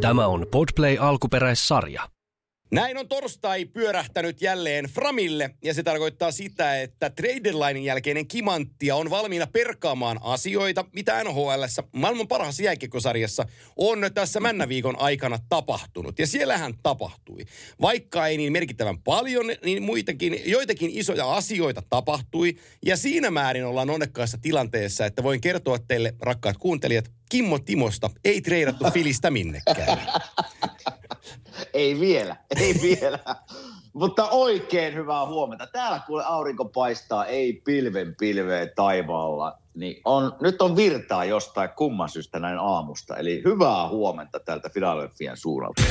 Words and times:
Tämä 0.00 0.26
on 0.26 0.46
Podplay 0.50 0.96
alkuperäissarja. 1.00 2.02
Näin 2.70 2.96
on 2.96 3.08
torstai 3.08 3.64
pyörähtänyt 3.64 4.42
jälleen 4.42 4.84
Framille 4.84 5.50
ja 5.64 5.74
se 5.74 5.82
tarkoittaa 5.82 6.32
sitä, 6.32 6.80
että 6.80 7.10
trade 7.10 7.80
jälkeinen 7.84 8.26
kimanttia 8.26 8.96
on 8.96 9.10
valmiina 9.10 9.46
perkaamaan 9.46 10.20
asioita, 10.22 10.84
mitä 10.92 11.24
NHL 11.24 11.64
maailman 11.92 12.28
parhaassa 12.28 12.62
jääkiekkosarjassa 12.62 13.46
on 13.76 13.98
tässä 14.14 14.40
männäviikon 14.40 15.00
aikana 15.00 15.38
tapahtunut. 15.48 16.18
Ja 16.18 16.26
siellähän 16.26 16.74
tapahtui. 16.82 17.44
Vaikka 17.80 18.26
ei 18.26 18.36
niin 18.36 18.52
merkittävän 18.52 18.98
paljon, 18.98 19.46
niin 19.64 19.82
muitakin, 19.82 20.40
joitakin 20.44 20.90
isoja 20.94 21.32
asioita 21.32 21.82
tapahtui. 21.90 22.56
Ja 22.86 22.96
siinä 22.96 23.30
määrin 23.30 23.64
ollaan 23.64 23.90
onnekkaassa 23.90 24.38
tilanteessa, 24.38 25.06
että 25.06 25.22
voin 25.22 25.40
kertoa 25.40 25.78
teille, 25.78 26.14
rakkaat 26.20 26.56
kuuntelijat, 26.56 27.10
Kimmo 27.30 27.58
Timosta 27.58 28.10
ei 28.24 28.40
treidattu 28.40 28.84
filistä 28.90 29.30
minnekään. 29.30 29.98
Ei 31.74 32.00
vielä, 32.00 32.36
ei 32.60 32.74
vielä. 32.82 33.18
Mutta 33.92 34.28
oikein 34.28 34.94
hyvää 34.94 35.26
huomenta. 35.26 35.66
Täällä 35.66 36.00
kuule 36.06 36.24
aurinko 36.24 36.64
paistaa, 36.64 37.24
ei 37.24 37.52
pilven 37.64 38.14
pilveä 38.18 38.66
taivaalla. 38.66 39.58
Niin 39.74 40.00
on, 40.04 40.32
nyt 40.40 40.62
on 40.62 40.76
virtaa 40.76 41.24
jostain 41.24 41.70
kumman 41.76 42.08
syystä 42.08 42.38
näin 42.38 42.58
aamusta. 42.58 43.16
Eli 43.16 43.42
hyvää 43.44 43.88
huomenta 43.88 44.40
täältä 44.40 44.70
Philadelphian 44.70 45.36
suunnalta. 45.36 45.82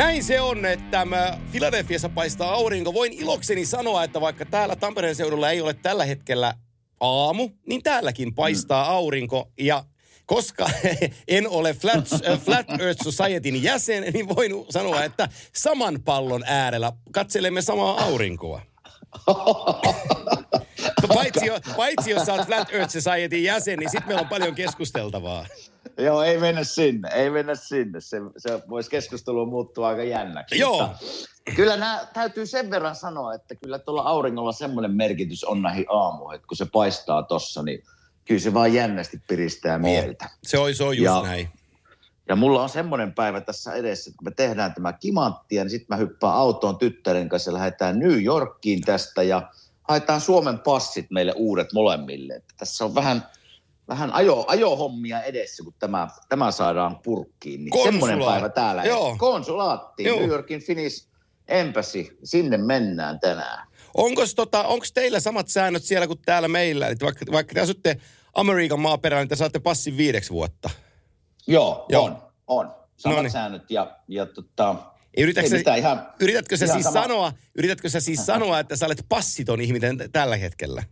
Näin 0.00 0.24
se 0.24 0.40
on, 0.40 0.66
että 0.66 1.06
Filadelfiassa 1.52 2.08
paistaa 2.08 2.52
aurinko. 2.52 2.94
Voin 2.94 3.12
ilokseni 3.12 3.66
sanoa, 3.66 4.04
että 4.04 4.20
vaikka 4.20 4.44
täällä 4.44 4.76
Tampereen 4.76 5.14
seudulla 5.14 5.50
ei 5.50 5.60
ole 5.60 5.74
tällä 5.74 6.04
hetkellä 6.04 6.54
aamu, 7.00 7.50
niin 7.66 7.82
täälläkin 7.82 8.34
paistaa 8.34 8.90
aurinko. 8.90 9.50
Ja 9.58 9.84
koska 10.26 10.70
en 11.28 11.48
ole 11.48 11.74
Flat, 11.74 12.12
äh, 12.12 12.40
Flat 12.40 12.80
Earth 12.80 13.02
Societyn 13.02 13.62
jäsen, 13.62 14.12
niin 14.12 14.28
voin 14.28 14.52
sanoa, 14.70 15.04
että 15.04 15.28
saman 15.54 16.02
pallon 16.04 16.44
äärellä 16.46 16.92
katselemme 17.12 17.62
samaa 17.62 18.04
aurinkoa. 18.04 18.62
Paitsi, 21.14 21.46
jo, 21.46 21.60
paitsi 21.76 22.10
jos 22.10 22.26
sä 22.26 22.34
oot 22.34 22.46
Flat 22.46 22.72
Earth 22.72 22.92
Societyn 22.92 23.44
jäsen, 23.44 23.78
niin 23.78 23.90
sitten 23.90 24.08
meillä 24.08 24.22
on 24.22 24.28
paljon 24.28 24.54
keskusteltavaa. 24.54 25.46
Joo, 26.06 26.22
ei 26.22 26.38
mennä 26.38 26.64
sinne, 26.64 27.08
ei 27.14 27.30
mennä 27.30 27.54
sinne. 27.54 28.00
Se, 28.00 28.16
se 28.36 28.62
voisi 28.68 28.90
keskustelu 28.90 29.46
muuttua 29.46 29.88
aika 29.88 30.04
jännäksi. 30.04 30.58
Joo. 30.58 30.86
Mutta 30.86 30.98
Kyllä 31.56 31.76
nämä, 31.76 32.06
täytyy 32.12 32.46
sen 32.46 32.70
verran 32.70 32.96
sanoa, 32.96 33.34
että 33.34 33.54
kyllä 33.54 33.78
tuolla 33.78 34.02
auringolla 34.02 34.52
semmoinen 34.52 34.90
merkitys 34.90 35.44
on 35.44 35.62
näihin 35.62 35.84
aamuihin, 35.88 36.34
että 36.36 36.46
kun 36.48 36.56
se 36.56 36.66
paistaa 36.72 37.22
tossa, 37.22 37.62
niin 37.62 37.82
kyllä 38.24 38.40
se 38.40 38.54
vaan 38.54 38.74
jännästi 38.74 39.20
piristää 39.28 39.78
mieltä. 39.78 40.30
Se 40.42 40.58
on, 40.58 40.74
se 40.74 40.84
on 40.84 40.96
just 40.96 41.04
Ja- 41.04 41.22
näin. 41.22 41.48
Ja 42.28 42.36
mulla 42.36 42.62
on 42.62 42.68
semmoinen 42.68 43.14
päivä 43.14 43.40
tässä 43.40 43.72
edessä, 43.72 44.10
että 44.10 44.18
kun 44.18 44.26
me 44.26 44.30
tehdään 44.30 44.74
tämä 44.74 44.92
kimanttia, 44.92 45.64
niin 45.64 45.70
sitten 45.70 45.86
mä 45.88 45.96
hyppään 45.96 46.34
autoon 46.34 46.78
tyttären 46.78 47.28
kanssa 47.28 47.50
ja 47.50 47.54
lähdetään 47.54 47.98
New 47.98 48.24
Yorkiin 48.24 48.80
tästä 48.80 49.22
ja 49.22 49.50
haetaan 49.88 50.20
Suomen 50.20 50.58
passit 50.58 51.06
meille 51.10 51.32
uudet 51.36 51.72
molemmille. 51.72 52.34
Että 52.34 52.54
tässä 52.56 52.84
on 52.84 52.94
vähän, 52.94 53.26
vähän 53.90 54.12
ajo, 54.12 54.44
ajohommia 54.48 55.22
edessä, 55.22 55.62
kun 55.62 55.74
tämä, 55.78 56.08
tämä 56.28 56.50
saadaan 56.50 56.98
purkkiin. 56.98 57.60
Niin 57.64 57.70
Konsulaat. 57.70 57.94
semmoinen 57.94 58.26
päivä 58.32 58.48
täällä. 58.48 58.84
Joo. 58.84 59.16
Konsulaatti, 59.18 60.04
Joo. 60.04 60.20
New 60.20 60.28
Yorkin 60.28 60.62
Finnish 60.62 61.06
Embassy, 61.48 62.18
sinne 62.24 62.56
mennään 62.56 63.20
tänään. 63.20 63.66
Onko 63.94 64.22
tota, 64.36 64.64
onks 64.64 64.92
teillä 64.92 65.20
samat 65.20 65.48
säännöt 65.48 65.84
siellä 65.84 66.06
kuin 66.06 66.18
täällä 66.26 66.48
meillä? 66.48 66.88
Että 66.88 67.04
vaikka, 67.04 67.24
vaikka 67.32 67.54
te 67.54 67.60
asutte 67.60 67.96
Amerikan 68.34 68.80
maaperällä, 68.80 69.22
niin 69.22 69.28
te 69.28 69.36
saatte 69.36 69.58
passin 69.58 69.96
viideksi 69.96 70.30
vuotta. 70.30 70.70
Joo, 71.46 71.86
Joo. 71.88 72.04
on, 72.04 72.22
on. 72.46 72.74
Samat 72.96 73.16
Noniin. 73.16 73.32
säännöt 73.32 73.70
ja, 73.70 73.96
ja 74.08 74.26
tota, 74.26 74.76
Yritätkö, 75.18 75.56
ei 75.56 75.64
sä, 75.64 75.74
ihan, 75.74 76.06
yritätkö 76.20 76.56
sä 76.56 76.64
ihan 76.64 76.76
siis 76.76 76.84
sama. 76.84 77.02
sanoa, 77.02 77.32
yritätkö 77.58 77.88
sä 77.88 78.00
siis 78.00 78.26
sanoa, 78.26 78.58
että 78.60 78.76
sä 78.76 78.86
olet 78.86 79.04
passiton 79.08 79.60
ihminen 79.60 79.98
tällä 80.12 80.36
hetkellä? 80.36 80.82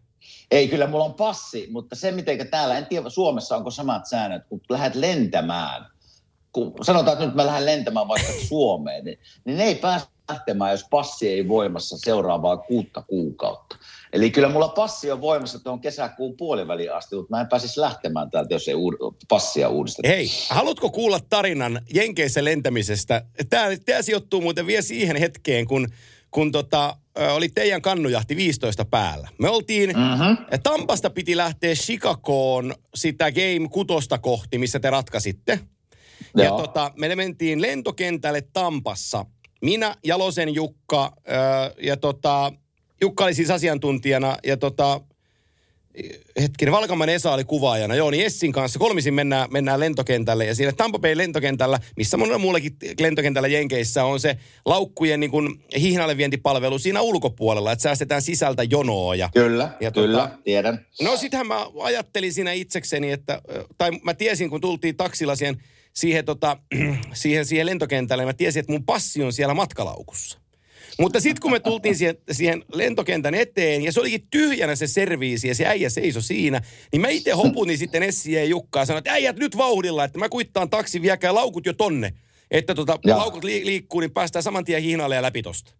Ei, 0.50 0.68
kyllä 0.68 0.86
mulla 0.86 1.04
on 1.04 1.14
passi, 1.14 1.68
mutta 1.70 1.96
se 1.96 2.12
miten 2.12 2.48
täällä, 2.50 2.78
en 2.78 2.86
tiedä 2.86 3.08
Suomessa 3.08 3.56
onko 3.56 3.70
samat 3.70 4.06
säännöt, 4.06 4.42
kun 4.48 4.60
lähdet 4.68 4.94
lentämään, 4.94 5.86
kun 6.52 6.74
sanotaan, 6.82 7.12
että 7.12 7.26
nyt 7.26 7.34
mä 7.34 7.46
lähden 7.46 7.66
lentämään 7.66 8.08
vaikka 8.08 8.32
Suomeen, 8.48 9.04
niin, 9.04 9.18
niin 9.44 9.60
ei 9.60 9.74
pääse 9.74 10.06
lähtemään, 10.28 10.70
jos 10.70 10.84
passi 10.90 11.28
ei 11.28 11.48
voimassa 11.48 11.98
seuraavaa 11.98 12.56
kuutta 12.56 13.02
kuukautta. 13.02 13.76
Eli 14.12 14.30
kyllä 14.30 14.48
mulla 14.48 14.68
passi 14.68 15.10
on 15.10 15.20
voimassa 15.20 15.58
tuon 15.58 15.80
kesäkuun 15.80 16.36
puoliväliin 16.36 16.94
asti, 16.94 17.16
mutta 17.16 17.36
mä 17.36 17.40
en 17.40 17.48
pääsisi 17.48 17.80
lähtemään 17.80 18.30
täältä, 18.30 18.54
jos 18.54 18.68
ei 18.68 18.74
uud- 18.74 19.16
passia 19.28 19.68
uudisteta. 19.68 20.08
Hei, 20.08 20.30
haluatko 20.50 20.90
kuulla 20.90 21.20
tarinan 21.30 21.80
Jenkeissä 21.94 22.44
lentämisestä? 22.44 23.22
Tämä, 23.50 23.68
tämä 23.84 24.02
sijoittuu 24.02 24.40
muuten 24.40 24.66
vielä 24.66 24.82
siihen 24.82 25.16
hetkeen, 25.16 25.66
kun, 25.66 25.88
kun 26.38 26.52
tota, 26.52 26.96
oli 27.32 27.48
teidän 27.48 27.82
kannujahti 27.82 28.36
15 28.36 28.84
päällä. 28.84 29.28
Me 29.38 29.48
oltiin, 29.48 29.90
Mm-hmm. 29.90 30.60
Tampasta 30.62 31.10
piti 31.10 31.36
lähteä 31.36 31.74
Chicagoon 31.74 32.74
sitä 32.94 33.32
Game 33.32 33.68
kutosta 33.70 34.18
kohti, 34.18 34.58
missä 34.58 34.80
te 34.80 34.90
ratkaisitte. 34.90 35.60
Ja 36.36 36.44
Joo. 36.44 36.58
tota, 36.58 36.92
me 36.96 37.16
mentiin 37.16 37.62
lentokentälle 37.62 38.40
Tampassa. 38.52 39.26
Minä, 39.62 39.94
Jalosen 40.04 40.54
Jukka 40.54 41.12
ja 41.82 41.96
tota, 41.96 42.52
Jukka 43.00 43.24
oli 43.24 43.34
siis 43.34 43.50
asiantuntijana 43.50 44.36
ja 44.44 44.56
tota, 44.56 45.00
hetkinen, 46.40 46.72
Valkaman 46.72 47.08
Esa 47.08 47.32
oli 47.32 47.44
kuvaajana. 47.44 47.94
Joo, 47.94 48.10
niin 48.10 48.26
Essin 48.26 48.52
kanssa 48.52 48.78
kolmisin 48.78 49.14
mennään, 49.14 49.48
mennään 49.52 49.80
lentokentälle. 49.80 50.44
Ja 50.44 50.54
siinä 50.54 50.72
Tampa 50.72 50.98
Bay 50.98 51.16
lentokentällä, 51.16 51.80
missä 51.96 52.16
monella 52.16 52.38
muullakin 52.38 52.76
lentokentällä 53.00 53.48
Jenkeissä 53.48 54.04
on 54.04 54.20
se 54.20 54.36
laukkujen 54.66 55.20
niin 55.20 55.30
kuin 55.30 55.64
hihnallevientipalvelu 55.78 56.78
siinä 56.78 57.00
ulkopuolella, 57.00 57.72
että 57.72 57.82
säästetään 57.82 58.22
sisältä 58.22 58.62
jonoa. 58.62 59.14
Ja, 59.14 59.30
Kyllä, 59.34 59.70
Ja 59.80 59.88
ja 59.88 59.92
kyllä, 59.92 60.38
tiedän. 60.44 60.86
No 61.02 61.16
sitähän 61.16 61.46
mä 61.46 61.66
ajattelin 61.82 62.32
siinä 62.32 62.52
itsekseni, 62.52 63.12
että, 63.12 63.42
tai 63.78 63.90
mä 64.02 64.14
tiesin, 64.14 64.50
kun 64.50 64.60
tultiin 64.60 64.96
taksilla 64.96 65.36
siihen, 65.36 65.62
siihen, 65.92 66.24
tota, 66.24 66.56
siihen, 67.12 67.46
siihen 67.46 67.66
lentokentälle, 67.66 68.24
mä 68.24 68.32
tiesin, 68.32 68.60
että 68.60 68.72
mun 68.72 68.84
passi 68.84 69.22
on 69.22 69.32
siellä 69.32 69.54
matkalaukussa. 69.54 70.38
Mutta 70.98 71.20
sitten 71.20 71.42
kun 71.42 71.50
me 71.50 71.60
tultiin 71.60 71.96
siihen, 71.96 72.16
siihen 72.30 72.64
lentokentän 72.72 73.34
eteen 73.34 73.82
ja 73.82 73.92
se 73.92 74.00
olikin 74.00 74.26
tyhjänä 74.30 74.76
se 74.76 74.86
serviisi 74.86 75.48
ja 75.48 75.54
se 75.54 75.66
äijä 75.66 75.90
seisoi 75.90 76.22
siinä, 76.22 76.62
niin 76.92 77.00
mä 77.00 77.08
itse 77.08 77.30
hoputin 77.30 77.78
sitten 77.78 78.02
Essiä 78.02 78.40
ja 78.40 78.46
Jukkaa 78.46 78.82
ja 78.82 78.86
sanoin, 78.86 78.98
että 78.98 79.12
äijät 79.12 79.36
nyt 79.36 79.56
vauhdilla, 79.56 80.04
että 80.04 80.18
mä 80.18 80.28
kuittaan 80.28 80.70
taksi, 80.70 81.02
viekää 81.02 81.34
laukut 81.34 81.66
jo 81.66 81.72
tonne. 81.72 82.12
Että 82.50 82.74
tota, 82.74 82.98
Joo. 83.04 83.18
laukut 83.18 83.44
li- 83.44 83.66
liikkuu, 83.66 84.00
niin 84.00 84.10
päästään 84.10 84.42
saman 84.42 84.64
tien 84.64 84.82
hihnalle 84.82 85.14
ja 85.14 85.22
läpi 85.22 85.42
tosta. 85.42 85.72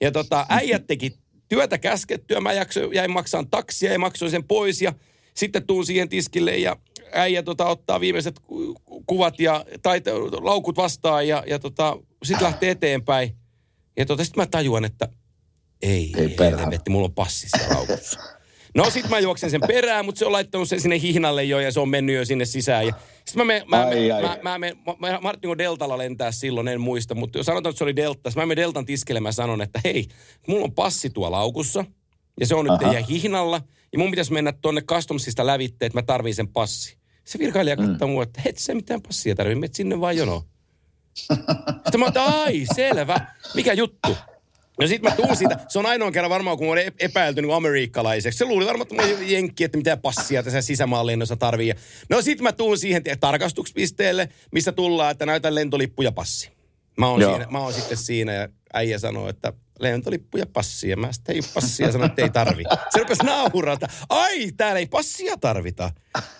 Ja 0.00 0.12
tota, 0.12 0.46
äijät 0.48 0.86
teki 0.86 1.12
työtä 1.48 1.78
käskettyä, 1.78 2.40
mä 2.40 2.52
jaksoin, 2.52 2.94
jäin 2.94 3.10
maksaan 3.10 3.50
taksia 3.50 3.92
ja 3.92 3.98
maksoin 3.98 4.30
sen 4.30 4.44
pois 4.44 4.82
ja 4.82 4.92
sitten 5.34 5.66
tuun 5.66 5.86
siihen 5.86 6.08
tiskille 6.08 6.56
ja 6.56 6.76
äijä 7.12 7.42
tota, 7.42 7.66
ottaa 7.66 8.00
viimeiset 8.00 8.38
ku- 8.38 8.76
ku- 8.84 9.04
kuvat 9.06 9.40
ja 9.40 9.64
tai 9.82 10.02
laukut 10.40 10.76
vastaan 10.76 11.28
ja, 11.28 11.44
ja 11.46 11.58
tota, 11.58 11.96
sitten 12.22 12.44
lähtee 12.44 12.70
eteenpäin. 12.70 13.30
Ja 13.98 14.06
tota, 14.06 14.24
sitten 14.24 14.42
mä 14.42 14.46
tajuan, 14.46 14.84
että 14.84 15.08
ei, 15.82 16.12
Ei 16.16 16.36
helvetti, 16.40 16.90
mulla 16.90 17.04
on 17.04 17.14
passi 17.14 17.48
siellä 17.48 17.74
laukussa. 17.74 18.20
No 18.74 18.90
sit 18.90 19.08
mä 19.08 19.18
juoksen 19.18 19.50
sen 19.50 19.60
perään, 19.66 20.04
mutta 20.04 20.18
se 20.18 20.26
on 20.26 20.32
laittanut 20.32 20.68
sen 20.68 20.80
sinne 20.80 21.00
hihnalle 21.00 21.44
jo 21.44 21.60
ja 21.60 21.72
se 21.72 21.80
on 21.80 21.88
mennyt 21.88 22.16
jo 22.16 22.24
sinne 22.24 22.44
sisään. 22.44 22.86
Ja 22.86 22.92
sit 23.26 23.36
mä 23.36 23.44
menen, 23.44 23.62
mä, 23.68 23.86
Ai, 23.86 24.08
mä, 24.08 24.16
ai, 24.16 24.22
mä, 24.22 24.38
mä, 24.42 24.58
menen- 24.58 24.78
mä, 24.86 25.10
mä 25.10 25.18
Martin 25.22 25.58
Deltalla 25.58 25.98
lentää 25.98 26.32
silloin, 26.32 26.68
en 26.68 26.80
muista, 26.80 27.14
mutta 27.14 27.38
jos 27.38 27.46
sanotaan, 27.46 27.70
että 27.70 27.78
se 27.78 27.84
oli 27.84 27.96
Delta, 27.96 28.30
mä 28.36 28.46
menen 28.46 28.62
Deltan 28.62 28.86
tiskille, 28.86 29.20
mä 29.20 29.32
sanon, 29.32 29.62
että 29.62 29.80
hei, 29.84 30.06
mulla 30.46 30.64
on 30.64 30.72
passi 30.72 31.10
tuolla 31.10 31.36
laukussa 31.36 31.84
ja 32.40 32.46
se 32.46 32.54
on 32.54 32.64
nyt 32.64 32.72
Aha. 32.72 32.82
teidän 32.82 33.08
hihnalla 33.08 33.60
ja 33.92 33.98
mun 33.98 34.10
pitäisi 34.10 34.32
mennä 34.32 34.52
tonne 34.52 34.80
customsista 34.80 35.46
lävitte, 35.46 35.86
että 35.86 35.98
mä 35.98 36.02
tarviin 36.02 36.34
sen 36.34 36.48
passi. 36.48 36.98
Se 37.24 37.38
virkailija 37.38 37.76
katsoo 37.76 38.08
mm. 38.08 38.12
mua, 38.12 38.22
että 38.22 38.42
et 38.44 38.58
sä 38.58 38.74
mitään 38.74 39.02
passia 39.02 39.34
tarvii, 39.34 39.54
menet 39.54 39.74
sinne 39.74 40.00
vaan 40.00 40.16
jonoon. 40.16 40.42
Sitten 41.18 42.00
mä 42.00 42.04
oon, 42.04 42.12
ai, 42.16 42.66
selvä. 42.74 43.20
Mikä 43.54 43.72
juttu? 43.72 44.16
No 44.80 44.86
sit 44.86 45.02
mä 45.02 45.10
tuun 45.10 45.36
siitä, 45.36 45.58
se 45.68 45.78
on 45.78 45.86
ainoa 45.86 46.10
kerran 46.10 46.30
varmaan, 46.30 46.58
kun 46.58 46.66
mä 46.66 46.70
oon 46.70 46.78
ep- 46.78 46.94
epäilty 46.98 47.42
niin 47.42 47.54
amerikkalaiseksi. 47.54 48.38
Se 48.38 48.44
luuli 48.44 48.66
varmaan, 48.66 48.88
että 48.92 48.94
mä 48.94 49.24
jenkki, 49.26 49.64
että 49.64 49.78
mitä 49.78 49.96
passia 49.96 50.42
tässä 50.42 50.62
sisämaan 50.62 51.06
lennossa 51.06 51.36
tarvii. 51.36 51.74
No 52.10 52.22
sit 52.22 52.40
mä 52.40 52.52
tuun 52.52 52.78
siihen 52.78 53.02
tarkastuspisteelle, 53.20 54.28
missä 54.52 54.72
tullaan, 54.72 55.10
että 55.10 55.26
näytän 55.26 55.54
lentolippu 55.54 56.02
ja 56.02 56.12
passi. 56.12 56.50
Mä 56.98 57.08
oon, 57.08 57.20
Joo. 57.20 57.30
siinä, 57.36 57.46
mä 57.50 57.58
oon 57.58 57.72
sitten 57.72 57.96
siinä 57.96 58.32
ja 58.32 58.48
äijä 58.72 58.98
sanoo, 58.98 59.28
että 59.28 59.52
lentolippu 59.78 60.38
ja 60.38 60.46
passi. 60.46 60.88
Ja 60.88 60.96
mä 60.96 61.12
sitten 61.12 61.34
ei 61.36 61.42
passia 61.54 61.92
sanoin, 61.92 62.10
että 62.10 62.22
ei 62.22 62.30
tarvi. 62.30 62.64
Se 62.90 62.98
rupesi 62.98 63.24
naurata. 63.24 63.86
Ai, 64.08 64.52
täällä 64.52 64.78
ei 64.78 64.86
passia 64.86 65.36
tarvita. 65.36 65.90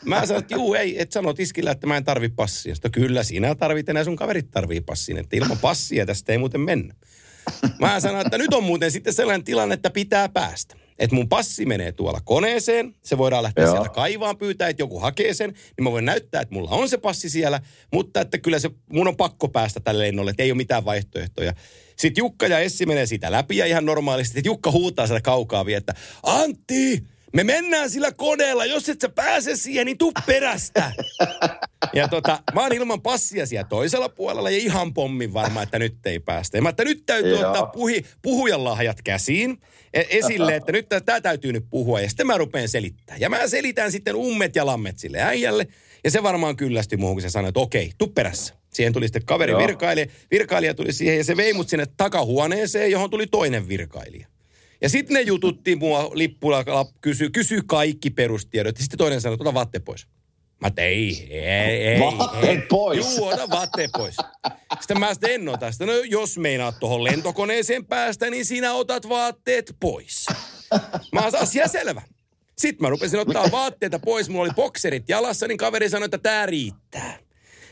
Mä 0.04 0.26
sanoin, 0.26 0.42
että 0.42 0.54
juu, 0.54 0.74
ei, 0.74 1.02
et 1.02 1.12
sano 1.12 1.34
tiskillä, 1.34 1.70
että 1.70 1.86
mä 1.86 1.96
en 1.96 2.04
tarvi 2.04 2.28
passia. 2.28 2.74
Sitten 2.74 2.90
kyllä, 2.90 3.22
sinä 3.22 3.54
tarvit 3.54 3.86
ja 3.88 4.04
sun 4.04 4.16
kaverit 4.16 4.50
tarvii 4.50 4.80
passin. 4.80 5.18
Että 5.18 5.36
ilman 5.36 5.58
passia 5.58 6.06
tästä 6.06 6.32
ei 6.32 6.38
muuten 6.38 6.60
mennä. 6.60 6.94
Mä 7.80 8.00
sanoin, 8.00 8.26
että 8.26 8.38
nyt 8.38 8.54
on 8.54 8.64
muuten 8.64 8.90
sitten 8.90 9.12
sellainen 9.12 9.44
tilanne, 9.44 9.74
että 9.74 9.90
pitää 9.90 10.28
päästä. 10.28 10.74
Että 10.98 11.16
mun 11.16 11.28
passi 11.28 11.66
menee 11.66 11.92
tuolla 11.92 12.20
koneeseen, 12.24 12.94
se 13.02 13.18
voidaan 13.18 13.42
lähteä 13.42 13.64
Joo. 13.64 13.72
sieltä 13.72 13.88
kaivaan 13.88 14.38
pyytää, 14.38 14.68
että 14.68 14.82
joku 14.82 14.98
hakee 14.98 15.34
sen, 15.34 15.50
niin 15.50 15.82
mä 15.82 15.90
voin 15.90 16.04
näyttää, 16.04 16.40
että 16.40 16.54
mulla 16.54 16.70
on 16.70 16.88
se 16.88 16.98
passi 16.98 17.30
siellä, 17.30 17.60
mutta 17.92 18.20
että 18.20 18.38
kyllä 18.38 18.58
se, 18.58 18.70
mun 18.92 19.08
on 19.08 19.16
pakko 19.16 19.48
päästä 19.48 19.80
tälle 19.80 20.04
lennolle, 20.04 20.30
että 20.30 20.42
ei 20.42 20.50
ole 20.50 20.56
mitään 20.56 20.84
vaihtoehtoja. 20.84 21.54
Sitten 21.98 22.22
Jukka 22.22 22.46
ja 22.46 22.58
Essi 22.58 22.86
menee 22.86 23.06
siitä 23.06 23.32
läpi 23.32 23.56
ja 23.56 23.66
ihan 23.66 23.86
normaalisti, 23.86 24.38
että 24.38 24.48
Jukka 24.48 24.70
huutaa 24.70 25.06
sitä 25.06 25.20
kaukaa 25.20 25.66
vielä, 25.66 25.78
että 25.78 25.94
Antti, 26.22 27.04
me 27.34 27.44
mennään 27.44 27.90
sillä 27.90 28.12
koneella, 28.12 28.64
jos 28.64 28.88
et 28.88 29.00
sä 29.00 29.08
pääse 29.08 29.56
siihen, 29.56 29.86
niin 29.86 29.98
tuu 29.98 30.12
perästä. 30.26 30.92
Ja 31.92 32.08
tota, 32.08 32.42
mä 32.54 32.60
oon 32.60 32.72
ilman 32.72 33.02
passia 33.02 33.46
siellä 33.46 33.68
toisella 33.68 34.08
puolella 34.08 34.50
ja 34.50 34.58
ihan 34.58 34.94
pommin 34.94 35.32
varma, 35.32 35.62
että 35.62 35.78
nyt 35.78 36.06
ei 36.06 36.18
päästä. 36.18 36.58
Ja 36.58 36.62
mä, 36.62 36.68
että 36.68 36.84
nyt 36.84 37.02
täytyy 37.06 37.38
Joo. 37.38 37.46
ottaa 37.46 37.66
puhi, 37.66 38.04
puhujan 38.22 38.64
lahjat 38.64 39.02
käsiin 39.02 39.58
e- 39.94 40.04
esille, 40.08 40.56
että 40.56 40.72
nyt 40.72 40.86
tämä 41.06 41.20
täytyy 41.20 41.52
nyt 41.52 41.64
puhua. 41.70 42.00
Ja 42.00 42.08
sitten 42.08 42.26
mä 42.26 42.38
rupean 42.38 42.68
selittää. 42.68 43.16
Ja 43.16 43.30
mä 43.30 43.48
selitän 43.48 43.92
sitten 43.92 44.16
ummet 44.16 44.56
ja 44.56 44.66
lammet 44.66 44.98
sille 44.98 45.22
äijälle. 45.22 45.66
Ja 46.04 46.10
se 46.10 46.22
varmaan 46.22 46.56
kyllästyi 46.56 46.98
muuhun, 46.98 47.16
kun 47.16 47.22
se 47.22 47.30
sanoi, 47.30 47.48
että 47.48 47.60
okei, 47.60 47.92
tuu 47.98 48.08
perässä. 48.08 48.54
Siihen 48.78 48.92
tuli 48.92 49.06
sitten 49.06 49.24
kaveri 49.24 49.52
Joo. 49.52 49.60
virkailija. 49.60 50.06
Virkailija 50.30 50.74
tuli 50.74 50.92
siihen 50.92 51.16
ja 51.16 51.24
se 51.24 51.36
vei 51.36 51.52
mut 51.52 51.68
sinne 51.68 51.86
takahuoneeseen, 51.96 52.90
johon 52.90 53.10
tuli 53.10 53.26
toinen 53.26 53.68
virkailija. 53.68 54.26
Ja 54.80 54.88
sitten 54.88 55.14
ne 55.14 55.20
jututti 55.20 55.76
mua 55.76 56.10
lippulla, 56.14 56.64
kysy, 57.00 57.30
kysy 57.30 57.62
kaikki 57.66 58.10
perustiedot. 58.10 58.78
Ja 58.78 58.82
sitten 58.82 58.98
toinen 58.98 59.20
sanoi, 59.20 59.34
että 59.34 59.42
ota 59.42 59.54
vaatteet 59.54 59.84
pois. 59.84 60.06
Mä 60.60 60.68
että 60.68 60.82
ei, 60.82 61.28
ei, 61.30 61.86
ei. 61.88 62.00
Vaatteet 62.00 62.60
ei. 62.60 62.66
pois. 62.68 62.98
Juu, 62.98 63.26
ota 63.26 63.50
vaatteet 63.50 63.90
pois. 63.96 64.16
Sitten 64.80 65.00
mä 65.00 65.14
sitten 65.14 65.30
en 65.30 65.48
ota 65.48 65.72
sitä. 65.72 65.86
No 65.86 65.92
jos 65.92 66.38
meinaat 66.38 66.78
tuohon 66.80 67.04
lentokoneeseen 67.04 67.86
päästä, 67.86 68.30
niin 68.30 68.44
sinä 68.44 68.72
otat 68.72 69.08
vaatteet 69.08 69.76
pois. 69.80 70.26
Mä 71.12 71.20
oon 71.20 71.36
asia 71.36 71.68
selvä. 71.68 72.02
Sitten 72.58 72.82
mä 72.82 72.90
rupesin 72.90 73.20
ottaa 73.20 73.50
vaatteita 73.50 73.98
pois. 73.98 74.28
Mulla 74.28 74.44
oli 74.44 74.54
bokserit 74.54 75.08
jalassa, 75.08 75.48
niin 75.48 75.58
kaveri 75.58 75.88
sanoi, 75.88 76.04
että 76.04 76.18
tää 76.18 76.46
riittää. 76.46 77.27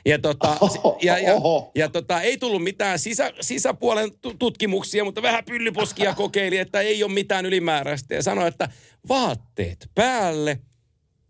Ja, 0.06 0.18
tota, 0.18 0.56
Oho, 0.60 0.98
ja, 1.02 1.18
ja, 1.18 1.34
oho. 1.34 1.70
ja 1.74 1.88
tota, 1.88 2.20
ei 2.20 2.38
tullut 2.38 2.62
mitään 2.62 2.98
sisä, 2.98 3.32
sisäpuolen 3.40 4.10
tu- 4.20 4.34
tutkimuksia, 4.34 5.04
mutta 5.04 5.22
vähän 5.22 5.44
pyllyposkia 5.44 6.14
kokeili, 6.14 6.58
että 6.58 6.80
ei 6.80 7.04
ole 7.04 7.12
mitään 7.12 7.46
ylimääräistä. 7.46 8.14
Ja 8.14 8.22
sanoi, 8.22 8.48
että 8.48 8.68
vaatteet 9.08 9.90
päälle. 9.94 10.58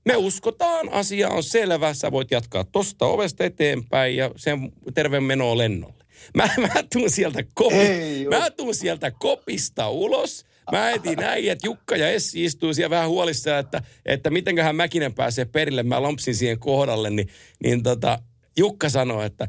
Me 0.05 0.17
uskotaan, 0.17 0.93
asia 0.93 1.29
on 1.29 1.43
selvä. 1.43 1.95
Sä 1.95 2.13
voit 2.13 2.31
jatkaa 2.31 2.65
tosta 2.65 3.07
ovesta 3.07 3.45
eteenpäin 3.45 4.17
ja 4.17 4.31
sen 4.37 4.73
terve 4.95 5.21
menoa 5.21 5.59
lennolle. 5.59 6.05
Mä, 6.35 6.49
mä 6.59 6.83
tuun 6.93 7.11
sieltä, 7.11 7.45
kopi, 7.55 8.27
mä 8.31 8.51
tuun 8.51 8.75
sieltä 8.75 9.11
kopista 9.11 9.89
ulos. 9.91 10.45
Mä 10.73 10.91
etin 10.91 11.19
näin, 11.19 11.51
että 11.51 11.67
Jukka 11.67 11.97
ja 11.97 12.09
Essi 12.09 12.45
istuu 12.45 12.75
siellä 12.75 12.91
vähän 12.91 13.09
huolissaan, 13.09 13.61
että, 13.61 13.83
että 14.07 14.31
mitenköhän 14.31 14.77
Mäkinen 14.77 15.15
pääsee 15.15 15.45
perille. 15.45 15.83
Mä 15.83 16.03
lompsin 16.03 16.35
siihen 16.35 16.59
kohdalle, 16.59 17.11
niin, 17.11 17.29
niin 17.63 17.83
tota, 17.83 18.19
Jukka 18.59 18.89
sanoi, 18.89 19.27
että 19.27 19.49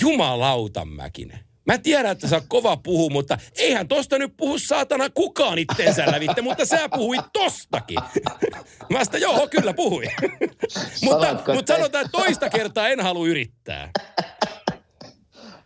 jumalauta 0.00 0.84
Mäkinen. 0.84 1.38
Mä 1.66 1.78
tiedän, 1.78 2.12
että 2.12 2.28
sä 2.28 2.36
oot 2.36 2.44
kova 2.48 2.76
puhu, 2.76 3.10
mutta 3.10 3.38
eihän 3.58 3.88
tosta 3.88 4.18
nyt 4.18 4.36
puhu 4.36 4.58
saatana 4.58 5.10
kukaan 5.10 5.58
itteensä 5.58 6.12
lävitte, 6.12 6.42
mutta 6.42 6.64
sä 6.64 6.88
puhuit 6.88 7.24
tostakin. 7.32 7.98
Mä 8.92 9.04
sitä, 9.04 9.18
joo, 9.18 9.48
kyllä 9.50 9.74
puhuin. 9.74 10.10
mutta, 11.04 11.36
mutta 11.54 11.74
sanotaan, 11.76 12.04
että 12.04 12.18
toista 12.18 12.50
kertaa 12.50 12.88
en 12.88 13.00
halua 13.00 13.26
yrittää. 13.26 13.90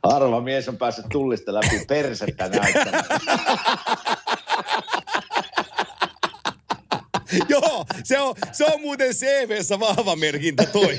Harva 0.02 0.40
mies 0.40 0.68
on 0.68 0.76
päässyt 0.76 1.06
tullista 1.12 1.54
läpi 1.54 1.84
persettä 1.88 2.48
näyttämään. 2.48 3.04
joo, 7.48 7.84
se 8.04 8.20
on, 8.20 8.34
se 8.52 8.64
on 8.64 8.80
muuten 8.80 9.10
CVssä 9.14 9.80
vahva 9.80 10.16
merkintä 10.16 10.66
toi. 10.66 10.96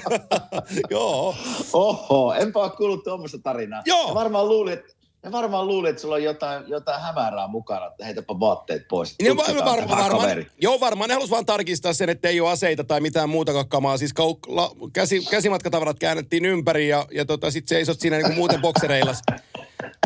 joo. 0.90 1.34
Oho, 1.72 2.34
enpä 2.34 2.58
ole 2.58 2.70
kuullut 2.70 3.04
tuommoista 3.04 3.38
tarinaa. 3.38 3.82
Joo. 3.86 4.08
Ja 4.08 4.14
varmaan 4.14 4.48
luulin, 4.48 4.72
että 4.72 5.00
ja 5.22 5.32
varmaan 5.32 5.66
luulin, 5.66 5.90
että 5.90 6.02
sulla 6.02 6.14
on 6.14 6.22
jotain, 6.22 6.64
jotain 6.66 7.02
hämärää 7.02 7.46
mukana, 7.46 7.86
että 7.86 8.04
heitäpä 8.04 8.40
vaatteet 8.40 8.88
pois. 8.88 9.14
Niin 9.22 9.36
var, 9.36 9.46
var, 9.46 9.56
tämä 9.56 10.02
varmaan, 10.02 10.10
kaveri. 10.10 10.46
joo, 10.60 10.80
varmaan 10.80 11.08
ne 11.08 11.14
halusi 11.14 11.30
vaan 11.30 11.46
tarkistaa 11.46 11.92
sen, 11.92 12.08
että 12.08 12.28
ei 12.28 12.40
ole 12.40 12.50
aseita 12.50 12.84
tai 12.84 13.00
mitään 13.00 13.28
muuta 13.28 13.64
kamaa. 13.64 13.96
Siis 13.96 14.12
kau, 14.12 14.36
la, 14.46 14.70
käsi, 14.92 15.26
käsimatkatavarat 15.30 15.98
käännettiin 15.98 16.44
ympäri 16.44 16.88
ja, 16.88 17.06
ja 17.12 17.24
tota, 17.24 17.50
sit 17.50 17.68
seisot 17.68 18.00
siinä 18.00 18.18
niin 18.18 18.34
muuten 18.34 18.60
boksereilas 18.60 19.22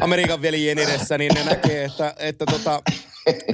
Amerikan 0.00 0.43
veljien 0.43 0.79
edessä, 0.79 1.19
niin 1.19 1.32
ne 1.35 1.44
näkee, 1.44 1.85
että, 1.85 2.15
että 2.19 2.47
tota, 2.47 2.82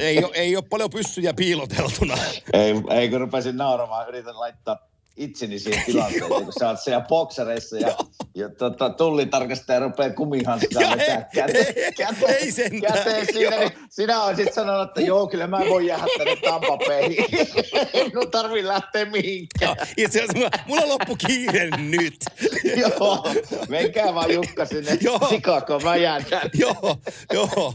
ei, 0.01 0.25
ole, 0.25 0.35
ei 0.35 0.57
ole 0.57 0.65
paljon 0.71 0.91
pyssyjä 0.91 1.35
piiloteltuna. 1.35 2.15
Ei, 2.53 2.75
ei 2.91 3.09
kun 3.09 3.21
rupesin 3.21 3.57
nauramaan, 3.57 4.09
yritän 4.09 4.41
laittaa 4.41 4.90
itseni 5.21 5.59
siihen 5.59 5.83
tilanteeseen, 5.87 6.45
kun 6.45 6.53
sä 6.59 6.69
oot 6.69 6.81
siellä 6.81 7.05
boksereissa 7.09 7.77
ja, 7.77 7.97
ja 8.35 8.49
tota, 8.49 8.91
tullitarkastaja 8.91 9.81
rupeaa 9.81 10.11
kumihanskaa 10.11 10.83
Ja 10.83 10.91
vetää 10.91 11.29
käteen, 11.35 11.75
käteen, 11.97 12.35
ei 12.35 12.53
sentään. 12.53 12.95
käteen 12.95 13.27
siinä, 13.33 13.59
niin 13.59 13.73
sinä 13.91 14.23
olisit 14.23 14.55
sanonut, 14.55 14.89
että 14.89 15.01
joo, 15.01 15.27
kyllä 15.27 15.47
mä 15.47 15.59
voin 15.69 15.87
jäädä 15.87 16.05
tänne 16.19 16.37
Tampapeihin. 16.37 17.25
Ei 17.93 18.11
mun 18.15 18.31
tarvi 18.31 18.67
lähteä 18.67 19.05
mihinkään. 19.05 19.77
Ja 19.81 19.87
Itse 19.97 20.19
asiassa 20.19 20.39
mulla, 20.39 20.51
mulla 20.67 20.89
loppu 20.89 21.17
kiire 21.27 21.71
nyt. 21.77 22.17
Joo, 22.83 23.25
menkää 23.69 24.15
vaan 24.15 24.35
Jukka 24.35 24.65
sinne 24.67 24.99
Joo. 25.01 25.19
Chicagoon, 25.19 25.83
mä 25.85 25.97
jään 25.97 26.25
tänne. 26.25 26.51
joo, 26.55 26.97
joo, 27.33 27.75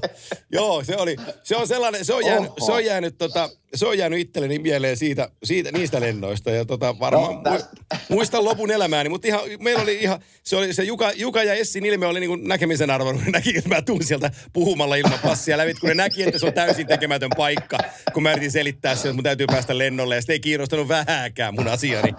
joo, 0.51 0.83
se 0.83 0.95
oli, 0.98 1.15
se 1.44 1.56
on 1.56 1.68
sellainen, 1.68 2.06
se 2.06 2.13
on 2.13 2.25
jäänyt, 2.25 2.50
Oho. 2.50 2.65
se 2.65 2.71
on 2.71 2.86
jäänyt, 2.86 3.18
tota, 3.18 3.50
se 3.75 3.86
on 3.88 3.98
jäänyt 3.98 4.19
itselleni 4.19 4.60
mieleen 4.60 4.98
siitä, 4.98 5.30
siitä 5.44 5.72
niistä 5.72 6.01
lennoista 6.01 6.51
ja 6.51 6.66
tota, 6.66 7.00
varmaan 7.00 7.36
No, 7.36 7.42
tästä- 7.42 7.69
mu, 8.10 8.16
muistan 8.16 8.45
lopun 8.45 8.72
elämääni, 8.72 9.10
mutta 9.10 9.27
ihan, 9.27 9.42
meillä 9.60 9.81
oli 9.83 9.95
ihan, 9.95 10.19
se 10.44 10.56
oli 10.56 10.74
se 10.74 10.83
Juka, 10.83 11.12
Juka 11.16 11.44
ja 11.44 11.54
Essin 11.54 11.86
ilme 11.86 12.06
oli 12.06 12.19
niin 12.19 12.30
kuin 12.30 12.48
näkemisen 12.48 12.89
arvoinen, 12.89 13.24
ne 13.25 13.31
näki, 13.31 13.57
että 13.57 13.69
mä 13.69 13.81
tuun 13.81 14.04
sieltä 14.04 14.31
puhumalla 14.54 14.95
ilman 14.95 15.19
passia 15.24 15.57
lävit, 15.57 15.80
kun 15.80 15.89
ne 15.89 15.95
näki, 15.95 16.24
että 16.24 16.39
se 16.39 16.45
on 16.45 16.54
täysin 16.54 16.88
tekemätön 16.88 17.30
paikka, 17.38 17.77
kun 18.13 18.24
mä 18.24 18.32
yritin 18.32 18.51
selittää 18.51 18.96
sen, 18.96 19.10
että 19.10 19.13
mun 19.13 19.24
täytyy 19.24 19.48
päästä 19.48 19.77
lennolle 19.77 20.15
ja 20.15 20.22
sitten 20.22 20.34
ei 20.34 20.39
kiinnostanut 20.39 20.88
vähääkään 20.88 21.53
mun 21.55 21.67
asiani. 21.67 22.13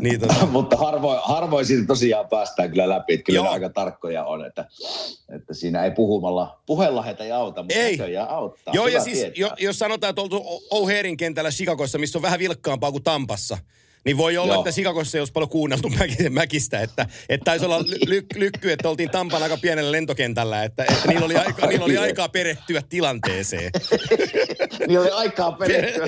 Niin 0.00 0.20
tota, 0.20 0.46
Mutta 0.52 0.76
harvoin, 0.76 1.20
harvoin 1.22 1.66
siitä 1.66 1.86
tosiaan 1.86 2.28
päästään 2.28 2.70
kyllä 2.70 2.88
läpi. 2.88 3.14
Että 3.14 3.24
kyllä 3.24 3.50
aika 3.50 3.68
tarkkoja 3.70 4.24
on, 4.24 4.46
että, 4.46 4.64
että 5.34 5.54
siinä 5.54 5.84
ei 5.84 5.90
puhumalla, 5.90 6.60
puhella 6.66 7.02
heitä 7.02 7.24
ei 7.24 7.32
auta, 7.32 7.62
mutta 7.62 7.74
Ei. 7.78 7.98
auttaa. 8.28 8.74
Joo, 8.74 8.86
ja 8.86 8.90
Hyvä 8.92 9.04
siis 9.04 9.18
tietää. 9.18 9.34
jo, 9.36 9.50
jos 9.58 9.78
sanotaan, 9.78 10.08
että 10.10 10.22
oltu 10.22 10.36
O- 10.36 10.62
O'Harein 11.00 11.16
kentällä 11.16 11.50
Chicagossa, 11.50 11.98
missä 11.98 12.18
on 12.18 12.22
vähän 12.22 12.38
vilkkaampaa 12.38 12.92
kuin 12.92 13.02
Tampassa, 13.02 13.58
niin 14.04 14.16
voi 14.16 14.36
olla, 14.38 14.52
Joo. 14.52 14.60
että 14.62 14.72
Chicagossa 14.72 15.18
ei 15.18 15.20
olisi 15.20 15.32
paljon 15.32 15.48
kuunneltu 15.48 15.88
mäki- 15.98 16.30
mäkistä, 16.30 16.80
että, 16.80 17.06
että 17.28 17.44
taisi 17.44 17.64
olla 17.64 17.78
ly- 17.82 18.06
ly- 18.06 18.26
lykky, 18.34 18.72
että 18.72 18.88
oltiin 18.88 19.10
Tampan 19.10 19.42
aika 19.42 19.56
pienellä 19.56 19.92
lentokentällä, 19.92 20.64
että, 20.64 20.84
että 20.84 21.08
niillä, 21.08 21.24
oli 21.26 21.36
aika, 21.36 21.66
niillä 21.66 21.84
oli 21.84 21.96
aikaa 21.98 22.28
perehtyä 22.28 22.82
tilanteeseen. 22.88 23.70
Niin 24.88 25.00
oli 25.00 25.10
aikaa 25.10 25.52
perehtyä 25.52 26.06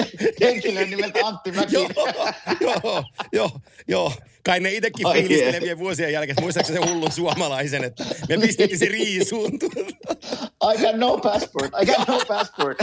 henkilön 0.40 0.90
nimeltä 0.90 1.18
Antti 1.26 1.52
Mäki. 1.52 1.74
joo, 1.74 1.88
joo, 2.60 3.04
joo, 3.32 3.50
joo. 3.88 4.12
Kai 4.44 4.60
ne 4.60 4.72
itsekin 4.72 5.06
fiilistelevien 5.12 5.78
vuosien 5.78 6.12
jälkeen, 6.12 6.36
muistaakseni 6.40 6.78
se 6.80 6.86
hullun 6.86 7.12
suomalaisen, 7.12 7.84
että 7.84 8.04
me 8.28 8.38
pistettiin 8.38 8.78
se 8.78 8.86
riisuun. 8.86 9.52
I 10.74 10.78
got 10.82 10.96
no 10.96 11.18
passport, 11.18 11.72
I 11.82 11.86
got 11.86 12.08
no 12.08 12.20
passport. 12.28 12.78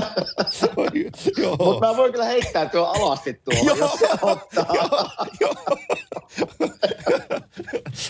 Mutta 1.58 1.86
mä 1.86 1.96
voin 1.96 2.12
kyllä 2.12 2.24
heittää 2.24 2.68
tuo 2.68 2.84
alasti 2.84 3.34
tuohon, 3.34 3.78
jos 3.78 3.92
se 3.92 4.08
ottaa. 4.22 4.66
joo, 5.40 5.54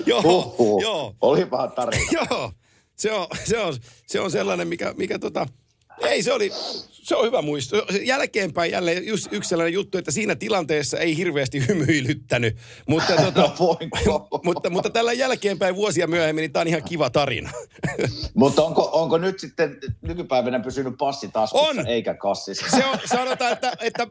joo, 0.07 0.23
Huhhuh. 0.23 0.83
joo, 0.83 1.15
Olipahan 1.21 1.73
tarina. 1.73 2.05
joo, 2.13 2.53
se 2.97 3.13
on, 3.13 3.27
se 3.45 3.59
on, 3.59 3.75
se 4.07 4.21
on 4.21 4.31
sellainen, 4.31 4.69
mikä, 4.69 4.95
mikä 4.97 5.19
tota, 5.19 5.47
ei 6.01 6.23
se 6.23 6.33
oli, 6.33 6.53
se 7.03 7.17
on 7.17 7.27
hyvä 7.27 7.43
muisto. 7.43 7.87
Jälkeenpäin 8.03 8.71
jälleen 8.73 9.07
just 9.07 9.29
yksi 9.31 9.49
sellainen 9.49 9.73
juttu, 9.73 9.99
että 9.99 10.11
siinä 10.11 10.35
tilanteessa 10.35 10.99
ei 10.99 11.17
hirveästi 11.17 11.69
hymyilyttänyt, 11.69 12.57
mutta, 12.89 13.17
tota, 13.17 13.41
No 14.07 14.29
mutta, 14.45 14.71
mutta 14.71 14.91
tällä 14.91 15.13
jälkeenpäin 15.13 15.77
vuosia 15.77 16.07
myöhemmin, 16.07 16.43
niin 16.43 16.53
tämä 16.53 16.61
on 16.61 16.69
ihan 16.69 16.83
kiva 16.83 17.11
tarina. 17.11 17.51
Mutta 18.35 18.65
onko, 18.65 18.91
onko 18.93 19.19
nyt 19.19 19.41
sitten 19.41 19.79
nykypäivänä 20.03 20.61
pysynyt 20.61 20.95
passi 20.99 21.29
taskussa 21.29 21.67
On. 21.69 21.87
eikä 21.87 22.15
kassissa? 22.15 22.77
Se 22.77 22.87
on, 22.87 22.99
sanotaan, 23.05 23.53
että, 23.53 23.73
että 23.81 24.07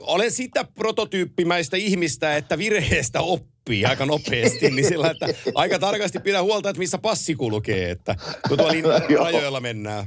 olen 0.00 0.30
sitä 0.30 0.64
prototyyppimäistä 0.64 1.76
ihmistä, 1.76 2.36
että 2.36 2.58
virheestä 2.58 3.20
oppii 3.20 3.84
aika 3.84 4.06
nopeasti, 4.06 4.70
niin 4.70 4.88
sillä, 4.88 5.10
että 5.10 5.26
aika 5.54 5.78
tarkasti 5.78 6.20
pidä 6.20 6.42
huolta, 6.42 6.70
että 6.70 6.78
missä 6.78 6.98
passi 6.98 7.34
kulkee, 7.34 7.90
että 7.90 8.16
kun 8.48 8.58
tuolla 8.58 8.74
Joo. 9.08 9.24
rajoilla 9.24 9.60
mennään. 9.60 10.06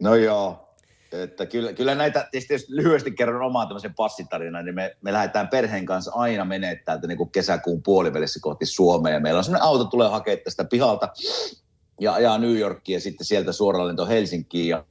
No 0.00 0.14
joo. 0.14 0.66
Että 1.12 1.46
kyllä, 1.46 1.72
kyllä 1.72 1.94
näitä, 1.94 2.28
tietysti 2.30 2.54
jos 2.54 2.68
lyhyesti 2.68 3.10
kerron 3.10 3.42
omaa 3.42 3.66
tämmöisen 3.66 3.94
passitarinan, 3.94 4.64
niin 4.64 4.74
me, 4.74 4.96
me 5.02 5.12
lähdetään 5.12 5.48
perheen 5.48 5.86
kanssa 5.86 6.12
aina 6.14 6.44
menee 6.44 6.76
täältä 6.84 7.06
niin 7.06 7.18
kuin 7.18 7.30
kesäkuun 7.30 7.82
puolivälissä 7.82 8.40
kohti 8.42 8.66
Suomea. 8.66 9.12
Ja 9.12 9.20
meillä 9.20 9.38
on 9.38 9.44
semmoinen 9.44 9.66
auto, 9.66 9.84
tulee 9.84 10.08
hakemaan 10.08 10.44
tästä 10.44 10.64
pihalta 10.64 11.08
ja 12.00 12.12
ajaa 12.12 12.38
New 12.38 12.56
Yorkiin 12.56 12.94
ja 12.94 13.00
sitten 13.00 13.26
sieltä 13.26 13.52
suoraan 13.52 13.88
lento 13.88 14.06
Helsinkiin 14.06 14.68
ja, 14.68 14.84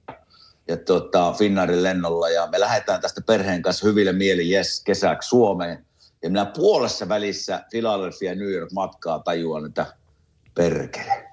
ja 0.70 0.78
tota, 0.78 1.34
Finnairin 1.34 1.84
lennolla. 1.84 2.30
Ja 2.30 2.48
me 2.48 2.60
lähdetään 2.60 3.02
tästä 3.02 3.22
perheen 3.22 3.62
kanssa 3.62 3.88
hyville 3.88 4.12
mieli 4.12 4.54
yes, 4.54 4.82
kesäksi 4.86 5.30
Suomeen. 5.30 5.86
Ja 6.24 6.30
minä 6.30 6.46
puolessa 6.46 7.10
välissä 7.10 7.64
Philadelphia 7.70 8.32
ja 8.32 8.36
New 8.36 8.52
York 8.52 8.72
matkaa 8.72 9.20
tajuan, 9.20 9.66
että 9.66 9.86
perkele, 10.56 11.26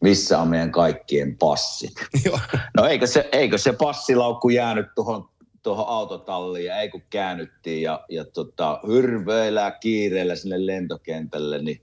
missä 0.00 0.38
on 0.38 0.48
meidän 0.48 0.72
kaikkien 0.72 1.36
passit? 1.38 1.92
Joo. 2.24 2.38
No 2.76 2.86
eikö 2.86 3.06
se, 3.06 3.28
eikö 3.32 3.58
se 3.58 3.72
passilaukku 3.72 4.48
jäänyt 4.48 4.86
tuohon 4.94 5.30
tuohon 5.62 5.88
autotalliin 5.88 6.66
ja 6.66 6.76
ei 6.76 6.88
kun 6.88 7.02
käännyttiin 7.10 7.82
ja, 7.82 8.04
ja 8.08 8.24
tota, 8.24 8.80
hyrveillä 8.86 9.70
kiireellä 9.70 10.36
sinne 10.36 10.66
lentokentälle, 10.66 11.58
niin, 11.58 11.80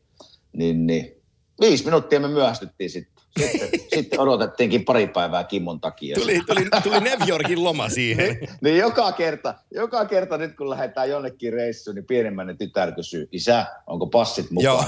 niin, 0.54 0.88
niin 0.88 1.22
viisi 1.62 1.86
minuuttia 1.86 2.20
me 2.20 2.28
myöhästyttiin 2.28 2.90
sitten. 2.90 3.17
Sitten, 3.38 3.70
sitten 3.96 4.20
odotettiinkin 4.20 4.86
pari 4.86 5.08
päivää 5.08 5.44
Kimmon 5.44 5.80
takia. 5.80 6.16
Tuli, 6.16 6.42
tuli, 6.48 6.68
tuli 6.84 7.00
New 7.00 7.30
Yorkin 7.30 7.64
loma 7.64 7.90
siihen. 7.90 8.38
niin 8.62 8.78
joka 8.78 9.12
kerta, 9.12 9.54
joka 9.72 10.06
kerta 10.06 10.38
nyt 10.38 10.56
kun 10.58 10.70
lähdetään 10.70 11.10
jonnekin 11.10 11.54
reissuun, 11.54 11.96
niin 11.96 12.06
pienemmän 12.06 12.58
tytär 12.58 12.92
kysyy, 12.92 13.28
isä, 13.32 13.66
onko 13.88 14.08
passit 14.08 14.52
mukana? 14.52 14.88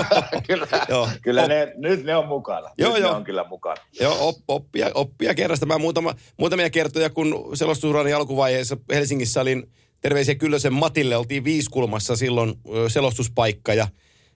kyllä, 0.48 0.66
Joo. 0.88 1.08
kyllä 1.22 1.48
ne, 1.48 1.72
nyt 1.76 2.04
ne 2.04 2.16
on 2.16 2.26
mukana. 2.26 2.70
Joo, 2.78 2.92
nyt 2.92 3.00
joo. 3.00 3.10
ne 3.10 3.16
on 3.16 3.24
kyllä 3.24 3.44
mukana. 3.48 3.82
Joo, 4.00 4.16
op, 4.28 4.36
oppia, 4.48 4.90
oppia 4.94 5.34
kerrasta. 5.34 5.66
Mä 5.66 5.78
muutama, 5.78 6.14
muutamia 6.36 6.70
kertoja, 6.70 7.10
kun 7.10 7.50
selostusurani 7.54 8.12
alkuvaiheessa 8.12 8.76
Helsingissä 8.92 9.40
olin 9.40 9.70
terveisiä 10.00 10.34
Kyllösen 10.34 10.72
Matille, 10.72 11.16
oltiin 11.16 11.44
Viiskulmassa 11.44 12.16
silloin 12.16 12.54
selostuspaikka 12.88 13.74
ja 13.74 13.88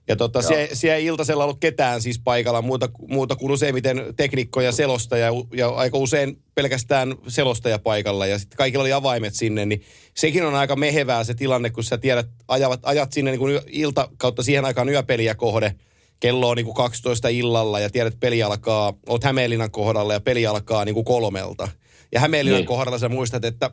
ja 0.07 0.15
tota, 0.15 0.41
siellä, 0.41 0.67
siellä 0.73 0.95
ei 0.95 1.05
iltasella 1.05 1.43
ollut 1.43 1.59
ketään 1.59 2.01
siis 2.01 2.19
paikalla 2.19 2.61
muuta, 2.61 2.89
muuta 3.07 3.35
kuin 3.35 3.51
useimmiten 3.51 4.13
teknikko 4.15 4.61
ja 4.61 4.71
selostaja 4.71 5.31
ja 5.53 5.69
aika 5.69 5.97
usein 5.97 6.41
pelkästään 6.55 7.15
selostaja 7.27 7.79
paikalla 7.79 8.25
ja 8.25 8.39
sitten 8.39 8.57
kaikilla 8.57 8.81
oli 8.81 8.93
avaimet 8.93 9.33
sinne, 9.35 9.65
niin 9.65 9.81
sekin 10.13 10.45
on 10.45 10.55
aika 10.55 10.75
mehevää 10.75 11.23
se 11.23 11.33
tilanne, 11.33 11.69
kun 11.69 11.83
sä 11.83 11.97
tiedät, 11.97 12.27
ajavat, 12.47 12.79
ajat 12.83 13.13
sinne 13.13 13.31
niin 13.31 13.39
kuin 13.39 13.59
ilta 13.67 14.09
kautta 14.17 14.43
siihen 14.43 14.65
aikaan 14.65 14.89
yöpeliä 14.89 15.35
kohde, 15.35 15.75
kello 16.19 16.49
on 16.49 16.57
niin 16.57 16.65
kuin 16.65 16.75
12 16.75 17.29
illalla 17.29 17.79
ja 17.79 17.89
tiedät, 17.89 18.13
että 18.13 18.19
peli 18.19 18.43
alkaa, 18.43 18.93
oot 19.09 19.23
Hämeenlinnan 19.23 19.71
kohdalla 19.71 20.13
ja 20.13 20.19
peli 20.19 20.47
alkaa 20.47 20.85
niin 20.85 20.95
kuin 20.95 21.05
kolmelta. 21.05 21.67
Ja 22.11 22.19
Hämeenlinnan 22.19 22.59
Niin. 22.59 22.67
kohdalla 22.67 22.97
sä 22.97 23.09
muistat, 23.09 23.45
että 23.45 23.71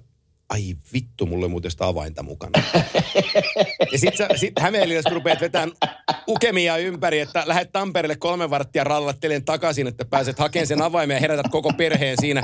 ai 0.53 0.75
vittu, 0.93 1.27
mulla 1.27 1.45
ei 1.45 1.51
muuten 1.51 1.71
sitä 1.71 1.87
avainta 1.87 2.23
mukana. 2.23 2.63
ja 3.93 3.99
sit, 3.99 4.17
sä, 4.17 4.29
sit 4.37 4.53
Hämeenlinnassa 4.61 5.11
kun 5.11 5.17
rupeat 5.17 5.41
vetämään 5.41 5.73
ukemia 6.29 6.77
ympäri, 6.77 7.21
että 7.21 7.43
lähdet 7.47 7.73
Tampereelle 7.73 8.17
kolme 8.17 8.51
varttia 8.51 8.85
rallattelen 8.85 9.45
takaisin, 9.45 9.87
että 9.87 10.05
pääset 10.05 10.39
hakemaan 10.39 10.67
sen 10.67 10.83
avaimen 10.83 11.15
ja 11.15 11.21
herätät 11.21 11.51
koko 11.51 11.73
perheen 11.73 12.17
siinä 12.21 12.43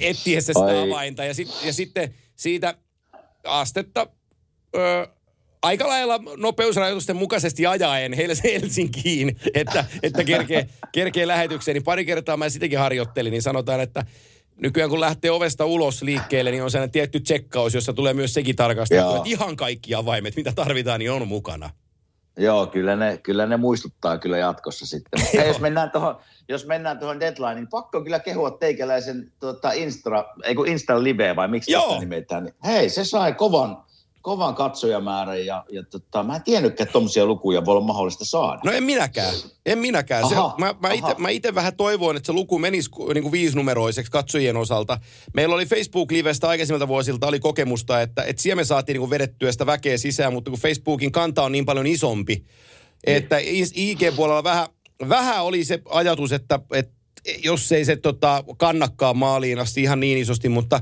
etsiessä 0.00 0.52
sitä 0.52 0.66
Ai. 0.66 0.88
avainta. 0.88 1.24
Ja, 1.24 1.34
sit, 1.34 1.48
ja 1.64 1.72
sitten 1.72 2.14
siitä 2.36 2.74
astetta 3.44 4.06
ö, 4.76 5.06
aika 5.62 5.88
lailla 5.88 6.20
nopeusrajoitusten 6.36 7.16
mukaisesti 7.16 7.66
ajaen 7.66 8.12
Hels- 8.12 8.42
Helsinkiin, 8.44 9.36
että, 9.54 9.84
että 10.02 10.24
kerkee, 10.24 10.68
kerkee 10.92 11.26
lähetykseen. 11.26 11.74
Niin 11.74 11.84
pari 11.84 12.04
kertaa 12.04 12.36
mä 12.36 12.48
sitäkin 12.48 12.78
harjoittelin, 12.78 13.30
niin 13.30 13.42
sanotaan, 13.42 13.80
että 13.80 14.04
nykyään 14.60 14.90
kun 14.90 15.00
lähtee 15.00 15.30
ovesta 15.30 15.64
ulos 15.64 16.02
liikkeelle, 16.02 16.50
niin 16.50 16.62
on 16.62 16.70
sellainen 16.70 16.92
tietty 16.92 17.20
tsekkaus, 17.20 17.74
jossa 17.74 17.92
tulee 17.92 18.14
myös 18.14 18.34
sekin 18.34 18.56
tarkastettu, 18.56 19.04
Joo. 19.04 19.16
että 19.16 19.28
ihan 19.28 19.56
kaikki 19.56 19.94
avaimet, 19.94 20.36
mitä 20.36 20.52
tarvitaan, 20.52 20.98
niin 20.98 21.10
on 21.10 21.28
mukana. 21.28 21.70
Joo, 22.38 22.66
kyllä 22.66 22.96
ne, 22.96 23.16
kyllä 23.22 23.46
ne 23.46 23.56
muistuttaa 23.56 24.18
kyllä 24.18 24.38
jatkossa 24.38 24.86
sitten. 24.86 25.20
Mutta 25.20 25.36
jos 25.48 25.60
mennään 25.60 25.90
tuohon, 25.90 26.16
jos 26.48 26.66
mennään 26.66 26.98
tuohon 26.98 27.20
deadline, 27.20 27.54
niin 27.54 27.68
pakko 27.68 28.02
kyllä 28.02 28.18
kehua 28.18 28.50
teikäläisen 28.50 29.32
tota 29.40 29.72
Insta, 29.72 30.24
ei 30.44 30.54
kun 30.54 30.68
Insta 30.68 31.02
Live 31.02 31.36
vai 31.36 31.48
miksi 31.48 31.72
Joo. 31.72 31.88
sitä 31.88 32.00
nimetään. 32.00 32.44
Niin, 32.44 32.54
hei, 32.64 32.90
se 32.90 33.04
sai 33.04 33.32
kovan, 33.32 33.84
kovan 34.22 34.54
katsojamäärän 34.54 35.46
ja, 35.46 35.64
ja 35.72 35.82
tota, 35.82 36.22
mä 36.22 36.36
en 36.36 36.42
tiennytkään, 36.42 36.84
että 36.84 36.92
tuommoisia 36.92 37.26
lukuja 37.26 37.64
voi 37.64 37.72
olla 37.72 37.86
mahdollista 37.86 38.24
saada. 38.24 38.60
No 38.64 38.72
en 38.72 38.84
minäkään. 38.84 39.34
En 39.66 39.78
minäkään. 39.78 40.28
Se, 40.28 40.34
Aha, 40.34 40.54
mä, 40.58 40.74
mä, 40.80 40.92
ite, 40.92 41.04
aha. 41.04 41.14
mä 41.18 41.28
ite 41.28 41.54
vähän 41.54 41.76
toivoin, 41.76 42.16
että 42.16 42.26
se 42.26 42.32
luku 42.32 42.58
menisi 42.58 42.90
niin 43.14 43.22
kuin 43.22 43.32
viisinumeroiseksi 43.32 44.12
katsojien 44.12 44.56
osalta. 44.56 44.98
Meillä 45.34 45.54
oli 45.54 45.66
Facebook-livestä 45.66 46.48
aikaisemmilta 46.48 46.88
vuosilta 46.88 47.26
oli 47.26 47.40
kokemusta, 47.40 48.00
että, 48.00 48.22
että 48.22 48.42
siellä 48.42 48.60
me 48.60 48.64
saatiin 48.64 48.94
niin 48.94 49.00
kuin 49.00 49.10
vedettyä 49.10 49.52
sitä 49.52 49.66
väkeä 49.66 49.98
sisään, 49.98 50.32
mutta 50.32 50.50
kun 50.50 50.60
Facebookin 50.60 51.12
kanta 51.12 51.42
on 51.42 51.52
niin 51.52 51.66
paljon 51.66 51.86
isompi, 51.86 52.44
että 53.04 53.36
IG-puolella 53.74 54.44
vähän, 54.44 54.66
vähän 55.08 55.44
oli 55.44 55.64
se 55.64 55.82
ajatus, 55.90 56.32
että, 56.32 56.60
että 56.72 56.92
jos 57.44 57.72
ei 57.72 57.84
se 57.84 57.96
tota, 57.96 58.44
kannakkaan 58.56 59.16
maaliin 59.16 59.58
asti 59.58 59.82
ihan 59.82 60.00
niin 60.00 60.18
isosti, 60.18 60.48
mutta 60.48 60.80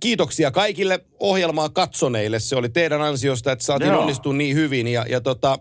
kiitoksia 0.00 0.50
kaikille 0.50 1.00
ohjelmaa 1.20 1.68
katsoneille. 1.68 2.40
Se 2.40 2.56
oli 2.56 2.68
teidän 2.68 3.02
ansiosta, 3.02 3.52
että 3.52 3.64
saatiin 3.64 3.90
Joo. 3.90 4.00
onnistua 4.00 4.32
niin 4.32 4.56
hyvin. 4.56 4.86
Ja, 4.86 5.04
ja 5.08 5.20
tota, 5.20 5.58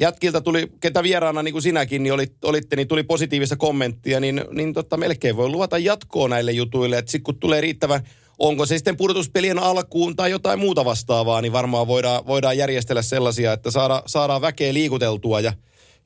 jätkiltä 0.00 0.40
tuli, 0.40 0.68
ketä 0.80 1.02
vieraana 1.02 1.42
niin 1.42 1.52
kuin 1.52 1.62
sinäkin, 1.62 2.02
niin 2.02 2.12
olit, 2.12 2.44
olitte, 2.44 2.76
niin 2.76 2.88
tuli 2.88 3.02
positiivista 3.02 3.56
kommenttia, 3.56 4.20
niin, 4.20 4.44
niin 4.50 4.72
tota, 4.72 4.96
melkein 4.96 5.36
voi 5.36 5.48
luvata 5.48 5.78
jatkoa 5.78 6.28
näille 6.28 6.52
jutuille. 6.52 6.98
Että 6.98 7.10
sitten 7.10 7.24
kun 7.24 7.38
tulee 7.38 7.60
riittävän, 7.60 8.00
onko 8.38 8.66
se 8.66 8.78
sitten 8.78 8.96
pudotuspelien 8.96 9.58
alkuun 9.58 10.16
tai 10.16 10.30
jotain 10.30 10.58
muuta 10.58 10.84
vastaavaa, 10.84 11.40
niin 11.40 11.52
varmaan 11.52 11.86
voidaan, 11.86 12.26
voidaan 12.26 12.58
järjestellä 12.58 13.02
sellaisia, 13.02 13.52
että 13.52 13.70
saada, 13.70 14.02
saadaan 14.06 14.40
väkeä 14.40 14.74
liikuteltua 14.74 15.40
ja, 15.40 15.52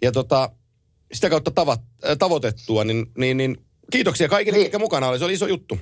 ja 0.03 0.13
tota, 0.13 0.51
sitä 1.13 1.31
kautta 1.31 1.51
tavat, 1.51 1.81
äh, 2.09 2.17
tavoitettua. 2.19 2.85
Niin, 2.85 3.07
niin, 3.19 3.37
niin 3.37 3.57
kiitoksia 3.93 4.29
kaikille, 4.29 4.59
Niin. 4.59 4.65
ketkä 4.65 4.79
mukana 4.79 5.09
oli. 5.09 5.19
Se 5.19 5.25
oli 5.25 5.33
iso 5.33 5.47
juttu. 5.47 5.79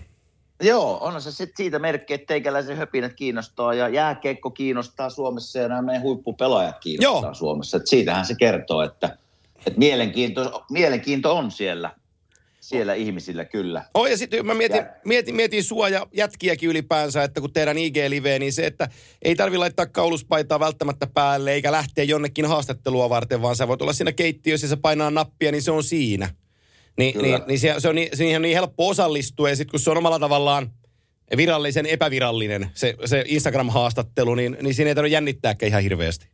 Joo, 0.62 0.98
on 1.00 1.22
se 1.22 1.32
sit 1.32 1.50
siitä 1.56 1.78
merkki, 1.78 2.14
että 2.14 2.26
teikäläisen 2.26 2.76
höpinät 2.76 3.12
kiinnostaa 3.14 3.74
ja 3.74 3.88
jääkeikko 3.88 4.50
kiinnostaa 4.50 5.10
Suomessa 5.10 5.58
ja 5.58 5.68
nämä 5.68 5.82
meidän 5.82 6.02
huippupelaajat 6.02 6.78
kiinnostaa 6.78 7.22
Joo. 7.22 7.34
Suomessa. 7.34 7.76
Et 7.76 7.86
siitähän 7.86 8.26
se 8.26 8.34
kertoo, 8.38 8.82
että, 8.82 9.18
että 9.66 9.78
mielenkiinto, 9.78 10.64
mielenkiinto 10.70 11.36
on 11.36 11.50
siellä, 11.50 11.90
siellä 12.60 12.94
ihmisillä 12.94 13.44
kyllä. 13.44 13.84
Oh, 13.94 14.06
ja 14.06 14.16
sitten 14.16 14.46
mä 14.46 14.54
mietin, 14.54 14.76
Ja- 14.76 14.90
mietin, 15.04 15.36
mietin 15.36 15.64
sua 15.64 15.88
ja 15.88 16.06
jätkiäkin 16.12 16.68
ylipäänsä, 16.68 17.22
että 17.22 17.40
kun 17.40 17.52
tehdään 17.52 17.78
IG-liveä, 17.78 18.38
niin 18.38 18.52
se, 18.52 18.66
että 18.66 18.88
ei 19.22 19.34
tarvi 19.34 19.58
laittaa 19.58 19.86
kauluspaitaa 19.86 20.60
välttämättä 20.60 21.06
päälle, 21.06 21.52
eikä 21.52 21.72
lähteä 21.72 22.04
jonnekin 22.04 22.46
haastattelua 22.46 23.10
varten, 23.10 23.42
vaan 23.42 23.56
sä 23.56 23.68
voit 23.68 23.82
olla 23.82 23.92
siinä 23.92 24.12
keittiössä 24.12 24.64
ja 24.64 24.68
se 24.68 24.76
painaa 24.76 25.10
nappia, 25.10 25.52
niin 25.52 25.62
se 25.62 25.70
on 25.70 25.84
siinä. 25.84 26.28
Ni, 26.98 27.12
Kyllä. 27.12 27.38
niin, 27.38 27.42
niin 27.46 27.58
se, 27.58 27.74
se, 27.78 27.88
on 27.88 27.94
niin, 27.94 28.16
siihen 28.16 28.36
on 28.36 28.42
niin 28.42 28.56
helppo 28.56 28.88
osallistua, 28.88 29.48
ja 29.48 29.56
sitten 29.56 29.70
kun 29.70 29.80
se 29.80 29.90
on 29.90 29.98
omalla 29.98 30.18
tavallaan 30.18 30.70
virallisen 31.36 31.86
epävirallinen, 31.86 32.70
se, 32.74 32.94
se 33.04 33.24
Instagram-haastattelu, 33.26 34.34
niin, 34.34 34.56
niin 34.62 34.74
siinä 34.74 34.88
ei 34.88 34.94
tarvitse 34.94 35.14
jännittääkään 35.14 35.68
ihan 35.68 35.82
hirveästi. 35.82 36.28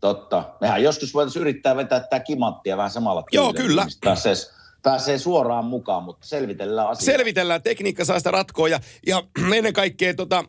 Totta. 0.00 0.54
Mehän 0.60 0.82
joskus 0.82 1.14
voitaisiin 1.14 1.40
yrittää 1.40 1.76
vetää 1.76 2.00
tämä 2.00 2.20
kimanttia 2.20 2.76
vähän 2.76 2.90
samalla 2.90 3.24
Joo, 3.32 3.52
kyllä. 3.52 3.84
niin 3.84 3.98
Pääsee, 4.04 4.34
pääsee 4.82 5.18
suoraan 5.18 5.64
mukaan, 5.64 6.02
mutta 6.02 6.26
selvitellään 6.26 6.88
asiaa. 6.88 7.16
Selvitellään, 7.16 7.62
tekniikka 7.62 8.04
saa 8.04 8.18
sitä 8.18 8.30
ratkoa 8.30 8.68
ja, 8.68 8.80
ja 9.06 9.22
ennen 9.56 9.72
kaikkea 9.72 10.14
tota, 10.14 10.44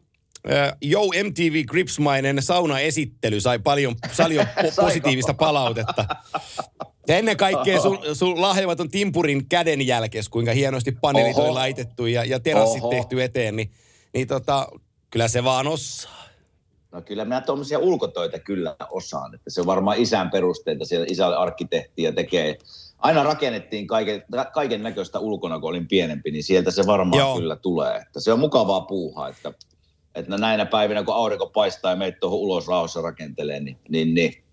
Yo 0.85 1.01
MTV 1.23 1.65
Gripsmainen 1.65 2.41
saunaesittely 2.41 3.39
sai 3.39 3.59
paljon, 3.59 3.95
paljon 4.17 4.45
po- 4.45 4.81
positiivista 4.85 5.33
palautetta. 5.33 6.05
Ja 7.07 7.17
ennen 7.17 7.37
kaikkea 7.37 7.81
sun, 7.81 7.99
sun 8.13 8.41
lahjamaton 8.41 8.89
timpurin 8.89 9.49
kädenjälkes, 9.49 10.29
kuinka 10.29 10.51
hienosti 10.51 10.91
paneelit 10.91 11.37
Oho. 11.37 11.45
oli 11.45 11.53
laitettu 11.53 12.05
ja, 12.05 12.23
ja 12.23 12.39
terassit 12.39 12.83
Oho. 12.83 12.89
tehty 12.89 13.23
eteen, 13.23 13.55
niin, 13.55 13.71
niin 14.13 14.27
tota, 14.27 14.67
kyllä 15.09 15.27
se 15.27 15.43
vaan 15.43 15.67
osaa. 15.67 16.27
No 16.91 17.01
kyllä 17.01 17.25
minä 17.25 17.41
tuommoisia 17.41 17.79
ulkotöitä 17.79 18.39
kyllä 18.39 18.75
osaan. 18.89 19.35
Että 19.35 19.49
se 19.49 19.61
on 19.61 19.67
varmaan 19.67 19.97
isän 19.97 20.29
perusteita. 20.29 20.85
Siellä 20.85 21.05
isä 21.09 21.27
oli 21.27 21.35
arkkitehti 21.35 22.03
ja 22.03 22.13
tekee. 22.13 22.57
Aina 22.97 23.23
rakennettiin 23.23 23.87
kaiken, 23.87 24.23
kaiken 24.53 24.83
näköistä 24.83 25.19
ulkona, 25.19 25.59
kun 25.59 25.69
olin 25.69 25.87
pienempi, 25.87 26.31
niin 26.31 26.43
sieltä 26.43 26.71
se 26.71 26.85
varmaan. 26.87 27.19
Joo. 27.19 27.37
kyllä 27.37 27.55
tulee. 27.55 27.97
Että 27.97 28.19
se 28.19 28.33
on 28.33 28.39
mukavaa 28.39 28.81
puuhaa, 28.81 29.29
että, 29.29 29.53
että 30.15 30.37
näinä 30.37 30.65
päivinä, 30.65 31.03
kun 31.03 31.15
aurinko 31.15 31.47
paistaa 31.47 31.91
ja 31.91 31.97
meitä 31.97 32.17
tuohon 32.19 32.39
ulos 32.39 32.67
rauhassa 32.67 33.01
rakentelee, 33.01 33.59
niin, 33.59 33.77
niin, 33.89 34.13
niin 34.13 34.43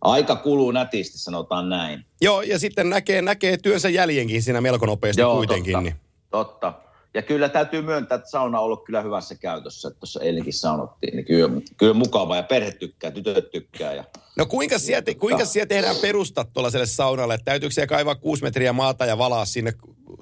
aika 0.00 0.36
kuluu 0.36 0.70
nätisti, 0.70 1.18
sanotaan 1.18 1.68
näin. 1.68 2.04
Joo, 2.20 2.42
ja 2.42 2.58
sitten 2.58 2.90
näkee, 2.90 3.22
näkee 3.22 3.56
työnsä 3.56 3.88
jäljenkin 3.88 4.42
siinä 4.42 4.60
melko 4.60 4.86
nopeasti 4.86 5.22
kuitenkin. 5.22 5.72
totta. 5.72 5.82
Niin. 5.82 5.96
totta. 6.30 6.72
Ja 7.14 7.22
kyllä 7.22 7.48
täytyy 7.48 7.82
myöntää, 7.82 8.16
että 8.16 8.30
sauna 8.30 8.58
on 8.58 8.64
ollut 8.64 8.84
kyllä 8.84 9.02
hyvässä 9.02 9.34
käytössä. 9.34 9.88
Että 9.88 10.00
tuossa 10.00 10.20
eilenkin 10.20 10.52
saunottiin, 10.52 11.16
niin 11.16 11.24
kyllä, 11.26 11.60
kyllä 11.76 11.94
mukava 11.94 12.36
ja 12.36 12.42
perhe 12.42 12.70
tykkää, 12.70 13.10
tytöt 13.10 13.50
tykkää. 13.50 13.94
Ja, 13.94 14.04
No 14.36 14.46
kuinka 14.46 14.78
siellä, 14.78 15.14
kuinka 15.18 15.44
siellä 15.44 15.66
tehdään 15.66 15.96
perustat 15.96 16.52
tuollaiselle 16.52 16.86
saunalle? 16.86 17.34
Että 17.34 17.44
täytyykö 17.44 17.74
siellä 17.74 17.86
kaivaa 17.86 18.14
kuusi 18.14 18.42
metriä 18.42 18.72
maata 18.72 19.06
ja 19.06 19.18
valaa 19.18 19.44
sinne 19.44 19.72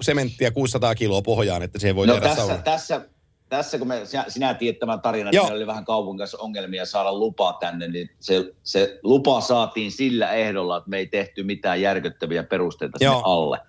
sementtiä 0.01 0.51
600 0.51 0.95
kiloa 0.95 1.21
pohjaan, 1.21 1.63
että 1.63 1.79
se 1.79 1.95
voi 1.95 2.07
no 2.07 2.13
tehdä 2.13 2.27
tässä, 2.27 2.45
sauna? 2.45 2.61
tässä, 2.61 3.01
tässä, 3.49 3.77
kun 3.77 3.87
me, 3.87 4.01
sinä, 4.03 4.25
sinä 4.27 4.53
tiedät 4.53 4.79
tämän 4.79 5.01
tarinan, 5.01 5.33
Joo. 5.33 5.43
että 5.43 5.55
oli 5.55 5.67
vähän 5.67 5.85
kaupungin 5.85 6.17
kanssa 6.17 6.37
ongelmia 6.37 6.85
saada 6.85 7.13
lupa 7.13 7.57
tänne, 7.59 7.87
niin 7.87 8.09
se, 8.19 8.53
se 8.63 8.99
lupa 9.03 9.41
saatiin 9.41 9.91
sillä 9.91 10.31
ehdolla, 10.31 10.77
että 10.77 10.89
me 10.89 10.97
ei 10.97 11.07
tehty 11.07 11.43
mitään 11.43 11.81
järkyttäviä 11.81 12.43
perusteita 12.43 12.97
sinne 12.97 13.11
Joo. 13.11 13.21
alle. 13.25 13.59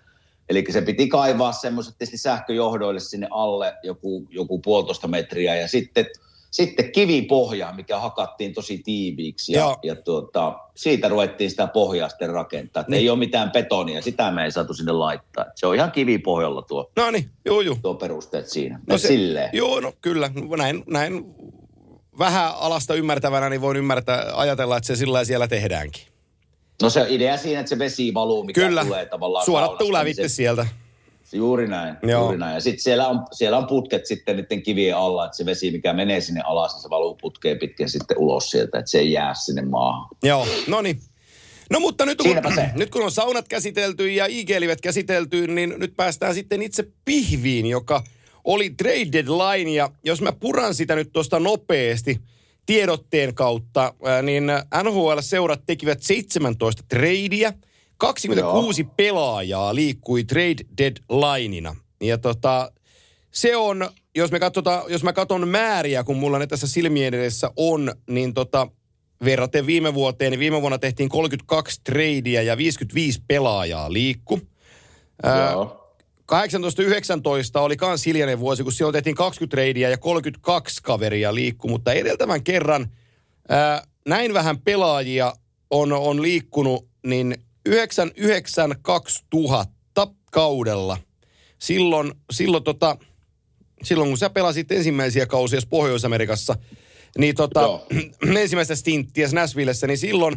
Eli 0.48 0.64
se 0.70 0.82
piti 0.82 1.08
kaivaa 1.08 1.52
semmoiset 1.52 1.94
tietysti 1.98 2.18
sähköjohdoille 2.18 3.00
sinne 3.00 3.28
alle 3.30 3.74
joku, 3.82 4.26
joku 4.30 4.58
puolitoista 4.58 5.08
metriä 5.08 5.56
ja 5.56 5.68
sitten, 5.68 6.06
sitten 6.50 6.92
kivipohja, 6.92 7.72
mikä 7.76 7.98
hakattiin 7.98 8.54
tosi 8.54 8.78
tiiviiksi 8.78 9.52
ja, 9.52 9.60
Joo. 9.60 9.76
ja 9.82 9.96
tuota, 9.96 10.58
siitä 10.76 11.08
ruvettiin 11.08 11.50
sitä 11.50 11.66
pohjaa 11.66 12.08
sitten 12.08 12.30
rakentaa. 12.30 12.84
Niin. 12.88 12.98
Ei 12.98 13.10
ole 13.10 13.18
mitään 13.18 13.50
betonia, 13.50 14.02
sitä 14.02 14.30
me 14.30 14.44
ei 14.44 14.50
saatu 14.52 14.74
sinne 14.74 14.92
laittaa. 14.92 15.44
Se 15.54 15.66
on 15.66 15.74
ihan 15.74 15.92
kivipohjalla 15.92 16.62
tuo, 16.62 16.90
No 16.96 17.10
niin, 17.10 17.30
juu, 17.44 17.60
juu. 17.60 17.78
tuo 17.82 17.94
perusteet 17.94 18.48
siinä. 18.48 18.76
No 18.78 18.82
No 18.94 18.98
Silleen. 18.98 19.50
Joo, 19.52 19.80
no 19.80 19.92
kyllä. 20.00 20.30
Näin, 20.56 20.84
näin 20.86 21.24
vähän 22.18 22.50
alasta 22.56 22.94
ymmärtävänä, 22.94 23.48
niin 23.48 23.60
voin 23.60 23.76
ymmärtää, 23.76 24.26
ajatella, 24.34 24.76
että 24.76 24.86
se 24.86 24.96
sillä 24.96 25.24
siellä 25.24 25.48
tehdäänkin. 25.48 26.02
No 26.82 26.90
se 26.90 27.06
idea 27.08 27.36
siinä, 27.36 27.60
että 27.60 27.70
se 27.70 27.78
vesi 27.78 28.14
valuu, 28.14 28.44
mikä 28.44 28.60
Kyllä, 28.60 28.84
tulee 28.84 29.06
tavallaan 29.06 29.44
suorat 29.44 29.78
tulee 29.78 30.04
niin 30.04 30.16
se- 30.16 30.28
sieltä. 30.28 30.66
Juuri 31.32 31.68
näin, 31.68 31.96
Joo. 32.02 32.22
juuri 32.22 32.38
näin. 32.38 32.54
Ja 32.54 32.60
sitten 32.60 32.82
siellä 32.82 33.08
on, 33.08 33.26
siellä 33.32 33.58
on 33.58 33.66
putket 33.66 34.06
sitten 34.06 34.36
niiden 34.36 34.62
kivien 34.62 34.96
alla, 34.96 35.24
että 35.24 35.36
se 35.36 35.46
vesi, 35.46 35.70
mikä 35.70 35.92
menee 35.92 36.20
sinne 36.20 36.40
alas, 36.40 36.72
niin 36.72 36.82
se 36.82 36.90
valuu 36.90 37.14
putkeen 37.14 37.58
pitkin 37.58 37.90
sitten 37.90 38.18
ulos 38.18 38.50
sieltä, 38.50 38.78
että 38.78 38.90
se 38.90 38.98
ei 38.98 39.12
jää 39.12 39.34
sinne 39.34 39.62
maahan. 39.62 40.08
Joo, 40.22 40.46
no 40.66 40.82
niin. 40.82 41.00
No 41.70 41.80
mutta 41.80 42.06
nyt 42.06 42.18
kun, 42.18 42.36
nyt 42.74 42.90
kun 42.90 43.04
on 43.04 43.10
saunat 43.10 43.48
käsitelty 43.48 44.10
ja 44.10 44.26
IG-livet 44.26 44.80
käsitelty, 44.80 45.46
niin 45.46 45.74
nyt 45.78 45.96
päästään 45.96 46.34
sitten 46.34 46.62
itse 46.62 46.84
pihviin, 47.04 47.66
joka 47.66 48.04
oli 48.44 48.70
trade 48.70 49.12
deadline. 49.12 49.70
Ja 49.70 49.90
jos 50.04 50.20
mä 50.20 50.32
puran 50.32 50.74
sitä 50.74 50.94
nyt 50.94 51.12
tuosta 51.12 51.40
nopeasti 51.40 52.20
tiedotteen 52.66 53.34
kautta, 53.34 53.94
niin 54.22 54.44
NHL-seurat 54.82 55.62
tekivät 55.66 56.02
17 56.02 56.82
tradea. 56.88 57.52
26 58.00 58.82
Joo. 58.82 58.92
pelaajaa 58.96 59.74
liikkui 59.74 60.24
trade 60.24 60.64
deadlineina. 60.78 61.76
Ja 62.00 62.18
tota, 62.18 62.72
se 63.30 63.56
on, 63.56 63.90
jos, 64.16 64.32
me 64.32 64.40
katsotaan, 64.40 64.82
jos 64.88 65.02
mä 65.02 65.12
katson 65.12 65.48
määriä, 65.48 66.04
kun 66.04 66.16
mulla 66.16 66.38
ne 66.38 66.46
tässä 66.46 66.66
silmien 66.66 67.14
edessä 67.14 67.50
on, 67.56 67.92
niin 68.10 68.34
tota, 68.34 68.68
verraten 69.24 69.66
viime 69.66 69.94
vuoteen, 69.94 70.30
niin 70.30 70.40
viime 70.40 70.60
vuonna 70.60 70.78
tehtiin 70.78 71.08
32 71.08 71.80
tradea 71.84 72.42
ja 72.42 72.56
55 72.56 73.22
pelaajaa 73.28 73.92
liikku. 73.92 74.40
Joo. 75.52 75.76
18-19 76.32 76.34
oli 77.60 77.76
kans 77.76 78.06
hiljainen 78.06 78.38
vuosi, 78.40 78.62
kun 78.62 78.72
silloin 78.72 78.92
tehtiin 78.92 79.16
20 79.16 79.56
tradea 79.56 79.88
ja 79.88 79.98
32 79.98 80.82
kaveria 80.82 81.34
liikku, 81.34 81.68
mutta 81.68 81.92
edeltävän 81.92 82.44
kerran 82.44 82.90
ää, 83.48 83.82
näin 84.08 84.34
vähän 84.34 84.60
pelaajia 84.60 85.32
on, 85.70 85.92
on 85.92 86.22
liikkunut, 86.22 86.88
niin 87.06 87.34
992 87.66 89.24
000 89.34 89.66
kaudella. 90.30 90.98
Silloin, 91.58 92.12
silloin, 92.30 92.64
tota, 92.64 92.96
silloin 93.82 94.10
kun 94.10 94.18
sä 94.18 94.30
pelasit 94.30 94.72
ensimmäisiä 94.72 95.26
kausia 95.26 95.60
Pohjois-Amerikassa, 95.70 96.56
niin 97.18 97.34
tota, 97.34 97.60
Joo. 97.60 97.86
ensimmäistä 98.42 98.74
stinttiä 98.74 99.28
Nashvillessä, 99.32 99.86
niin 99.86 99.98
silloin 99.98 100.36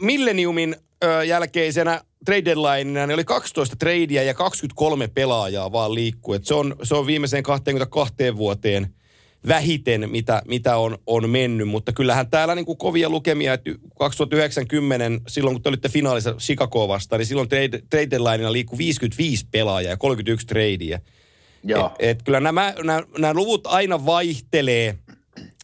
Milleniumin 0.00 0.76
ö, 1.04 1.24
jälkeisenä 1.24 2.04
trade 2.24 2.44
deadlineina 2.44 3.06
niin 3.06 3.14
oli 3.14 3.24
12 3.24 3.76
tradea 3.76 4.22
ja 4.22 4.34
23 4.34 5.08
pelaajaa 5.08 5.72
vaan 5.72 5.94
liikkuu. 5.94 6.34
Et 6.34 6.44
se, 6.44 6.54
on, 6.54 6.76
se 6.82 6.94
on 6.94 7.06
viimeiseen 7.06 7.42
22 7.42 8.14
vuoteen 8.36 8.94
vähiten, 9.48 10.10
mitä, 10.10 10.42
mitä 10.46 10.76
on, 10.76 10.98
on 11.06 11.30
mennyt. 11.30 11.68
Mutta 11.68 11.92
kyllähän 11.92 12.30
täällä 12.30 12.54
niin 12.54 12.66
kuin 12.66 12.78
kovia 12.78 13.08
lukemia, 13.08 13.54
että 13.54 13.70
2090, 13.98 15.30
silloin 15.30 15.54
kun 15.54 15.62
te 15.62 15.68
olitte 15.68 15.88
finaalissa 15.88 16.34
Chicagoa 16.34 16.88
vastaan, 16.88 17.18
niin 17.18 17.26
silloin 17.26 17.48
trade, 17.48 17.82
trade 17.90 18.10
deadlineina 18.10 18.52
liikkui 18.52 18.78
55 18.78 19.46
pelaajaa 19.50 19.92
ja 19.92 19.96
31 19.96 20.46
tradea. 20.46 20.98
Joo. 21.64 21.92
Et, 21.98 22.10
et 22.10 22.22
kyllä 22.22 22.40
nämä, 22.40 22.74
nämä, 22.82 23.02
nämä 23.18 23.34
luvut 23.34 23.66
aina 23.66 24.06
vaihtelee 24.06 24.98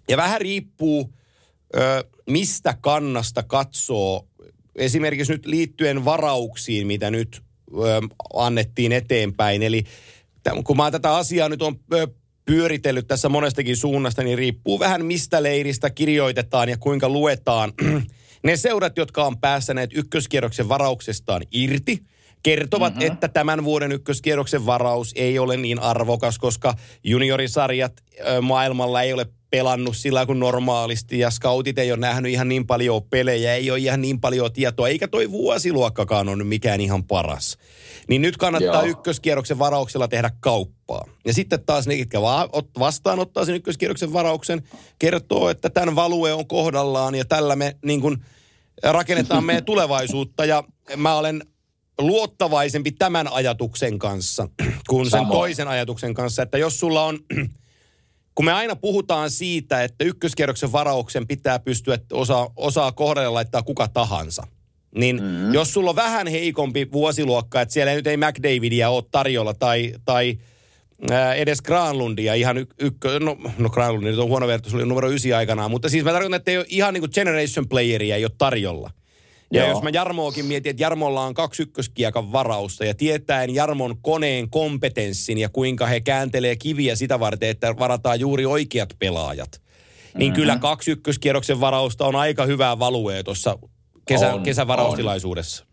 ja 0.08 0.16
vähän 0.16 0.40
riippuu, 0.40 1.12
ö, 1.76 2.04
mistä 2.30 2.76
kannasta 2.80 3.42
katsoo. 3.42 4.26
Esimerkiksi 4.76 5.32
nyt 5.32 5.46
liittyen 5.46 6.04
varauksiin, 6.04 6.86
mitä 6.86 7.10
nyt 7.10 7.42
ö, 7.72 8.00
annettiin 8.34 8.92
eteenpäin. 8.92 9.62
Eli 9.62 9.84
kun 10.64 10.76
mä 10.76 10.90
tätä 10.90 11.16
asiaa 11.16 11.48
nyt 11.48 11.62
on 11.62 11.80
pyöritellyt 12.46 13.06
tässä 13.06 13.28
monestakin 13.28 13.76
suunnasta, 13.76 14.22
niin 14.22 14.38
riippuu 14.38 14.78
vähän 14.78 15.04
mistä 15.04 15.42
leiristä 15.42 15.90
kirjoitetaan 15.90 16.68
ja 16.68 16.76
kuinka 16.76 17.08
luetaan. 17.08 17.72
Ne 18.42 18.56
seurat, 18.56 18.96
jotka 18.96 19.24
on 19.24 19.38
päästäneet 19.38 19.90
ykköskierroksen 19.94 20.68
varauksestaan 20.68 21.42
irti, 21.52 22.02
kertovat, 22.42 22.94
mm-hmm. 22.94 23.12
että 23.12 23.28
tämän 23.28 23.64
vuoden 23.64 23.92
ykköskierroksen 23.92 24.66
varaus 24.66 25.12
ei 25.16 25.38
ole 25.38 25.56
niin 25.56 25.78
arvokas, 25.78 26.38
koska 26.38 26.74
juniorisarjat 27.04 27.92
maailmalla 28.42 29.02
ei 29.02 29.12
ole 29.12 29.26
pelannut 29.50 29.96
sillä 29.96 30.26
kuin 30.26 30.40
normaalisti 30.40 31.18
ja 31.18 31.30
scoutit 31.30 31.78
ei 31.78 31.92
ole 31.92 32.00
nähnyt 32.00 32.32
ihan 32.32 32.48
niin 32.48 32.66
paljon 32.66 33.02
pelejä, 33.10 33.54
ei 33.54 33.70
ole 33.70 33.78
ihan 33.78 34.00
niin 34.00 34.20
paljon 34.20 34.52
tietoa, 34.52 34.88
eikä 34.88 35.08
toi 35.08 35.30
vuosiluokkakaan 35.30 36.38
nyt 36.38 36.48
mikään 36.48 36.80
ihan 36.80 37.04
paras. 37.04 37.58
Niin 38.08 38.22
nyt 38.22 38.36
kannattaa 38.36 38.82
Joo. 38.82 38.90
ykköskierroksen 38.90 39.58
varauksella 39.58 40.08
tehdä 40.08 40.30
kauppaa. 40.40 41.08
Ja 41.24 41.32
sitten 41.32 41.64
taas 41.66 41.86
ne, 41.86 41.96
ketkä 41.96 42.22
va- 42.22 42.48
ot- 42.56 42.78
vastaanottaa 42.78 43.44
sen 43.44 43.54
ykköskierroksen 43.54 44.12
varauksen, 44.12 44.62
kertoo, 44.98 45.48
että 45.50 45.70
tämän 45.70 45.94
value 45.96 46.32
on 46.32 46.46
kohdallaan 46.46 47.14
ja 47.14 47.24
tällä 47.24 47.56
me 47.56 47.76
niin 47.84 48.00
kuin 48.00 48.16
rakennetaan 48.82 49.44
meidän 49.44 49.64
tulevaisuutta. 49.72 50.44
Ja 50.44 50.64
mä 50.96 51.14
olen 51.14 51.42
luottavaisempi 51.98 52.92
tämän 52.92 53.32
ajatuksen 53.32 53.98
kanssa 53.98 54.48
kuin 54.88 55.04
sen 55.04 55.10
Samoin. 55.20 55.38
toisen 55.38 55.68
ajatuksen 55.68 56.14
kanssa, 56.14 56.42
että 56.42 56.58
jos 56.58 56.80
sulla 56.80 57.04
on, 57.04 57.18
kun 58.36 58.44
me 58.44 58.52
aina 58.52 58.76
puhutaan 58.76 59.30
siitä, 59.30 59.82
että 59.82 60.04
ykköskierroksen 60.04 60.72
varauksen 60.72 61.26
pitää 61.26 61.58
pystyä, 61.58 61.94
että 61.94 62.14
osaa, 62.14 62.52
osaa 62.56 62.92
kohdalle 62.92 63.28
laittaa 63.28 63.62
kuka 63.62 63.88
tahansa, 63.88 64.46
niin 64.94 65.16
mm-hmm. 65.16 65.54
jos 65.54 65.72
sulla 65.72 65.90
on 65.90 65.96
vähän 65.96 66.26
heikompi 66.26 66.92
vuosiluokka, 66.92 67.60
että 67.60 67.72
siellä 67.72 67.94
nyt 67.94 68.06
ei 68.06 68.16
McDavidia 68.16 68.90
ole 68.90 69.04
tarjolla 69.10 69.54
tai, 69.54 69.94
tai 70.04 70.38
ää, 71.10 71.34
edes 71.34 71.62
Granlundia 71.62 72.34
ihan 72.34 72.58
y- 72.58 72.66
ykkö, 72.78 73.20
no, 73.20 73.36
no 73.58 73.70
Granlund 73.70 74.04
nyt 74.04 74.18
on 74.18 74.28
huono 74.28 74.46
vertaus, 74.46 74.74
oli 74.74 74.86
numero 74.86 75.10
ysi 75.10 75.34
aikanaan, 75.34 75.70
mutta 75.70 75.88
siis 75.88 76.04
mä 76.04 76.12
tarkoitan, 76.12 76.36
että 76.36 76.50
ei 76.50 76.58
ole 76.58 76.66
ihan 76.68 76.94
niin 76.94 77.02
kuin 77.02 77.12
generation 77.14 77.68
playeria 77.68 78.16
ei 78.16 78.24
ole 78.24 78.32
tarjolla. 78.38 78.90
Ja 79.52 79.60
Joo. 79.60 79.70
jos 79.70 79.82
mä 79.82 79.90
Jarmoakin 79.90 80.44
mietin, 80.46 80.70
että 80.70 80.82
Jarmolla 80.82 81.20
on 81.24 81.34
kaksi 81.34 81.62
ykköskiekan 81.62 82.32
varausta 82.32 82.84
ja 82.84 82.94
tietäen 82.94 83.54
Jarmon 83.54 83.96
koneen 84.02 84.50
kompetenssin 84.50 85.38
ja 85.38 85.48
kuinka 85.48 85.86
he 85.86 86.00
kääntelee 86.00 86.56
kiviä 86.56 86.96
sitä 86.96 87.20
varten, 87.20 87.48
että 87.48 87.74
varataan 87.78 88.20
juuri 88.20 88.46
oikeat 88.46 88.88
pelaajat, 88.98 89.62
niin 90.18 90.32
Mhm. 90.32 90.36
kyllä 90.40 90.58
kaksi 90.58 90.90
ykköskierroksen 90.90 91.60
varausta 91.60 92.06
on 92.06 92.16
aika 92.16 92.46
hyvää 92.46 92.78
valuea 92.78 93.24
tuossa 93.24 93.58
kesä, 94.08 94.34
On, 94.34 94.42
kesävaraustilaisuudessa. 94.42 95.66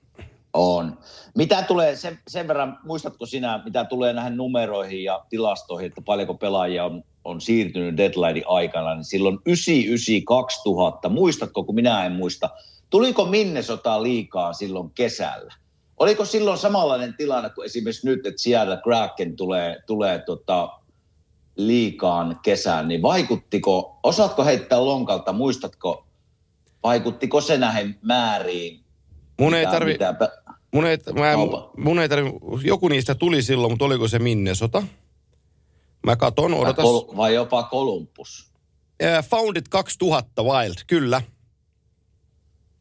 On. 0.53 0.97
Mitä 1.35 1.61
tulee, 1.61 1.95
sen, 1.95 2.19
sen 2.27 2.47
verran, 2.47 2.79
muistatko 2.85 3.25
sinä, 3.25 3.61
mitä 3.65 3.85
tulee 3.85 4.13
näihin 4.13 4.37
numeroihin 4.37 5.03
ja 5.03 5.25
tilastoihin, 5.29 5.87
että 5.87 6.01
paljonko 6.01 6.33
pelaajia 6.33 6.85
on, 6.85 7.03
on 7.23 7.41
siirtynyt 7.41 7.97
deadline 7.97 8.41
aikana, 8.47 8.95
niin 8.95 9.03
silloin 9.03 9.39
99-2000, 11.05 11.09
muistatko, 11.09 11.63
kun 11.63 11.75
minä 11.75 12.05
en 12.05 12.11
muista, 12.11 12.49
tuliko 12.93 13.25
Minnesota 13.25 14.03
liikaa 14.03 14.53
silloin 14.53 14.91
kesällä? 14.91 15.53
Oliko 15.97 16.25
silloin 16.25 16.57
samanlainen 16.57 17.13
tilanne 17.17 17.49
kuin 17.49 17.65
esimerkiksi 17.65 18.07
nyt, 18.07 18.25
että 18.25 18.41
siellä 18.41 18.81
Kraken 18.83 19.35
tulee, 19.35 19.81
tulee 19.85 20.19
tota, 20.19 20.69
liikaan 21.55 22.39
kesään, 22.43 22.87
niin 22.87 23.01
vaikuttiko, 23.01 23.99
osaatko 24.03 24.45
heittää 24.45 24.85
lonkalta, 24.85 25.33
muistatko, 25.33 26.05
vaikuttiko 26.83 27.41
se 27.41 27.57
näihin 27.57 27.99
määriin? 28.01 28.83
Mun 29.39 29.55
ei 29.55 29.65
tarvi, 29.65 29.91
mitä 29.91 30.11
pä- 30.11 30.53
mun 30.73 30.85
ei, 30.85 30.97
mä 31.13 31.33
mun 31.77 31.99
ei 31.99 32.09
tarvi, 32.09 32.29
joku 32.63 32.87
niistä 32.87 33.15
tuli 33.15 33.41
silloin, 33.41 33.71
mutta 33.71 33.85
oliko 33.85 34.07
se 34.07 34.19
Minnesota? 34.19 34.83
Mä 36.05 36.15
katon, 36.15 36.53
odotas. 36.53 36.85
vai 37.17 37.33
jopa 37.33 37.67
Columbus? 37.71 38.51
Äh, 39.03 39.25
Founded 39.29 39.65
2000 39.69 40.43
Wild, 40.43 40.75
kyllä. 40.87 41.21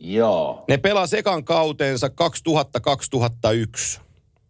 Joo, 0.05 0.65
Ne 0.69 0.77
pelasi 0.77 1.19
ekan 1.19 1.45
kautensa 1.45 2.09
2000-2001. 2.09 4.01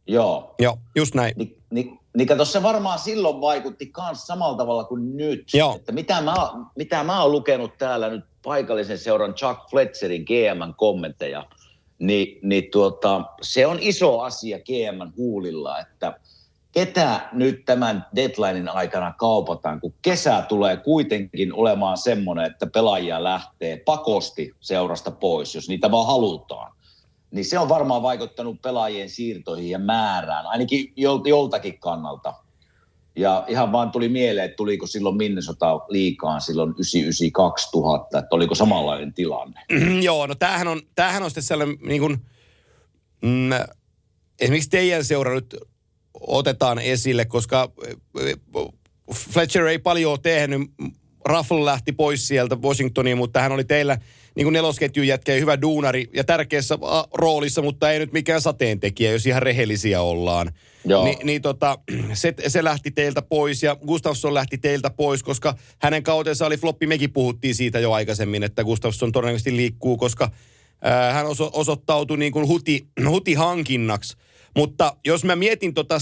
joo. 0.06 0.54
Joo, 0.58 0.78
just 0.96 1.14
näin. 1.14 1.34
Ni, 1.36 1.56
ni, 1.70 1.98
Niin 2.16 2.28
kato, 2.28 2.44
se 2.44 2.62
varmaan 2.62 2.98
silloin 2.98 3.40
vaikutti 3.40 3.92
myös 3.96 4.26
samalla 4.26 4.56
tavalla 4.56 4.84
kuin 4.84 5.16
nyt. 5.16 5.54
Joo. 5.54 5.76
Että 5.76 5.92
mitä, 5.92 6.20
mä, 6.20 6.34
mitä 6.76 7.04
mä 7.04 7.22
oon 7.22 7.32
lukenut 7.32 7.78
täällä 7.78 8.10
nyt 8.10 8.24
paikallisen 8.42 8.98
seuran 8.98 9.34
Chuck 9.34 9.70
Fletcherin 9.70 10.24
GMn 10.24 10.74
kommentteja, 10.76 11.46
niin, 11.98 12.38
niin 12.42 12.70
tuota, 12.70 13.24
se 13.42 13.66
on 13.66 13.78
iso 13.80 14.20
asia 14.20 14.58
GMn 14.58 15.12
huulilla, 15.16 15.80
että 15.80 16.20
ketä 16.72 17.28
nyt 17.32 17.64
tämän 17.64 18.06
deadlinein 18.16 18.68
aikana 18.68 19.14
kaupataan, 19.18 19.80
kun 19.80 19.94
kesä 20.02 20.42
tulee 20.48 20.76
kuitenkin 20.76 21.54
olemaan 21.54 21.98
semmoinen, 21.98 22.46
että 22.46 22.66
pelaajia 22.66 23.24
lähtee 23.24 23.76
pakosti 23.76 24.54
seurasta 24.60 25.10
pois, 25.10 25.54
jos 25.54 25.68
niitä 25.68 25.90
vaan 25.90 26.06
halutaan 26.06 26.72
niin 27.32 27.44
se 27.44 27.58
on 27.58 27.68
varmaan 27.68 28.02
vaikuttanut 28.02 28.62
pelaajien 28.62 29.10
siirtoihin 29.10 29.70
ja 29.70 29.78
määrään, 29.78 30.46
ainakin 30.46 30.92
joltakin 31.26 31.78
kannalta. 31.78 32.34
Ja 33.16 33.44
ihan 33.48 33.72
vaan 33.72 33.90
tuli 33.90 34.08
mieleen, 34.08 34.44
että 34.44 34.56
tuliko 34.56 34.86
silloin 34.86 35.16
Minnesota 35.16 35.80
liikaan 35.88 36.40
silloin 36.40 36.70
99-2000, 36.70 36.74
että 38.18 38.28
oliko 38.30 38.54
samanlainen 38.54 39.14
tilanne. 39.14 39.60
Joo, 40.02 40.26
no 40.26 40.34
tämähän 40.34 40.68
on, 40.68 40.80
tämähän 40.94 41.22
on 41.22 41.30
sitten 41.30 41.42
sellainen 41.42 41.76
niin 41.82 42.00
kuin, 42.00 42.18
mm, 43.22 43.50
esimerkiksi 44.40 44.70
teidän 44.70 45.04
seura 45.04 45.34
nyt 45.34 45.56
otetaan 46.26 46.78
esille, 46.78 47.24
koska 47.24 47.72
Fletcher 49.14 49.66
ei 49.66 49.78
paljon 49.78 50.10
ole 50.10 50.18
tehnyt. 50.22 50.60
Raffle 51.24 51.64
lähti 51.64 51.92
pois 51.92 52.28
sieltä 52.28 52.56
Washingtoniin, 52.56 53.18
mutta 53.18 53.40
hän 53.40 53.52
oli 53.52 53.64
teillä– 53.64 53.98
niin 54.34 54.44
kuin 54.44 54.52
nelosketjun 54.52 55.06
jätkä 55.06 55.32
hyvä 55.32 55.62
duunari 55.62 56.10
ja 56.14 56.24
tärkeässä 56.24 56.78
roolissa, 57.14 57.62
mutta 57.62 57.90
ei 57.90 57.98
nyt 57.98 58.12
mikään 58.12 58.40
sateentekijä, 58.40 59.12
jos 59.12 59.26
ihan 59.26 59.42
rehellisiä 59.42 60.02
ollaan. 60.02 60.52
Joo. 60.84 61.04
Ni, 61.04 61.18
niin 61.24 61.42
tota, 61.42 61.78
se, 62.12 62.34
se 62.48 62.64
lähti 62.64 62.90
teiltä 62.90 63.22
pois 63.22 63.62
ja 63.62 63.76
Gustafsson 63.76 64.34
lähti 64.34 64.58
teiltä 64.58 64.90
pois, 64.90 65.22
koska 65.22 65.54
hänen 65.78 66.02
kautensa 66.02 66.46
oli 66.46 66.56
floppi. 66.56 66.86
Mekin 66.86 67.12
puhuttiin 67.12 67.54
siitä 67.54 67.78
jo 67.78 67.92
aikaisemmin, 67.92 68.42
että 68.42 68.64
Gustafsson 68.64 69.12
todennäköisesti 69.12 69.56
liikkuu, 69.56 69.96
koska 69.96 70.30
ää, 70.82 71.12
hän 71.12 71.26
oso, 71.26 71.50
osoittautui 71.52 72.18
niin 72.18 72.32
kuin 72.32 72.48
huti, 72.48 72.86
huti 73.08 73.34
hankinnaksi. 73.34 74.16
Mutta 74.56 74.96
jos 75.04 75.24
mä 75.24 75.36
mietin 75.36 75.74
tota 75.74 75.98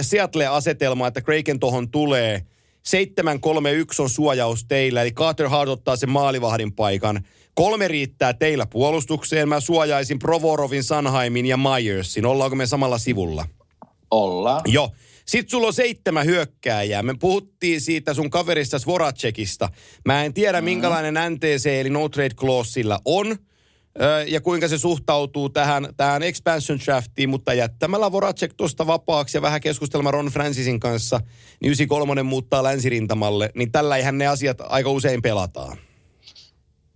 Seattle-asetelmaa, 0.00 1.08
että 1.08 1.20
Kraken 1.20 1.60
tohon 1.60 1.90
tulee, 1.90 2.42
7-3-1 2.86 4.02
on 4.02 4.10
suojaus 4.10 4.64
teillä, 4.64 5.02
eli 5.02 5.12
Carter 5.12 5.48
Hart 5.48 5.70
ottaa 5.70 5.96
sen 5.96 6.10
maalivahdin 6.10 6.72
paikan. 6.72 7.24
Kolme 7.54 7.88
riittää 7.88 8.32
teillä 8.32 8.66
puolustukseen. 8.66 9.48
Mä 9.48 9.60
suojaisin 9.60 10.18
Provorovin, 10.18 10.84
Sanheimin 10.84 11.46
ja 11.46 11.56
Myersin. 11.56 12.26
Ollaanko 12.26 12.56
me 12.56 12.66
samalla 12.66 12.98
sivulla? 12.98 13.46
Ollaan. 14.10 14.60
Joo. 14.66 14.90
Sitten 15.26 15.50
sulla 15.50 15.66
on 15.66 15.72
seitsemän 15.72 16.26
hyökkääjää. 16.26 17.02
Me 17.02 17.14
puhuttiin 17.20 17.80
siitä 17.80 18.14
sun 18.14 18.30
kaverista 18.30 18.78
Svoracekista. 18.78 19.68
Mä 20.04 20.24
en 20.24 20.34
tiedä, 20.34 20.60
mm. 20.60 20.64
minkälainen 20.64 21.32
NTC 21.32 21.66
eli 21.66 21.90
no 21.90 22.08
trade 22.08 22.34
clause 22.34 22.72
sillä 22.72 22.98
on 23.04 23.36
ja 24.26 24.40
kuinka 24.40 24.68
se 24.68 24.78
suhtautuu 24.78 25.48
tähän, 25.48 25.88
tähän 25.96 26.22
expansion 26.22 26.78
draftiin, 26.84 27.28
mutta 27.28 27.54
jättämällä 27.54 28.12
Voracek 28.12 28.54
tuosta 28.54 28.86
vapaaksi 28.86 29.36
ja 29.36 29.42
vähän 29.42 29.60
keskustelma 29.60 30.10
Ron 30.10 30.26
Francisin 30.26 30.80
kanssa, 30.80 31.18
niin 31.60 31.68
93 31.68 32.22
muuttaa 32.22 32.62
länsirintamalle, 32.62 33.50
niin 33.54 33.72
tällä 33.72 33.96
eihän 33.96 34.18
ne 34.18 34.26
asiat 34.26 34.58
aika 34.60 34.90
usein 34.90 35.22
pelataan 35.22 35.78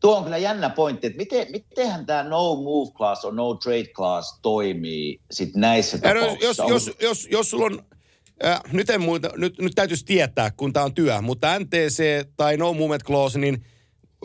tuo 0.01 0.17
on 0.17 0.25
kyllä 0.25 0.39
jännä 0.39 0.71
pointti, 0.71 1.07
että 1.07 1.17
miten, 1.17 1.47
mitenhän 1.51 2.07
tämä 2.07 2.23
no 2.23 2.55
move 2.55 2.91
class 2.97 3.25
on 3.25 3.37
no 3.37 3.55
trade 3.55 3.87
class 3.87 4.39
toimii 4.43 5.21
sit 5.31 5.55
näissä 5.55 5.97
no, 5.97 6.01
tapauksissa? 6.01 6.65
Jos, 6.65 6.87
jos, 6.87 6.97
jos, 7.01 7.29
jos 7.31 7.51
sulla 7.51 7.67
on, 7.67 7.85
äh, 8.45 8.61
nyt, 8.73 8.91
en 8.91 9.01
muuta, 9.01 9.31
nyt, 9.37 9.59
nyt 9.59 9.73
täytyisi 9.75 10.05
tietää, 10.05 10.51
kun 10.51 10.73
tämä 10.73 10.85
on 10.85 10.95
työ, 10.95 11.21
mutta 11.21 11.59
NTC 11.59 12.25
tai 12.37 12.57
no 12.57 12.73
movement 12.73 13.03
clause, 13.03 13.39
niin 13.39 13.65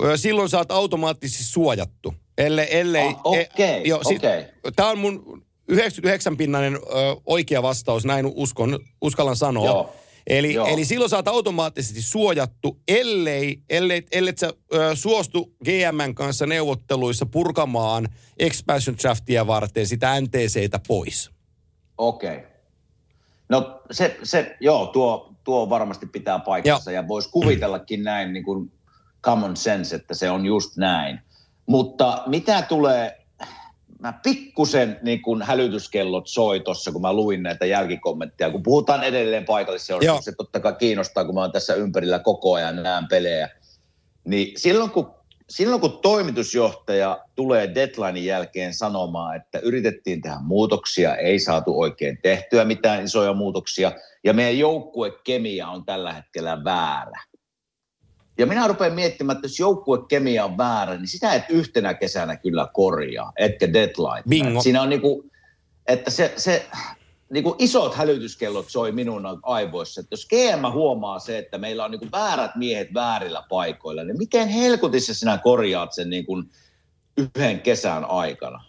äh, 0.04 0.12
silloin 0.16 0.50
sä 0.50 0.58
oot 0.58 0.72
automaattisesti 0.72 1.44
suojattu. 1.44 2.14
Elle, 2.38 2.68
ellei, 2.70 3.08
ah, 3.08 3.22
okei, 3.24 3.48
okay, 3.54 3.82
e, 3.86 3.94
okay. 3.94 4.46
Tämä 4.76 4.90
on 4.90 5.00
mun 5.00 5.46
99-pinnainen 5.72 6.76
äh, 6.76 6.82
oikea 7.26 7.64
vastaus, 7.64 8.06
näin 8.06 8.26
uskon, 8.26 8.80
uskallan 9.02 9.36
sanoa. 9.36 9.66
Joo. 9.66 9.96
Eli, 10.28 10.56
eli 10.68 10.86
silloin 10.86 11.10
sä 11.10 11.16
oot 11.16 11.28
automaattisesti 11.28 12.02
suojattu, 12.02 12.80
ellei, 12.88 13.62
ellei, 13.70 14.04
ellei 14.12 14.34
sä 14.38 14.54
ö, 14.74 14.96
suostu 14.96 15.56
GMn 15.66 16.16
kanssa 16.16 16.46
neuvotteluissa 16.46 17.26
purkamaan 17.26 18.08
expansion 18.40 18.98
draftia 19.04 19.48
varten 19.48 19.88
sitä 19.88 20.22
NTCtä 20.22 20.80
pois. 20.88 21.32
Okei. 21.98 22.36
Okay. 22.36 22.50
No 23.50 23.82
se, 23.92 24.18
se 24.24 24.58
joo, 24.60 24.88
tuo, 24.88 25.34
tuo 25.44 25.70
varmasti 25.70 26.06
pitää 26.06 26.40
paikkansa 26.40 26.92
ja 26.92 27.08
voisi 27.08 27.30
kuvitellakin 27.30 28.04
näin 28.04 28.34
niin 28.34 28.44
kuin 28.44 28.72
common 29.24 29.58
sense, 29.58 29.96
että 29.96 30.14
se 30.14 30.30
on 30.30 30.46
just 30.46 30.78
näin. 30.78 31.20
Mutta 31.66 32.24
mitä 32.28 32.62
tulee 32.62 33.26
mä 34.06 34.14
pikkusen 34.24 35.00
niin 35.04 35.22
kun 35.22 35.42
hälytyskellot 35.42 36.28
soi 36.28 36.60
tuossa, 36.60 36.92
kun 36.92 37.02
mä 37.02 37.14
luin 37.14 37.44
näitä 37.44 37.66
jälkikommentteja. 37.66 38.52
Kun 38.52 38.64
puhutaan 38.64 39.04
edelleen 39.04 39.46
paikallisseurasta, 39.46 40.22
se 40.22 40.32
totta 40.38 40.60
kai 40.60 40.74
kiinnostaa, 40.74 41.26
kun 41.26 41.36
mä 41.36 41.42
oon 41.42 41.52
tässä 41.52 41.74
ympärillä 41.76 42.20
koko 42.20 42.54
ajan 42.54 42.84
näen 42.84 43.08
pelejä. 43.08 43.50
Niin 44.26 44.60
silloin 44.60 44.92
kun, 44.92 45.12
silloin 45.50 45.82
kun 45.82 46.00
toimitusjohtaja 46.02 47.20
tulee 47.36 47.76
deadlinein 47.76 48.26
jälkeen 48.26 48.74
sanomaan, 48.74 49.36
että 49.36 49.60
yritettiin 49.60 50.22
tehdä 50.22 50.38
muutoksia, 50.42 51.16
ei 51.16 51.40
saatu 51.40 51.80
oikein 51.80 52.20
tehtyä 52.24 52.66
mitään 52.66 53.04
isoja 53.04 53.34
muutoksia, 53.34 53.92
ja 54.24 54.34
meidän 54.34 54.60
joukkuekemia 54.60 55.68
on 55.68 55.86
tällä 55.86 56.14
hetkellä 56.14 56.64
väärä– 56.64 57.24
ja 58.38 58.46
minä 58.46 58.68
rupean 58.68 58.94
miettimään, 58.94 59.36
että 59.36 59.46
jos 59.46 59.60
joukkuekemia 59.60 60.46
on 60.46 60.58
väärä, 60.58 60.98
niin 60.98 61.08
sitä 61.08 61.34
et 61.34 61.44
yhtenä 61.50 61.94
kesänä 61.94 62.36
kyllä 62.36 62.68
korjaa, 62.74 63.32
etkä 63.38 63.74
deadline. 63.74 64.24
Bingo. 64.30 64.62
Siinä 64.62 64.82
on 64.82 64.90
niinku, 64.90 65.26
että 65.88 66.12
se, 66.12 66.34
se 66.38 66.66
niinku 67.30 67.56
isot 67.60 67.96
hälytyskellot 67.96 68.70
soi 68.70 68.92
minun 68.92 69.40
aivoissa. 69.44 70.02
Että 70.02 70.14
jos 70.14 70.28
GM 70.28 70.72
huomaa 70.74 71.20
se, 71.20 71.38
että 71.38 71.58
meillä 71.58 71.86
on 71.86 71.92
niinku 71.92 72.08
väärät 72.12 72.56
miehet 72.56 72.94
väärillä 72.94 73.44
paikoilla, 73.50 74.04
niin 74.04 74.18
miten 74.18 74.48
helkutissa 74.48 75.14
sinä 75.14 75.38
korjaat 75.38 75.94
sen 75.94 76.10
niinku 76.10 76.44
yhden 77.18 77.62
kesän 77.62 78.06
aikana? 78.06 78.64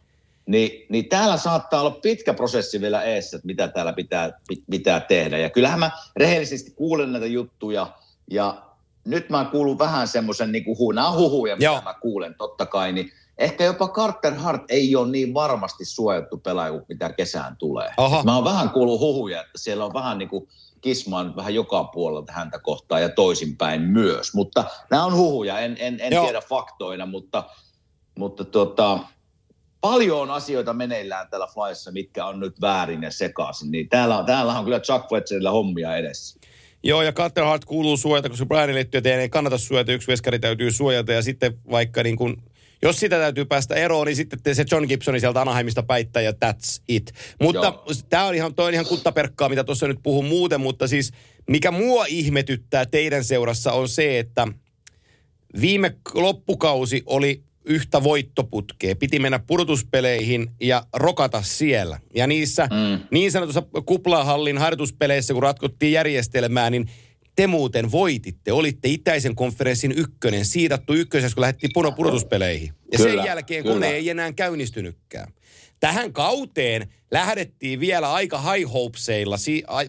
Niin, 0.46 0.86
niin 0.88 1.08
täällä 1.08 1.36
saattaa 1.36 1.80
olla 1.80 1.98
pitkä 2.02 2.34
prosessi 2.34 2.80
vielä 2.80 3.02
eessä, 3.02 3.36
että 3.36 3.46
mitä 3.46 3.68
täällä 3.68 3.92
pitää, 3.92 4.40
pitää 4.70 5.00
tehdä. 5.00 5.38
Ja 5.38 5.50
kyllähän 5.50 5.78
mä 5.78 5.90
rehellisesti 6.16 6.70
kuulen 6.70 7.12
näitä 7.12 7.26
juttuja 7.26 7.92
ja 8.30 8.65
nyt 9.06 9.30
mä 9.30 9.44
kuulun 9.44 9.78
vähän 9.78 10.08
semmoisen 10.08 10.52
niin 10.52 10.64
kuin, 10.64 10.94
nämä 10.94 11.12
huhuja, 11.12 11.56
mitä 11.56 11.64
Joo. 11.64 11.80
mä 11.84 11.94
kuulen 11.94 12.34
totta 12.34 12.66
kai, 12.66 12.92
niin 12.92 13.12
ehkä 13.38 13.64
jopa 13.64 13.88
Carter 13.88 14.34
Hart 14.34 14.62
ei 14.68 14.96
ole 14.96 15.10
niin 15.10 15.34
varmasti 15.34 15.84
suojattu 15.84 16.36
pelaaja 16.36 16.72
kuin 16.72 16.84
mitä 16.88 17.12
kesään 17.12 17.56
tulee. 17.56 17.90
Aha. 17.96 18.22
Mä 18.22 18.34
oon 18.34 18.44
vähän 18.44 18.70
kuullut 18.70 19.00
huhuja, 19.00 19.40
että 19.40 19.58
siellä 19.58 19.84
on 19.84 19.94
vähän 19.94 20.18
niin 20.18 20.28
kuin 20.28 20.48
kismaan 20.80 21.36
vähän 21.36 21.54
joka 21.54 21.84
puolelta 21.84 22.32
häntä 22.32 22.58
kohtaan 22.58 23.02
ja 23.02 23.08
toisinpäin 23.08 23.82
myös. 23.82 24.34
Mutta 24.34 24.64
nämä 24.90 25.04
on 25.04 25.14
huhuja, 25.14 25.58
en, 25.58 25.76
en, 25.80 26.00
en 26.00 26.22
tiedä 26.22 26.40
faktoina, 26.40 27.06
mutta, 27.06 27.44
mutta 28.18 28.44
tota, 28.44 28.98
paljon 29.80 30.20
on 30.20 30.30
asioita 30.30 30.72
meneillään 30.72 31.28
täällä 31.30 31.46
Flyessa, 31.54 31.92
mitkä 31.92 32.26
on 32.26 32.40
nyt 32.40 32.60
väärin 32.60 33.02
ja 33.02 33.10
sekaisin. 33.10 33.70
Niin 33.70 33.88
täällä, 33.88 34.24
täällä 34.26 34.58
on 34.58 34.64
kyllä 34.64 34.80
Chuck 34.80 35.08
Fletcherillä 35.08 35.50
hommia 35.50 35.96
edessä. 35.96 36.40
Joo, 36.82 37.02
ja 37.02 37.12
Carter 37.12 37.44
Hart 37.44 37.64
kuuluu 37.64 37.96
suojata, 37.96 38.28
koska 38.28 38.46
Brian 38.46 38.74
Lettyä 38.74 39.00
ei 39.20 39.28
kannata 39.28 39.58
suojata, 39.58 39.92
yksi 39.92 40.08
veskari 40.08 40.38
täytyy 40.38 40.70
suojata, 40.70 41.12
ja 41.12 41.22
sitten 41.22 41.58
vaikka 41.70 42.02
niin 42.02 42.16
kuin, 42.16 42.36
jos 42.82 43.00
sitä 43.00 43.18
täytyy 43.18 43.44
päästä 43.44 43.74
eroon, 43.74 44.06
niin 44.06 44.16
sitten 44.16 44.54
se 44.54 44.64
John 44.70 44.86
Gibsoni 44.88 45.20
sieltä 45.20 45.40
Anaheimista 45.40 45.82
päittää, 45.82 46.22
ja 46.22 46.30
that's 46.30 46.82
it. 46.88 47.12
Mutta 47.40 47.78
tämä 48.10 48.24
on 48.24 48.34
ihan, 48.34 48.54
toi 48.54 48.66
on 48.66 48.74
ihan 48.74 48.86
kuttaperkkaa, 48.86 49.48
mitä 49.48 49.64
tuossa 49.64 49.88
nyt 49.88 50.00
puhun 50.02 50.24
muuten, 50.24 50.60
mutta 50.60 50.88
siis 50.88 51.12
mikä 51.50 51.70
mua 51.70 52.06
ihmetyttää 52.08 52.86
teidän 52.86 53.24
seurassa 53.24 53.72
on 53.72 53.88
se, 53.88 54.18
että 54.18 54.48
viime 55.60 55.96
loppukausi 56.14 57.02
oli 57.06 57.42
yhtä 57.66 58.02
voittoputkea. 58.02 58.96
Piti 58.96 59.18
mennä 59.18 59.38
pudotuspeleihin 59.38 60.50
ja 60.60 60.86
rokata 60.92 61.42
siellä. 61.42 62.00
Ja 62.14 62.26
niissä 62.26 62.68
mm. 62.72 63.06
niin 63.10 63.32
sanotussa 63.32 63.62
kuplahallin 63.86 64.58
harjoituspeleissä, 64.58 65.34
kun 65.34 65.42
ratkottiin 65.42 65.92
järjestelmää, 65.92 66.70
niin 66.70 66.90
te 67.36 67.46
muuten 67.46 67.92
voititte. 67.92 68.52
Olitte 68.52 68.88
itäisen 68.88 69.34
konferenssin 69.34 69.92
ykkönen, 69.96 70.44
siidattu 70.44 70.94
ykkösessä, 70.94 71.34
kun 71.34 71.40
lähdettiin 71.40 71.70
puno 71.74 71.92
pudotuspeleihin. 71.92 72.72
Ja 72.92 72.98
kyllä, 72.98 73.22
sen 73.22 73.26
jälkeen 73.26 73.62
kyllä. 73.62 73.74
kone 73.74 73.90
ei 73.90 74.10
enää 74.10 74.32
käynnistynytkään. 74.32 75.32
Tähän 75.80 76.12
kauteen 76.12 76.92
lähdettiin 77.10 77.80
vielä 77.80 78.12
aika 78.12 78.52
high 78.52 78.72
hopeseilla. 78.72 79.36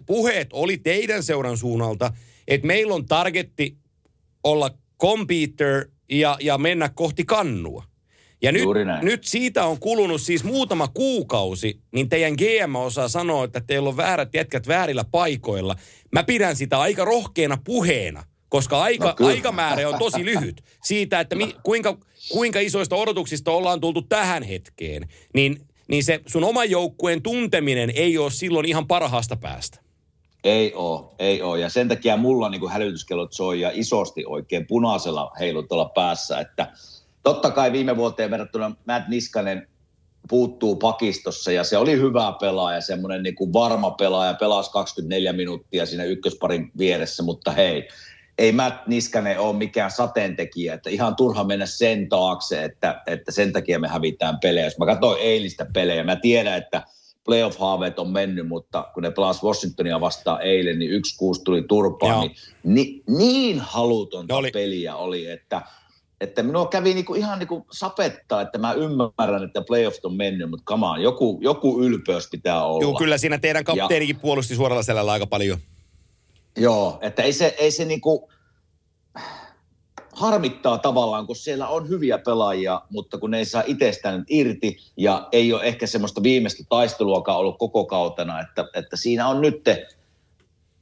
Puheet 0.06 0.48
oli 0.54 0.78
teidän 0.78 1.24
seuran 1.24 1.58
suunnalta, 1.58 2.14
että 2.48 2.68
meillä 2.68 2.94
on 2.94 3.06
targetti 3.06 3.78
olla 4.44 4.72
competitor 5.02 5.86
ja, 6.12 6.38
ja 6.40 6.58
mennä 6.58 6.90
kohti 6.90 7.26
kannua. 7.26 7.84
Ja 8.42 8.52
nyt, 8.52 8.64
nyt 9.02 9.24
siitä 9.24 9.66
on 9.66 9.80
kulunut 9.80 10.22
siis 10.22 10.44
muutama 10.44 10.88
kuukausi, 10.88 11.80
niin 11.92 12.10
teidän 12.10 12.34
GM 12.34 12.76
osaa 12.76 13.08
sanoa, 13.08 13.44
että 13.44 13.62
teillä 13.62 13.90
on 13.90 13.98
väärät 13.98 14.34
jätkät 14.34 14.68
väärillä 14.68 15.04
paikoilla. 15.12 15.76
Mä 16.12 16.24
pidän 16.24 16.56
sitä 16.56 16.80
aika 16.80 17.06
rohkeana 17.06 17.58
puheena, 17.64 18.24
koska 18.50 18.82
aika, 18.82 19.06
No 19.08 19.14
kyllä. 19.14 19.30
aikamäärä 19.32 19.90
on 19.90 20.00
tosi 20.00 20.26
lyhyt. 20.26 20.64
Siitä, 20.84 21.20
että 21.20 21.36
mi, 21.36 21.56
kuinka, 21.64 21.98
kuinka 22.32 22.60
isoista 22.60 22.96
odotuksista 22.96 23.52
ollaan 23.52 23.82
tultu 23.82 24.02
tähän 24.02 24.44
hetkeen, 24.44 25.08
niin, 25.34 25.58
niin 25.88 26.04
se 26.04 26.22
sun 26.26 26.44
oman 26.44 26.70
joukkueen 26.70 27.22
tunteminen 27.22 27.92
ei 27.96 28.18
ole 28.18 28.32
silloin 28.32 28.66
ihan 28.66 28.88
parhaasta 28.88 29.36
päästä. 29.36 29.87
Ei 30.44 30.74
oo, 30.76 31.16
ei 31.20 31.42
oo. 31.42 31.56
Ja 31.56 31.70
sen 31.70 31.88
takia 31.88 32.18
mulla 32.18 32.50
niin 32.50 32.70
hälytyskellot 32.70 33.34
soi 33.34 33.62
ja 33.62 33.72
isosti 33.74 34.26
oikein 34.26 34.68
punaisella 34.68 35.32
heilut 35.40 35.68
tuolla 35.68 35.92
päässä, 35.96 36.40
että 36.40 36.72
totta 37.24 37.52
kai 37.52 37.72
viime 37.72 37.98
vuoteen 37.98 38.32
verrattuna 38.32 38.76
Matt 38.86 39.08
Niskanen 39.08 39.68
puuttuu 40.30 40.76
pakistossa 40.76 41.52
ja 41.52 41.64
se 41.64 41.78
oli 41.78 41.98
hyvä 41.98 42.34
pelaaja, 42.40 42.82
semmoinen 42.82 43.24
niin 43.24 43.36
kuin 43.36 43.54
varma 43.54 43.92
pelaaja, 43.92 44.34
pelasi 44.34 44.72
24 44.72 45.34
minuuttia 45.34 45.86
siinä 45.86 46.04
ykkösparin 46.04 46.72
vieressä, 46.78 47.24
mutta 47.24 47.52
hei, 47.52 47.88
ei 48.38 48.52
Matt 48.52 48.88
Niskanen 48.88 49.40
ole 49.40 49.56
mikään 49.56 49.92
sateentekijä, 49.92 50.74
että 50.74 50.90
ihan 50.90 51.16
turha 51.16 51.44
mennä 51.44 51.66
sen 51.66 52.10
taakse, 52.10 52.64
että, 52.64 53.02
että 53.08 53.32
sen 53.32 53.54
takia 53.54 53.80
me 53.80 53.88
hävitään 53.88 54.40
pelejä. 54.40 54.66
Jos 54.66 54.78
mä 54.78 54.86
katsoin 54.86 55.22
eilistä 55.22 55.66
pelejä, 55.74 56.04
mä 56.04 56.16
tiedän, 56.16 56.58
että 56.58 56.84
playoff-haaveet 57.28 58.00
on 58.00 58.10
mennyt, 58.10 58.48
mutta 58.48 58.88
kun 58.94 59.04
ne 59.04 59.12
pelasi 59.12 59.46
Washingtonia 59.46 60.02
vastaan 60.02 60.42
eilen, 60.42 60.80
niin 60.80 60.92
1-6 60.92 61.42
tuli 61.44 61.62
turpaan, 61.62 62.20
niin, 62.20 62.36
niin, 62.64 63.04
niin 63.18 63.60
halutonta 63.60 64.36
Oli. 64.36 64.52
peliä 64.52 64.96
oli, 64.96 65.28
että, 65.28 65.62
että 66.22 66.44
minua 66.44 66.68
kävi 66.68 66.94
niinku 66.94 67.16
ihan 67.16 67.40
niinku 67.40 67.66
sapettaa, 67.72 68.42
että 68.42 68.58
mä 68.58 68.74
ymmärrän, 68.74 69.44
että 69.44 69.62
playoffit 69.62 70.06
on 70.06 70.16
mennyt, 70.16 70.50
mutta 70.50 70.74
on, 70.74 71.02
joku, 71.02 71.40
joku 71.42 71.84
ylpeys 71.84 72.30
pitää 72.32 72.64
olla. 72.64 72.82
Joo, 72.82 72.94
kyllä 72.94 73.18
siinä 73.18 73.38
teidän 73.38 73.64
kapteenikin 73.64 74.20
puolusti 74.20 74.56
suoralla 74.56 74.84
selällä 74.84 75.12
aika 75.12 75.28
paljon. 75.28 75.58
Joo, 76.58 77.00
että 77.02 77.24
ei 77.24 77.34
se, 77.34 77.56
ei 77.60 77.72
se 77.72 77.86
niinku 77.86 78.30
harmittaa 80.18 80.78
tavallaan, 80.78 81.28
kun 81.28 81.36
siellä 81.36 81.68
on 81.68 81.90
hyviä 81.90 82.18
pelaajia, 82.18 82.82
mutta 82.90 83.18
kun 83.18 83.32
ne 83.32 83.38
ei 83.38 83.46
saa 83.46 83.64
itsestään 83.66 84.26
irti 84.30 84.78
ja 84.98 85.28
ei 85.32 85.54
ole 85.54 85.64
ehkä 85.64 85.88
semmoista 85.88 86.24
viimeistä 86.24 86.64
taisteluakaan 86.70 87.40
ollut 87.40 87.58
koko 87.58 87.86
kautena, 87.86 88.42
että, 88.42 88.66
että 88.74 88.96
siinä 88.96 89.28
on 89.28 89.42
nyt 89.42 89.64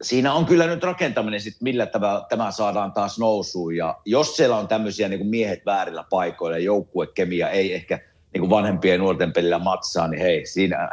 siinä 0.01 0.33
on 0.33 0.45
kyllä 0.45 0.67
nyt 0.67 0.83
rakentaminen 0.83 1.41
sit, 1.41 1.55
millä 1.61 1.85
tämä, 1.85 2.21
tämä 2.29 2.51
saadaan 2.51 2.91
taas 2.91 3.19
nousuun. 3.19 3.75
Ja 3.75 3.97
jos 4.05 4.35
siellä 4.35 4.57
on 4.57 4.67
tämmöisiä 4.67 5.09
niin 5.09 5.27
miehet 5.27 5.65
väärillä 5.65 6.03
paikoilla 6.09 6.57
ja 6.57 6.63
joukkuekemia 6.63 7.49
ei 7.49 7.73
ehkä 7.73 7.99
niin 8.33 8.41
kuin 8.41 8.49
vanhempien 8.49 8.93
ja 8.93 8.99
nuorten 8.99 9.33
pelillä 9.33 9.59
matsaa, 9.59 10.07
niin 10.07 10.21
hei, 10.21 10.45
siinä 10.45 10.89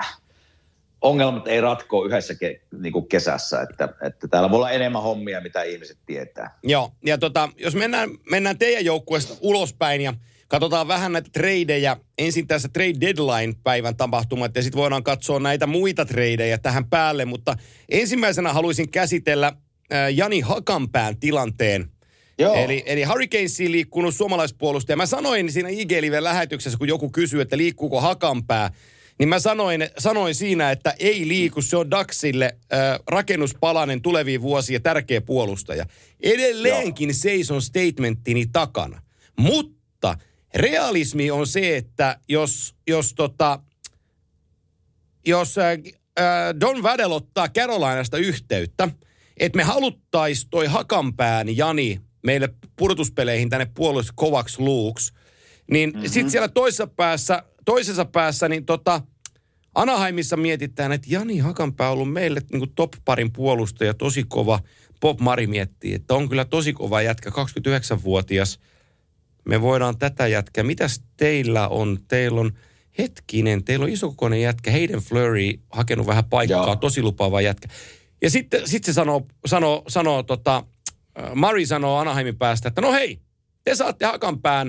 ongelmat 1.03 1.49
ei 1.49 1.61
ratkoa 1.61 2.07
yhdessä 2.07 2.35
ke, 2.35 2.61
niin 2.81 2.93
kuin 2.93 3.09
kesässä, 3.09 3.61
että, 3.61 3.89
että 4.07 4.29
täällä 4.29 4.51
voi 4.51 4.57
olla 4.57 4.71
enemmän 4.71 5.03
hommia, 5.03 5.41
mitä 5.41 5.63
ihmiset 5.63 5.99
tietää. 6.07 6.59
Joo, 6.63 6.93
ja 7.05 7.19
tota, 7.19 7.49
jos 7.57 7.75
mennään, 7.75 8.11
mennään 8.31 8.59
teidän 8.59 8.85
joukkueesta 8.85 9.35
ulospäin 9.41 10.01
ja 10.01 10.15
katsotaan 10.49 10.89
vähän 10.89 11.13
näitä 11.13 11.31
tradeja. 11.33 11.97
Ensin 12.19 12.47
tässä 12.47 12.69
trade 12.73 13.01
deadline-päivän 13.01 13.97
tapahtumat 13.97 14.57
ja 14.57 14.63
sitten 14.63 14.81
voidaan 14.81 15.03
katsoa 15.05 15.41
näitä 15.41 15.67
muita 15.67 16.05
tradeja 16.07 16.59
tähän 16.59 16.85
päälle. 16.85 17.25
Mutta 17.25 17.57
ensimmäisenä 17.89 18.53
haluaisin 18.53 18.91
käsitellä 18.91 19.47
äh, 19.47 20.15
Jani 20.15 20.41
Hakanpään 20.41 21.17
tilanteen. 21.17 21.89
Joo. 22.39 22.55
Eli, 22.55 22.83
eli 22.87 23.05
Hurricanesiin 23.05 23.73
liikkunut 23.73 24.15
suomalaispuolustaja. 24.15 24.97
Mä 24.97 25.07
sanoin 25.07 25.53
siinä 25.53 25.69
ig 25.69 25.91
lähetyksessä 26.21 26.79
kun 26.79 26.89
joku 26.89 27.11
kysyy, 27.11 27.41
että 27.41 27.57
liikkuuko 27.57 28.01
Hakanpää, 28.01 28.71
niin 29.23 29.29
mä 29.29 29.39
sanoin, 29.39 29.89
sanoin 29.99 30.35
siinä, 30.35 30.71
että 30.71 30.95
ei 30.99 31.29
liiku. 31.29 31.63
Se 31.63 31.77
on 31.77 31.91
Daxille 31.91 32.45
äh, 32.45 32.99
rakennuspalanen 33.07 34.03
tuleviin 34.03 34.43
vuosiin 34.43 34.75
ja 34.75 34.81
tärkeä 34.81 35.21
puolustaja. 35.21 35.87
Edelleenkin 36.23 37.09
Joo. 37.09 37.17
seison 37.19 37.63
statementtini 37.63 38.47
takana. 38.53 39.03
Mutta 39.39 40.19
realismi 40.55 41.31
on 41.31 41.47
se, 41.47 41.77
että 41.77 42.19
jos, 42.29 42.75
jos 42.89 43.15
tota, 43.15 43.61
jos 45.27 45.59
äh, 45.59 45.79
Don 46.61 46.83
Vädel 46.83 47.13
ottaa 47.13 47.49
Carolinasta 47.49 48.19
yhteyttä, 48.19 48.89
että 49.37 49.57
me 49.57 49.63
haluttaisiin 49.63 50.51
toi 50.51 50.67
Hakanpään 50.67 51.57
Jani 51.57 52.01
meille 52.23 52.49
pudotuspeleihin 52.77 53.49
tänne 53.49 53.67
puolustus 53.75 54.13
kovaksi 54.17 54.63
luuks, 54.63 55.13
niin 55.71 55.91
mm-hmm. 55.91 56.09
sitten 56.09 56.31
siellä 56.31 56.49
toisessa 56.49 56.87
päässä, 56.87 57.43
toisessa 57.65 58.05
päässä, 58.05 58.49
niin 58.49 58.67
tota, 58.67 59.03
Anaheimissa 59.75 60.37
mietitään, 60.37 60.93
että 60.93 61.07
Jani 61.11 61.39
Hakanpää 61.39 61.87
on 61.89 61.93
ollut 61.93 62.13
meille 62.13 62.43
niin 62.53 62.73
top 62.75 62.93
parin 63.05 63.33
puolustaja, 63.33 63.95
tosi 63.95 64.25
kova. 64.29 64.61
Bob 65.01 65.21
Mari 65.21 65.47
miettii, 65.47 65.95
että 65.95 66.15
on 66.15 66.29
kyllä 66.29 66.45
tosi 66.45 66.73
kova 66.73 67.03
jätkä, 67.03 67.31
29-vuotias. 67.31 68.59
Me 69.45 69.61
voidaan 69.61 69.99
tätä 69.99 70.27
jätkää. 70.27 70.65
Mitäs 70.65 71.03
teillä 71.17 71.69
on? 71.69 71.99
Teillä 72.09 72.41
on 72.41 72.53
hetkinen, 72.99 73.65
teillä 73.65 73.85
on 73.85 73.91
isokokoinen 73.91 74.41
jätkä, 74.41 74.71
Hayden 74.71 75.01
Flurry 75.01 75.53
hakenut 75.71 76.07
vähän 76.07 76.25
paikkaa, 76.25 76.67
Joo. 76.67 76.77
tosi 76.77 77.03
lupaava 77.03 77.41
jätkä. 77.41 77.69
Ja 78.23 78.31
sitten 78.31 78.69
sit 78.69 78.85
se 78.85 78.93
sanoo, 78.93 79.27
sanoo, 79.47 79.83
sanoo 79.89 80.23
tota, 80.23 80.65
äh, 81.19 81.35
Murray 81.35 81.67
sanoo 81.67 81.99
Anaheimin 81.99 82.39
päästä, 82.39 82.69
että 82.69 82.81
no 82.81 82.93
hei, 82.93 83.21
te 83.65 83.75
saatte 83.75 84.05
Hakanpään, 84.05 84.69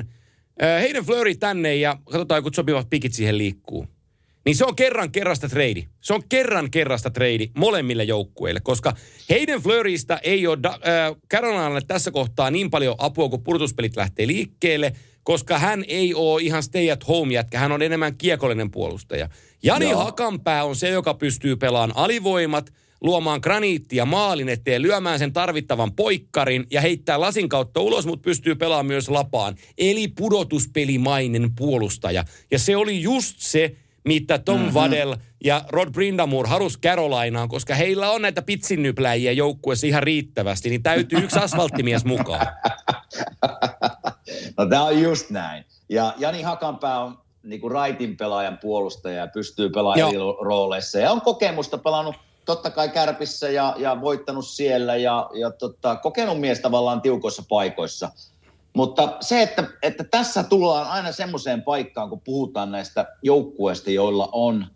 äh, 0.63 0.81
Hayden 0.81 1.05
Flurry 1.05 1.35
tänne 1.35 1.75
ja 1.75 1.97
katsotaan, 2.05 2.37
joku 2.37 2.49
sopivat 2.53 2.89
pikit 2.89 3.13
siihen 3.13 3.37
liikkuu. 3.37 3.87
Niin 4.45 4.55
se 4.55 4.65
on 4.65 4.75
kerran 4.75 5.11
kerrasta 5.11 5.49
trade. 5.49 5.83
Se 6.01 6.13
on 6.13 6.23
kerran 6.29 6.71
kerrasta 6.71 7.09
trade 7.09 7.47
molemmille 7.57 8.03
joukkueille, 8.03 8.59
koska 8.59 8.93
Hayden 9.29 9.61
Flurrystä 9.61 10.19
ei 10.23 10.47
ole 10.47 10.57
da, 10.63 10.69
äh, 10.69 11.15
Carolinalle 11.31 11.81
tässä 11.87 12.11
kohtaa 12.11 12.51
niin 12.51 12.69
paljon 12.69 12.95
apua, 12.97 13.29
kun 13.29 13.43
purtuspelit 13.43 13.95
lähtee 13.95 14.27
liikkeelle, 14.27 14.93
koska 15.23 15.59
hän 15.59 15.83
ei 15.87 16.13
ole 16.13 16.41
ihan 16.41 16.63
stay 16.63 16.91
at 16.91 17.07
home 17.07 17.33
jätkä, 17.33 17.59
hän 17.59 17.71
on 17.71 17.81
enemmän 17.81 18.17
kiekollinen 18.17 18.71
puolustaja. 18.71 19.29
Jani 19.63 19.89
Joo. 19.89 20.03
Hakanpää 20.03 20.63
on 20.63 20.75
se, 20.75 20.89
joka 20.89 21.13
pystyy 21.13 21.55
pelaamaan 21.55 21.97
alivoimat, 21.97 22.73
luomaan 23.01 23.39
graniittia 23.43 24.05
maalin 24.05 24.49
eteen, 24.49 24.81
lyömään 24.81 25.19
sen 25.19 25.33
tarvittavan 25.33 25.93
poikkarin 25.93 26.65
ja 26.71 26.81
heittää 26.81 27.21
lasin 27.21 27.49
kautta 27.49 27.79
ulos, 27.79 28.05
mutta 28.05 28.23
pystyy 28.23 28.55
pelaamaan 28.55 28.85
myös 28.85 29.09
lapaan. 29.09 29.55
Eli 29.77 30.07
pudotuspelimainen 30.07 31.55
puolustaja. 31.55 32.25
Ja 32.51 32.59
se 32.59 32.77
oli 32.77 33.01
just 33.01 33.35
se, 33.39 33.75
mitä 34.05 34.37
Tom 34.37 34.59
mm-hmm. 34.59 34.73
Vadel 34.73 35.15
ja 35.43 35.61
Rod 35.69 35.91
Brindamore 35.91 36.49
halus 36.49 36.79
Carolinaan, 36.79 37.49
koska 37.49 37.75
heillä 37.75 38.09
on 38.09 38.21
näitä 38.21 38.41
pitsinnypläjiä 38.41 39.31
joukkueessa 39.31 39.87
ihan 39.87 40.03
riittävästi, 40.03 40.69
niin 40.69 40.83
täytyy 40.83 41.19
yksi 41.19 41.39
asfalttimies 41.39 42.05
mukaan. 42.05 42.47
No 44.57 44.65
tämä 44.65 44.83
on 44.83 45.01
just 45.01 45.29
näin. 45.29 45.65
Ja 45.89 46.13
Jani 46.17 46.41
Hakanpää 46.41 46.99
on 46.99 47.17
niin 47.43 47.61
kuin 47.61 47.71
raitin 47.71 48.17
pelaajan 48.17 48.57
puolustaja 48.61 49.17
ja 49.17 49.27
pystyy 49.27 49.69
pelaamaan 49.69 50.13
Joo. 50.13 50.37
rooleissa. 50.41 50.99
Ja 50.99 51.11
on 51.11 51.21
kokemusta 51.21 51.77
pelannut 51.77 52.15
totta 52.45 52.69
kai 52.69 52.89
kärpissä 52.89 53.49
ja, 53.49 53.75
ja 53.77 54.01
voittanut 54.01 54.47
siellä 54.47 54.95
ja, 54.95 55.29
ja 55.33 55.51
tota, 55.51 55.95
kokenut 55.95 56.39
mies 56.39 56.59
tavallaan 56.59 57.01
tiukoissa 57.01 57.43
paikoissa. 57.49 58.11
Mutta 58.75 59.17
se, 59.21 59.41
että, 59.41 59.63
että 59.81 60.03
tässä 60.03 60.43
tullaan 60.43 60.87
aina 60.87 61.11
semmoiseen 61.11 61.61
paikkaan, 61.61 62.09
kun 62.09 62.21
puhutaan 62.21 62.71
näistä 62.71 63.05
joukkueista, 63.23 63.91
joilla 63.91 64.29
on 64.31 64.67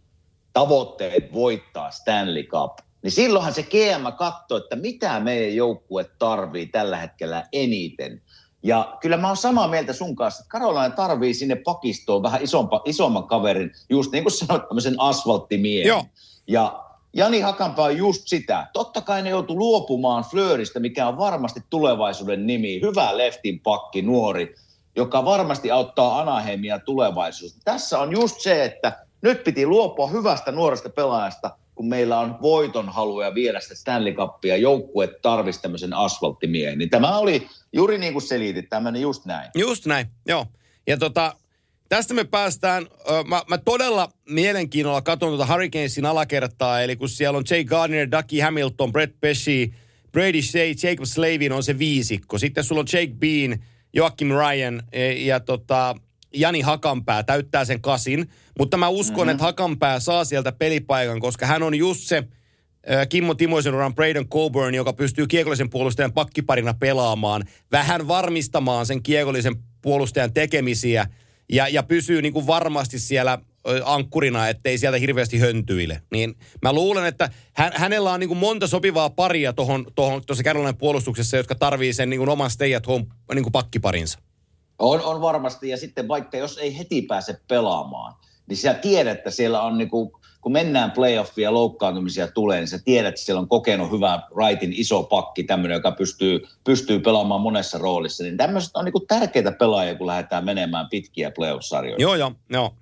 tavoitteet 0.53 1.33
voittaa 1.33 1.91
Stanley 1.91 2.43
Cup, 2.43 2.77
niin 3.03 3.12
silloinhan 3.12 3.53
se 3.53 3.63
GM 3.63 4.13
katsoo, 4.17 4.57
että 4.57 4.75
mitä 4.75 5.19
meidän 5.19 5.55
joukkue 5.55 6.03
tarvii 6.19 6.65
tällä 6.65 6.97
hetkellä 6.97 7.47
eniten. 7.53 8.21
Ja 8.63 8.97
kyllä 9.01 9.17
mä 9.17 9.27
oon 9.27 9.38
samaa 9.38 9.67
mieltä 9.67 9.93
sun 9.93 10.15
kanssa, 10.15 10.41
että 10.41 10.49
Karolainen 10.49 10.97
tarvii 10.97 11.33
sinne 11.33 11.55
pakistoon 11.55 12.23
vähän 12.23 12.41
isompa, 12.41 12.81
isomman 12.86 13.27
kaverin, 13.27 13.71
just 13.89 14.12
niin 14.12 14.23
kuin 14.23 14.31
sanoit, 14.31 14.67
tämmöisen 14.67 14.99
asfalttimiehen. 14.99 15.88
Joo. 15.88 16.03
Ja 16.47 16.87
Jani 17.17 17.39
Hakanpää 17.39 17.86
on 17.86 17.97
just 17.97 18.27
sitä. 18.27 18.67
Totta 18.73 19.01
kai 19.01 19.21
ne 19.21 19.30
joutuu 19.30 19.58
luopumaan 19.58 20.23
Flöristä, 20.23 20.80
mikä 20.80 21.08
on 21.08 21.17
varmasti 21.17 21.63
tulevaisuuden 21.69 22.47
nimi. 22.47 22.82
Hyvä 22.82 23.17
leftin 23.17 23.60
pakki, 23.60 24.01
nuori, 24.01 24.56
joka 24.95 25.25
varmasti 25.25 25.71
auttaa 25.71 26.19
Anaheimia 26.19 26.80
tulevaisuudessa. 26.80 27.62
Tässä 27.65 27.99
on 27.99 28.12
just 28.12 28.41
se, 28.41 28.65
että 28.65 29.06
nyt 29.21 29.43
piti 29.43 29.65
luopua 29.65 30.08
hyvästä 30.08 30.51
nuoresta 30.51 30.89
pelaajasta, 30.89 31.51
kun 31.75 31.88
meillä 31.88 32.19
on 32.19 32.38
voiton 32.41 32.89
haluja 32.89 33.34
viedä 33.34 33.60
sitä 33.60 33.75
Stanley 33.75 34.13
Cupia, 34.13 34.58
joukkue 34.58 35.08
tarvisi 35.21 35.62
tämmöisen 35.62 35.93
asfalttimiehen. 35.93 36.77
Niin 36.77 36.89
tämä 36.89 37.17
oli 37.17 37.47
juuri 37.73 37.97
niin 37.97 38.13
kuin 38.13 38.23
selitit, 38.23 38.69
tämmöinen 38.69 39.01
just 39.01 39.25
näin. 39.25 39.51
Just 39.56 39.86
näin, 39.86 40.08
joo. 40.27 40.45
Ja 40.88 40.97
tota, 40.97 41.36
tästä 41.89 42.13
me 42.13 42.23
päästään, 42.23 42.88
ö, 43.10 43.23
mä, 43.28 43.43
mä 43.50 43.58
todella 43.58 44.10
mielenkiinnolla 44.30 45.02
katson 45.02 45.30
tuota 45.30 45.54
Hurricanesin 45.54 46.06
alakertaa, 46.06 46.82
eli 46.82 46.95
kun 46.95 47.10
siellä 47.10 47.38
on 47.38 47.43
Jay 47.52 47.63
Gardner, 47.63 48.12
Ducky 48.12 48.39
Hamilton, 48.39 48.91
Brett 48.91 49.19
Pesci, 49.21 49.73
Brady 50.12 50.41
Shea, 50.41 50.73
Jacob 50.84 51.06
Slavin 51.06 51.52
on 51.52 51.63
se 51.63 51.80
viisikko. 51.80 52.38
Sitten 52.38 52.63
sulla 52.63 52.82
on 52.82 52.88
Jake 52.93 53.13
Bean, 53.19 53.60
Joakim 53.93 54.28
Ryan 54.28 54.84
e, 54.91 55.12
ja 55.12 55.39
tota, 55.39 55.95
Jani 56.34 56.62
Hakanpää 56.62 57.23
täyttää 57.23 57.65
sen 57.65 57.82
kasin, 57.82 58.30
mutta 58.60 58.78
mä 58.78 58.88
uskon, 58.88 59.17
mm-hmm. 59.17 59.30
että 59.30 59.43
Hakanpää 59.43 60.00
saa 60.00 60.26
sieltä 60.26 60.52
pelipaikan, 60.52 61.19
koska 61.19 61.45
hän 61.45 61.63
on 61.63 61.76
just 61.76 62.02
se 62.02 62.17
äh, 62.17 63.08
Kimmo 63.10 63.34
Timoisen 63.34 63.76
uran 63.76 63.95
Braden 63.95 64.28
Coburn, 64.28 64.76
joka 64.76 64.93
pystyy 64.93 65.28
kiekollisen 65.28 65.69
puolustajan 65.69 66.13
pakkiparina 66.13 66.73
pelaamaan, 66.73 67.43
vähän 67.71 68.08
varmistamaan 68.08 68.86
sen 68.86 69.04
kiekollisen 69.04 69.56
puolustajan 69.82 70.34
tekemisiä 70.34 71.08
ja, 71.51 71.67
ja 71.67 71.83
pysyy 71.83 72.21
niin 72.21 72.33
kuin 72.33 72.47
varmasti 72.47 72.99
siellä 72.99 73.38
ankkurina, 73.83 74.47
ettei 74.47 74.77
sieltä 74.77 74.97
hirveästi 74.97 75.39
höntyile. 75.39 76.01
Niin 76.12 76.36
mä 76.62 76.73
luulen, 76.73 77.05
että 77.05 77.29
hän, 77.53 77.71
hänellä 77.75 78.12
on 78.12 78.19
niin 78.19 78.27
kuin 78.27 78.38
monta 78.38 78.67
sopivaa 78.67 79.10
paria 79.10 79.53
tuohon, 79.53 79.86
tuohon, 79.95 80.25
tuossa 80.25 80.43
Carolina 80.43 80.73
puolustuksessa, 80.73 81.38
jotka 81.38 81.55
tarvii 81.55 81.93
sen 81.93 82.10
niin 82.10 82.19
kuin 82.19 82.29
oman 82.29 82.49
stay 82.49 82.75
at 82.75 82.88
home 82.88 83.05
niin 83.33 83.43
kuin 83.43 83.51
pakkiparinsa. 83.51 84.19
On, 84.79 85.01
on 85.01 85.21
varmasti, 85.21 85.69
ja 85.69 85.77
sitten 85.77 86.07
vaikka 86.07 86.38
jos 86.38 86.57
ei 86.57 86.77
heti 86.77 87.01
pääse 87.01 87.39
pelaamaan, 87.47 88.13
niin 88.49 88.57
sä 88.57 88.73
tiedät, 88.73 89.17
että 89.17 89.31
siellä 89.31 89.62
on 89.62 89.77
niin 89.77 89.89
kuin, 89.89 90.12
kun 90.41 90.52
mennään 90.52 90.91
playoffia 90.91 91.43
ja 91.43 91.54
loukkaantumisia 91.54 92.28
tulee, 92.28 92.60
niin 92.60 92.67
sä 92.67 92.80
tiedät, 92.86 93.10
että 93.10 93.21
siellä 93.21 93.39
on 93.39 93.47
kokenut 93.47 93.91
hyvää 93.91 94.28
rightin 94.38 94.73
iso 94.73 95.04
pakki, 95.04 95.43
tämmöinen, 95.43 95.76
joka 95.76 95.91
pystyy, 95.91 96.47
pystyy 96.63 97.00
pelaamaan 97.00 97.41
monessa 97.41 97.78
roolissa. 97.78 98.23
Niin 98.23 98.38
tämmöiset 98.38 98.76
on 98.76 98.86
niin 98.86 98.93
kuin 98.93 99.08
tärkeitä 99.08 99.52
pelaajia, 99.52 99.95
kun 99.95 100.08
lähdetään 100.08 100.45
menemään 100.45 100.88
pitkiä 100.89 101.32
playoff-sarjoja. 101.32 101.95
Joo, 102.00 102.15
joo, 102.15 102.32
joo. 102.50 102.73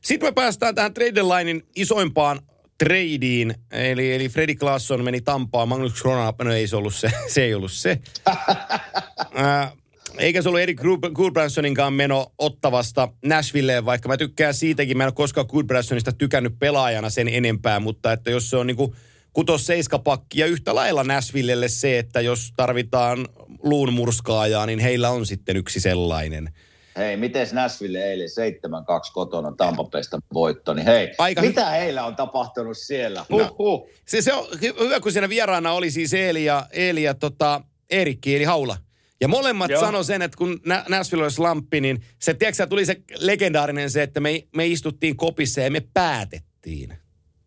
Sitten 0.00 0.28
me 0.28 0.32
päästään 0.32 0.74
tähän 0.74 0.94
trade 0.94 1.22
linein 1.22 1.66
isoimpaan 1.76 2.40
tradeen, 2.78 3.54
eli, 3.70 4.14
eli 4.14 4.28
Freddy 4.28 4.54
Klaasson 4.54 5.04
meni 5.04 5.20
Tampaan, 5.20 5.68
Magnus 5.68 6.02
Krona, 6.02 6.32
no 6.44 6.52
ei 6.52 6.66
se 6.66 6.76
ollut 6.76 6.94
se, 6.94 7.10
se 7.34 7.44
ei 7.44 7.54
ollut 7.54 7.72
se. 7.72 7.98
eikä 10.18 10.42
se 10.42 10.48
ollut 10.48 10.60
Erik 10.60 10.80
Goodbransoninkaan 11.14 11.92
meno 11.92 12.26
ottavasta 12.38 13.08
Nashvilleen, 13.24 13.84
vaikka 13.84 14.08
mä 14.08 14.16
tykkään 14.16 14.54
siitäkin. 14.54 14.96
Mä 14.96 15.02
en 15.02 15.08
ole 15.08 15.12
koskaan 15.12 15.46
Goodbransonista 15.50 16.12
tykännyt 16.12 16.58
pelaajana 16.58 17.10
sen 17.10 17.28
enempää, 17.28 17.80
mutta 17.80 18.12
että 18.12 18.30
jos 18.30 18.50
se 18.50 18.56
on 18.56 18.66
niinku 18.66 18.94
kutos 19.32 19.66
seiskapakki 19.66 20.40
ja 20.40 20.46
yhtä 20.46 20.74
lailla 20.74 21.04
Nashvillelle 21.04 21.68
se, 21.68 21.98
että 21.98 22.20
jos 22.20 22.52
tarvitaan 22.56 23.28
luun 23.62 23.92
murskaajaa, 23.92 24.66
niin 24.66 24.78
heillä 24.78 25.10
on 25.10 25.26
sitten 25.26 25.56
yksi 25.56 25.80
sellainen. 25.80 26.50
Hei, 26.96 27.16
miten 27.16 27.48
Nashville 27.52 27.98
eilen 27.98 28.28
7-2 28.28 29.12
kotona 29.12 29.52
Tampapeista 29.56 30.18
voitto, 30.34 30.74
niin 30.74 30.86
hei, 30.86 31.14
Aika 31.18 31.40
mitä 31.40 31.70
hy- 31.70 31.70
heillä 31.70 32.04
on 32.04 32.16
tapahtunut 32.16 32.78
siellä? 32.78 33.26
No. 33.28 33.86
Se, 34.06 34.22
se 34.22 34.32
on 34.32 34.46
hyvä, 34.60 35.00
kun 35.00 35.12
siinä 35.12 35.28
vieraana 35.28 35.72
oli 35.72 35.90
siis 35.90 36.14
Eeli 36.14 36.44
ja, 36.44 36.66
Eeli 36.72 37.02
ja 37.02 37.14
tota, 37.14 37.60
Eerikki, 37.90 38.36
eli 38.36 38.44
Haula. 38.44 38.76
Ja 39.20 39.28
molemmat 39.28 39.70
Joo. 39.70 39.80
sano 39.80 40.02
sen, 40.02 40.22
että 40.22 40.36
kun 40.36 40.60
Nashville 40.88 41.24
oli 41.24 41.30
slamppi, 41.30 41.80
niin 41.80 42.04
se, 42.18 42.34
tiedätkö, 42.34 42.66
tuli 42.66 42.86
se 42.86 43.00
legendaarinen 43.18 43.90
se, 43.90 44.02
että 44.02 44.20
me, 44.20 44.42
me 44.56 44.66
istuttiin 44.66 45.16
kopissa 45.16 45.60
ja 45.60 45.70
me 45.70 45.82
päätettiin, 45.94 46.92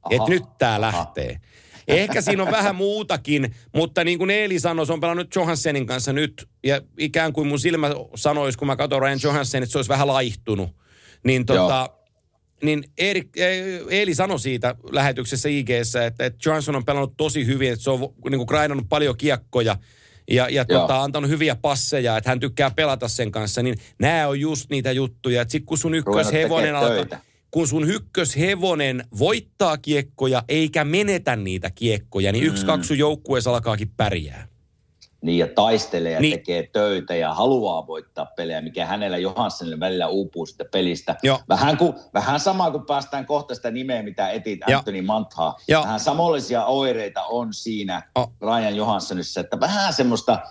että 0.10 0.30
nyt 0.30 0.44
tämä 0.58 0.82
lähtee. 0.82 1.40
Ehkä 1.88 2.22
siinä 2.22 2.44
on 2.44 2.52
vähän 2.52 2.76
muutakin, 2.76 3.56
mutta 3.76 4.04
niin 4.04 4.18
kuin 4.18 4.30
Eeli 4.30 4.60
sanoi, 4.60 4.86
se 4.86 4.94
on 4.94 5.00
pelannut 5.00 5.36
Johanssenin 5.36 5.86
kanssa 5.86 6.14
nyt. 6.14 6.50
Ja 6.64 6.82
ikään 6.98 7.34
kuin 7.34 7.48
mun 7.48 7.60
silmä 7.60 7.90
sanoisi, 8.16 8.58
kun 8.58 8.68
mä 8.68 8.76
katson 8.76 9.02
Ryan 9.02 9.20
Johansson, 9.24 9.64
että 9.64 9.72
se 9.72 9.78
olisi 9.78 9.90
vähän 9.90 10.08
laihtunut. 10.08 10.70
Niin 11.24 11.46
tota, 11.46 11.90
niin 12.64 12.84
Erik, 12.98 13.28
Eeli 13.90 14.16
sanoi 14.16 14.40
siitä 14.40 14.76
lähetyksessä 14.92 15.50
ig 15.50 15.70
että, 15.70 16.06
että 16.26 16.40
Johansson 16.46 16.76
on 16.76 16.86
pelannut 16.86 17.18
tosi 17.18 17.46
hyvin, 17.46 17.72
että 17.72 17.84
se 17.84 17.90
on 17.90 18.00
niin 18.30 18.48
kuin 18.48 18.88
paljon 18.90 19.18
kiekkoja 19.18 19.78
ja, 20.32 20.50
ja 20.50 20.66
tota, 20.66 21.04
antanut 21.04 21.30
hyviä 21.30 21.56
passeja, 21.56 22.18
että 22.18 22.30
hän 22.30 22.40
tykkää 22.40 22.72
pelata 22.72 23.08
sen 23.08 23.32
kanssa, 23.32 23.64
niin 23.64 23.76
nämä 24.00 24.28
on 24.28 24.40
just 24.40 24.70
niitä 24.70 24.92
juttuja, 24.92 25.42
että 25.42 25.52
sit 25.52 25.64
kun 25.66 25.78
sun 25.78 25.96
ykköshevonen 25.96 26.76
alkaa, 26.76 27.20
kun 27.52 27.68
sun 27.68 27.90
ykköshevonen 27.90 29.04
voittaa 29.20 29.78
kiekkoja 29.78 30.44
eikä 30.50 30.84
menetä 30.84 31.36
niitä 31.36 31.72
kiekkoja, 31.76 32.32
niin 32.32 32.44
yksi, 32.44 32.64
mm. 32.64 32.68
kaksi 32.68 32.98
joukkueessa 32.98 33.50
alkaakin 33.50 33.92
pärjää. 33.98 34.48
Niin 35.22 35.40
ja 35.40 35.48
taistelee 35.56 36.12
ja 36.12 36.20
niin. 36.20 36.32
tekee 36.32 36.70
töitä 36.74 37.16
ja 37.16 37.34
haluaa 37.34 37.88
voittaa 37.88 38.26
pelejä, 38.26 38.62
mikä 38.62 38.86
hänellä 38.86 39.18
Johanssonille 39.18 39.80
välillä 39.80 40.08
uupuu 40.08 40.46
sitä 40.46 40.66
pelistä. 40.72 41.16
Vähän, 41.50 41.78
kuin, 41.78 41.94
vähän 42.14 42.40
sama 42.40 42.72
kuin 42.72 42.86
päästään 42.86 43.26
kohta 43.26 43.56
sitä 43.56 43.72
nimeä, 43.72 44.04
mitä 44.04 44.30
etit 44.30 44.60
Anthony 44.76 45.02
Manthaa. 45.02 45.58
Vähän 45.72 46.00
samollisia 46.00 46.66
oireita 46.66 47.24
on 47.24 47.54
siinä 47.54 48.02
oh. 48.16 48.32
Ryan 48.42 48.76
Johanssonissa, 48.76 49.40
että 49.42 49.60
vähän 49.60 49.94
semmoista– 49.94 50.40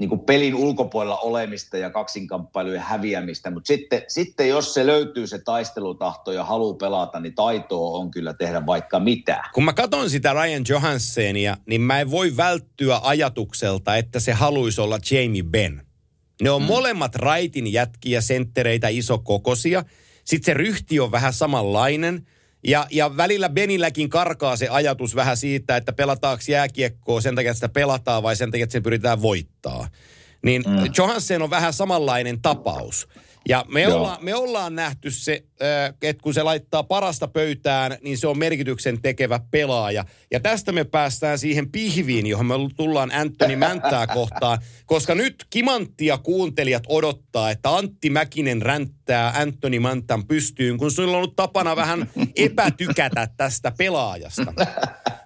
niin 0.00 0.08
kuin 0.08 0.20
pelin 0.20 0.54
ulkopuolella 0.54 1.18
olemista 1.18 1.76
ja 1.76 1.90
kaksinkamppailujen 1.90 2.80
häviämistä, 2.80 3.50
mutta 3.50 3.68
sitten, 3.68 4.02
sitten 4.08 4.48
jos 4.48 4.74
se 4.74 4.86
löytyy 4.86 5.26
se 5.26 5.38
taistelutahto 5.38 6.32
ja 6.32 6.44
halu 6.44 6.74
pelata, 6.74 7.20
niin 7.20 7.34
taitoa 7.34 7.98
on 7.98 8.10
kyllä 8.10 8.34
tehdä 8.34 8.66
vaikka 8.66 9.00
mitä. 9.00 9.44
Kun 9.54 9.64
mä 9.64 9.72
katson 9.72 10.10
sitä 10.10 10.32
Ryan 10.32 10.62
Johanssenia, 10.68 11.56
niin 11.66 11.80
mä 11.80 12.00
en 12.00 12.10
voi 12.10 12.36
välttyä 12.36 13.00
ajatukselta, 13.02 13.96
että 13.96 14.20
se 14.20 14.32
haluaisi 14.32 14.80
olla 14.80 14.98
Jamie 15.10 15.42
Benn. 15.42 15.80
Ne 16.42 16.50
on 16.50 16.62
mm. 16.62 16.66
molemmat 16.66 17.14
raitin 17.14 17.72
jätkiä, 17.72 18.20
senttereitä, 18.20 18.88
isokokosia. 18.88 19.84
Sitten 20.24 20.46
se 20.46 20.54
ryhti 20.54 21.00
on 21.00 21.12
vähän 21.12 21.32
samanlainen– 21.32 22.26
ja, 22.64 22.86
ja 22.90 23.16
välillä 23.16 23.48
Benilläkin 23.48 24.10
karkaa 24.10 24.56
se 24.56 24.68
ajatus 24.68 25.14
vähän 25.14 25.36
siitä, 25.36 25.76
että 25.76 25.92
pelataanko 25.92 26.44
jääkiekkoa 26.48 27.20
sen 27.20 27.34
takia, 27.34 27.50
että 27.50 27.56
sitä 27.56 27.68
pelataan 27.68 28.22
vai 28.22 28.36
sen 28.36 28.50
takia, 28.50 28.64
että 28.64 28.72
se 28.72 28.80
pyritään 28.80 29.22
voittaa. 29.22 29.88
Niin 30.42 30.62
mm. 30.66 30.92
Johansen 30.98 31.42
on 31.42 31.50
vähän 31.50 31.72
samanlainen 31.72 32.42
tapaus. 32.42 33.08
Ja 33.48 33.64
me, 33.68 33.88
olla, 33.88 34.18
me 34.20 34.34
ollaan 34.34 34.74
nähty 34.74 35.10
se, 35.10 35.42
että 36.02 36.22
kun 36.22 36.34
se 36.34 36.42
laittaa 36.42 36.82
parasta 36.82 37.28
pöytään, 37.28 37.96
niin 38.02 38.18
se 38.18 38.26
on 38.26 38.38
merkityksen 38.38 39.02
tekevä 39.02 39.40
pelaaja. 39.50 40.04
Ja 40.30 40.40
tästä 40.40 40.72
me 40.72 40.84
päästään 40.84 41.38
siihen 41.38 41.72
pihviin, 41.72 42.26
johon 42.26 42.46
me 42.46 42.54
tullaan 42.76 43.10
Anthony 43.14 43.56
Mänttää 43.56 44.06
kohtaan. 44.06 44.58
Koska 44.86 45.14
nyt 45.14 45.46
kimanttia 45.50 46.18
kuuntelijat 46.18 46.82
odottaa, 46.88 47.50
että 47.50 47.76
Antti 47.76 48.10
Mäkinen 48.10 48.62
ränttää 48.62 49.32
Anthony 49.36 49.78
Mänttän 49.78 50.26
pystyyn, 50.26 50.78
kun 50.78 50.90
sulla 50.90 51.10
on 51.10 51.16
ollut 51.16 51.36
tapana 51.36 51.76
vähän 51.76 52.10
epätykätä 52.36 53.28
tästä 53.36 53.72
pelaajasta. 53.78 54.52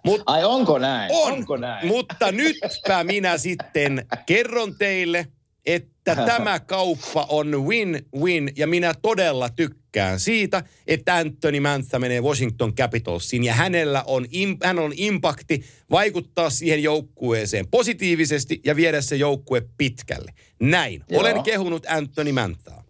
Mut, 0.05 0.23
Ai 0.27 0.45
onko 0.45 0.79
näin? 0.79 1.11
On, 1.13 1.33
onko 1.33 1.57
näin? 1.57 1.87
mutta 1.87 2.33
nytpä 2.33 3.05
minä 3.05 3.39
sitten 3.39 4.07
kerron 4.27 4.75
teille, 4.79 5.27
että 5.67 6.17
tämä 6.17 6.61
kauppa 6.61 7.27
on 7.29 7.67
win-win 7.67 8.53
ja 8.57 8.67
minä 8.67 8.95
todella 9.03 9.49
tykkään 9.49 10.21
siitä, 10.21 10.65
että 10.87 11.17
Anthony 11.17 11.61
Mantha 11.61 11.99
menee 11.99 12.21
Washington 12.21 12.75
Capitalsiin 12.75 13.45
ja 13.45 13.55
hänellä 13.55 14.03
on, 14.07 14.27
hän 14.63 14.79
on 14.79 14.93
impakti 14.97 15.65
vaikuttaa 15.91 16.51
siihen 16.51 16.83
joukkueeseen 16.83 17.67
positiivisesti 17.71 18.61
ja 18.65 18.77
viedä 18.77 19.01
se 19.01 19.17
joukkue 19.17 19.63
pitkälle. 19.79 20.33
Näin. 20.61 21.05
Joo. 21.11 21.21
Olen 21.21 21.43
kehunut 21.43 21.87
Anthony 21.89 22.33
Manthaa. 22.33 22.85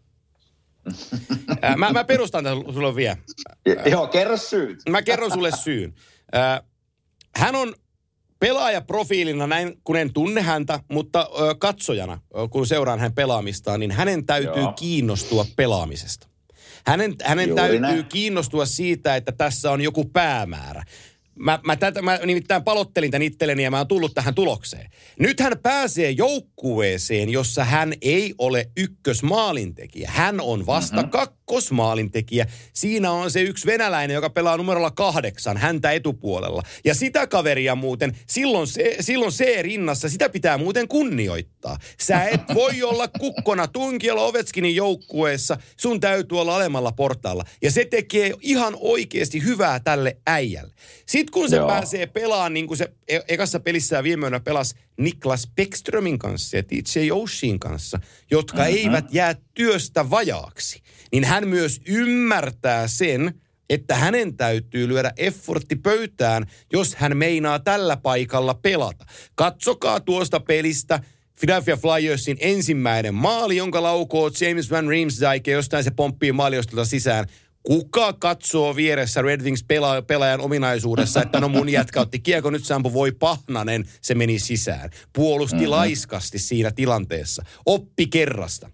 mä, 1.76 1.92
mä 1.92 2.04
perustan 2.04 2.44
tämän 2.44 2.74
sulle 2.74 2.96
vielä. 2.96 3.16
Joo, 3.86 4.06
kerro 4.06 4.36
syyt. 4.36 4.78
Mä 4.88 5.02
kerron 5.02 5.30
sulle 5.30 5.50
syyn. 5.50 5.94
hän 7.36 7.54
on 7.54 7.74
pelaajaprofiilina 8.38 9.46
näin, 9.46 9.78
kun 9.84 9.96
en 9.96 10.12
tunne 10.12 10.42
häntä, 10.42 10.80
mutta 10.90 11.30
ö, 11.40 11.54
katsojana, 11.54 12.20
kun 12.50 12.66
seuraan 12.66 12.98
hänen 12.98 13.14
pelaamistaan, 13.14 13.80
niin 13.80 13.90
hänen 13.90 14.26
täytyy 14.26 14.62
Joo. 14.62 14.72
kiinnostua 14.72 15.46
pelaamisesta. 15.56 16.26
Hänen, 16.86 17.14
hänen 17.24 17.54
täytyy 17.54 17.80
näin. 17.80 18.04
kiinnostua 18.04 18.66
siitä, 18.66 19.16
että 19.16 19.32
tässä 19.32 19.70
on 19.70 19.80
joku 19.80 20.04
päämäärä. 20.04 20.84
Mä, 21.38 21.58
mä, 21.64 21.76
tätä, 21.76 22.02
mä 22.02 22.20
nimittäin 22.24 22.64
palottelin 22.64 23.10
tämän 23.10 23.22
itselleni 23.22 23.62
ja 23.62 23.70
mä 23.70 23.78
oon 23.78 23.88
tullut 23.88 24.14
tähän 24.14 24.34
tulokseen. 24.34 24.90
Nyt 25.18 25.40
hän 25.40 25.52
pääsee 25.62 26.10
joukkueeseen, 26.10 27.30
jossa 27.30 27.64
hän 27.64 27.92
ei 28.02 28.34
ole 28.38 28.70
ykkösmaalintekijä. 28.76 30.10
Hän 30.10 30.40
on 30.40 30.66
vasta 30.66 30.96
mm-hmm. 30.96 31.10
kakkosmaalintekijä. 31.10 32.46
Siinä 32.72 33.10
on 33.10 33.30
se 33.30 33.42
yksi 33.42 33.66
venäläinen, 33.66 34.14
joka 34.14 34.30
pelaa 34.30 34.56
numerolla 34.56 34.90
kahdeksan, 34.90 35.56
häntä 35.56 35.92
etupuolella. 35.92 36.62
Ja 36.84 36.94
sitä 36.94 37.26
kaveria 37.26 37.74
muuten, 37.74 38.16
silloin 38.26 38.66
se, 38.66 38.96
silloin 39.00 39.32
se 39.32 39.62
rinnassa, 39.62 40.08
sitä 40.08 40.28
pitää 40.28 40.58
muuten 40.58 40.88
kunnioittaa. 40.88 41.78
Sä 42.00 42.24
et 42.24 42.40
voi 42.54 42.82
olla 42.82 43.08
kukkona 43.08 43.68
Tunkiela 43.68 44.22
Ovechkinin 44.22 44.76
joukkueessa, 44.76 45.56
sun 45.76 46.00
täytyy 46.00 46.40
olla 46.40 46.56
alemmalla 46.56 46.92
portaalla. 46.92 47.44
Ja 47.62 47.70
se 47.70 47.84
tekee 47.84 48.32
ihan 48.40 48.76
oikeasti 48.80 49.44
hyvää 49.44 49.80
tälle 49.80 50.16
äijälle. 50.26 50.74
Sitten 51.06 51.32
kun 51.32 51.50
se 51.50 51.56
Joo. 51.56 51.68
pääsee 51.68 52.06
pelaamaan, 52.06 52.54
niin 52.54 52.66
kuin 52.66 52.78
se 52.78 52.92
e- 53.08 53.20
ekassa 53.28 53.60
pelissä 53.60 54.02
viime 54.02 54.26
yönä 54.26 54.40
pelasi 54.40 54.74
Niklas 54.96 55.48
Beckströmin 55.56 56.18
kanssa 56.18 56.56
ja 56.56 56.62
TJ 56.62 57.10
Oshin 57.12 57.60
kanssa, 57.60 58.00
jotka 58.30 58.58
mm-hmm. 58.58 58.76
eivät 58.76 59.04
jää 59.10 59.34
työstä 59.54 60.10
vajaaksi, 60.10 60.82
niin 61.12 61.24
hän 61.24 61.48
myös 61.48 61.80
ymmärtää 61.86 62.88
sen, 62.88 63.34
että 63.70 63.94
hänen 63.94 64.36
täytyy 64.36 64.88
lyödä 64.88 65.12
effortti 65.16 65.76
pöytään, 65.76 66.46
jos 66.72 66.94
hän 66.94 67.16
meinaa 67.16 67.58
tällä 67.58 67.96
paikalla 67.96 68.54
pelata. 68.54 69.04
Katsokaa 69.34 70.00
tuosta 70.00 70.40
pelistä 70.40 71.00
Philadelphia 71.40 71.76
Flyersin 71.76 72.36
ensimmäinen 72.40 73.14
maali, 73.14 73.56
jonka 73.56 73.82
laukoo 73.82 74.30
James 74.40 74.70
Van 74.70 74.88
Riemsdyk, 74.88 75.46
ja 75.46 75.52
jostain 75.52 75.84
se 75.84 75.90
pomppii 75.90 76.32
maaliostelta 76.32 76.84
sisään. 76.84 77.26
Kuka 77.66 78.12
katsoo 78.12 78.76
vieressä 78.76 79.22
Red 79.22 79.40
Wings 79.40 79.62
pela- 79.62 80.02
pelaajan 80.06 80.40
ominaisuudessa, 80.40 81.22
että 81.22 81.40
no 81.40 81.48
mun 81.48 81.68
jätkä 81.68 82.00
otti 82.00 82.18
kiekko, 82.18 82.50
nyt 82.50 82.64
Sampo 82.64 82.92
voi 82.92 83.12
pahnanen, 83.12 83.84
se 84.02 84.14
meni 84.14 84.38
sisään. 84.38 84.90
Puolusti 85.12 85.56
mm-hmm. 85.56 85.70
laiskasti 85.70 86.38
siinä 86.38 86.70
tilanteessa. 86.70 87.42
Oppi 87.66 88.06
kerrasta. 88.06 88.70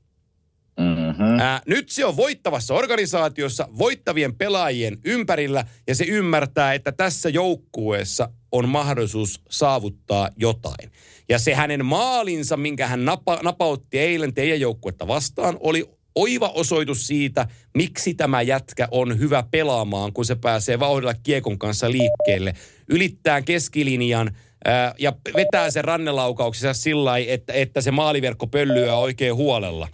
Mm-hmm. 0.81 1.41
Ää, 1.41 1.63
nyt 1.67 1.89
se 1.89 2.05
on 2.05 2.17
voittavassa 2.17 2.75
organisaatiossa, 2.75 3.69
voittavien 3.79 4.35
pelaajien 4.35 4.99
ympärillä, 5.05 5.65
ja 5.87 5.95
se 5.95 6.05
ymmärtää, 6.05 6.75
että 6.75 6.93
tässä 6.93 7.29
joukkueessa 7.29 8.31
on 8.53 8.69
mahdollisuus 8.69 9.41
saavuttaa 9.51 10.29
jotain. 10.37 10.93
Ja 11.29 11.39
se 11.39 11.55
hänen 11.55 11.85
maalinsa, 11.85 12.57
minkä 12.57 12.87
hän 12.87 13.05
napa, 13.05 13.39
napautti 13.43 13.99
eilen 13.99 14.35
teidän 14.35 14.61
joukkuetta 14.61 15.07
vastaan, 15.07 15.57
oli 15.61 16.00
oiva 16.15 16.49
osoitus 16.49 17.07
siitä, 17.07 17.49
miksi 17.75 18.15
tämä 18.15 18.43
jätkä 18.43 18.89
on 18.91 19.19
hyvä 19.19 19.45
pelaamaan, 19.51 20.13
kun 20.13 20.25
se 20.25 20.35
pääsee 20.35 20.81
vauhdilla 20.81 21.15
kiekon 21.15 21.59
kanssa 21.59 21.91
liikkeelle. 21.91 22.55
Ylittää 22.89 23.43
keskilinjan 23.43 24.37
ää, 24.65 24.95
ja 24.99 25.13
vetää 25.37 25.71
sen 25.71 25.85
rannelaukauksessa 25.85 26.75
sillä 26.75 27.19
että, 27.19 27.53
että 27.53 27.81
se 27.81 27.91
maaliverkko 27.91 28.47
pöllyää 28.47 28.97
oikein 28.97 29.35
huolella. 29.35 29.89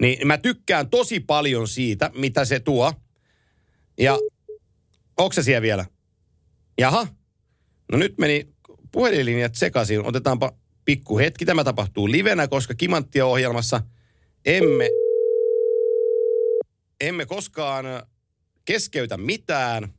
Niin 0.00 0.26
mä 0.26 0.38
tykkään 0.38 0.90
tosi 0.90 1.20
paljon 1.20 1.68
siitä, 1.68 2.10
mitä 2.14 2.44
se 2.44 2.60
tuo. 2.60 2.92
Ja 3.98 4.18
onko 5.16 5.32
se 5.32 5.42
siellä 5.42 5.62
vielä? 5.62 5.86
Jaha. 6.78 7.06
No 7.92 7.98
nyt 7.98 8.18
meni 8.18 8.48
puhelinlinjat 8.92 9.54
sekaisin. 9.54 10.06
Otetaanpa 10.06 10.52
pikku 10.84 11.18
hetki. 11.18 11.44
Tämä 11.44 11.64
tapahtuu 11.64 12.10
livenä, 12.10 12.48
koska 12.48 12.74
Kimanttia-ohjelmassa 12.74 13.80
emme, 14.44 14.90
emme 17.00 17.26
koskaan 17.26 17.84
keskeytä 18.64 19.16
mitään. 19.16 19.94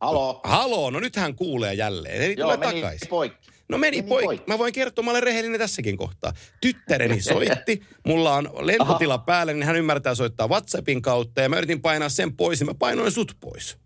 Halo. 0.00 0.40
Haloo, 0.44 0.90
no 0.90 1.00
nyt 1.00 1.16
hän 1.16 1.34
kuulee 1.36 1.74
jälleen. 1.74 2.22
Eli 2.22 2.34
Joo, 2.38 2.46
tulee 2.56 2.56
meni 2.68 2.80
takaisin. 2.82 3.08
poikki. 3.08 3.50
No 3.68 3.78
meni, 3.78 3.96
Meni 3.96 4.08
poikki. 4.08 4.24
poikki. 4.26 4.44
Mä 4.50 4.58
voin 4.58 4.72
kertoa, 4.72 5.04
mä 5.04 5.10
olen 5.10 5.22
rehellinen 5.22 5.60
tässäkin 5.60 5.96
kohtaa. 5.96 6.32
Tyttäreni 6.60 7.20
soitti, 7.22 7.82
mulla 8.06 8.34
on 8.34 8.50
lentotila 8.60 9.18
päällä, 9.18 9.52
niin 9.52 9.62
hän 9.62 9.76
ymmärtää 9.76 10.14
soittaa 10.14 10.48
WhatsAppin 10.48 11.02
kautta 11.02 11.40
ja 11.40 11.48
mä 11.48 11.56
yritin 11.58 11.82
painaa 11.82 12.08
sen 12.08 12.36
pois 12.36 12.60
ja 12.60 12.66
mä 12.66 12.74
painoin 12.74 13.12
sut 13.12 13.36
pois. 13.40 13.76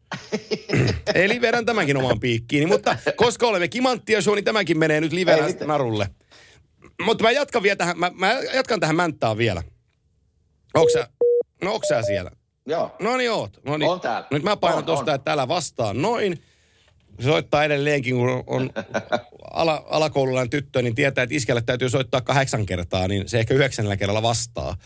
Eli 1.15 1.41
vedän 1.41 1.65
tämänkin 1.67 1.97
oman 1.97 2.21
piikkiini, 2.21 2.67
mutta 2.67 2.97
koska 3.17 3.47
olemme 3.47 3.69
kimanttia 3.69 4.23
show, 4.23 4.35
niin 4.35 4.45
tämäkin 4.45 4.79
menee 4.79 5.01
nyt 5.01 5.13
livenä 5.13 5.47
mitään. 5.47 5.69
Mutta 7.03 7.25
mä 7.25 7.31
jatkan 7.31 7.63
vielä 7.63 7.77
tähän, 7.77 7.99
mä, 7.99 8.11
mä 8.15 8.33
jatkan 8.33 8.81
tähän 8.81 8.97
mänttään 8.97 9.39
vielä. 9.39 9.63
Onks 10.75 10.93
sä, 10.93 11.09
no 11.63 11.75
onks 11.75 11.89
sä 11.89 12.03
siellä? 12.03 12.31
Joo. 12.67 12.97
No 13.01 13.17
niin 13.17 13.33
oot. 13.33 13.61
No 13.65 13.77
niin. 13.77 13.91
On 13.91 14.01
täällä. 14.01 14.29
Nyt 14.31 14.43
mä 14.43 14.57
painan 14.57 14.79
On, 14.79 14.85
tosta, 14.85 15.11
on. 15.11 15.15
että 15.15 15.33
älä 15.33 15.49
vastaa 15.49 15.95
noin. 15.95 16.43
Se 17.21 17.25
soittaa 17.25 17.65
edelleenkin, 17.65 18.17
kun 18.17 18.45
on 18.47 18.71
ala, 19.51 19.85
alakoululainen 19.91 20.51
tyttö, 20.51 20.83
niin 20.83 20.95
tietää, 20.95 21.23
että 21.23 21.35
iskelle 21.35 21.63
täytyy 21.63 21.91
soittaa 21.91 22.21
kahdeksan 22.21 22.67
kertaa, 22.67 23.09
niin 23.09 23.29
se 23.29 23.39
ehkä 23.39 23.55
yhdeksännellä 23.55 23.97
kerralla 23.97 24.23
vastaa. 24.23 24.77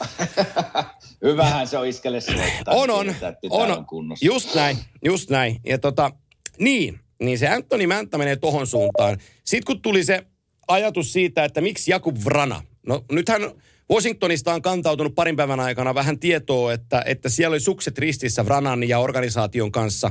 Hyvähän 1.25 1.69
se 1.69 1.79
on 1.79 1.87
iskelle 1.87 2.21
soittaa. 2.21 2.75
On, 2.75 2.91
on. 2.91 3.07
Tietää, 3.07 3.35
On, 3.51 3.71
on 3.71 3.87
kunnossa. 3.87 4.27
Just 4.27 4.55
näin, 4.55 4.79
just 5.05 5.31
näin. 5.31 5.61
Ja 5.67 5.79
tota, 5.79 6.11
niin, 6.59 7.01
niin 7.23 7.39
se 7.39 7.49
Anthony 7.49 7.87
Mäntä 7.87 8.19
menee 8.19 8.37
tohon 8.37 8.67
suuntaan. 8.67 9.19
Sitten 9.45 9.75
kun 9.75 9.83
tuli 9.83 10.05
se 10.05 10.27
ajatus 10.69 11.13
siitä, 11.13 11.45
että 11.45 11.61
miksi 11.61 11.91
Jakub 11.91 12.17
Vrana. 12.25 12.63
No 12.87 13.05
nythän 13.13 13.43
Washingtonista 13.91 14.55
on 14.55 14.63
kantautunut 14.63 15.15
parin 15.15 15.37
päivän 15.37 15.61
aikana 15.61 15.95
vähän 15.95 16.19
tietoa, 16.19 16.73
että, 16.73 17.03
että 17.07 17.29
siellä 17.29 17.55
oli 17.55 17.61
sukset 17.61 17.99
ristissä 17.99 18.45
Vranan 18.45 18.89
ja 18.89 18.99
organisaation 18.99 19.73
kanssa. 19.73 20.11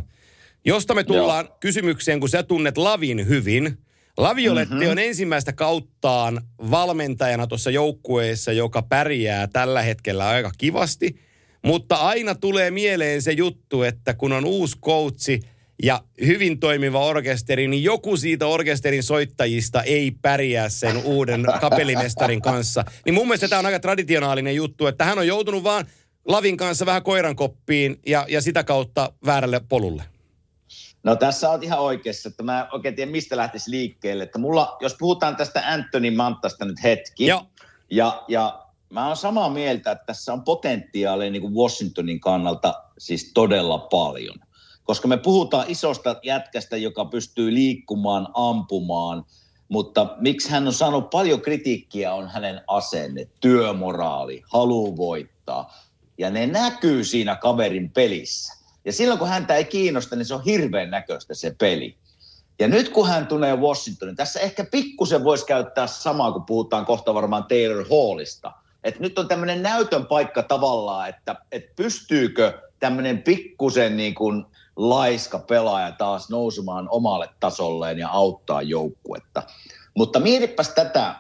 Josta 0.66 0.94
me 0.94 1.04
tullaan 1.04 1.46
Joo. 1.46 1.58
kysymykseen, 1.60 2.20
kun 2.20 2.30
sä 2.30 2.44
tunnet 2.44 2.78
Lavin 2.78 3.28
hyvin. 3.28 3.78
Lavioletti 4.18 4.76
mm-hmm. 4.76 4.92
on 4.92 5.00
ensimmäistä 5.00 5.54
kauttaan 5.54 6.42
valmentajana 6.72 7.48
tuossa 7.48 7.72
joukkueessa, 7.72 8.52
joka 8.52 8.82
pärjää 8.82 9.48
tällä 9.48 9.82
hetkellä 9.82 10.28
aika 10.28 10.52
kivasti. 10.58 11.16
Mutta 11.66 11.96
aina 11.96 12.36
tulee 12.36 12.72
mieleen 12.72 13.22
se 13.22 13.32
juttu, 13.32 13.84
että 13.84 14.14
kun 14.14 14.32
on 14.32 14.46
uusi 14.46 14.78
koutsi 14.80 15.40
ja 15.84 16.02
hyvin 16.26 16.60
toimiva 16.60 17.06
orkesteri, 17.06 17.68
niin 17.68 17.84
joku 17.84 18.18
siitä 18.18 18.48
orkesterin 18.48 19.04
soittajista 19.04 19.84
ei 19.84 20.12
pärjää 20.22 20.70
sen 20.70 20.98
uuden 20.98 21.46
kapellimestarin 21.62 22.42
kanssa. 22.42 22.84
Niin 23.06 23.14
mun 23.14 23.28
mielestä 23.28 23.48
tämä 23.48 23.60
on 23.60 23.66
aika 23.66 23.80
traditionaalinen 23.80 24.56
juttu, 24.56 24.88
että 24.88 25.06
hän 25.06 25.20
on 25.20 25.28
joutunut 25.28 25.64
vaan 25.64 25.86
Lavin 26.26 26.58
kanssa 26.58 26.86
vähän 26.86 27.04
koirankoppiin 27.04 28.00
ja, 28.08 28.26
ja 28.30 28.42
sitä 28.42 28.64
kautta 28.64 29.14
väärälle 29.26 29.62
polulle. 29.70 30.04
No 31.04 31.16
tässä 31.16 31.50
on 31.50 31.64
ihan 31.64 31.80
oikeassa, 31.80 32.30
että 32.30 32.44
mä 32.44 32.60
en 32.60 32.66
oikein 32.72 32.96
tiedä 32.96 33.12
mistä 33.12 33.38
lähtisi 33.38 33.72
liikkeelle. 33.72 34.24
Että 34.24 34.40
mulla, 34.40 34.78
jos 34.82 34.96
puhutaan 35.00 35.36
tästä 35.36 35.64
Anthony 35.66 36.12
Mantasta 36.12 36.66
nyt 36.66 36.84
hetki. 36.84 37.26
Joo. 37.26 37.46
Ja, 37.92 38.24
ja 38.28 38.66
mä 38.90 39.08
oon 39.08 39.18
samaa 39.18 39.50
mieltä, 39.50 39.92
että 39.92 40.06
tässä 40.06 40.34
on 40.34 40.44
potentiaalia 40.44 41.32
niin 41.32 41.42
kuin 41.42 41.54
Washingtonin 41.54 42.20
kannalta 42.20 42.74
siis 42.98 43.32
todella 43.34 43.78
paljon. 43.78 44.36
Koska 44.84 45.08
me 45.08 45.18
puhutaan 45.18 45.66
isosta 45.68 46.16
jätkästä, 46.24 46.78
joka 46.78 47.06
pystyy 47.06 47.54
liikkumaan, 47.54 48.28
ampumaan, 48.34 49.26
mutta 49.68 50.16
miksi 50.20 50.50
hän 50.50 50.68
on 50.68 50.74
saanut 50.74 51.10
paljon 51.10 51.42
kritiikkiä 51.42 52.14
on 52.14 52.28
hänen 52.28 52.62
asenne, 52.68 53.28
työmoraali, 53.40 54.44
halu 54.54 54.98
voittaa. 54.98 55.74
Ja 56.18 56.30
ne 56.30 56.48
näkyy 56.48 57.04
siinä 57.04 57.36
kaverin 57.36 57.92
pelissä. 57.92 58.54
Ja 58.86 58.94
silloin 58.94 59.20
kun 59.20 59.28
häntä 59.28 59.56
ei 59.56 59.66
kiinnosta, 59.66 60.16
niin 60.16 60.26
se 60.26 60.34
on 60.34 60.44
hirveän 60.44 60.90
näköistä 60.90 61.34
se 61.34 61.56
peli. 61.60 61.98
Ja 62.60 62.68
nyt 62.68 62.90
kun 62.90 63.08
hän 63.08 63.28
tulee 63.28 63.56
Washingtonin, 63.56 64.16
tässä 64.16 64.40
ehkä 64.40 64.64
pikkusen 64.64 65.24
voisi 65.24 65.46
käyttää 65.46 65.88
samaa, 65.88 66.32
kun 66.32 66.46
puhutaan 66.46 66.86
kohta 66.86 67.14
varmaan 67.14 67.44
Taylor 67.44 67.86
Hallista. 67.90 68.52
Et 68.84 69.00
nyt 69.00 69.20
on 69.20 69.28
tämmöinen 69.28 69.64
näytön 69.64 70.06
paikka 70.06 70.44
tavallaan, 70.44 71.10
että, 71.10 71.36
että 71.52 71.74
pystyykö 71.76 72.62
tämmöinen 72.80 73.22
pikkusen 73.22 73.98
niin 73.98 74.16
kuin 74.16 74.46
laiska 74.90 75.40
pelaaja 75.40 75.92
taas 75.92 76.30
nousemaan 76.30 76.88
omalle 76.92 77.30
tasolleen 77.40 78.00
ja 78.00 78.10
auttaa 78.10 78.62
joukkuetta. 78.62 79.44
Mutta 79.98 80.20
mietipäs 80.20 80.70
tätä, 80.70 81.16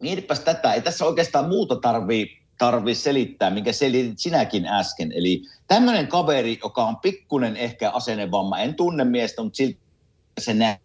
mietipäs 0.00 0.40
tätä, 0.40 0.72
ei 0.72 0.82
tässä 0.82 1.04
oikeastaan 1.04 1.48
muuta 1.48 1.76
tarvii, 1.76 2.38
tarvii 2.58 2.94
selittää, 2.94 3.50
minkä 3.50 3.72
selitit 3.72 4.18
sinäkin 4.18 4.66
äsken. 4.66 5.12
Eli 5.12 5.42
tämmöinen 5.66 6.08
kaveri, 6.08 6.58
joka 6.62 6.84
on 6.84 6.96
pikkunen 6.96 7.56
ehkä 7.56 7.90
asennevamma, 7.90 8.58
en 8.58 8.74
tunne 8.74 9.04
miestä, 9.04 9.42
mutta 9.42 9.56
silti 9.56 9.78
se 10.40 10.54
näe. 10.54 10.80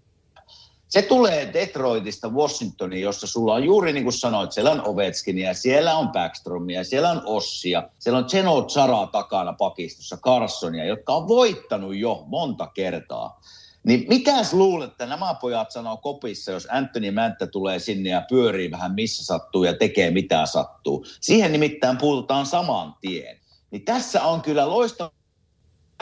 Se 0.93 1.01
tulee 1.01 1.53
Detroitista 1.53 2.29
Washingtoniin, 2.29 3.01
jossa 3.01 3.27
sulla 3.27 3.53
on 3.53 3.63
juuri 3.63 3.93
niin 3.93 4.03
kuin 4.03 4.13
sanoit, 4.13 4.51
siellä 4.51 4.71
on 4.71 4.87
Ovechkinia, 4.87 5.53
siellä 5.53 5.97
on 5.97 6.09
Backstromia, 6.09 6.83
siellä 6.83 7.09
on 7.09 7.21
Ossia, 7.25 7.83
siellä 7.99 8.17
on 8.17 8.25
Geno 8.31 8.69
Zara 8.69 9.07
takana 9.07 9.53
pakistossa, 9.53 10.17
Carsonia, 10.17 10.85
jotka 10.85 11.13
on 11.13 11.27
voittanut 11.27 11.95
jo 11.95 12.23
monta 12.27 12.67
kertaa. 12.67 13.41
Niin 13.83 14.05
mitäs 14.09 14.53
luulet, 14.53 14.91
että 14.91 15.05
nämä 15.05 15.33
pojat 15.41 15.71
sanoo 15.71 15.97
kopissa, 15.97 16.51
jos 16.51 16.67
Anthony 16.71 17.11
Mänttä 17.11 17.47
tulee 17.47 17.79
sinne 17.79 18.09
ja 18.09 18.25
pyörii 18.29 18.71
vähän 18.71 18.95
missä 18.95 19.25
sattuu 19.25 19.63
ja 19.63 19.73
tekee 19.73 20.11
mitä 20.11 20.45
sattuu. 20.45 21.05
Siihen 21.21 21.51
nimittäin 21.51 21.97
puututaan 21.97 22.45
saman 22.45 22.95
tien. 23.01 23.37
Niin 23.71 23.85
tässä 23.85 24.23
on 24.23 24.41
kyllä 24.41 24.69
loistava 24.69 25.11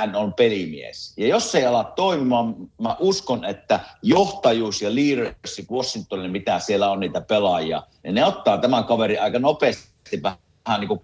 hän 0.02 0.16
on 0.16 0.34
pelimies. 0.34 1.14
Ja 1.18 1.28
jos 1.28 1.52
se 1.52 1.58
ei 1.58 1.66
ala 1.66 1.84
toimimaan, 1.84 2.56
mä 2.82 2.96
uskon, 3.00 3.46
että 3.46 3.80
johtajuus 4.02 4.82
ja 4.82 4.96
leadership 4.96 5.72
Washingtonille, 5.72 6.32
mitä 6.32 6.60
siellä 6.60 6.92
on 6.92 7.00
niitä 7.00 7.22
pelaajia, 7.22 7.84
niin 8.04 8.16
ne 8.16 8.26
ottaa 8.26 8.58
tämän 8.58 8.84
kaveri 8.84 9.18
aika 9.18 9.40
nopeasti 9.40 10.24
vähän 10.24 10.80
niin 10.80 10.88
kuin 10.88 11.00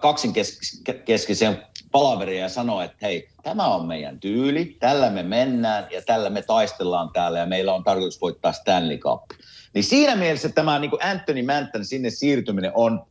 kaksinkeskisen 0.00 1.62
palaveria 1.92 2.42
ja 2.42 2.48
sanoo, 2.48 2.80
että 2.80 2.96
hei, 3.02 3.28
tämä 3.42 3.66
on 3.66 3.86
meidän 3.86 4.20
tyyli, 4.20 4.76
tällä 4.80 5.10
me 5.10 5.22
mennään 5.22 5.86
ja 5.90 6.02
tällä 6.02 6.30
me 6.30 6.42
taistellaan 6.42 7.10
täällä 7.12 7.38
ja 7.38 7.46
meillä 7.46 7.74
on 7.74 7.84
tarkoitus 7.84 8.20
voittaa 8.20 8.52
Stanley 8.52 8.98
Cup. 8.98 9.22
Niin 9.74 9.84
siinä 9.84 10.16
mielessä 10.16 10.48
tämä 10.48 10.78
niin 10.78 10.90
kuin 10.90 11.04
Anthony 11.04 11.42
Manthan 11.42 11.84
sinne 11.84 12.10
siirtyminen 12.10 12.72
on 12.74 13.06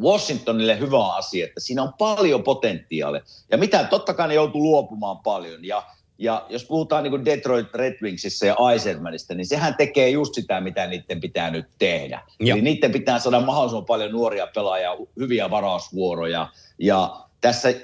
Washingtonille 0.00 0.78
hyvä 0.78 1.14
asia, 1.14 1.44
että 1.44 1.60
siinä 1.60 1.82
on 1.82 1.92
paljon 1.98 2.42
potentiaalia. 2.42 3.22
Ja 3.50 3.58
mitä, 3.58 3.84
totta 3.84 4.14
kai 4.14 4.28
ne 4.28 4.34
joutuu 4.34 4.62
luopumaan 4.62 5.18
paljon. 5.18 5.64
Ja, 5.64 5.82
ja 6.18 6.46
jos 6.48 6.64
puhutaan 6.64 7.02
niin 7.02 7.10
kuin 7.10 7.24
Detroit 7.24 7.74
Red 7.74 7.94
Wingsissa 8.02 8.46
ja 8.46 8.56
Eisenmanista, 8.72 9.34
niin 9.34 9.46
sehän 9.46 9.74
tekee 9.74 10.10
just 10.10 10.34
sitä, 10.34 10.60
mitä 10.60 10.86
niiden 10.86 11.20
pitää 11.20 11.50
nyt 11.50 11.66
tehdä. 11.78 12.22
Joo. 12.40 12.54
Eli 12.56 12.62
niiden 12.62 12.92
pitää 12.92 13.18
saada 13.18 13.40
mahdollisimman 13.40 13.84
paljon 13.84 14.12
nuoria 14.12 14.46
pelaajia, 14.54 14.96
hyviä 15.18 15.50
varausvuoroja. 15.50 16.48
Ja 16.78 17.24
tässä 17.40 17.74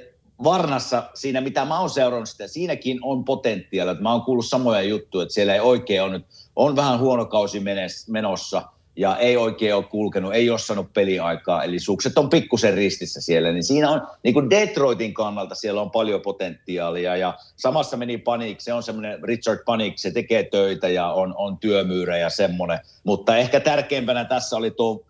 Varnassa, 0.45 1.03
siinä 1.15 1.41
mitä 1.41 1.65
mä 1.65 1.81
oon 1.81 1.91
seurannut 1.91 2.29
sitä, 2.29 2.49
siinäkin 2.49 2.99
on 3.03 3.25
potentiaalia. 3.25 3.95
Mä 3.95 4.13
oon 4.13 4.23
kuullut 4.23 4.47
samoja 4.47 4.83
juttuja, 4.83 5.23
että 5.23 5.35
siellä 5.35 5.55
ei 5.55 5.61
oikein 5.61 6.03
ole 6.03 6.13
nyt, 6.13 6.27
on 6.57 6.77
vähän 6.77 6.99
huono 6.99 7.25
kausi 7.25 7.63
menossa– 8.09 8.63
ja 8.97 9.17
ei 9.17 9.37
oikein 9.37 9.75
ole 9.75 9.85
kulkenut, 9.85 10.35
ei 10.35 10.51
ole 10.51 10.59
saanut 10.59 10.93
peliaikaa, 10.93 11.65
eli 11.65 11.79
sukset 11.79 12.19
on 12.19 12.31
pikkusen 12.31 12.75
ristissä 12.75 13.21
siellä, 13.21 13.53
niin 13.53 13.65
siinä 13.65 13.91
on, 13.91 14.03
niin 14.23 14.35
kuin 14.35 14.51
Detroitin 14.51 15.15
kannalta 15.15 15.55
siellä 15.55 15.81
on 15.81 15.91
paljon 15.91 16.21
potentiaalia, 16.21 17.17
ja 17.17 17.39
samassa 17.57 17.97
meni 17.97 18.19
Panik, 18.19 18.61
se 18.61 18.73
on 18.73 18.83
semmoinen 18.83 19.25
Richard 19.25 19.59
Panik, 19.67 19.99
se 19.99 20.11
tekee 20.11 20.43
töitä 20.43 20.89
ja 20.89 21.13
on, 21.13 21.35
on 21.37 21.59
työmyyrä 21.59 22.19
ja 22.19 22.31
semmoinen, 22.31 22.79
mutta 23.05 23.37
ehkä 23.37 23.61
tärkeimpänä 23.61 24.25
tässä 24.25 24.57
oli 24.57 24.71
tuo 24.71 25.07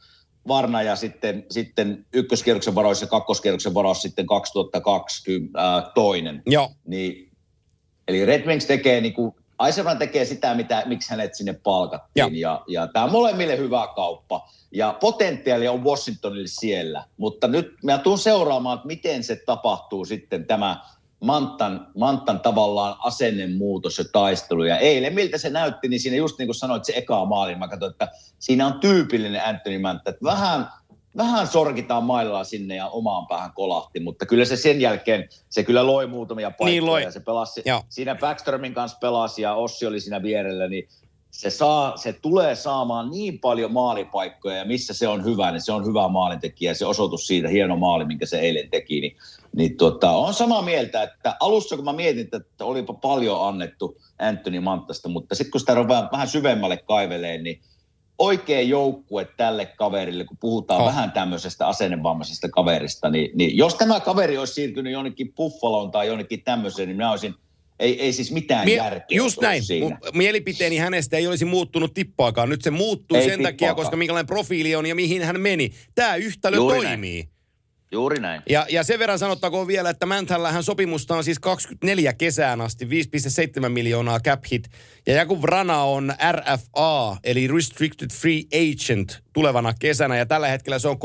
Varna 0.49 0.82
ja 0.82 0.97
sitten, 0.97 1.47
sitten 1.51 2.07
ykköskierroksen 2.12 2.74
varaus 2.74 3.01
ja 3.01 3.07
kakkoskierroksen 3.07 3.74
varaus 3.74 4.03
sitten 4.03 4.26
2020 4.26 5.61
ää, 5.61 5.91
toinen. 5.95 6.43
Joo. 6.47 6.70
Niin, 6.87 7.30
eli 8.09 8.24
Red 8.24 8.47
Wings 8.47 8.66
tekee 8.66 9.01
niin 9.01 9.14
kuin, 9.14 9.34
Aiserman 9.59 9.98
tekee 9.98 10.24
sitä, 10.24 10.54
mitä, 10.54 10.82
miksi 10.86 11.11
hänet 11.11 11.34
sinne 11.34 11.52
palkattiin. 11.52 12.22
Joo. 12.22 12.30
Ja, 12.32 12.64
ja 12.68 12.86
tämä 12.86 13.04
on 13.04 13.12
molemmille 13.12 13.59
hyvä 13.59 13.88
kauppa. 13.96 14.48
Ja 14.72 14.96
potentiaali 15.00 15.68
on 15.68 15.84
Washingtonille 15.84 16.48
siellä. 16.48 17.04
Mutta 17.16 17.48
nyt 17.48 17.74
mä 17.82 17.98
tuun 17.98 18.18
seuraamaan, 18.18 18.76
että 18.76 18.86
miten 18.86 19.24
se 19.24 19.36
tapahtuu 19.46 20.04
sitten 20.04 20.46
tämä 20.46 20.80
Mantan, 21.20 21.86
Mantan 21.96 22.40
tavallaan 22.40 22.96
asennemuutos 22.98 23.98
ja 23.98 24.04
taistelu. 24.12 24.64
Ja 24.64 24.78
eilen, 24.78 25.14
miltä 25.14 25.38
se 25.38 25.50
näytti, 25.50 25.88
niin 25.88 26.00
siinä 26.00 26.16
just 26.16 26.38
niin 26.38 26.46
kuin 26.46 26.54
sanoit, 26.54 26.84
se 26.84 26.92
eka 26.96 27.24
maali, 27.24 27.54
mä 27.54 27.68
katsoin, 27.68 27.90
että 27.90 28.09
siinä 28.38 28.66
on 28.66 28.80
tyypillinen 28.80 29.44
Anthony 29.44 29.78
Manta, 29.78 30.11
että 30.11 30.24
vähän, 30.24 30.68
vähän 31.16 31.46
sorkitaan 31.46 32.04
mailaa 32.04 32.44
sinne 32.44 32.76
ja 32.76 32.88
omaan 32.88 33.26
päähän 33.26 33.52
kolahti, 33.54 34.00
mutta 34.00 34.26
kyllä 34.26 34.44
se 34.44 34.56
sen 34.56 34.80
jälkeen, 34.80 35.28
se 35.48 35.62
kyllä 35.62 35.86
loi 35.86 36.06
muutamia 36.06 36.50
paikkoja 36.50 36.70
Niin 36.70 36.86
loi. 36.86 37.02
ja 37.02 37.10
se 37.10 37.20
pelasi, 37.20 37.62
Joo. 37.66 37.82
siinä 37.88 38.14
Backströmin 38.14 38.74
kanssa 38.74 38.98
pelasi 39.00 39.42
ja 39.42 39.54
Ossi 39.54 39.86
oli 39.86 40.00
siinä 40.00 40.22
vierellä, 40.22 40.68
niin 40.68 40.88
se, 41.30 41.50
saa, 41.50 41.96
se 41.96 42.12
tulee 42.12 42.54
saamaan 42.54 43.10
niin 43.10 43.38
paljon 43.38 43.72
maalipaikkoja 43.72 44.56
ja 44.56 44.64
missä 44.64 44.94
se 44.94 45.08
on 45.08 45.24
hyvä, 45.24 45.50
niin 45.50 45.60
se 45.60 45.72
on 45.72 45.86
hyvä 45.86 46.08
maalintekijä. 46.08 46.74
Se 46.74 46.86
osoitus 46.86 47.26
siitä, 47.26 47.48
hieno 47.48 47.76
maali, 47.76 48.04
minkä 48.04 48.26
se 48.26 48.38
eilen 48.40 48.70
teki, 48.70 49.00
niin, 49.00 49.16
niin 49.56 49.76
tota, 49.76 50.10
on 50.10 50.34
samaa 50.34 50.62
mieltä, 50.62 51.02
että 51.02 51.36
alussa 51.40 51.76
kun 51.76 51.84
mä 51.84 51.92
mietin, 51.92 52.28
että 52.32 52.64
olipa 52.64 52.94
paljon 52.94 53.48
annettu 53.48 54.00
Anthony 54.18 54.60
Mantasta, 54.60 55.08
mutta 55.08 55.34
sitten 55.34 55.50
kun 55.50 55.60
sitä 55.60 55.74
ruvetaan 55.74 56.08
vähän 56.12 56.28
syvemmälle 56.28 56.76
kaiveleen, 56.76 57.44
niin 57.44 57.60
oikea 58.18 58.60
joukkue 58.60 59.28
tälle 59.36 59.66
kaverille, 59.66 60.24
kun 60.24 60.36
puhutaan 60.40 60.80
Oh. 60.80 60.86
vähän 60.86 61.12
tämmöisestä 61.12 61.66
asennevammaisesta 61.68 62.48
kaverista, 62.48 63.10
niin, 63.10 63.30
niin 63.34 63.56
jos 63.56 63.74
tämä 63.74 64.00
kaveri 64.00 64.38
olisi 64.38 64.52
siirtynyt 64.54 64.92
jonnekin 64.92 65.32
Buffaloon 65.32 65.90
tai 65.90 66.06
jonnekin 66.08 66.42
tämmöiseen, 66.42 66.88
niin 66.88 66.96
minä 66.96 67.10
olisin, 67.10 67.34
ei, 67.78 68.00
ei 68.02 68.12
siis 68.12 68.32
mitään 68.32 68.64
Mie- 68.64 68.76
järkeä 68.76 69.16
just 69.16 69.40
näin. 69.40 69.62
siinä. 69.64 69.98
Mielipiteeni 70.14 70.76
hänestä 70.76 71.16
ei 71.16 71.26
olisi 71.26 71.44
muuttunut 71.44 71.94
tippaakaan. 71.94 72.48
Nyt 72.48 72.62
se 72.62 72.70
muuttuu 72.70 73.18
Ei 73.18 73.24
sen 73.24 73.32
takia, 73.42 73.50
tippaakaan. 73.52 73.76
koska 73.76 73.96
minkälainen 73.96 74.26
profiili 74.26 74.74
on 74.76 74.86
ja 74.86 74.94
mihin 74.94 75.22
hän 75.22 75.40
meni. 75.40 75.70
Tämä 75.94 76.16
yhtälö 76.16 76.56
Juuri 76.56 76.82
näin. 76.82 77.28
Juuri 77.93 78.20
näin. 78.20 78.43
Ja, 78.49 78.66
ja 78.68 78.84
sen 78.84 78.99
verran 78.99 79.18
sanottakoon 79.18 79.66
vielä, 79.66 79.91
että 79.91 80.07
Mäntällähän 80.07 80.62
sopimusta 80.62 81.16
on 81.16 81.24
siis 81.24 81.39
24 81.39 82.12
kesään 82.12 82.61
asti, 82.61 82.84
5,7 82.84 83.68
miljoonaa 83.68 84.20
cap 84.20 84.45
hit. 84.53 84.70
Ja 85.07 85.14
Jakub 85.14 85.43
Vrana 85.43 85.82
on 85.82 86.14
RFA, 86.32 87.16
eli 87.24 87.49
Restricted 87.49 88.11
Free 88.12 88.43
Agent, 88.55 89.22
tulevana 89.32 89.74
kesänä. 89.78 90.16
Ja 90.16 90.26
tällä 90.26 90.49
hetkellä 90.49 90.78
se 90.78 90.89
on 90.89 90.97
3,35 90.97 91.03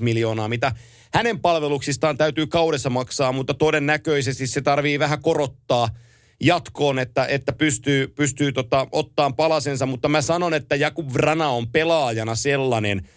miljoonaa, 0.00 0.48
mitä 0.48 0.72
hänen 1.14 1.40
palveluksistaan 1.40 2.16
täytyy 2.16 2.46
kaudessa 2.46 2.90
maksaa, 2.90 3.32
mutta 3.32 3.54
todennäköisesti 3.54 4.46
se 4.46 4.60
tarvii 4.60 4.98
vähän 4.98 5.22
korottaa 5.22 5.88
jatkoon, 6.40 6.98
että, 6.98 7.26
että 7.26 7.52
pystyy, 7.52 8.08
pystyy 8.08 8.52
tota, 8.52 8.86
ottaan 8.92 9.34
palasensa. 9.34 9.86
Mutta 9.86 10.08
mä 10.08 10.22
sanon, 10.22 10.54
että 10.54 10.76
Jakub 10.76 11.12
Vrana 11.12 11.48
on 11.48 11.68
pelaajana 11.68 12.34
sellainen, 12.34 13.08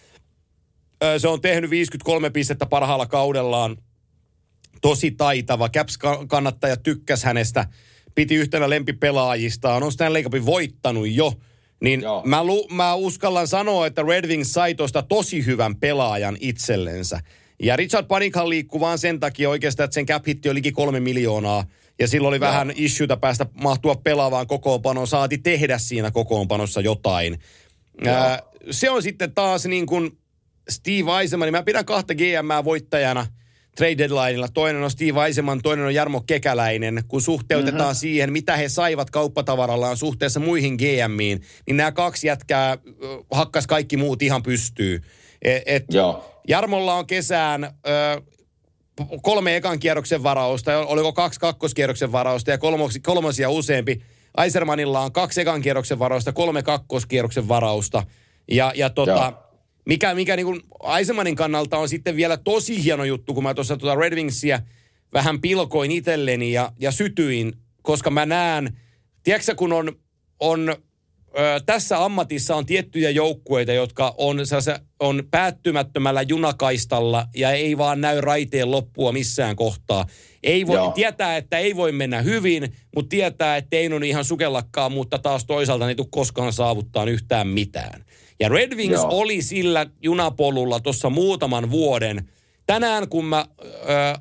se 1.18 1.28
on 1.28 1.40
tehnyt 1.40 1.70
53 1.70 2.30
pistettä 2.30 2.66
parhaalla 2.66 3.06
kaudellaan. 3.06 3.76
Tosi 4.80 5.10
taitava. 5.10 5.68
Caps-kannattaja 5.68 6.76
tykkäs 6.76 7.24
hänestä. 7.24 7.66
Piti 8.14 8.34
yhtenä 8.34 8.70
lempipelaajistaan. 8.70 9.82
On 9.82 9.92
Stanley 9.92 10.22
Cupin 10.22 10.46
voittanut 10.46 11.08
jo. 11.10 11.32
Niin 11.80 12.00
Joo. 12.00 12.22
mä, 12.24 12.44
lu, 12.44 12.68
mä 12.68 12.94
uskallan 12.94 13.48
sanoa, 13.48 13.86
että 13.86 14.02
Red 14.02 14.28
Wings 14.28 14.52
sai 14.52 14.74
tuosta 14.74 15.02
tosi 15.02 15.46
hyvän 15.46 15.76
pelaajan 15.76 16.36
itsellensä. 16.40 17.20
Ja 17.62 17.76
Richard 17.76 18.06
Panikhan 18.06 18.48
liikkuu 18.48 18.80
vaan 18.80 18.98
sen 18.98 19.20
takia 19.20 19.50
oikeastaan, 19.50 19.84
että 19.84 19.94
sen 19.94 20.06
cap 20.06 20.26
hitti 20.26 20.48
oli 20.48 20.54
liki 20.54 20.72
kolme 20.72 21.00
miljoonaa. 21.00 21.64
Ja 21.98 22.08
silloin 22.08 22.28
oli 22.28 22.36
Joo. 22.36 22.48
vähän 22.48 22.72
issueta 22.76 23.16
päästä 23.16 23.46
mahtua 23.62 23.94
pelaavaan 23.94 24.46
kokoonpanoon. 24.46 25.06
Saati 25.06 25.38
tehdä 25.38 25.78
siinä 25.78 26.10
kokoonpanossa 26.10 26.80
jotain. 26.80 27.38
Ää, 28.06 28.42
se 28.70 28.90
on 28.90 29.02
sitten 29.02 29.34
taas 29.34 29.66
niin 29.66 29.86
kuin 29.86 30.18
Steve 30.72 31.20
Eisenman. 31.20 31.50
Mä 31.50 31.62
pidän 31.62 31.84
kahta 31.84 32.14
GM 32.14 32.64
voittajana 32.64 33.26
trade 33.76 33.98
deadlineilla. 33.98 34.48
Toinen 34.48 34.82
on 34.82 34.90
Steve 34.90 35.26
Eisenman, 35.26 35.62
toinen 35.62 35.86
on 35.86 35.94
Jarmo 35.94 36.20
Kekäläinen. 36.20 37.02
Kun 37.08 37.20
suhteutetaan 37.20 37.80
mm-hmm. 37.80 37.94
siihen, 37.94 38.32
mitä 38.32 38.56
he 38.56 38.68
saivat 38.68 39.10
kauppatavarallaan 39.10 39.96
suhteessa 39.96 40.40
muihin 40.40 40.74
GMiin, 40.74 41.42
niin 41.66 41.76
nämä 41.76 41.92
kaksi 41.92 42.26
jätkää 42.26 42.78
hakkas 43.30 43.66
kaikki 43.66 43.96
muut 43.96 44.22
ihan 44.22 44.42
pystyy. 44.42 45.00
Et, 45.42 45.62
et 45.66 45.84
Joo. 45.90 46.40
Jarmolla 46.48 46.94
on 46.94 47.06
kesään 47.06 47.64
ö, 47.64 48.22
kolme 49.22 49.56
ekan 49.56 49.78
kierroksen 49.78 50.22
varausta, 50.22 50.78
oliko 50.78 51.12
kaksi 51.12 51.40
kakkoskierroksen 51.40 52.12
varausta 52.12 52.50
ja 52.50 52.58
kolmoksi, 52.58 53.00
kolmosia 53.00 53.50
useampi. 53.50 54.02
Aisermanilla 54.36 55.00
on 55.00 55.12
kaksi 55.12 55.40
ekan 55.40 55.62
kierroksen 55.62 55.98
varausta, 55.98 56.32
kolme 56.32 56.62
kakkoskierroksen 56.62 57.48
varausta. 57.48 58.02
Ja, 58.50 58.72
ja 58.74 58.90
tota, 58.90 59.10
Joo. 59.10 59.51
Mikä, 59.84 60.14
mikä 60.14 60.36
niin 60.36 60.46
kuin 60.46 60.60
Aisermanin 60.80 61.36
kannalta 61.36 61.78
on 61.78 61.88
sitten 61.88 62.16
vielä 62.16 62.36
tosi 62.36 62.84
hieno 62.84 63.04
juttu, 63.04 63.34
kun 63.34 63.42
mä 63.42 63.54
tuossa 63.54 63.76
tuota 63.76 64.00
Red 64.00 64.14
Wingsia 64.14 64.60
vähän 65.12 65.40
pilkoin 65.40 65.90
itselleni 65.90 66.52
ja, 66.52 66.72
ja 66.80 66.90
sytyin, 66.90 67.52
koska 67.82 68.10
mä 68.10 68.26
näen, 68.26 68.78
tiedätkö 69.22 69.54
kun 69.54 69.72
on, 69.72 69.92
on 70.40 70.68
ö, 71.38 71.60
tässä 71.66 72.04
ammatissa 72.04 72.56
on 72.56 72.66
tiettyjä 72.66 73.10
joukkueita, 73.10 73.72
jotka 73.72 74.14
on, 74.18 74.36
on 75.00 75.22
päättymättömällä 75.30 76.22
junakaistalla 76.22 77.26
ja 77.34 77.50
ei 77.50 77.78
vaan 77.78 78.00
näy 78.00 78.20
raiteen 78.20 78.70
loppua 78.70 79.12
missään 79.12 79.56
kohtaa. 79.56 80.06
Ei 80.42 80.66
voi, 80.66 80.76
Joo. 80.76 80.92
tietää, 80.92 81.36
että 81.36 81.58
ei 81.58 81.76
voi 81.76 81.92
mennä 81.92 82.22
hyvin, 82.22 82.74
mutta 82.94 83.08
tietää, 83.08 83.56
että 83.56 83.76
ei 83.76 83.92
ole 83.92 84.06
ihan 84.06 84.24
sukellakaan, 84.24 84.92
mutta 84.92 85.18
taas 85.18 85.44
toisaalta 85.44 85.88
ei 85.88 85.94
tule 85.94 86.08
koskaan 86.10 86.52
saavuttaa 86.52 87.04
yhtään 87.04 87.48
mitään. 87.48 88.04
Ja 88.42 88.48
Red 88.48 88.76
Wings 88.76 88.92
Joo. 88.94 89.08
oli 89.10 89.42
sillä 89.42 89.86
junapolulla 90.02 90.80
tuossa 90.80 91.10
muutaman 91.10 91.70
vuoden. 91.70 92.28
Tänään 92.66 93.08
kun 93.08 93.24
mä 93.24 93.46
ö, 93.58 93.66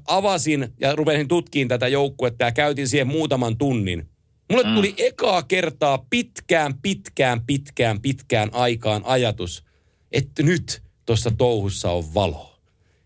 avasin 0.08 0.70
ja 0.80 0.96
rupesin 0.96 1.28
tutkiin 1.28 1.68
tätä 1.68 1.88
joukkuetta 1.88 2.46
ja 2.46 2.52
käytin 2.52 2.88
siihen 2.88 3.08
muutaman 3.08 3.58
tunnin, 3.58 4.10
mulle 4.52 4.64
mm. 4.64 4.76
tuli 4.76 4.94
ekaa 4.98 5.44
kertaa 5.44 6.06
pitkään, 6.10 6.74
pitkään, 6.82 7.42
pitkään, 7.46 8.02
pitkään 8.02 8.50
aikaan 8.54 9.02
ajatus, 9.06 9.64
että 10.12 10.44
nyt 10.44 10.82
tuossa 11.06 11.32
touhussa 11.38 11.92
on 11.92 12.14
valo. 12.14 12.60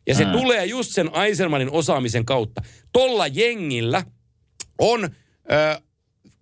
Ja 0.07 0.15
se 0.15 0.25
Mm. 0.25 0.31
tulee 0.31 0.65
just 0.65 0.91
sen 0.91 1.09
Eisermanin 1.25 1.71
osaamisen 1.71 2.25
kautta. 2.25 2.61
Tolla 2.93 3.27
jengillä 3.27 4.03
on 4.79 5.03
ö, 5.03 5.09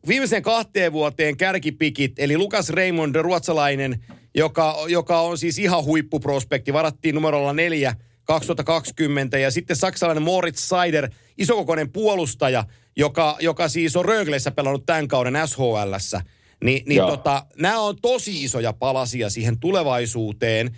viimeiseen 0.08 0.44
kahteen 0.44 0.92
vuoteen 0.94 1.38
kärkipikit, 1.38 2.14
eli 2.18 2.38
Lukas 2.38 2.70
Raymond, 2.70 3.16
ruotsalainen, 3.16 4.06
joka, 4.36 4.76
joka 4.88 5.22
on 5.22 5.38
siis 5.38 5.60
ihan 5.60 5.84
huippuprospekti, 5.84 6.74
varattiin 6.74 7.16
numerolla 7.16 7.54
neljä 7.54 7.96
2020, 8.24 9.38
ja 9.38 9.52
sitten 9.52 9.76
saksalainen 9.76 10.24
Moritz 10.24 10.60
Seider, 10.60 11.10
isokokoinen 11.38 11.92
puolustaja, 11.92 12.64
joka, 12.96 13.38
joka 13.40 13.68
siis 13.68 13.96
on 13.96 14.06
Rögleissä 14.06 14.52
pelannut 14.52 14.86
tämän 14.86 15.08
kauden 15.08 15.34
SHLssä. 15.46 16.22
Ni, 16.64 16.84
niin 16.86 16.98
Joo. 16.98 17.10
tota, 17.10 17.46
nämä 17.60 17.80
on 17.80 17.96
tosi 18.02 18.44
isoja 18.44 18.74
palasia 18.74 19.30
siihen 19.30 19.60
tulevaisuuteen. 19.60 20.78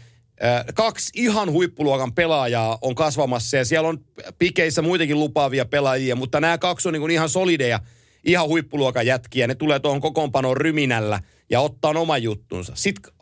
Kaksi 0.76 1.12
ihan 1.16 1.52
huippuluokan 1.52 2.14
pelaajaa 2.14 2.78
on 2.82 2.96
kasvamassa 2.96 3.58
ja 3.58 3.66
siellä 3.66 3.90
on 3.90 4.00
pikeissä 4.40 4.82
muitakin 4.82 5.20
lupaavia 5.20 5.66
pelaajia, 5.66 6.16
mutta 6.16 6.42
nämä 6.42 6.58
kaksi 6.58 6.88
on 6.88 6.94
niin 6.94 7.02
kuin 7.02 7.12
ihan 7.12 7.30
solideja, 7.30 7.80
ihan 8.24 8.48
huippuluokan 8.48 9.06
jätkiä. 9.06 9.48
Ne 9.48 9.56
tulee 9.56 9.80
tuohon 9.80 10.02
kokoonpanoon 10.02 10.58
ryminällä 10.58 11.20
ja 11.50 11.62
ottaa 11.62 11.92
oman 11.92 12.24
juttunsa. 12.24 12.72
Sitten 12.76 13.14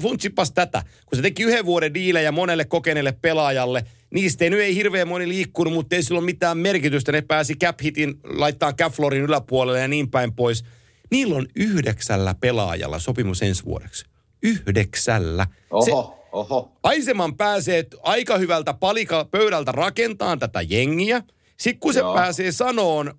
funtsipas 0.00 0.52
tätä, 0.52 0.82
kun 1.06 1.16
se 1.16 1.22
teki 1.22 1.42
yhden 1.42 1.66
vuoden 1.66 1.94
diilejä 1.94 2.32
monelle 2.32 2.64
kokeneelle 2.64 3.12
pelaajalle, 3.22 3.84
niistä 4.10 4.44
ei 4.44 4.50
nyt 4.50 4.60
ei 4.60 4.74
hirveän 4.74 5.08
moni 5.08 5.28
liikkunut, 5.28 5.72
mutta 5.72 5.96
ei 5.96 6.02
sillä 6.02 6.18
ole 6.18 6.24
mitään 6.24 6.58
merkitystä. 6.58 7.12
Ne 7.12 7.22
pääsi 7.22 7.56
cap 7.56 7.80
hitin, 7.82 8.14
laittaa 8.24 8.72
cap 8.72 8.92
floorin 8.92 9.22
yläpuolelle 9.22 9.80
ja 9.80 9.88
niin 9.88 10.10
päin 10.10 10.32
pois. 10.32 10.64
Niillä 11.10 11.36
on 11.36 11.46
yhdeksällä 11.56 12.34
pelaajalla 12.40 12.98
sopimus 12.98 13.42
ensi 13.42 13.64
vuodeksi. 13.64 14.04
Yhdeksällä. 14.42 15.46
Se, 15.84 15.92
Oho, 15.92 16.28
oho. 16.32 16.72
Aiseman 16.82 17.36
pääsee 17.36 17.86
aika 18.02 18.38
hyvältä 18.38 18.74
palika 18.74 19.24
pöydältä 19.24 19.72
rakentamaan 19.72 20.38
tätä 20.38 20.62
jengiä. 20.62 21.22
Sitten 21.56 21.80
kun 21.80 21.94
se 21.94 22.00
Joo. 22.00 22.14
pääsee 22.14 22.52
sanoon 22.52 23.14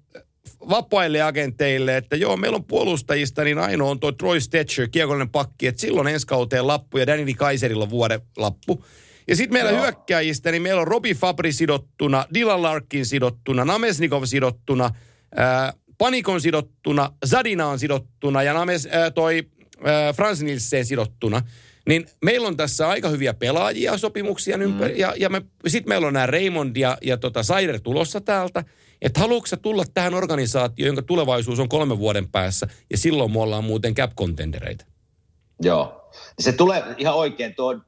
vapaille 0.69 1.21
agenteille, 1.21 1.97
että 1.97 2.15
joo, 2.15 2.37
meillä 2.37 2.55
on 2.55 2.63
puolustajista, 2.63 3.43
niin 3.43 3.59
ainoa 3.59 3.89
on 3.89 3.99
tuo 3.99 4.11
Troy 4.11 4.39
Stetcher, 4.39 4.87
kiekollinen 4.87 5.29
pakki, 5.29 5.67
että 5.67 5.81
silloin 5.81 6.07
ensi 6.07 6.27
kauteen 6.27 6.67
lappu 6.67 6.97
ja 6.97 7.07
Danny 7.07 7.33
Kaiserilla 7.33 7.89
vuoden 7.89 8.21
lappu. 8.37 8.85
Ja 9.27 9.35
sitten 9.35 9.53
meillä 9.53 9.71
Joo. 9.71 9.81
hyökkäjistä, 9.81 10.51
niin 10.51 10.61
meillä 10.61 10.81
on 10.81 10.87
Robi 10.87 11.13
Fabri 11.13 11.51
sidottuna, 11.51 12.25
Dylan 12.33 12.61
Larkin 12.61 13.05
sidottuna, 13.05 13.65
Namesnikov 13.65 14.23
sidottuna, 14.25 14.89
ää, 15.35 15.73
Panikon 15.97 16.41
sidottuna, 16.41 17.11
Zadina 17.25 17.67
on 17.67 17.79
sidottuna 17.79 18.43
ja 18.43 18.53
Names, 18.53 18.87
ää, 18.91 19.11
toi 19.11 19.43
ää, 19.83 20.13
Frans 20.13 20.41
Nilsen 20.41 20.85
sidottuna. 20.85 21.41
Niin 21.87 22.05
meillä 22.25 22.47
on 22.47 22.57
tässä 22.57 22.89
aika 22.89 23.09
hyviä 23.09 23.33
pelaajia 23.33 23.97
sopimuksia 23.97 24.57
ympäri. 24.57 24.99
Ja, 24.99 25.13
ja 25.17 25.29
me, 25.29 25.41
sitten 25.67 25.89
meillä 25.89 26.07
on 26.07 26.13
nämä 26.13 26.25
Raymond 26.25 26.75
ja, 26.75 26.97
ja 27.01 27.17
tota 27.17 27.43
Saider 27.43 27.79
tulossa 27.79 28.21
täältä. 28.21 28.63
Että 29.01 29.19
haluatko 29.19 29.57
tulla 29.61 29.83
tähän 29.93 30.13
organisaatioon, 30.13 30.87
jonka 30.87 31.01
tulevaisuus 31.01 31.59
on 31.59 31.69
kolmen 31.69 31.97
vuoden 31.97 32.27
päässä, 32.27 32.67
ja 32.89 32.97
silloin 32.97 33.31
me 33.31 33.39
ollaan 33.39 33.63
muuten 33.63 33.95
cap-contendereita. 33.95 34.85
Joo. 35.61 36.09
Se 36.39 36.51
tulee 36.51 36.83
ihan 36.97 37.15
oikein, 37.15 37.55
tuo 37.55 37.79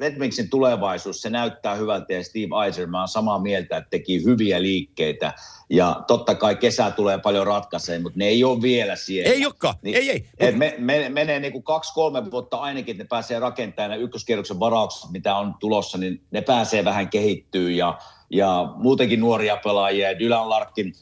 Red 0.00 0.18
Wingsin 0.18 0.50
tulevaisuus, 0.50 1.22
se 1.22 1.30
näyttää 1.30 1.74
hyvältä 1.74 2.12
ja 2.12 2.24
Steve 2.24 2.66
Eiserman 2.66 3.02
on 3.02 3.08
samaa 3.08 3.38
mieltä, 3.38 3.76
että 3.76 3.90
teki 3.90 4.24
hyviä 4.24 4.62
liikkeitä. 4.62 5.32
Ja 5.70 6.04
totta 6.06 6.34
kai 6.34 6.56
kesä 6.56 6.90
tulee 6.90 7.18
paljon 7.18 7.46
ratkaiseen, 7.46 8.02
mutta 8.02 8.18
ne 8.18 8.26
ei 8.26 8.44
ole 8.44 8.62
vielä 8.62 8.96
siellä. 8.96 9.32
Ei 9.32 9.46
olekaan, 9.46 9.74
ei, 9.84 10.10
ei. 10.10 10.28
Et 10.38 10.56
me, 10.56 10.74
me, 10.78 11.08
menee 11.08 11.40
niin 11.40 11.52
kuin 11.52 11.64
kaksi-kolme 11.64 12.30
vuotta 12.30 12.56
ainakin, 12.56 12.92
että 12.92 13.04
ne 13.04 13.08
pääsee 13.08 13.38
rakentamaan 13.38 13.90
ne 13.90 13.96
ykköskierroksen 13.96 14.60
varaukset, 14.60 15.10
mitä 15.10 15.36
on 15.36 15.54
tulossa, 15.60 15.98
niin 15.98 16.22
ne 16.30 16.40
pääsee 16.40 16.84
vähän 16.84 17.08
kehittyä 17.08 17.70
ja, 17.70 17.98
ja 18.30 18.74
muutenkin 18.76 19.20
nuoria 19.20 19.56
pelaajia. 19.56 20.18
Dylan 20.18 20.48
Larkin 20.48 20.92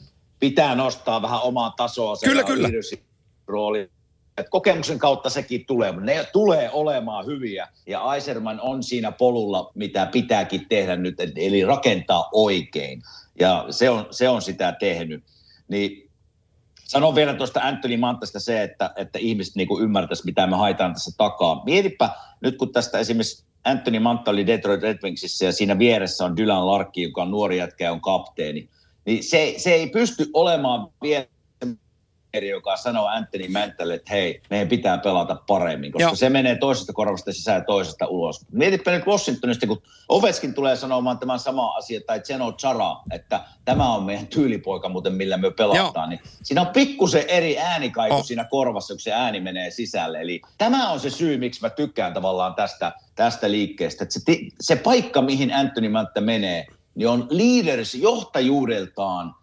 pitää 0.40 0.74
nostaa 0.74 1.22
vähän 1.22 1.42
omaa 1.42 1.74
tasoa. 1.76 2.16
Kyllä, 2.24 2.44
kyllä. 2.44 2.68
rooli. 3.46 3.90
Et 4.38 4.48
kokemuksen 4.48 4.98
kautta 4.98 5.30
sekin 5.30 5.66
tulee, 5.66 5.92
mutta 5.92 6.06
ne 6.06 6.26
tulee 6.32 6.70
olemaan 6.70 7.26
hyviä. 7.26 7.68
Ja 7.86 8.00
Aiserman 8.00 8.60
on 8.60 8.82
siinä 8.82 9.12
polulla, 9.12 9.70
mitä 9.74 10.06
pitääkin 10.06 10.66
tehdä 10.68 10.96
nyt, 10.96 11.14
eli 11.36 11.64
rakentaa 11.64 12.28
oikein. 12.32 13.02
Ja 13.40 13.66
se 13.70 13.90
on, 13.90 14.06
se 14.10 14.28
on 14.28 14.42
sitä 14.42 14.72
tehnyt. 14.72 15.24
Niin 15.68 16.10
sanon 16.84 17.14
vielä 17.14 17.34
tuosta 17.34 17.60
Anthony 17.60 17.96
Mantasta 17.96 18.40
se, 18.40 18.62
että, 18.62 18.90
että 18.96 19.18
ihmiset 19.18 19.54
niinku 19.54 19.80
ymmärtäisi, 19.80 20.24
mitä 20.24 20.46
me 20.46 20.56
haetaan 20.56 20.92
tässä 20.92 21.10
takaa. 21.16 21.62
Mietipä 21.64 22.10
nyt, 22.40 22.56
kun 22.56 22.72
tästä 22.72 22.98
esimerkiksi 22.98 23.44
Anthony 23.64 23.98
Manta 23.98 24.30
oli 24.30 24.46
Detroit 24.46 24.82
Red 24.82 24.98
Wingsissä 25.02 25.44
ja 25.44 25.52
siinä 25.52 25.78
vieressä 25.78 26.24
on 26.24 26.36
Dylan 26.36 26.66
Larkki, 26.66 27.02
joka 27.02 27.22
on 27.22 27.30
nuori 27.30 27.58
jätkä 27.58 27.84
ja 27.84 27.92
on 27.92 28.00
kapteeni. 28.00 28.68
Niin 29.04 29.24
se, 29.24 29.54
se 29.56 29.72
ei 29.72 29.90
pysty 29.90 30.30
olemaan 30.32 30.88
vielä 31.02 31.26
kaveri, 32.38 32.48
joka 32.48 32.76
sanoo 32.76 33.06
Anthony 33.06 33.48
Mantalle, 33.48 33.94
että 33.94 34.12
hei, 34.12 34.40
meidän 34.50 34.68
pitää 34.68 34.98
pelata 34.98 35.36
paremmin, 35.46 35.92
koska 35.92 36.08
Joo. 36.08 36.14
Se 36.14 36.28
menee 36.28 36.56
toisesta 36.56 36.92
korvasta 36.92 37.32
sisään 37.32 37.58
ja 37.58 37.64
toisesta 37.64 38.06
ulos. 38.06 38.46
Mietipä 38.52 38.90
nyt 38.90 39.06
Washingtonista, 39.06 39.66
kun 39.66 39.82
Oveskin 40.08 40.54
tulee 40.54 40.76
sanomaan 40.76 41.18
tämän 41.18 41.38
sama 41.38 41.68
asia, 41.68 42.00
tai 42.06 42.20
Zeno 42.20 42.52
Chara, 42.52 42.96
että 43.12 43.40
tämä 43.64 43.94
on 43.94 44.04
meidän 44.04 44.26
tyylipoika 44.26 44.88
muuten, 44.88 45.12
millä 45.12 45.36
me 45.36 45.50
pelataan. 45.50 46.08
Niin 46.08 46.20
siinä 46.42 46.60
on 46.60 46.66
pikkusen 46.66 47.24
eri 47.28 47.58
äänikaiku 47.58 48.14
Oh. 48.14 48.24
siinä 48.24 48.44
korvassa, 48.44 48.94
kun 48.94 49.00
se 49.00 49.12
ääni 49.12 49.40
menee 49.40 49.70
sisälle. 49.70 50.20
Eli 50.20 50.40
tämä 50.58 50.90
on 50.90 51.00
se 51.00 51.10
syy, 51.10 51.36
miksi 51.36 51.62
mä 51.62 51.70
tykkään 51.70 52.14
tavallaan 52.14 52.54
tästä, 52.54 52.92
tästä 53.14 53.50
liikkeestä. 53.50 54.04
Että 54.04 54.20
se, 54.20 54.38
se 54.60 54.76
paikka, 54.76 55.22
mihin 55.22 55.54
Anthony 55.54 55.88
Manta 55.88 56.20
menee, 56.20 56.66
niin 56.94 57.08
on 57.08 57.26
leaders 57.30 57.94
johtajuudeltaan 57.94 59.34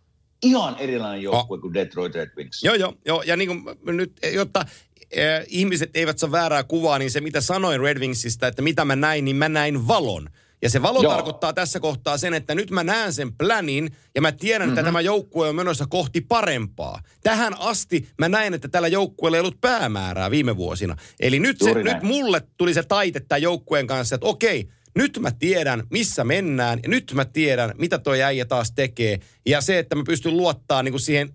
ihan 0.45 0.75
erilainen 0.79 1.21
joukkue 1.21 1.59
kuin 1.59 1.73
Detroit 1.73 2.15
Red 2.15 2.29
Wings. 2.37 2.63
Joo, 2.63 2.75
joo, 2.75 2.93
joo. 3.05 3.21
Ja 3.21 3.37
niin 3.37 3.47
kuin 3.47 3.77
nyt, 3.97 4.11
jotta 4.33 4.59
äh, 4.59 5.45
ihmiset 5.47 5.89
eivät 5.93 6.19
saa 6.19 6.31
väärää 6.31 6.63
kuvaa, 6.63 6.99
niin 6.99 7.11
se 7.11 7.21
mitä 7.21 7.41
sanoin 7.41 7.81
Red 7.81 7.99
Wingsistä, 7.99 8.47
että 8.47 8.61
mitä 8.61 8.85
mä 8.85 8.95
näin, 8.95 9.25
niin 9.25 9.35
mä 9.35 9.49
näin 9.49 9.87
valon. 9.87 10.29
Ja 10.61 10.69
se 10.69 10.81
valo 10.81 11.01
Joo. 11.01 11.13
tarkoittaa 11.13 11.53
tässä 11.53 11.79
kohtaa 11.79 12.17
sen, 12.17 12.33
että 12.33 12.55
nyt 12.55 12.71
mä 12.71 12.83
näen 12.83 13.13
sen 13.13 13.33
planin 13.33 13.91
ja 14.15 14.21
mä 14.21 14.31
tiedän, 14.31 14.69
että 14.69 14.83
tämä 14.83 15.01
joukkue 15.01 15.49
on 15.49 15.55
menossa 15.55 15.85
kohti 15.89 16.21
parempaa. 16.21 16.99
Tähän 17.23 17.53
asti 17.59 18.07
mä 18.19 18.29
näin, 18.29 18.53
että 18.53 18.67
tällä 18.67 18.87
joukkueella 18.87 19.37
ei 19.37 19.41
ollut 19.41 19.61
päämäärää 19.61 20.31
viime 20.31 20.57
vuosina. 20.57 20.95
Eli 21.19 21.39
nyt, 21.39 21.57
se, 21.59 21.73
nyt 21.73 22.03
mulle 22.03 22.41
tuli 22.57 22.73
se 22.73 22.83
taite 22.83 23.19
tämän 23.19 23.41
joukkueen 23.41 23.87
kanssa, 23.87 24.15
että 24.15 24.27
okei, 24.27 24.69
nyt 24.95 25.19
mä 25.19 25.31
tiedän, 25.31 25.83
missä 25.89 26.23
mennään, 26.23 26.79
ja 26.83 26.89
nyt 26.89 27.11
mä 27.13 27.25
tiedän, 27.25 27.73
mitä 27.77 27.99
toi 27.99 28.23
äijä 28.23 28.45
taas 28.45 28.71
tekee. 28.71 29.19
Ja 29.45 29.61
se, 29.61 29.79
että 29.79 29.95
mä 29.95 30.03
pystyn 30.05 30.37
luottaa 30.37 30.83
niin 30.83 30.91
kuin 30.91 31.01
siihen 31.01 31.29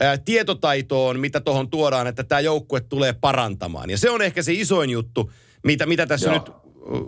ää, 0.00 0.18
tietotaitoon, 0.18 1.20
mitä 1.20 1.40
tuohon 1.40 1.70
tuodaan, 1.70 2.06
että 2.06 2.24
tämä 2.24 2.40
joukkue 2.40 2.80
tulee 2.80 3.12
parantamaan. 3.12 3.90
Ja 3.90 3.98
se 3.98 4.10
on 4.10 4.22
ehkä 4.22 4.42
se 4.42 4.52
isoin 4.52 4.90
juttu, 4.90 5.32
mitä, 5.64 5.86
mitä 5.86 6.06
tässä 6.06 6.30
Joo. 6.30 6.34
nyt 6.34 6.66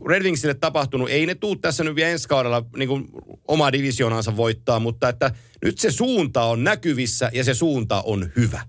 Red 0.09 0.23
Wingsille 0.23 0.55
tapahtunut. 0.55 1.11
Ei 1.11 1.27
ne 1.27 1.35
tuu 1.35 1.57
tässä 1.57 1.85
nyt 1.85 1.95
vielä 1.95 2.11
ensi 2.11 2.29
kaudella 2.29 2.65
niin 2.77 2.89
kuin 2.89 3.09
omaa 3.49 3.73
divisioonansa 3.73 4.37
voittaa, 4.37 4.81
mutta 4.81 5.09
että 5.09 5.31
nyt 5.65 5.79
se 5.79 5.91
suunta 5.91 6.43
on 6.43 6.65
näkyvissä 6.65 7.31
ja 7.33 7.45
se 7.45 7.55
suunta 7.55 8.03
on 8.03 8.31
hyvä. 8.37 8.61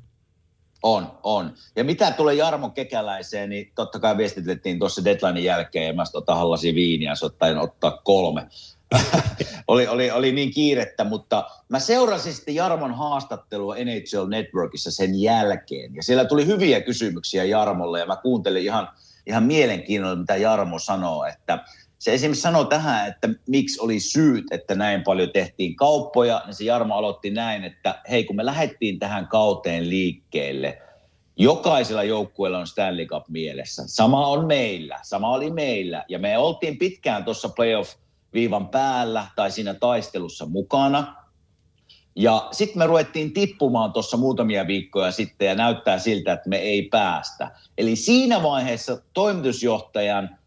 On, 0.83 1.11
on. 1.23 1.53
Ja 1.75 1.83
mitä 1.83 2.11
tulee 2.11 2.35
Jarmo 2.35 2.69
Kekäläiseen, 2.69 3.49
niin 3.49 3.71
totta 3.75 3.99
kai 3.99 4.17
viestitettiin 4.17 4.79
tuossa 4.79 5.05
deadlinein 5.05 5.45
jälkeen, 5.45 5.87
ja 5.87 5.93
mä 5.93 6.05
sitten 6.05 6.19
otan 6.19 6.37
hallasi 6.37 6.75
viiniä, 6.75 7.09
ja 7.09 7.25
ottaen 7.25 7.57
ottaa 7.57 8.01
kolme. 8.03 8.47
oli, 9.67 9.87
oli, 9.87 10.11
oli 10.11 10.31
niin 10.31 10.53
kiirettä, 10.53 11.03
mutta 11.03 11.49
mä 11.69 11.79
seurasin 11.79 12.33
sitten 12.33 12.55
Jarmon 12.55 12.93
haastattelua 12.93 13.75
NHL 13.75 14.27
Networkissa 14.27 14.91
sen 14.91 15.21
jälkeen. 15.21 15.95
Ja 15.95 16.03
siellä 16.03 16.25
tuli 16.25 16.45
hyviä 16.45 16.81
kysymyksiä 16.81 17.43
Jarmolle, 17.43 17.99
ja 17.99 18.05
mä 18.05 18.15
kuuntelin 18.15 18.63
ihan, 18.63 18.89
ihan 19.27 19.43
mielenkiinnolla, 19.43 20.15
mitä 20.15 20.35
Jarmo 20.35 20.79
sanoo, 20.79 21.25
että 21.25 21.59
se 21.99 22.13
esimerkiksi 22.13 22.41
sanoi 22.41 22.65
tähän, 22.65 23.07
että 23.07 23.29
miksi 23.47 23.79
oli 23.81 23.99
syyt, 23.99 24.45
että 24.51 24.75
näin 24.75 25.03
paljon 25.03 25.29
tehtiin 25.33 25.75
kauppoja, 25.75 26.41
niin 26.45 26.53
se 26.53 26.63
Jarmo 26.63 26.95
aloitti 26.95 27.29
näin, 27.29 27.63
että 27.63 28.01
hei 28.09 28.23
kun 28.23 28.35
me 28.35 28.45
lähdettiin 28.45 28.99
tähän 28.99 29.27
kauteen 29.27 29.89
liikkeelle, 29.89 30.81
jokaisella 31.37 32.03
joukkueella 32.03 32.59
on 32.59 32.67
Stanley 32.67 33.05
Cup 33.05 33.27
mielessä. 33.27 33.83
Sama 33.85 34.27
on 34.27 34.45
meillä, 34.45 34.99
sama 35.01 35.29
oli 35.29 35.51
meillä. 35.51 36.05
Ja 36.07 36.19
me 36.19 36.37
oltiin 36.37 36.77
pitkään 36.77 37.23
tuossa 37.23 37.49
playoff-viivan 37.49 38.67
päällä 38.67 39.25
tai 39.35 39.51
siinä 39.51 39.73
taistelussa 39.73 40.45
mukana. 40.45 41.15
Ja 42.15 42.47
sitten 42.51 42.77
me 42.77 42.87
ruvettiin 42.87 43.33
tippumaan 43.33 43.93
tuossa 43.93 44.17
muutamia 44.17 44.67
viikkoja 44.67 45.11
sitten 45.11 45.47
ja 45.47 45.55
näyttää 45.55 45.99
siltä, 45.99 46.33
että 46.33 46.49
me 46.49 46.57
ei 46.57 46.81
päästä. 46.81 47.51
Eli 47.77 47.95
siinä 47.95 48.43
vaiheessa 48.43 49.01
toimitusjohtajan 49.13 50.38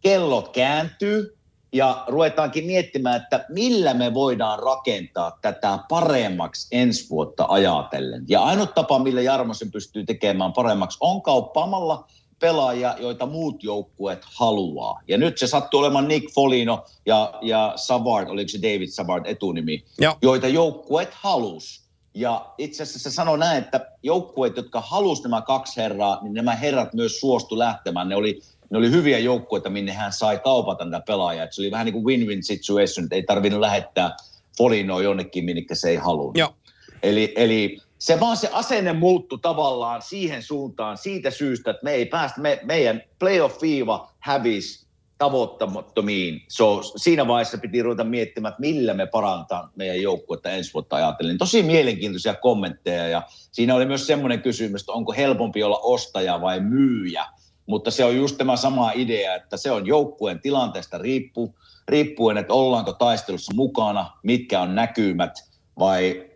kellot 0.00 0.48
kääntyy 0.48 1.36
ja 1.72 2.04
ruvetaankin 2.08 2.66
miettimään, 2.66 3.22
että 3.22 3.44
millä 3.48 3.94
me 3.94 4.14
voidaan 4.14 4.58
rakentaa 4.58 5.38
tätä 5.42 5.78
paremmaksi 5.88 6.68
ensi 6.72 7.10
vuotta 7.10 7.46
ajatellen. 7.48 8.24
Ja 8.28 8.42
ainut 8.44 8.74
tapa, 8.74 8.98
millä 8.98 9.20
Jarmo 9.20 9.54
sen 9.54 9.70
pystyy 9.70 10.04
tekemään 10.04 10.52
paremmaksi, 10.52 10.98
on 11.00 11.22
kauppaamalla 11.22 12.08
pelaajia, 12.40 12.96
joita 13.00 13.26
muut 13.26 13.64
joukkueet 13.64 14.24
haluaa. 14.24 15.00
Ja 15.08 15.18
nyt 15.18 15.38
se 15.38 15.46
sattuu 15.46 15.80
olemaan 15.80 16.08
Nick 16.08 16.34
Folino 16.34 16.84
ja, 17.06 17.32
ja 17.42 17.72
Savard, 17.76 18.28
oliko 18.28 18.48
se 18.48 18.58
David 18.62 18.88
Savard 18.88 19.26
etunimi, 19.26 19.84
Joo. 19.98 20.16
joita 20.22 20.48
joukkueet 20.48 21.14
halus. 21.14 21.90
Ja 22.14 22.46
itse 22.58 22.82
asiassa 22.82 23.10
se 23.10 23.14
sanoi 23.14 23.38
näin, 23.38 23.64
että 23.64 23.90
joukkueet, 24.02 24.56
jotka 24.56 24.80
halusivat 24.80 25.30
nämä 25.30 25.42
kaksi 25.42 25.80
herraa, 25.80 26.18
niin 26.22 26.34
nämä 26.34 26.56
herrat 26.56 26.94
myös 26.94 27.20
suostu 27.20 27.58
lähtemään. 27.58 28.08
Ne 28.08 28.16
oli, 28.16 28.40
ne 28.70 28.78
oli 28.78 28.90
hyviä 28.90 29.18
joukkueita, 29.18 29.70
minne 29.70 29.92
hän 29.92 30.12
sai 30.12 30.38
kaupata 30.38 30.84
näitä 30.84 31.04
pelaajia. 31.06 31.42
Et 31.42 31.52
se 31.52 31.62
oli 31.62 31.70
vähän 31.70 31.86
niin 31.86 32.02
kuin 32.02 32.04
win-win 32.04 32.42
situation, 32.42 33.04
että 33.04 33.16
ei 33.16 33.22
tarvinnut 33.22 33.60
lähettää 33.60 34.16
Folinoa 34.58 35.02
jonnekin, 35.02 35.44
minne 35.44 35.62
se 35.72 35.90
ei 35.90 35.96
halunnut. 35.96 36.36
Joo. 36.36 36.54
Eli, 37.02 37.32
eli 37.36 37.78
se 37.98 38.20
vaan 38.20 38.36
se 38.36 38.50
asenne 38.52 38.92
muuttui 38.92 39.38
tavallaan 39.42 40.02
siihen 40.02 40.42
suuntaan 40.42 40.98
siitä 40.98 41.30
syystä, 41.30 41.70
että 41.70 41.84
me 41.84 41.92
ei 41.92 42.06
päästä, 42.06 42.40
me, 42.40 42.60
meidän 42.64 43.02
playoff-viiva 43.18 44.12
hävisi 44.18 44.86
tavoittamattomiin. 45.18 46.42
So, 46.48 46.82
siinä 46.96 47.28
vaiheessa 47.28 47.58
piti 47.58 47.82
ruveta 47.82 48.04
miettimään, 48.04 48.52
että 48.52 48.60
millä 48.60 48.94
me 48.94 49.06
parantaa 49.06 49.72
meidän 49.76 50.02
joukkuetta 50.02 50.50
ensi 50.50 50.74
vuotta 50.74 50.96
ajatellen. 50.96 51.38
Tosi 51.38 51.62
mielenkiintoisia 51.62 52.34
kommentteja 52.34 53.08
ja 53.08 53.22
siinä 53.52 53.74
oli 53.74 53.86
myös 53.86 54.06
semmoinen 54.06 54.42
kysymys, 54.42 54.82
että 54.82 54.92
onko 54.92 55.12
helpompi 55.12 55.62
olla 55.62 55.78
ostaja 55.82 56.40
vai 56.40 56.60
myyjä. 56.60 57.24
Mutta 57.70 57.90
se 57.90 58.04
on 58.04 58.16
just 58.16 58.38
tämä 58.38 58.56
sama 58.56 58.92
idea, 58.92 59.34
että 59.34 59.56
se 59.56 59.70
on 59.70 59.86
joukkueen 59.86 60.40
tilanteesta 60.40 60.98
riippu, 60.98 61.54
riippuen, 61.88 62.38
että 62.38 62.52
ollaanko 62.52 62.92
taistelussa 62.92 63.54
mukana, 63.54 64.10
mitkä 64.22 64.60
on 64.60 64.74
näkymät 64.74 65.32
vai 65.78 66.30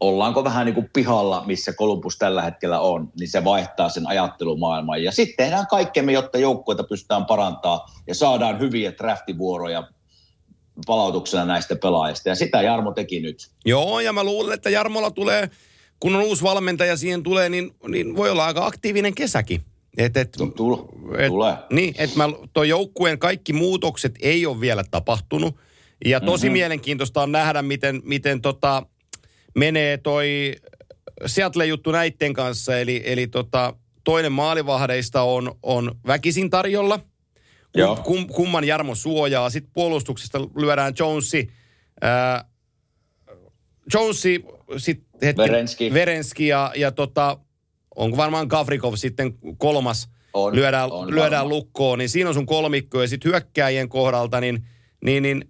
ollaanko 0.00 0.44
vähän 0.44 0.66
niin 0.66 0.74
kuin 0.74 0.90
pihalla, 0.92 1.42
missä 1.46 1.72
Columbus 1.72 2.18
tällä 2.18 2.42
hetkellä 2.42 2.80
on, 2.80 3.12
niin 3.18 3.28
se 3.28 3.44
vaihtaa 3.44 3.88
sen 3.88 4.06
ajattelumaailman. 4.06 5.02
Ja 5.02 5.12
sitten 5.12 5.36
tehdään 5.36 5.66
kaikkemme, 5.66 6.12
jotta 6.12 6.38
joukkueita 6.38 6.84
pystytään 6.84 7.26
parantaa 7.26 7.86
ja 8.06 8.14
saadaan 8.14 8.60
hyviä 8.60 8.92
draftivuoroja 8.92 9.88
palautuksena 10.86 11.44
näistä 11.44 11.76
pelaajista. 11.76 12.28
Ja 12.28 12.34
sitä 12.34 12.62
Jarmo 12.62 12.92
teki 12.92 13.20
nyt. 13.20 13.50
Joo, 13.64 14.00
ja 14.00 14.12
mä 14.12 14.24
luulen, 14.24 14.54
että 14.54 14.70
Jarmolla 14.70 15.10
tulee 15.10 15.50
kun 16.00 16.16
on 16.16 16.22
uusi 16.22 16.42
valmentaja 16.42 16.96
siihen 16.96 17.22
tulee, 17.22 17.48
niin, 17.48 17.74
niin 17.88 18.16
voi 18.16 18.30
olla 18.30 18.46
aika 18.46 18.66
aktiivinen 18.66 19.14
kesäkin. 19.14 19.62
Et, 19.96 20.16
et, 20.16 20.32
Tul, 20.56 20.78
et, 21.18 21.26
tulee. 21.26 21.54
Niin, 21.70 21.94
että 21.98 22.14
tuo 22.52 22.62
joukkueen 22.62 23.18
kaikki 23.18 23.52
muutokset 23.52 24.14
ei 24.20 24.46
ole 24.46 24.60
vielä 24.60 24.84
tapahtunut. 24.90 25.56
Ja 26.04 26.20
tosi 26.20 26.46
mm-hmm. 26.46 26.52
mielenkiintoista 26.52 27.22
on 27.22 27.32
nähdä, 27.32 27.62
miten, 27.62 28.00
miten 28.04 28.40
tota, 28.40 28.86
menee 29.54 29.98
toi 29.98 30.56
Seattle-juttu 31.26 31.92
näitten 31.92 32.32
kanssa. 32.32 32.78
Eli, 32.78 33.02
eli 33.04 33.26
tota, 33.26 33.74
toinen 34.04 34.32
maalivahdeista 34.32 35.22
on, 35.22 35.54
on 35.62 35.94
väkisin 36.06 36.50
tarjolla. 36.50 37.00
Joo. 37.74 37.96
Kum, 37.96 38.04
kum, 38.04 38.26
kumman 38.26 38.64
Jarmo 38.64 38.94
suojaa. 38.94 39.50
Sitten 39.50 39.72
puolustuksesta 39.74 40.40
lyödään 40.56 40.94
Jonesi. 40.98 41.50
Ää, 42.00 42.44
Jonesi, 43.94 44.44
sitten 44.76 45.06
hetki, 45.22 45.42
Verenski. 45.42 45.94
Verenski 45.94 46.46
ja, 46.46 46.72
ja 46.76 46.92
tota, 46.92 47.38
onko 47.96 48.16
varmaan 48.16 48.46
Gavrikov 48.46 48.94
sitten 48.96 49.34
kolmas 49.58 50.08
On, 50.34 50.56
lyödään, 50.56 50.92
on 50.92 51.10
lyödään 51.10 51.48
lukkoon, 51.48 51.98
niin 51.98 52.08
siinä 52.08 52.28
on 52.30 52.34
sun 52.34 52.46
kolmikko 52.46 53.02
ja 53.02 53.08
sitten 53.08 53.30
hyökkääjien 53.30 53.88
kohdalta, 53.88 54.40
niin, 54.40 54.64
niin, 55.04 55.22
niin 55.22 55.44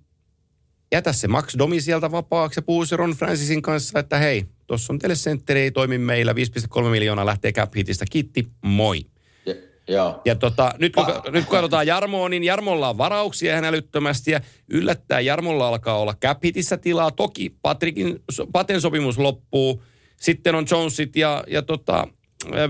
jätä 0.92 1.12
se 1.12 1.28
Max 1.28 1.58
Domi 1.58 1.80
sieltä 1.80 2.10
vapaaksi 2.10 2.58
ja 2.58 2.62
puhu 2.62 2.86
se 2.86 2.96
Ron 2.96 3.10
Francisin 3.10 3.62
kanssa, 3.62 3.98
että 3.98 4.18
hei, 4.18 4.44
tuossa 4.66 4.92
on 4.92 4.98
teille 4.98 5.14
sentteri, 5.14 5.60
ei 5.60 5.70
toimi 5.70 5.98
meillä, 5.98 6.32
5,3 6.32 6.88
miljoonaa 6.88 7.26
lähtee 7.26 7.52
cap 7.52 7.74
hitistä, 7.76 8.04
kiitti, 8.10 8.48
moi. 8.62 9.00
Ja, 9.46 9.54
joo. 9.88 10.20
Ja 10.24 10.34
tota, 10.34 10.74
nyt, 10.78 10.94
kun, 10.94 11.06
nyt 11.30 11.44
kun 11.44 11.50
katsotaan 11.50 11.86
Jarmoa, 11.86 12.28
niin 12.28 12.44
Jarmolla 12.44 12.88
on 12.88 12.98
varauksia 12.98 13.52
ihan 13.52 13.64
älyttömästi 13.64 14.30
ja 14.30 14.40
yllättää 14.68 15.20
Jarmolla 15.20 15.68
alkaa 15.68 15.98
olla 15.98 16.14
cap 16.14 16.44
hitissä 16.44 16.76
tilaa. 16.76 17.10
Toki 17.10 17.54
Patrikin, 17.62 18.18
Paten 18.52 18.80
sopimus 18.80 19.18
loppuu, 19.18 19.82
sitten 20.20 20.54
on 20.54 20.66
Jonesit 20.70 21.16
ja, 21.16 21.44
ja 21.46 21.62
tota, 21.62 22.08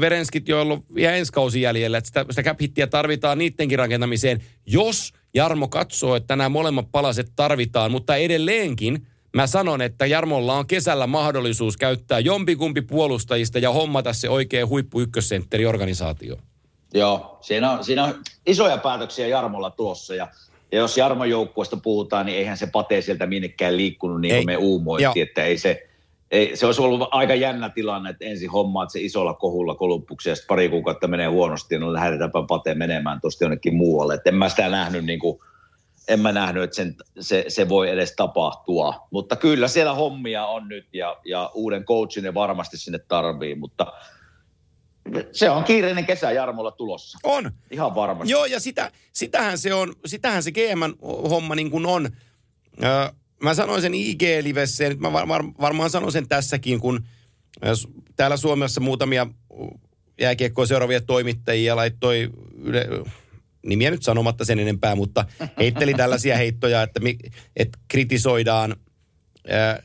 Verenskit, 0.00 0.48
joilla 0.48 0.82
vielä 0.94 1.16
ensi 1.16 1.32
kausi 1.32 1.60
jäljellä, 1.60 1.98
että 1.98 2.08
sitä, 2.08 2.26
sitä 2.30 2.42
cap 2.42 2.58
tarvitaan 2.90 3.38
niidenkin 3.38 3.78
rakentamiseen, 3.78 4.42
jos 4.66 5.12
Jarmo 5.34 5.68
katsoo, 5.68 6.16
että 6.16 6.36
nämä 6.36 6.48
molemmat 6.48 6.86
palaset 6.92 7.32
tarvitaan, 7.36 7.90
mutta 7.90 8.16
edelleenkin 8.16 9.06
mä 9.36 9.46
sanon, 9.46 9.82
että 9.82 10.06
Jarmolla 10.06 10.54
on 10.54 10.66
kesällä 10.66 11.06
mahdollisuus 11.06 11.76
käyttää 11.76 12.18
jompikumpi 12.18 12.82
puolustajista 12.82 13.58
ja 13.58 13.72
hommata 13.72 14.12
se 14.12 14.28
oikea 14.28 14.66
huippu 14.66 15.00
ykkössentteri 15.00 15.66
organisaatio. 15.66 16.36
Joo, 16.94 17.38
siinä 17.40 17.70
on, 17.70 17.84
siinä 17.84 18.04
on 18.04 18.14
isoja 18.46 18.78
päätöksiä 18.78 19.26
Jarmolla 19.26 19.70
tuossa 19.70 20.14
ja, 20.14 20.28
ja 20.72 20.78
jos 20.78 20.96
Jarmon 20.96 21.30
joukkueesta 21.30 21.76
puhutaan, 21.76 22.26
niin 22.26 22.38
eihän 22.38 22.56
se 22.56 22.66
pate 22.66 23.00
sieltä 23.00 23.26
minnekään 23.26 23.76
liikkunut 23.76 24.20
niin 24.20 24.34
Ei. 24.34 24.40
kuin 24.40 24.46
me 24.46 24.56
uumoitiin, 24.56 25.28
että 25.28 25.44
ei 25.44 25.58
se, 25.58 25.88
ei, 26.32 26.56
se 26.56 26.66
olisi 26.66 26.82
ollut 26.82 27.08
aika 27.10 27.34
jännä 27.34 27.68
tilanne, 27.68 28.10
että 28.10 28.24
ensin 28.24 28.50
hommaat 28.50 28.90
se 28.90 29.00
isolla 29.00 29.34
kohulla 29.34 29.74
kolumpuksi 29.74 30.28
ja 30.28 30.34
sitten 30.34 30.48
pari 30.48 30.68
kuukautta 30.68 31.08
menee 31.08 31.26
huonosti, 31.26 31.78
no 31.78 31.92
lähdetäänpä 31.92 32.42
pate 32.48 32.74
menemään 32.74 33.20
tuosta 33.20 33.44
jonnekin 33.44 33.74
muualle. 33.74 34.14
Et 34.14 34.26
en 34.26 34.34
mä 34.34 34.48
sitä 34.48 34.68
nähnyt 34.68 35.04
niin 35.04 35.18
kuin, 35.18 35.38
en 36.08 36.20
mä 36.20 36.32
nähnyt, 36.32 36.62
että 36.62 36.76
sen, 36.76 36.96
se, 37.20 37.44
se, 37.48 37.68
voi 37.68 37.90
edes 37.90 38.16
tapahtua. 38.16 39.06
Mutta 39.10 39.36
kyllä 39.36 39.68
siellä 39.68 39.94
hommia 39.94 40.46
on 40.46 40.68
nyt 40.68 40.86
ja, 40.92 41.16
ja 41.24 41.50
uuden 41.54 41.84
coachin 41.84 42.24
ne 42.24 42.34
varmasti 42.34 42.78
sinne 42.78 42.98
tarvii, 42.98 43.54
mutta 43.54 43.92
se 45.32 45.50
on 45.50 45.64
kiireinen 45.64 46.06
kesä 46.06 46.32
Jarmolla 46.32 46.70
tulossa. 46.70 47.18
On. 47.22 47.50
Ihan 47.70 47.94
varmasti. 47.94 48.32
Joo, 48.32 48.44
ja 48.44 48.60
sitä, 48.60 48.90
sitähän 49.12 49.58
se 49.58 49.74
on, 49.74 49.94
sitähän 50.06 50.42
se 50.42 50.52
GM-homma 50.52 51.54
niin 51.54 51.70
kuin 51.70 51.86
on. 51.86 52.08
Öö, 52.84 53.08
mä 53.42 53.54
sanoin 53.54 53.82
sen 53.82 53.94
IG-livessä, 53.94 54.84
ja 54.84 54.88
nyt 54.90 55.00
mä 55.00 55.12
var, 55.12 55.28
var, 55.28 55.44
varmaan 55.60 55.90
sanon 55.90 56.12
sen 56.12 56.28
tässäkin, 56.28 56.80
kun 56.80 57.04
s- 57.74 57.88
täällä 58.16 58.36
Suomessa 58.36 58.80
muutamia 58.80 59.26
jääkiekkoa 60.20 60.66
seuraavia 60.66 61.00
toimittajia 61.00 61.76
laittoi 61.76 62.30
yle, 62.62 62.86
nimiä 63.66 63.90
nyt 63.90 64.02
sanomatta 64.02 64.44
sen 64.44 64.58
enempää, 64.58 64.94
mutta 64.94 65.24
heitteli 65.58 65.94
tällaisia 65.94 66.36
heittoja, 66.36 66.82
että, 66.82 67.00
mi, 67.00 67.18
että 67.56 67.78
kritisoidaan, 67.88 68.76
öö, 69.50 69.82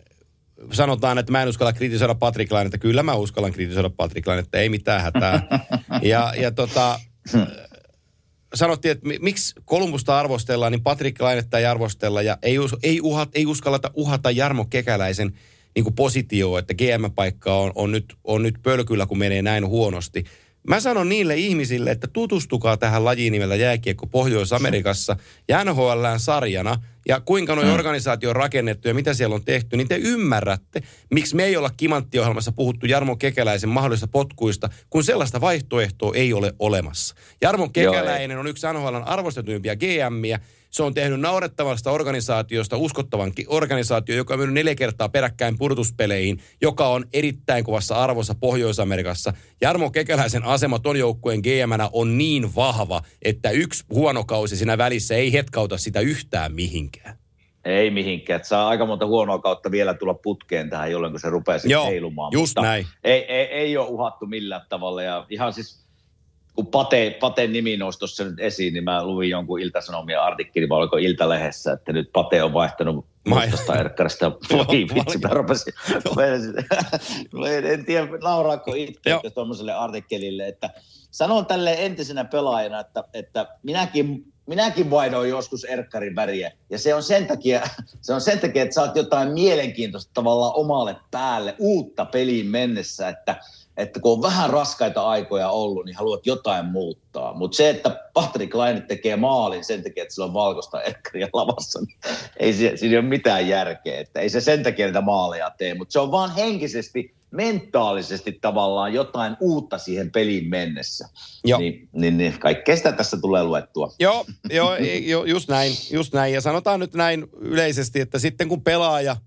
sanotaan, 0.72 1.18
että 1.18 1.32
mä 1.32 1.42
en 1.42 1.50
uskalla 1.50 1.74
kritisoida 1.74 2.16
Patrick 2.16 2.52
Lainetta. 2.52 2.78
Kyllä 2.78 3.04
mä 3.04 3.16
uskallan 3.16 3.52
kritisoida 3.52 3.90
Patrick 3.90 4.28
Lainetta, 4.28 4.58
ei 4.58 4.70
mitään 4.70 5.02
hätää. 5.02 5.42
Ja, 6.02 6.34
ja 6.38 6.52
tota, 6.52 7.00
sanottiin, 8.54 8.92
että 8.92 9.08
mi- 9.08 9.20
miksi 9.22 9.56
Kolumbusta 9.66 10.20
arvostellaan, 10.20 10.72
niin 10.72 10.84
Patrick 10.84 11.22
Lainetta 11.22 11.60
ei 11.60 11.66
arvostella 11.66 12.22
ja 12.22 12.38
ei, 12.42 12.58
ei, 12.84 13.02
uhat, 13.02 13.30
ei 13.34 13.46
uskalleta 13.46 13.92
uhata 13.94 14.32
Jarmo 14.32 14.66
Kekäläisen 14.66 15.34
niin 15.76 15.94
positioon, 15.94 16.60
että 16.60 16.74
GM-paikka 16.74 17.56
on, 17.56 17.72
on, 17.76 17.92
nyt, 17.92 18.16
on 18.24 18.44
nyt 18.44 18.56
pölkyllä, 18.64 19.06
kun 19.06 19.18
menee 19.18 19.42
näin 19.42 19.68
huonosti. 19.68 20.26
Mä 20.68 20.80
sanon 20.80 21.10
niille 21.10 21.36
ihmisille, 21.36 21.92
että 21.92 22.08
tutustukaa 22.08 22.78
tähän 22.78 23.06
lajiin 23.06 23.32
nimellä 23.32 23.56
jääkiekko 23.56 24.08
Pohjois-Amerikassa 24.08 25.16
ja 25.48 25.64
NHLään 25.64 26.20
sarjana 26.20 26.82
ja 27.08 27.20
kuinka 27.20 27.56
nuo 27.56 27.74
organisaatio 27.74 28.30
on 28.30 28.36
rakennettu 28.36 28.88
ja 28.88 28.94
mitä 28.94 29.14
siellä 29.14 29.36
on 29.36 29.46
tehty, 29.46 29.78
niin 29.78 29.88
te 29.88 29.96
ymmärrätte, 29.96 30.84
miksi 31.12 31.36
me 31.36 31.44
ei 31.44 31.58
olla 31.58 31.70
kimanttiohjelmassa 31.78 32.52
puhuttu 32.52 32.86
Jarmo 32.86 33.16
Kekäläisen 33.16 33.70
mahdollisista 33.70 34.08
potkuista, 34.08 34.70
kun 34.90 35.04
sellaista 35.04 35.42
vaihtoehtoa 35.42 36.16
ei 36.16 36.34
ole 36.34 36.54
olemassa. 36.60 37.16
Jarmo 37.42 37.64
Joo, 37.64 37.92
Kekäläinen 37.94 38.38
on 38.38 38.48
yksi 38.48 38.68
NHLn 38.68 39.04
arvostetuimpia 39.06 39.76
GMiä. 39.76 40.40
Se 40.78 40.84
on 40.84 40.94
tehnyt 40.94 41.20
naurettavasta 41.20 41.92
organisaatiosta 41.92 42.78
uskottavan 42.78 43.32
organisaatio, 43.48 44.16
joka 44.16 44.34
on 44.34 44.40
mennyt 44.40 44.54
neljä 44.54 44.76
kertaa 44.76 45.10
peräkkäin 45.10 45.58
purtuspeleihin, 45.58 46.40
joka 46.62 46.88
on 46.88 47.06
erittäin 47.14 47.64
kovassa 47.64 47.96
arvossa 47.96 48.36
Pohjois-Amerikassa. 48.40 49.34
Jarmo 49.62 49.92
Kekäläisen 49.92 50.44
asema 50.44 50.80
ton 50.80 51.00
joukkueen 51.00 51.40
GMnä 51.40 51.90
on 51.94 52.18
niin 52.18 52.56
vahva, 52.56 53.02
että 53.22 53.50
yksi 53.50 53.84
huono 53.90 54.24
kausi 54.24 54.56
siinä 54.56 54.78
välissä 54.78 55.16
ei 55.16 55.34
hetkauta 55.34 55.78
sitä 55.78 56.00
yhtään 56.00 56.54
mihinkään. 56.54 57.18
Ei 57.66 57.92
mihinkään. 57.92 58.36
Että 58.36 58.48
saa 58.48 58.68
aika 58.68 58.86
monta 58.86 59.06
huonoa 59.06 59.40
kautta 59.40 59.72
vielä 59.72 59.94
tulla 59.94 60.14
putkeen 60.14 60.70
tähän, 60.70 60.92
jolloin 60.92 61.14
kun 61.14 61.20
se 61.20 61.30
rupeaa 61.30 61.60
sitten 61.60 61.84
heilumaan. 61.84 62.32
just 62.34 62.56
Mutta 62.56 62.62
näin. 62.62 62.88
Ei, 63.04 63.26
ei, 63.26 63.46
ei 63.46 63.78
ole 63.78 63.88
uhattu 63.88 64.26
millään 64.26 64.66
tavalla. 64.70 65.04
Ja 65.04 65.26
ihan 65.30 65.54
siis, 65.54 65.87
kun 66.58 66.68
Pate, 66.68 67.18
Paten 67.20 67.54
nimi 67.54 67.78
nousi 67.78 68.00
tuossa 68.00 68.24
nyt 68.24 68.40
esiin, 68.40 68.74
niin 68.74 68.84
mä 68.84 69.06
luin 69.06 69.30
jonkun 69.30 69.60
iltasanomia 69.60 70.24
artikkeli, 70.24 70.70
vai 70.70 70.80
oliko 70.80 70.98
Iltalehdessä, 70.98 71.72
että 71.72 71.94
nyt 71.94 72.10
Pate 72.14 72.44
on 72.44 72.54
vaihtanut 72.54 73.06
mustasta 73.28 73.76
erkkarista. 73.76 74.26
Joo, 74.50 74.66
Voi 74.68 74.88
vitsi, 74.96 75.18
mä 75.18 75.30
rupesin, 75.30 75.74
mä 77.40 77.50
en, 77.50 77.66
en 77.66 77.86
tiedä, 77.86 78.08
nauraako 78.24 78.74
itse 78.76 79.30
tuommoiselle 79.34 79.74
artikkelille, 79.74 80.48
että 80.48 80.70
sanon 81.12 81.46
tälle 81.46 81.76
entisenä 81.80 82.26
pelaajana, 82.26 82.80
että, 82.80 83.04
että 83.14 83.48
minäkin, 83.64 84.34
minäkin 84.48 84.90
vaihdoin 84.90 85.30
joskus 85.30 85.64
erkkarin 85.64 86.16
väriä. 86.16 86.52
Ja 86.70 86.80
se 86.80 86.94
on, 86.94 87.04
sen 87.04 87.28
takia, 87.28 87.62
se 88.02 88.14
on 88.14 88.22
sen 88.22 88.40
takia, 88.40 88.64
että 88.64 88.76
saat 88.76 88.96
jotain 88.96 89.32
mielenkiintoista 89.32 90.12
tavallaan 90.14 90.56
omalle 90.56 90.96
päälle, 91.12 91.56
uutta 91.60 92.06
peliin 92.06 92.48
mennessä, 92.48 93.10
että, 93.10 93.36
että 93.78 94.00
kun 94.00 94.12
on 94.12 94.22
vähän 94.22 94.50
raskaita 94.50 95.08
aikoja 95.08 95.50
ollut, 95.50 95.86
niin 95.86 95.96
haluat 95.96 96.26
jotain 96.26 96.66
muuttaa. 96.66 97.34
Mutta 97.34 97.58
se, 97.58 97.70
että 97.70 98.10
Patrick 98.14 98.56
Laine 98.56 98.82
tekee 98.82 99.16
maalin 99.16 99.64
sen 99.64 99.84
takia, 99.84 100.04
että 100.04 100.16
sillä 100.16 100.26
on 100.26 100.34
valkoista 100.34 100.82
erkkaria 100.82 101.28
lavassa, 101.34 101.80
niin 101.80 101.98
ei 102.40 102.54
siinä 102.54 103.00
ole 103.00 103.08
mitään 103.08 103.48
järkeä. 103.48 104.00
Että 104.00 104.20
ei 104.20 104.30
se 104.30 104.42
sen 104.42 104.64
takia 104.64 104.86
niitä 104.86 105.02
maaleja 105.02 105.52
tee, 105.58 105.74
mutta 105.74 105.92
se 105.92 106.00
on 106.00 106.12
vaan 106.12 106.36
henkisesti, 106.36 107.17
mentaalisesti 107.32 108.38
tavallaan 108.42 108.94
jotain 108.94 109.38
uutta 109.40 109.78
siihen 109.78 110.12
peliin 110.12 110.50
mennessä. 110.50 111.10
Joo. 111.44 111.60
Niin, 111.60 111.90
niin, 111.92 112.18
niin 112.18 112.40
kaikkea 112.40 112.76
sitä 112.76 112.92
tässä 112.92 113.18
tulee 113.18 113.44
luettua. 113.44 113.94
Joo, 114.00 114.26
joo, 114.50 114.76
jo, 115.12 115.24
just 115.24 115.50
näin, 115.50 115.74
just 115.92 116.14
näin. 116.14 116.34
Ja 116.34 116.42
sanotaan 116.42 116.80
nyt 116.80 116.94
näin 116.94 117.28
yleisesti, 117.34 118.00
että 118.00 118.20
sitten 118.20 118.50
kun 118.50 118.64
pelaaja 118.64 119.18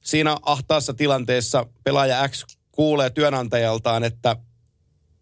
siinä 0.00 0.36
ahtaassa 0.42 0.94
tilanteessa, 0.94 1.66
pelaaja 1.84 2.28
X 2.28 2.44
kuulee 2.72 3.10
työnantajaltaan, 3.10 4.04
että, 4.04 4.36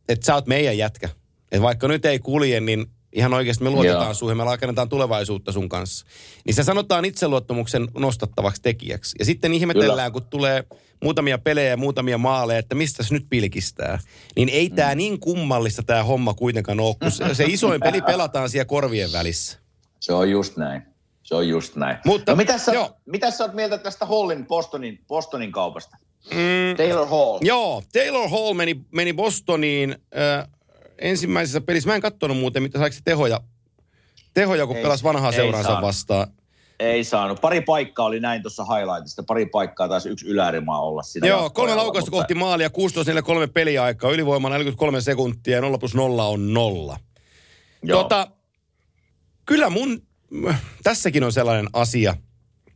että 0.09 0.27
sä 0.27 0.35
oot 0.35 0.47
meidän 0.47 0.79
jätkä. 0.79 1.09
Että 1.53 1.63
vaikka 1.63 1.89
nyt 1.89 2.05
ei 2.05 2.19
kulje, 2.19 2.61
niin 2.61 2.87
ihan 3.13 3.35
oikeasti 3.35 3.65
me 3.65 3.71
luotetaan 3.71 4.05
Joo. 4.05 4.15
suihin, 4.15 4.37
me 4.37 4.45
rakennetaan 4.45 4.89
tulevaisuutta 4.89 5.53
sun 5.53 5.69
kanssa. 5.69 6.07
Niin 6.45 6.55
se 6.55 6.63
sanotaan 6.63 7.05
itseluottamuksen 7.05 7.89
nostattavaksi 7.99 8.63
tekijäksi. 8.63 9.17
Ja 9.19 9.25
sitten 9.25 9.55
ihmetellään, 9.55 10.13
kun 10.13 10.25
tulee 10.25 10.65
muutamia 11.03 11.39
pelejä 11.39 11.71
ja 11.71 11.77
muutamia 11.77 12.19
maaleja, 12.19 12.59
että 12.59 12.75
mistä 12.75 13.03
se 13.03 13.15
nyt 13.15 13.27
pilkistää. 13.31 13.99
Niin 14.37 14.49
ei 14.49 14.71
tämä 14.71 14.95
niin 14.95 15.21
kummallista 15.21 15.83
tämä 15.83 16.05
homma 16.05 16.35
kuitenkaan 16.35 16.81
ole, 16.81 16.97
kun 17.03 17.11
se, 17.11 17.35
se 17.35 17.45
isoin 17.45 17.81
peli 17.81 18.03
pelataan 18.03 18.51
siellä 18.51 18.65
korvien 18.65 19.13
välissä. 19.13 19.59
Se 20.01 20.13
on 20.13 20.31
just 20.31 20.57
näin. 20.57 20.83
Se 21.23 21.35
on 21.35 21.49
just 21.49 21.77
näin. 21.77 21.99
Mutta- 22.05 22.33
no 22.33 22.37
mitä 22.37 22.59
sä, 22.59 22.73
joo. 22.73 22.97
mitä 23.07 23.31
sä 23.31 23.45
oot 23.45 23.55
mieltä 23.55 23.79
tästä 23.79 24.07
Hallin 24.07 24.47
Bostonin, 24.47 25.05
Bostonin 25.09 25.53
kaupasta? 25.53 25.97
Mm, 26.31 26.77
Taylor 26.77 27.09
Hall. 27.09 27.39
Joo, 27.43 27.83
Taylor 27.93 28.29
Hall 28.29 28.55
meni, 28.55 28.81
meni 28.91 29.13
Bostoniin 29.13 29.97
äh, 30.17 30.49
ensimmäisessä 30.99 31.61
pelissä. 31.61 31.89
Mä 31.89 31.95
en 31.95 32.01
katsonut 32.01 32.37
muuten, 32.37 32.63
mitä 32.63 32.79
saiko 32.79 32.97
tehoja, 33.05 33.41
tehoja 34.35 34.67
kun 34.67 34.77
Ei- 34.77 34.83
pelasi 34.83 35.05
vanhaa 35.05 35.33
seuraansa 35.33 35.83
vastaan. 35.83 36.27
Ei 36.81 37.05
saanut. 37.05 37.41
Pari 37.41 37.61
paikkaa 37.61 38.07
oli 38.07 38.21
näin 38.21 38.43
tuossa 38.43 38.65
highlightista. 38.65 39.23
Pari 39.23 39.47
paikkaa 39.47 39.89
taisi 39.89 40.09
yksi 40.09 40.27
ylärimaa 40.27 40.81
olla 40.81 41.03
siinä. 41.03 41.29
Joo, 41.29 41.51
kolme 41.51 41.75
laukausta 41.75 42.11
mutta- 42.11 42.17
kohti 42.23 42.35
maalia, 42.35 42.71
16-4-3 42.71 43.47
peliaikaa, 43.55 44.11
ylivoima 44.11 44.49
43 44.49 45.01
sekuntia 45.01 45.55
ja 45.57 45.61
0 45.61 45.79
plus 45.79 45.95
0 45.95 46.25
on 46.27 46.55
nolla. 46.55 46.99
Joo. 47.83 48.03
Tota, 48.03 48.29
kyllä 49.47 49.71
mun, 49.71 50.03
tässäkin 50.83 51.25
on 51.25 51.33
sellainen 51.33 51.67
asia, 51.73 52.17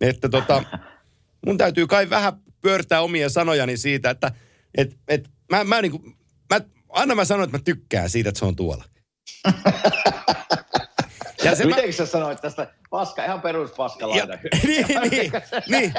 että 0.01 0.29
tota, 0.29 0.65
mun 1.47 1.59
täytyy 1.59 1.87
kai 1.87 2.11
vähän 2.11 2.33
pyörtää 2.61 3.01
omia 3.01 3.29
sanojani 3.29 3.77
siitä, 3.77 4.11
että 4.11 4.33
et, 4.75 4.97
et, 5.09 5.31
mä, 5.51 5.65
mä, 5.65 5.83
niinku, 5.83 6.03
mä, 6.51 6.61
aina 6.93 7.15
mä 7.15 7.25
sanon, 7.25 7.45
että 7.45 7.59
mä 7.59 7.63
tykkään 7.65 8.11
siitä, 8.11 8.29
että 8.29 8.39
se 8.39 8.45
on 8.45 8.57
tuolla. 8.57 8.85
Ja 11.45 11.55
se 11.55 11.65
mä, 11.65 11.77
Miten 11.77 11.93
sä 11.93 12.07
sanoit 12.07 12.41
tästä 12.41 12.75
paska, 12.91 13.25
ihan 13.25 13.41
perus 13.41 13.71
ja, 13.71 13.77
paskalainen? 13.77 14.39
niin, 14.67 14.87
niin, 15.11 15.33
niin. 15.69 15.95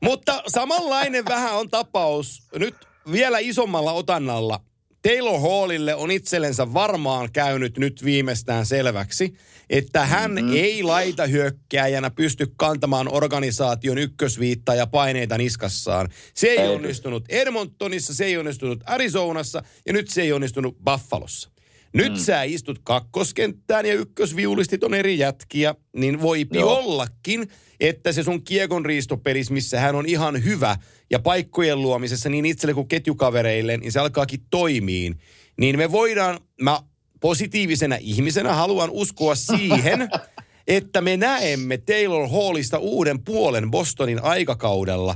Mutta 0.00 0.42
samanlainen 0.46 1.24
vähän 1.24 1.54
on 1.54 1.70
tapaus 1.70 2.42
nyt 2.54 2.74
vielä 3.12 3.38
isommalla 3.38 3.92
otannalla. 3.92 4.60
Taylor 5.02 5.40
Hallille 5.40 5.94
on 5.94 6.10
itsellensä 6.10 6.74
varmaan 6.74 7.32
käynyt 7.32 7.78
nyt 7.78 8.04
viimeistään 8.04 8.66
selväksi, 8.66 9.34
että 9.70 10.06
hän 10.06 10.30
mm-hmm. 10.30 10.52
ei 10.56 10.82
laita 10.82 11.26
hyökkääjänä 11.26 12.10
pysty 12.10 12.52
kantamaan 12.56 13.08
organisaation 13.08 13.98
ykkösviittaa 13.98 14.74
ja 14.74 14.86
paineita 14.86 15.38
niskassaan. 15.38 16.08
Se 16.34 16.46
ei, 16.46 16.68
onnistunut 16.68 17.24
Edmontonissa, 17.28 18.14
se 18.14 18.24
ei 18.24 18.38
onnistunut 18.38 18.80
Arizonassa 18.86 19.62
ja 19.86 19.92
nyt 19.92 20.08
se 20.08 20.22
ei 20.22 20.32
onnistunut 20.32 20.76
Buffalossa. 20.84 21.50
Nyt 21.92 22.12
mm. 22.12 22.18
sä 22.18 22.42
istut 22.42 22.80
kakkoskenttään 22.84 23.86
ja 23.86 23.94
ykkösviulistit 23.94 24.84
on 24.84 24.94
eri 24.94 25.18
jätkiä, 25.18 25.74
niin 25.96 26.22
voipi 26.22 26.58
Joo. 26.58 26.78
ollakin, 26.78 27.48
että 27.80 28.12
se 28.12 28.22
sun 28.22 28.44
kiekonriistopelis, 28.44 29.50
missä 29.50 29.80
hän 29.80 29.94
on 29.94 30.06
ihan 30.06 30.44
hyvä 30.44 30.76
ja 31.10 31.18
paikkojen 31.18 31.82
luomisessa 31.82 32.28
niin 32.28 32.46
itselle 32.46 32.74
kuin 32.74 32.88
ketjukavereille, 32.88 33.76
niin 33.76 33.92
se 33.92 34.00
alkaakin 34.00 34.40
toimiin. 34.50 35.18
Niin 35.58 35.78
me 35.78 35.92
voidaan, 35.92 36.40
mä 36.60 36.80
positiivisena 37.20 37.96
ihmisenä 38.00 38.54
haluan 38.54 38.90
uskoa 38.90 39.34
siihen, 39.34 40.08
että 40.66 41.00
me 41.00 41.16
näemme 41.16 41.78
Taylor 41.78 42.28
Hallista 42.28 42.78
uuden 42.78 43.24
puolen 43.24 43.70
Bostonin 43.70 44.24
aikakaudella, 44.24 45.14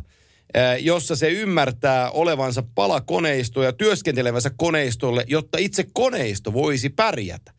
ää, 0.55 0.77
jossa 0.77 1.17
se 1.17 1.29
ymmärtää 1.29 2.11
olevansa 2.11 2.63
pala 2.75 3.01
koneistoa 3.01 3.65
ja 3.65 3.73
työskentelevänsä 3.73 4.51
koneistolle, 4.57 5.25
jotta 5.29 5.59
itse 5.59 5.87
koneisto 5.93 6.53
voisi 6.53 6.89
pärjätä. 6.89 7.53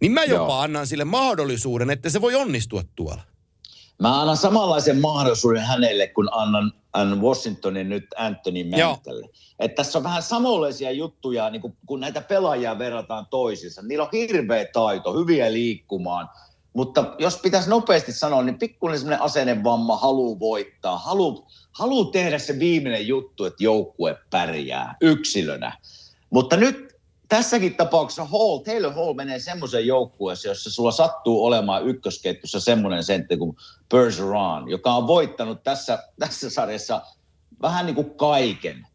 Niin 0.00 0.12
mä 0.12 0.24
jopa 0.24 0.52
Joo. 0.52 0.60
annan 0.60 0.86
sille 0.86 1.04
mahdollisuuden, 1.04 1.90
että 1.90 2.10
se 2.10 2.20
voi 2.20 2.34
onnistua 2.34 2.82
tuolla. 2.96 3.31
Mä 4.02 4.20
annan 4.20 4.36
samanlaisen 4.36 5.00
mahdollisuuden 5.00 5.62
hänelle, 5.62 6.06
kun 6.06 6.28
annan, 6.32 6.72
Washingtonin 7.20 7.88
nyt 7.88 8.06
Anthony 8.16 8.64
Mantelle. 8.64 9.28
Että 9.58 9.76
tässä 9.76 9.98
on 9.98 10.04
vähän 10.04 10.22
samanlaisia 10.22 10.90
juttuja, 10.90 11.50
niin 11.50 11.62
kun, 11.62 11.76
kun 11.86 12.00
näitä 12.00 12.20
pelaajia 12.20 12.78
verrataan 12.78 13.26
toisiinsa. 13.26 13.82
Niillä 13.82 14.04
on 14.04 14.10
hirveä 14.12 14.66
taito, 14.72 15.14
hyviä 15.14 15.52
liikkumaan. 15.52 16.30
Mutta 16.72 17.14
jos 17.18 17.36
pitäisi 17.36 17.70
nopeasti 17.70 18.12
sanoa, 18.12 18.42
niin 18.42 18.58
pikkuinen 18.58 18.98
semmoinen 18.98 19.22
asennevamma, 19.22 19.96
halu 19.96 20.40
voittaa, 20.40 20.98
halu, 20.98 21.46
halu 21.72 22.04
tehdä 22.04 22.38
se 22.38 22.58
viimeinen 22.58 23.06
juttu, 23.06 23.44
että 23.44 23.64
joukkue 23.64 24.18
pärjää 24.30 24.96
yksilönä. 25.00 25.78
Mutta 26.30 26.56
nyt 26.56 26.91
tässäkin 27.32 27.74
tapauksessa 27.74 28.24
Hall, 28.24 28.58
Taylor 28.58 28.92
Hall 28.92 29.14
menee 29.14 29.38
semmoiseen 29.38 29.86
joukkueeseen, 29.86 30.50
jossa 30.50 30.70
sulla 30.70 30.90
sattuu 30.90 31.44
olemaan 31.44 31.86
ykkösketjussa 31.86 32.60
semmoinen 32.60 33.04
sentti 33.04 33.36
kuin 33.36 33.56
Bergeron, 33.90 34.70
joka 34.70 34.94
on 34.94 35.06
voittanut 35.06 35.62
tässä, 35.62 35.98
tässä 36.18 36.50
sarjassa 36.50 37.02
vähän 37.62 37.86
niin 37.86 37.94
kuin 37.94 38.14
kaiken. 38.14 38.86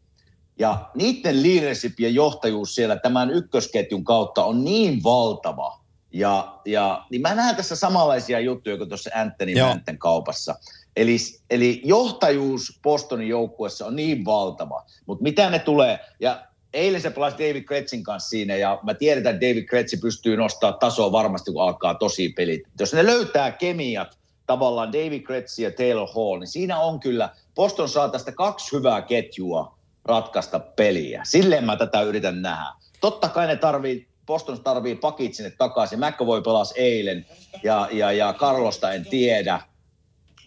Ja 0.58 0.90
niiden 0.94 1.42
leadership 1.42 2.00
ja 2.00 2.08
johtajuus 2.08 2.74
siellä 2.74 2.96
tämän 2.96 3.30
ykkösketjun 3.30 4.04
kautta 4.04 4.44
on 4.44 4.64
niin 4.64 5.02
valtava. 5.04 5.80
Ja, 6.12 6.60
ja 6.64 7.06
niin 7.10 7.22
mä 7.22 7.34
näen 7.34 7.56
tässä 7.56 7.76
samanlaisia 7.76 8.40
juttuja 8.40 8.76
kuin 8.76 8.88
tuossa 8.88 9.10
Anthony 9.14 9.52
Joo. 9.52 9.68
Manten 9.68 9.98
kaupassa. 9.98 10.54
Eli, 10.96 11.16
eli 11.50 11.82
johtajuus 11.84 12.80
Bostonin 12.82 13.28
joukkueessa 13.28 13.86
on 13.86 13.96
niin 13.96 14.24
valtava. 14.24 14.84
Mutta 15.06 15.22
mitä 15.22 15.50
ne 15.50 15.58
tulee, 15.58 15.98
ja 16.20 16.48
eilen 16.72 17.00
se 17.00 17.10
pelasi 17.10 17.36
David 17.38 17.62
Kretzin 17.64 18.02
kanssa 18.02 18.28
siinä, 18.28 18.56
ja 18.56 18.78
mä 18.82 18.94
tiedän, 18.94 19.26
että 19.26 19.46
David 19.46 19.64
Kretsi 19.64 19.96
pystyy 19.96 20.36
nostaa 20.36 20.72
tasoa 20.72 21.12
varmasti, 21.12 21.52
kun 21.52 21.62
alkaa 21.62 21.94
tosi 21.94 22.28
pelit. 22.28 22.62
Jos 22.80 22.94
ne 22.94 23.06
löytää 23.06 23.50
kemiat, 23.50 24.18
tavallaan 24.46 24.92
David 24.92 25.22
Kretsi 25.22 25.62
ja 25.62 25.70
Taylor 25.70 26.08
Hall, 26.14 26.38
niin 26.38 26.48
siinä 26.48 26.80
on 26.80 27.00
kyllä, 27.00 27.30
Boston 27.54 27.88
saa 27.88 28.08
tästä 28.08 28.32
kaksi 28.32 28.76
hyvää 28.76 29.02
ketjua 29.02 29.78
ratkaista 30.04 30.60
peliä. 30.60 31.22
Silleen 31.24 31.64
mä 31.64 31.76
tätä 31.76 32.02
yritän 32.02 32.42
nähdä. 32.42 32.72
Totta 33.00 33.28
kai 33.28 33.46
ne 33.46 33.56
tarvii, 33.56 34.08
Boston 34.26 34.60
tarvii 34.60 34.94
pakit 34.94 35.34
sinne 35.34 35.50
takaisin. 35.50 35.98
McAvoy 35.98 36.42
pelasi 36.42 36.74
eilen, 36.76 37.26
ja, 37.62 37.88
ja, 37.92 38.12
ja 38.12 38.34
Carlosta 38.38 38.92
en 38.92 39.04
tiedä, 39.04 39.60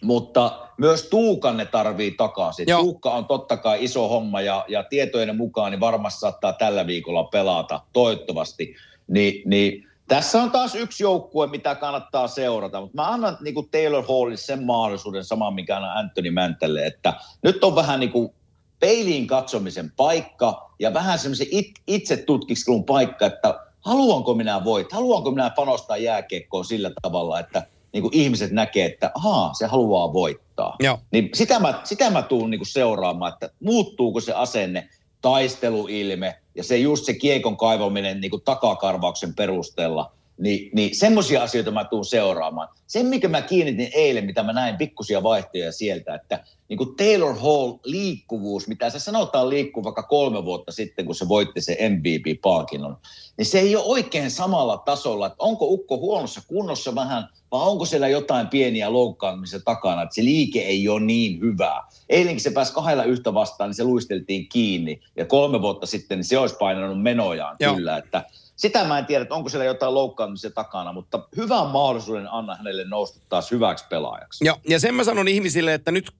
mutta 0.02 0.68
myös 0.82 1.02
Tuukan 1.02 1.56
ne 1.56 1.66
tarvii 1.66 2.10
takaisin. 2.10 2.64
Joo. 2.68 2.80
Tuukka 2.80 3.10
on 3.10 3.24
totta 3.24 3.56
kai 3.56 3.84
iso 3.84 4.08
homma 4.08 4.40
ja, 4.40 4.64
ja 4.68 4.82
tietojen 4.82 5.36
mukaan 5.36 5.70
niin 5.70 5.80
varmasti 5.80 6.20
saattaa 6.20 6.52
tällä 6.52 6.86
viikolla 6.86 7.24
pelata, 7.24 7.80
toivottavasti. 7.92 8.74
Ni, 9.08 9.42
niin 9.46 9.86
tässä 10.08 10.42
on 10.42 10.50
taas 10.50 10.74
yksi 10.74 11.02
joukkue, 11.02 11.46
mitä 11.46 11.74
kannattaa 11.74 12.28
seurata, 12.28 12.80
mutta 12.80 13.02
mä 13.02 13.08
annan 13.08 13.38
niin 13.40 13.54
kuin 13.54 13.68
Taylor 13.70 14.04
Hallille 14.08 14.36
sen 14.36 14.64
mahdollisuuden 14.64 15.24
saman, 15.24 15.54
mikä 15.54 15.76
annan 15.76 15.96
Anthony 15.96 16.30
Mäntelle, 16.30 16.86
että 16.86 17.14
nyt 17.42 17.64
on 17.64 17.74
vähän 17.74 18.00
niin 18.00 18.12
kuin 18.12 18.34
peiliin 18.80 19.26
katsomisen 19.26 19.92
paikka 19.96 20.70
ja 20.78 20.94
vähän 20.94 21.18
semmoisen 21.18 21.46
it, 21.50 21.70
itse 21.86 22.16
tutkiskelun 22.16 22.84
paikka, 22.84 23.26
että 23.26 23.60
haluanko 23.80 24.34
minä 24.34 24.64
voit, 24.64 24.92
haluanko 24.92 25.30
minä 25.30 25.50
panostaa 25.50 25.96
jääkiekkoon 25.96 26.64
sillä 26.64 26.90
tavalla, 27.02 27.40
että 27.40 27.66
niin 27.92 28.02
kuin 28.02 28.16
ihmiset 28.16 28.50
näkee, 28.50 28.86
että 28.86 29.10
ahaa, 29.14 29.54
se 29.54 29.66
haluaa 29.66 30.12
voittaa. 30.12 30.51
Joo. 30.80 30.98
Niin 31.10 31.30
sitä 31.34 31.60
mä, 31.60 31.80
sitä 31.84 32.10
mä 32.10 32.22
tuun 32.22 32.50
niin 32.50 32.58
kuin 32.58 32.68
seuraamaan, 32.68 33.32
että 33.32 33.50
muuttuuko 33.60 34.20
se 34.20 34.32
asenne, 34.32 34.88
taisteluilme 35.20 36.38
ja 36.54 36.64
se 36.64 36.76
just 36.76 37.04
se 37.04 37.14
kiekon 37.14 37.56
kaivaminen 37.56 38.20
niin 38.20 38.30
kuin 38.30 38.42
takakarvauksen 38.42 39.34
perusteella, 39.34 40.12
niin, 40.38 40.70
niin 40.74 40.96
semmoisia 40.96 41.42
asioita 41.42 41.70
mä 41.70 41.84
tuun 41.84 42.04
seuraamaan. 42.04 42.68
Sen, 42.86 43.06
mikä 43.06 43.28
mä 43.28 43.42
kiinnitin 43.42 43.90
eilen, 43.94 44.24
mitä 44.24 44.42
mä 44.42 44.52
näin 44.52 44.76
pikkusia 44.76 45.22
vaihtoja 45.22 45.72
sieltä, 45.72 46.14
että 46.14 46.44
niin 46.68 46.78
kuin 46.78 46.96
Taylor 46.96 47.34
Hall 47.34 47.78
liikkuvuus, 47.84 48.68
mitä 48.68 48.90
se 48.90 48.98
sanotaan 48.98 49.50
liikkuu 49.50 49.84
vaikka 49.84 50.02
kolme 50.02 50.44
vuotta 50.44 50.72
sitten, 50.72 51.06
kun 51.06 51.14
se 51.14 51.28
voitti 51.28 51.60
se 51.60 51.78
MVP-palkinnon, 51.88 52.96
niin 53.36 53.46
se 53.46 53.60
ei 53.60 53.76
ole 53.76 53.84
oikein 53.84 54.30
samalla 54.30 54.76
tasolla, 54.76 55.26
että 55.26 55.36
onko 55.38 55.66
Ukko 55.66 55.98
huonossa 55.98 56.40
kunnossa 56.46 56.94
vähän, 56.94 57.28
vai 57.50 57.68
onko 57.68 57.84
siellä 57.84 58.08
jotain 58.08 58.48
pieniä 58.48 58.92
loukkaantumisia 58.92 59.60
takana, 59.64 60.02
että 60.02 60.14
se 60.14 60.24
liike 60.24 60.60
ei 60.60 60.88
ole 60.88 61.00
niin 61.00 61.40
hyvää. 61.40 61.82
Eilenkin 62.08 62.40
se 62.42 62.50
pääsi 62.50 62.72
kahdella 62.72 63.04
yhtä 63.04 63.34
vastaan, 63.34 63.70
niin 63.70 63.76
se 63.76 63.84
luisteltiin 63.84 64.48
kiinni, 64.48 65.00
ja 65.16 65.26
kolme 65.26 65.62
vuotta 65.62 65.86
sitten 65.86 66.18
niin 66.18 66.24
se 66.24 66.38
olisi 66.38 66.56
painanut 66.58 67.02
menojaan 67.02 67.56
Joo. 67.60 67.74
kyllä, 67.74 67.96
että 67.96 68.24
sitä 68.62 68.84
mä 68.84 68.98
en 68.98 69.06
tiedä, 69.06 69.22
että 69.22 69.34
onko 69.34 69.48
siellä 69.48 69.64
jotain 69.64 69.94
loukkaantumisia 69.94 70.50
takana, 70.50 70.92
mutta 70.92 71.28
hyvän 71.36 71.66
mahdollisuuden 71.66 72.32
anna 72.32 72.56
hänelle 72.56 72.84
nousta 72.84 73.20
taas 73.28 73.50
hyväksi 73.50 73.84
pelaajaksi. 73.90 74.44
Ja, 74.44 74.58
ja 74.68 74.80
sen 74.80 74.94
mä 74.94 75.04
sanon 75.04 75.28
ihmisille, 75.28 75.74
että 75.74 75.92
nyt 75.92 76.10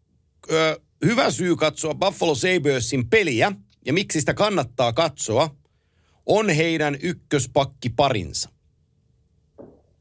ö, 0.53 0.81
hyvä 1.05 1.31
syy 1.31 1.57
katsoa 1.57 1.95
Buffalo 1.95 2.35
Sabresin 2.35 3.11
peliä, 3.11 3.53
ja 3.87 3.93
miksi 3.93 4.21
sitä 4.21 4.35
kannattaa 4.35 4.93
katsoa, 4.93 5.51
on 6.27 6.49
heidän 6.51 6.97
ykköspakkiparinsa. 7.03 8.49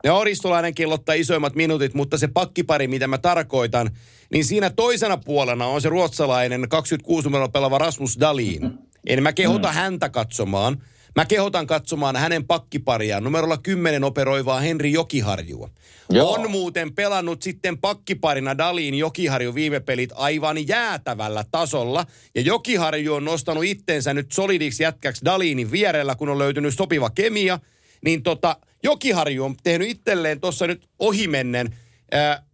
Ja 0.03 0.13
Oristolainen 0.13 0.75
kellottaa 0.75 1.15
isoimmat 1.15 1.55
minuutit, 1.55 1.93
mutta 1.93 2.17
se 2.17 2.27
pakkipari, 2.27 2.87
mitä 2.87 3.07
mä 3.07 3.17
tarkoitan, 3.17 3.91
niin 4.31 4.45
siinä 4.45 4.69
toisena 4.69 5.17
puolena 5.17 5.65
on 5.65 5.81
se 5.81 5.89
ruotsalainen 5.89 6.69
26 6.69 7.27
numero 7.27 7.49
pelaava 7.49 7.77
Rasmus 7.77 8.19
Dalin. 8.19 8.79
En 9.07 9.23
mä 9.23 9.33
kehota 9.33 9.67
mm. 9.67 9.73
häntä 9.73 10.09
katsomaan. 10.09 10.81
Mä 11.15 11.25
kehotan 11.25 11.67
katsomaan 11.67 12.15
hänen 12.15 12.47
pakkipariaan 12.47 13.23
numerolla 13.23 13.57
10 13.57 14.03
operoivaa 14.03 14.59
Henri 14.59 14.91
Jokiharjua. 14.91 15.69
Joo. 16.09 16.33
On 16.33 16.51
muuten 16.51 16.95
pelannut 16.95 17.41
sitten 17.41 17.77
pakkiparina 17.77 18.57
Dalin 18.57 18.93
Jokiharju 18.93 19.55
viime 19.55 19.79
pelit 19.79 20.09
aivan 20.15 20.67
jäätävällä 20.67 21.45
tasolla. 21.51 22.05
Ja 22.35 22.41
Jokiharju 22.41 23.13
on 23.13 23.25
nostanut 23.25 23.63
itsensä 23.63 24.13
nyt 24.13 24.31
solidiksi 24.31 24.83
jätkäksi 24.83 25.25
Dalinin 25.25 25.71
vierellä, 25.71 26.15
kun 26.15 26.29
on 26.29 26.39
löytynyt 26.39 26.73
sopiva 26.73 27.09
kemia. 27.09 27.59
Niin 28.05 28.23
tota, 28.23 28.55
Jokiharju 28.83 29.45
on 29.45 29.55
tehnyt 29.63 29.89
itselleen 29.89 30.41
tuossa 30.41 30.67
nyt 30.67 30.89
ohimennen 30.99 31.75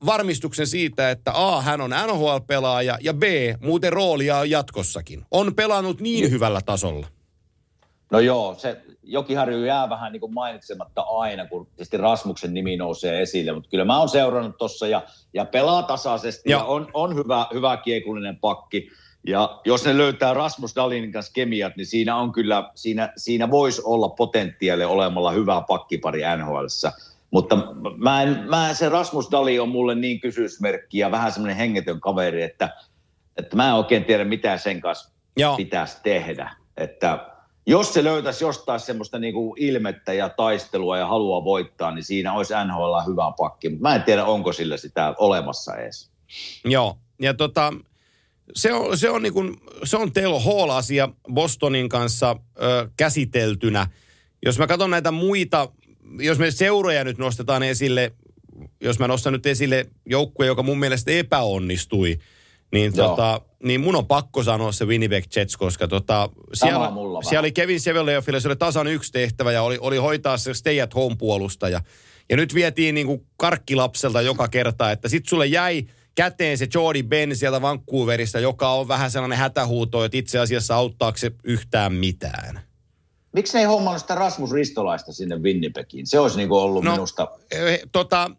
varmistuksen 0.05 0.67
siitä, 0.67 1.11
että 1.11 1.31
A, 1.35 1.61
hän 1.61 1.81
on 1.81 1.91
NHL-pelaaja 2.07 2.97
ja 3.01 3.13
B, 3.13 3.23
muuten 3.61 3.93
roolia 3.93 4.37
on 4.37 4.49
jatkossakin. 4.49 5.25
On 5.31 5.55
pelannut 5.55 6.01
niin 6.01 6.31
hyvällä 6.31 6.61
tasolla. 6.61 7.07
No 8.11 8.19
joo, 8.19 8.55
se 8.57 8.81
Jokiharju 9.03 9.63
jää 9.63 9.89
vähän 9.89 10.11
niin 10.11 10.19
kuin 10.19 10.33
mainitsematta 10.33 11.01
aina, 11.01 11.47
kun 11.47 11.65
tietysti 11.65 11.97
Rasmuksen 11.97 12.53
nimi 12.53 12.77
nousee 12.77 13.21
esille, 13.21 13.51
mutta 13.51 13.69
kyllä 13.69 13.85
mä 13.85 13.99
oon 13.99 14.09
seurannut 14.09 14.57
tuossa 14.57 14.87
ja, 14.87 15.03
ja 15.33 15.45
pelaa 15.45 15.83
tasaisesti 15.83 16.51
Joo. 16.51 16.59
ja 16.59 16.65
on, 16.65 16.87
on 16.93 17.15
hyvä, 17.15 17.45
hyvä 17.53 17.77
kiekullinen 17.77 18.37
pakki. 18.37 18.89
Ja 19.27 19.61
jos 19.65 19.85
ne 19.85 19.97
löytää 19.97 20.33
Rasmus 20.33 20.75
Dalinin 20.75 21.11
kanssa 21.11 21.33
kemiat, 21.33 21.75
niin 21.75 21.85
siinä 21.85 22.15
on 22.15 22.31
kyllä, 22.31 22.71
siinä, 22.75 23.13
siinä 23.17 23.51
voisi 23.51 23.81
olla 23.85 24.09
potentiaali 24.09 24.83
olemalla 24.83 25.31
hyvä 25.31 25.63
pakkipari 25.67 26.21
NHLssä. 26.37 26.91
Mutta 27.31 27.57
mä 27.97 28.23
en, 28.23 28.43
mä 28.49 28.69
en, 28.69 28.75
se 28.75 28.89
Rasmus 28.89 29.31
Dali 29.31 29.59
on 29.59 29.69
mulle 29.69 29.95
niin 29.95 30.19
kysymysmerkki 30.19 30.97
ja 30.97 31.11
vähän 31.11 31.31
semmoinen 31.31 31.57
hengetön 31.57 31.99
kaveri, 31.99 32.43
että, 32.43 32.69
että 33.37 33.55
mä 33.55 33.67
en 33.67 33.73
oikein 33.73 34.05
tiedä, 34.05 34.23
mitä 34.25 34.57
sen 34.57 34.81
kanssa 34.81 35.11
Joo. 35.37 35.55
pitäisi 35.55 35.97
tehdä. 36.03 36.55
Että 36.77 37.36
jos 37.67 37.93
se 37.93 38.03
löytäisi 38.03 38.43
jostain 38.43 38.79
semmoista 38.79 39.19
niinku 39.19 39.55
ilmettä 39.57 40.13
ja 40.13 40.29
taistelua 40.29 40.97
ja 40.97 41.07
halua 41.07 41.43
voittaa, 41.43 41.91
niin 41.91 42.03
siinä 42.03 42.33
olisi 42.33 42.53
NHL 42.53 43.11
hyvä 43.11 43.33
pakki. 43.37 43.69
Mutta 43.69 43.81
mä 43.81 43.95
en 43.95 44.03
tiedä, 44.03 44.25
onko 44.25 44.53
sillä 44.53 44.77
sitä 44.77 45.15
olemassa 45.17 45.75
edes. 45.75 46.11
Joo, 46.65 46.97
ja 47.21 47.33
tota, 47.33 47.73
se 48.55 48.73
on, 48.73 48.97
se 48.97 49.09
on, 49.09 49.21
niin 49.21 49.33
kuin, 49.33 49.57
se 49.83 49.97
on 49.97 50.13
Taylor 50.13 50.41
Hall-asia 50.41 51.09
Bostonin 51.33 51.89
kanssa 51.89 52.35
ö, 52.61 52.89
käsiteltynä. 52.97 53.87
Jos 54.45 54.59
mä 54.59 54.67
katson 54.67 54.91
näitä 54.91 55.11
muita, 55.11 55.69
jos 56.19 56.39
me 56.39 56.51
seuroja 56.51 57.03
nyt 57.03 57.17
nostetaan 57.17 57.63
esille, 57.63 58.13
jos 58.81 58.99
mä 58.99 59.07
nostan 59.07 59.33
nyt 59.33 59.45
esille 59.45 59.85
joukkue, 60.05 60.45
joka 60.45 60.63
mun 60.63 60.79
mielestä 60.79 61.11
epäonnistui, 61.11 62.19
niin, 62.71 62.93
Joo. 62.95 63.09
tota, 63.09 63.41
niin 63.63 63.81
mun 63.81 63.95
on 63.95 64.07
pakko 64.07 64.43
sanoa 64.43 64.71
se 64.71 64.85
Winnipeg 64.85 65.23
Jets, 65.35 65.57
koska 65.57 65.87
tota, 65.87 66.29
siellä, 66.53 66.89
mulla 66.91 67.19
vähän. 67.19 67.29
siellä 67.29 67.39
oli 67.39 67.51
Kevin 67.51 67.81
Sevelleoffilla, 67.81 68.39
se 68.39 68.47
oli 68.47 68.55
tasan 68.55 68.87
yksi 68.87 69.11
tehtävä 69.11 69.51
ja 69.51 69.61
oli, 69.63 69.77
oli 69.81 69.97
hoitaa 69.97 70.37
se 70.37 70.53
stay 70.53 70.81
at 70.81 70.95
home 70.95 71.15
puolustaja. 71.19 71.81
Ja 72.29 72.37
nyt 72.37 72.53
vietiin 72.53 72.95
niin 72.95 73.07
kuin 73.07 73.27
karkkilapselta 73.37 74.21
joka 74.21 74.47
kerta, 74.47 74.91
että 74.91 75.09
sit 75.09 75.25
sulle 75.25 75.45
jäi 75.47 75.85
käteen 76.15 76.57
se 76.57 76.67
Jordi 76.73 77.03
Ben 77.03 77.35
sieltä 77.35 77.61
Vancouverista, 77.61 78.39
joka 78.39 78.69
on 78.71 78.87
vähän 78.87 79.11
sellainen 79.11 79.37
hätähuuto, 79.37 80.03
että 80.03 80.17
itse 80.17 80.39
asiassa 80.39 80.75
auttaako 80.75 81.17
se 81.17 81.31
yhtään 81.43 81.93
mitään. 81.93 82.61
Miksi 83.33 83.57
ei 83.57 83.63
hommannut 83.63 84.01
sitä 84.01 84.15
Rasmus 84.15 84.51
Ristolaista 84.51 85.13
sinne 85.13 85.37
Winnipegiin? 85.37 86.07
Se 86.07 86.19
olisi 86.19 86.37
niinku 86.37 86.57
ollut 86.57 86.83
No, 86.83 86.91
minusta... 86.91 87.27
Eh, 87.51 87.79
Tota, 87.91 88.31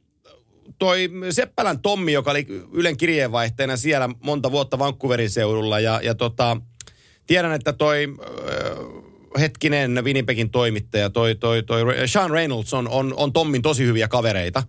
toi 0.78 1.10
Seppälän 1.30 1.78
Tommi, 1.78 2.12
joka 2.12 2.30
oli 2.30 2.46
Ylen 2.72 2.96
kirjeenvaihteena 2.96 3.76
siellä 3.76 4.08
monta 4.24 4.50
vuotta 4.50 4.78
Vancouverin 4.78 5.30
seudulla 5.30 5.80
ja, 5.80 6.00
ja 6.02 6.14
tota, 6.14 6.56
tiedän, 7.26 7.52
että 7.52 7.72
toi 7.72 8.08
äh, 8.20 9.40
hetkinen 9.40 10.04
Winnipegin 10.04 10.50
toimittaja, 10.50 11.10
toi, 11.10 11.34
toi, 11.34 11.62
toi 11.62 11.84
Sean 12.06 12.30
Reynolds 12.30 12.74
on, 12.74 12.88
on, 12.88 13.14
on 13.16 13.32
Tommin 13.32 13.62
tosi 13.62 13.84
hyviä 13.84 14.08
kavereita. 14.08 14.62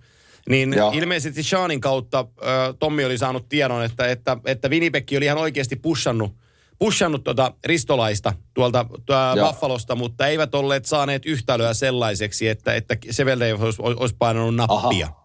Niin 0.49 0.73
Joo. 0.73 0.91
ilmeisesti 0.95 1.43
Seanin 1.43 1.81
kautta 1.81 2.19
äh, 2.19 2.75
Tommi 2.79 3.05
oli 3.05 3.17
saanut 3.17 3.49
tiedon, 3.49 3.83
että, 3.83 4.07
että, 4.07 4.37
että 4.45 4.69
Winnipeg 4.69 5.07
oli 5.17 5.25
ihan 5.25 5.37
oikeasti 5.37 5.75
pushannut, 5.75 6.35
pushannut 6.79 7.23
tuota 7.23 7.53
ristolaista 7.65 8.33
tuolta 8.53 8.85
tuota. 9.05 9.35
Buffalosta, 9.47 9.95
mutta 9.95 10.27
eivät 10.27 10.55
olleet 10.55 10.85
saaneet 10.85 11.25
yhtälöä 11.25 11.73
sellaiseksi, 11.73 12.47
että, 12.47 12.73
että 12.73 12.97
Seveldev 13.11 13.61
olisi, 13.61 13.81
olisi 13.81 14.15
painanut 14.19 14.55
nappia. 14.55 15.05
Aha. 15.05 15.18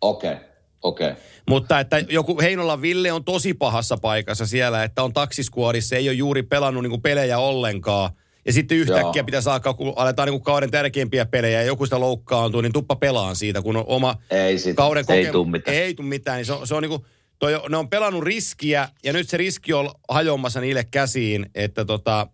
Okei, 0.00 0.32
okay, 0.32 0.44
okei. 0.82 1.10
Okay. 1.10 1.22
Mutta 1.48 1.80
että 1.80 1.98
joku 1.98 2.40
Heinolan 2.40 2.82
Ville 2.82 3.12
on 3.12 3.24
tosi 3.24 3.54
pahassa 3.54 3.96
paikassa 3.96 4.46
siellä, 4.46 4.84
että 4.84 5.02
on 5.02 5.12
taksiskuorissa, 5.12 5.96
ei 5.96 6.08
ole 6.08 6.16
juuri 6.16 6.42
pelannut 6.42 6.82
niinku 6.82 6.98
pelejä 6.98 7.38
ollenkaan. 7.38 8.10
Ja 8.46 8.52
sitten 8.52 8.78
yhtäkkiä 8.78 9.20
Joo. 9.20 9.24
pitää 9.24 9.40
saada, 9.40 9.72
kun 9.74 9.92
aletaan 9.96 10.26
niinku 10.28 10.40
kauden 10.44 10.70
tärkeimpiä 10.70 11.26
pelejä 11.26 11.60
ja 11.60 11.66
joku 11.66 11.86
sitä 11.86 12.00
loukkaantuu, 12.00 12.60
niin 12.60 12.72
tuppa 12.72 12.96
pelaan 12.96 13.36
siitä, 13.36 13.62
kun 13.62 13.76
on 13.76 13.84
oma 13.86 14.14
Ei 14.30 14.58
sit- 14.58 14.76
kauden 14.76 15.04
ei 15.08 15.24
koke- 15.24 15.32
tuu 15.32 15.44
mitään. 15.44 15.76
Ei 15.76 15.94
tule 15.94 16.06
mitään. 16.06 16.36
Niin 16.36 16.46
se 16.46 16.52
on, 16.52 16.66
se 16.66 16.74
on 16.74 16.82
niinku, 16.82 17.06
toi, 17.38 17.52
ne 17.68 17.76
on 17.76 17.88
pelannut 17.88 18.22
riskiä 18.22 18.88
ja 19.04 19.12
nyt 19.12 19.28
se 19.28 19.36
riski 19.36 19.72
on 19.72 19.90
hajoamassa 20.08 20.60
niille 20.60 20.84
käsiin, 20.90 21.46
että 21.54 21.84
tota, 21.84 22.26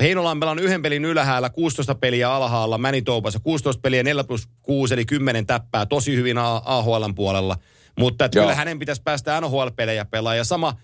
Heinola 0.00 0.30
on 0.30 0.40
pelannut 0.40 0.64
yhden 0.64 0.82
pelin 0.82 1.04
ylhäällä, 1.04 1.50
16 1.50 1.94
peliä 1.94 2.34
alhaalla 2.34 2.78
Manitobassa, 2.78 3.40
16 3.40 3.80
peliä 3.80 4.02
4 4.02 4.24
plus 4.24 4.48
6, 4.62 4.94
eli 4.94 5.04
10 5.04 5.46
täppää, 5.46 5.86
tosi 5.86 6.16
hyvin 6.16 6.38
A- 6.38 6.62
AHLn 6.64 7.14
puolella. 7.14 7.56
Mutta 7.98 8.24
että 8.24 8.40
kyllä 8.40 8.54
hänen 8.54 8.78
pitäisi 8.78 9.02
päästä 9.02 9.40
NHL-pelejä 9.40 10.04
pelaa. 10.04 10.34
Ja 10.34 10.44
sama, 10.44 10.74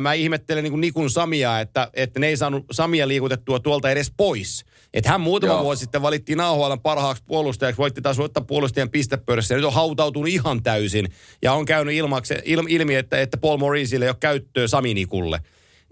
mä 0.00 0.12
ihmettelen 0.12 0.64
niin 0.64 0.72
kuin 0.72 0.80
Nikun 0.80 1.10
Samia, 1.10 1.60
että, 1.60 1.90
että 1.94 2.20
ne 2.20 2.26
ei 2.26 2.36
saanut 2.36 2.64
Samia 2.70 3.08
liikutettua 3.08 3.60
tuolta 3.60 3.90
edes 3.90 4.12
pois. 4.16 4.64
Että 4.94 5.10
hän 5.10 5.20
muutama 5.20 5.52
Joo. 5.52 5.62
vuosi 5.62 5.80
sitten 5.80 6.02
valittiin 6.02 6.40
AHLn 6.40 6.80
parhaaksi 6.80 7.22
puolustajaksi, 7.26 7.78
voitti 7.78 8.02
taas 8.02 8.18
voittaa 8.18 8.44
puolustajan 8.44 8.90
pistepörssiä. 8.90 9.56
Nyt 9.56 9.66
on 9.66 9.72
hautautunut 9.72 10.28
ihan 10.28 10.62
täysin 10.62 11.08
ja 11.42 11.52
on 11.52 11.64
käynyt 11.64 11.94
ilmaksi, 11.94 12.34
il, 12.44 12.62
ilmi, 12.68 12.94
että, 12.94 13.20
että 13.20 13.36
Paul 13.36 13.56
Mauriceille 13.56 14.04
ei 14.04 14.10
ole 14.10 14.16
käyttöä 14.20 14.68
Sami 14.68 14.94
Nikulle. 14.94 15.40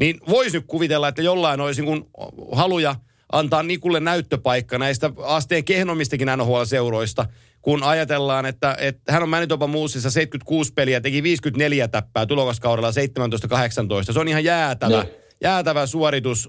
Niin 0.02 0.20
voisi 0.28 0.56
nyt 0.56 0.64
kuvitella, 0.66 1.08
että 1.08 1.22
jollain 1.22 1.60
olisi 1.60 1.82
niin 1.82 2.04
haluja 2.52 2.96
antaa 3.32 3.62
Nikulle 3.62 4.00
näyttöpaikka 4.00 4.78
näistä 4.78 5.10
asteen 5.24 5.64
kehnommistakin 5.64 6.28
NHL-seuroista, 6.36 7.26
kun 7.60 7.82
ajatellaan, 7.82 8.46
että, 8.46 8.76
että 8.78 9.12
hän 9.12 9.22
on 9.22 9.28
Manitoba 9.28 9.66
Moosissa 9.66 10.10
76 10.10 10.72
peliä, 10.72 11.00
teki 11.00 11.22
54 11.22 11.88
täppää 11.88 12.26
tulokaskaudella 12.26 12.90
17-18. 12.90 14.12
Se 14.12 14.20
on 14.20 14.28
ihan 14.28 14.44
jäätävä, 14.44 15.02
Niin. 15.02 15.14
jäätävä 15.40 15.86
suoritus 15.86 16.48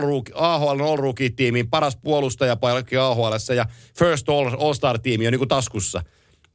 rookie, 0.00 0.34
AHL 0.36 0.80
all 0.80 0.96
rookie-tiimiin, 0.96 1.70
paras 1.70 1.96
puolustajapaikka 1.96 3.06
AHLssä 3.06 3.54
ja 3.54 3.66
first 3.98 4.28
all, 4.28 4.50
all-star-tiimi 4.58 5.26
on 5.26 5.32
niin 5.32 5.38
kuin 5.38 5.48
taskussa. 5.48 6.02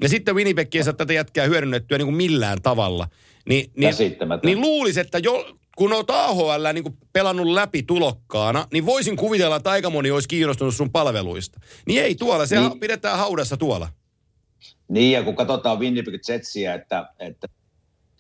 Ja 0.02 0.10
sitten 0.10 0.36
Winnipeg 0.36 0.76
ei 0.76 0.84
saa 0.84 0.94
tätä 0.94 1.14
jätkää 1.14 1.46
hyödynnettyä 1.46 1.98
niin 1.98 2.06
kuin 2.08 2.16
millään 2.16 2.62
tavalla. 2.62 3.08
Niin, 3.50 3.72
niin, 3.76 3.90
Käsittämätön. 3.90 4.48
niin 4.48 4.62
luulisi, 4.62 5.00
että 5.00 5.18
jo, 5.18 5.59
kun 5.80 5.94
olet 5.94 6.10
AHL 6.10 6.74
niin 6.74 6.84
kuin 6.84 6.98
pelannut 7.14 7.48
läpi 7.48 7.84
tulokkaana, 7.84 8.68
niin 8.74 8.86
voisin 8.86 9.16
kuvitella, 9.16 9.56
että 9.56 9.70
aika 9.70 9.90
moni 9.90 10.12
olisi 10.12 10.28
kiinnostunut 10.28 10.76
sun 10.76 10.92
palveluista. 10.92 11.60
Niin 11.88 12.04
ei 12.04 12.16
tuolla, 12.16 12.46
se 12.46 12.60
Niin. 12.60 12.80
pidetään 12.80 13.18
haudassa 13.18 13.58
tuolla. 13.58 13.88
Niin, 14.88 15.12
ja 15.12 15.24
kun 15.24 15.36
katsotaan 15.36 15.80
Winnipeg 15.80 16.14
Jetsiä, 16.30 16.74
että, 16.74 17.10
että 17.20 17.48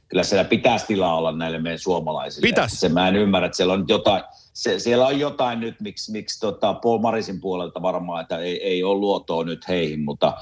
kyllä 0.07 0.23
siellä 0.23 0.43
pitäisi 0.43 0.85
tilaa 0.87 1.17
olla 1.17 1.31
näille 1.31 1.59
meidän 1.59 1.79
suomalaisille. 1.79 2.47
Pitäisi. 2.47 2.75
Se 2.75 2.89
mä 2.89 3.07
en 3.07 3.15
ymmärrä, 3.15 3.45
että 3.45 3.57
siellä 3.57 3.73
on 3.73 3.85
jotain, 3.87 4.23
se, 4.53 4.79
siellä 4.79 5.07
on 5.07 5.19
jotain 5.19 5.59
nyt, 5.59 5.81
miksi, 5.81 6.11
miksi 6.11 6.39
tota 6.39 6.73
Paul 6.73 6.99
Marisin 6.99 7.41
puolelta 7.41 7.81
varmaan, 7.81 8.21
että 8.21 8.37
ei, 8.37 8.63
ei 8.63 8.83
ole 8.83 8.99
luotoa 8.99 9.43
nyt 9.43 9.67
heihin, 9.67 9.99
mutta 9.99 10.33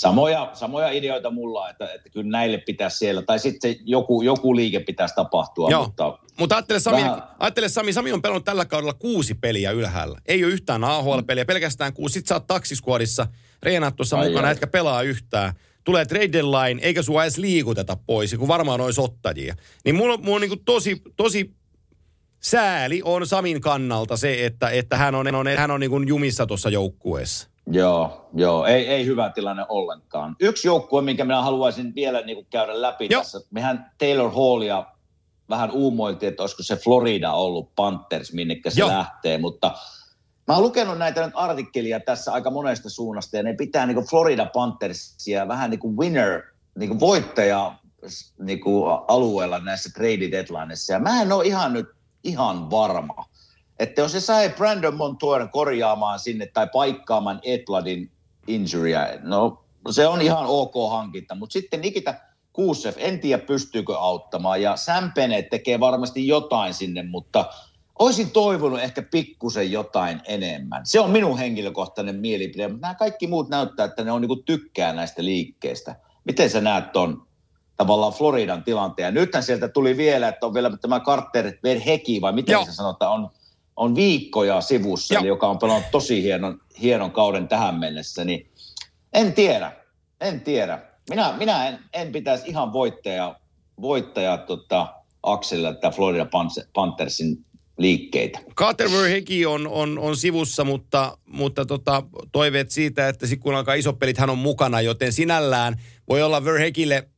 samoja, 0.00 0.50
samoja 0.54 0.90
ideoita 0.90 1.30
mulla, 1.30 1.70
että, 1.70 1.92
että 1.94 2.08
kyllä 2.10 2.30
näille 2.30 2.58
pitäisi 2.58 2.96
siellä, 2.98 3.22
tai 3.22 3.38
sitten 3.38 3.76
joku, 3.84 4.22
joku 4.22 4.56
liike 4.56 4.80
pitäisi 4.80 5.14
tapahtua, 5.14 5.70
Joo. 5.70 5.84
mutta 5.84 6.18
Mutta 6.40 6.54
ajattele 6.54 6.80
Sami, 6.80 6.96
Vähän- 7.02 7.22
ajattele 7.38 7.68
Sami, 7.68 7.92
Sami 7.92 8.12
on 8.12 8.22
pelannut 8.22 8.44
tällä 8.44 8.64
kaudella 8.64 8.94
kuusi 8.94 9.34
peliä 9.34 9.70
ylhäällä. 9.70 10.18
Ei 10.26 10.44
ole 10.44 10.52
yhtään 10.52 10.84
AHL-peliä, 10.84 11.44
pelkästään 11.44 11.92
kuusi. 11.92 12.12
Sitten 12.12 12.28
sä 12.28 12.34
oot 12.34 12.46
taksiskuodissa, 12.46 13.26
reenaat 13.62 13.96
tuossa 13.96 14.18
Ai 14.18 14.28
mukana, 14.28 14.46
ai. 14.48 14.52
etkä 14.52 14.66
pelaa 14.66 15.02
yhtään. 15.02 15.52
Tulee 15.84 16.04
trade 16.04 16.32
deadline, 16.32 16.82
eikä 16.82 17.02
sua 17.02 17.22
edes 17.24 17.38
liikuteta 17.38 17.96
pois, 18.06 18.34
kun 18.38 18.48
varmaan 18.48 18.80
olisi 18.80 19.00
ottajia. 19.00 19.54
Niin 19.84 19.94
mulla, 19.94 20.16
mulla 20.16 20.34
on 20.34 20.40
niin 20.40 20.64
tosi, 20.64 21.02
tosi 21.16 21.54
sääli 22.42 23.00
on 23.04 23.26
Samin 23.26 23.60
kannalta 23.60 24.16
se, 24.16 24.46
että, 24.46 24.70
että 24.70 24.96
hän 24.96 25.14
on, 25.14 25.34
on, 25.34 25.46
hän 25.56 25.70
on 25.70 25.80
niin 25.80 26.08
jumissa 26.08 26.46
tuossa 26.46 26.70
joukkueessa. 26.70 27.48
Joo, 27.66 28.28
joo, 28.34 28.66
ei, 28.66 28.88
ei 28.88 29.06
hyvä 29.06 29.30
tilanne 29.30 29.66
ollenkaan. 29.68 30.36
Yksi 30.40 30.68
joukkue, 30.68 31.02
minkä 31.02 31.24
minä 31.24 31.42
haluaisin 31.42 31.94
vielä 31.94 32.20
niin 32.20 32.36
kuin 32.36 32.46
käydä 32.50 32.82
läpi 32.82 33.08
Joo. 33.10 33.22
tässä. 33.22 33.40
Mehän 33.50 33.90
Taylor 33.98 34.30
Hallia 34.30 34.86
vähän 35.48 35.70
uumoiltiin, 35.70 36.28
että 36.28 36.42
olisiko 36.42 36.62
se 36.62 36.76
Florida 36.76 37.32
ollut 37.32 37.74
Panthers, 37.76 38.32
minnekä 38.32 38.70
se 38.70 38.80
Joo. 38.80 38.88
lähtee, 38.88 39.38
mutta 39.38 39.72
mä 40.48 40.54
oon 40.54 40.62
lukenut 40.62 40.98
näitä 40.98 41.26
nyt 41.26 41.34
artikkelia 41.34 42.00
tässä 42.00 42.32
aika 42.32 42.50
monesta 42.50 42.90
suunnasta, 42.90 43.36
ja 43.36 43.42
ne 43.42 43.54
pitää 43.54 43.86
niin 43.86 43.94
kuin 43.94 44.06
Florida 44.06 44.46
Panthersia 44.46 45.48
vähän 45.48 45.70
niin 45.70 45.80
kuin 45.80 45.96
winner, 45.96 46.42
niin 46.78 46.88
kuin 46.88 47.00
voittaja 47.00 47.74
niin 48.38 48.60
kuin 48.60 48.98
alueella 49.08 49.58
näissä 49.58 49.90
trade 49.94 50.30
deadlineissa, 50.30 50.92
ja 50.92 50.98
mä 50.98 51.22
en 51.22 51.32
ole 51.32 51.44
ihan 51.44 51.72
nyt 51.72 51.86
ihan 52.24 52.70
varma. 52.70 53.26
Että 53.78 54.00
jos 54.00 54.12
se 54.12 54.20
sai 54.20 54.48
Brandon 54.48 54.96
Montour 54.96 55.48
korjaamaan 55.48 56.18
sinne 56.18 56.46
tai 56.46 56.68
paikkaamaan 56.72 57.40
Etladin 57.42 58.10
injurya, 58.46 59.08
no 59.22 59.64
se 59.90 60.06
on 60.06 60.22
ihan 60.22 60.44
ok 60.46 60.74
hankinta, 60.90 61.34
mutta 61.34 61.52
sitten 61.52 61.80
Nikita 61.80 62.14
Kuusev, 62.52 62.94
en 62.96 63.20
tiedä 63.20 63.42
pystyykö 63.42 63.98
auttamaan 63.98 64.62
ja 64.62 64.76
Sam 64.76 65.12
Bennett 65.12 65.50
tekee 65.50 65.80
varmasti 65.80 66.26
jotain 66.26 66.74
sinne, 66.74 67.02
mutta 67.02 67.44
olisin 67.98 68.30
toivonut 68.30 68.80
ehkä 68.80 69.02
pikkusen 69.02 69.72
jotain 69.72 70.20
enemmän. 70.24 70.86
Se 70.86 71.00
on 71.00 71.10
minun 71.10 71.38
henkilökohtainen 71.38 72.16
mielipide, 72.16 72.68
mutta 72.68 72.86
nämä 72.86 72.94
kaikki 72.94 73.26
muut 73.26 73.48
näyttää, 73.48 73.86
että 73.86 74.04
ne 74.04 74.12
on 74.12 74.20
niinku 74.20 74.36
tykkää 74.36 74.92
näistä 74.92 75.24
liikkeistä. 75.24 75.96
Miten 76.24 76.50
sä 76.50 76.60
näet 76.60 76.92
ton 76.92 77.26
tavallaan 77.76 78.12
Floridan 78.12 78.64
tilanteen? 78.64 79.06
Ja 79.06 79.10
nythän 79.10 79.42
sieltä 79.42 79.68
tuli 79.68 79.96
vielä, 79.96 80.28
että 80.28 80.46
on 80.46 80.54
vielä 80.54 80.76
tämä 80.76 81.00
Carter 81.00 81.52
Verheki, 81.62 82.20
vai 82.20 82.32
miten 82.32 82.52
Joo. 82.52 82.64
se 82.64 82.72
sanotaan, 82.72 83.12
on 83.12 83.30
on 83.76 83.94
viikkoja 83.94 84.60
sivussa, 84.60 85.18
eli 85.18 85.28
joka 85.28 85.48
on 85.48 85.58
pelannut 85.58 85.90
tosi 85.90 86.22
hienon, 86.22 86.60
hienon 86.82 87.10
kauden 87.10 87.48
tähän 87.48 87.74
mennessä, 87.74 88.24
niin 88.24 88.50
en 89.12 89.32
tiedä, 89.32 89.72
en 90.20 90.40
tiedä. 90.40 90.82
Minä, 91.10 91.34
minä 91.38 91.68
en, 91.68 91.78
en 91.92 92.12
pitäisi 92.12 92.48
ihan 92.48 92.72
voittaja, 92.72 93.40
voittaja 93.80 94.36
tota, 94.38 94.94
Akselilla 95.22 95.68
että 95.68 95.90
Florida 95.90 96.24
Panther- 96.24 96.68
Panthersin 96.74 97.44
liikkeitä. 97.78 98.38
Carter 98.56 98.90
Verhegi 98.90 99.46
on, 99.46 99.68
on, 99.68 99.98
on 99.98 100.16
sivussa, 100.16 100.64
mutta, 100.64 101.18
mutta 101.26 101.66
tota, 101.66 102.02
toiveet 102.32 102.70
siitä, 102.70 103.08
että 103.08 103.26
sit 103.26 103.40
kun 103.40 103.54
alkaa 103.54 103.74
isot 103.74 103.98
pelit, 103.98 104.18
hän 104.18 104.30
on 104.30 104.38
mukana, 104.38 104.80
joten 104.80 105.12
sinällään 105.12 105.80
voi 106.08 106.22
olla 106.22 106.44
Verhegille, 106.44 107.08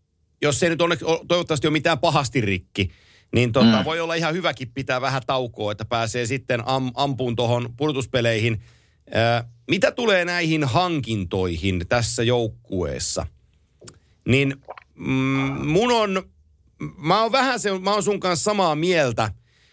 jos 0.42 0.60
se 0.60 0.68
nyt 0.68 0.82
onneksi 0.82 1.04
toivottavasti 1.28 1.66
ole 1.66 1.72
mitään 1.72 1.98
pahasti 1.98 2.40
rikki, 2.40 2.90
niin 3.34 3.52
tota, 3.52 3.78
mm. 3.78 3.84
Voi 3.84 4.00
olla 4.00 4.14
ihan 4.14 4.34
hyväkin 4.34 4.70
pitää 4.74 5.00
vähän 5.00 5.22
taukoa, 5.26 5.72
että 5.72 5.84
pääsee 5.84 6.26
sitten 6.26 6.62
am, 6.66 6.90
ampuun 6.94 7.36
tuohon 7.36 7.68
pudotuspeleihin. 7.76 8.62
Ää, 9.14 9.44
mitä 9.70 9.90
tulee 9.90 10.24
näihin 10.24 10.64
hankintoihin 10.64 11.84
tässä 11.88 12.22
joukkueessa, 12.22 13.26
niin 14.28 14.56
mm, 14.94 15.66
mun 15.66 15.92
on, 15.92 16.22
mä 16.96 17.22
oon 17.22 17.32
vähän 17.32 17.60
se, 17.60 17.78
mä 17.78 17.92
oon 17.92 18.02
sun 18.02 18.20
kanssa 18.20 18.44
samaa 18.44 18.74
mieltä 18.74 19.32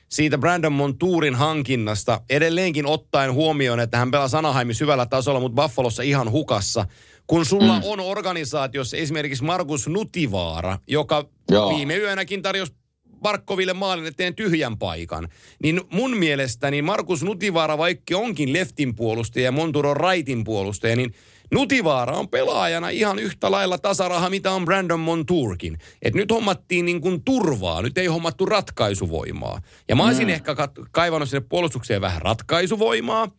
siitä 0.10 0.38
Brandon 0.38 0.74
Montourin 0.74 1.36
hankinnasta, 1.36 2.22
edelleenkin 2.30 2.86
ottaen 2.86 3.34
huomioon, 3.34 3.80
että 3.80 3.98
hän 3.98 4.12
pelaa 4.12 4.28
Anaheimissa 4.38 4.86
hyvällä 4.86 5.06
tasolla, 5.06 5.40
mutta 5.40 5.62
Buffalossa 5.62 6.04
ihan 6.04 6.32
hukassa. 6.32 6.86
Kun 7.28 7.46
sulla 7.46 7.80
mm. 7.80 7.82
on 7.86 8.00
organisaatiossa 8.00 8.98
esimerkiksi 8.98 9.44
Markus 9.44 9.88
Nutivaara, 9.88 10.80
joka 10.88 11.30
Joo. 11.52 11.70
viime 11.70 11.98
yönäkin 11.98 12.42
tarjosi 12.42 12.74
Barkoville 13.22 13.74
maalin 13.74 14.06
eteen 14.06 14.36
tyhjän 14.36 14.78
paikan. 14.78 15.28
Niin 15.64 15.82
mun 15.92 16.18
mielestäni 16.18 16.82
Markus 16.82 17.24
Nutivaara, 17.24 17.78
vaikka 17.78 18.18
onkin 18.18 18.54
leftin 18.54 18.96
puolustaja 18.96 19.46
ja 19.46 19.52
Monturo 19.52 19.90
on 19.92 19.98
rightin 19.98 20.44
puolustaja, 20.44 20.96
niin 20.96 21.14
Nutivaara 21.52 22.18
on 22.18 22.30
pelaajana 22.30 22.90
ihan 22.90 23.20
yhtä 23.20 23.52
lailla 23.52 23.78
tasaraha, 23.78 24.30
mitä 24.30 24.52
on 24.52 24.66
Brandon 24.66 25.00
Montourkin. 25.00 25.78
Et 26.02 26.14
nyt 26.14 26.32
hommattiin 26.32 26.86
niin 26.86 27.02
kuin 27.02 27.24
turvaa, 27.24 27.82
nyt 27.82 27.98
ei 27.98 28.08
hommattu 28.08 28.46
ratkaisuvoimaa. 28.46 29.62
Ja 29.90 29.96
mä 29.96 30.06
olisin 30.06 30.28
mm. 30.28 30.34
ehkä 30.34 30.54
kat- 30.54 30.88
kaivannut 30.92 31.30
sinne 31.30 31.46
puolustukseen 31.50 32.02
vähän 32.02 32.22
ratkaisuvoimaa. 32.22 33.32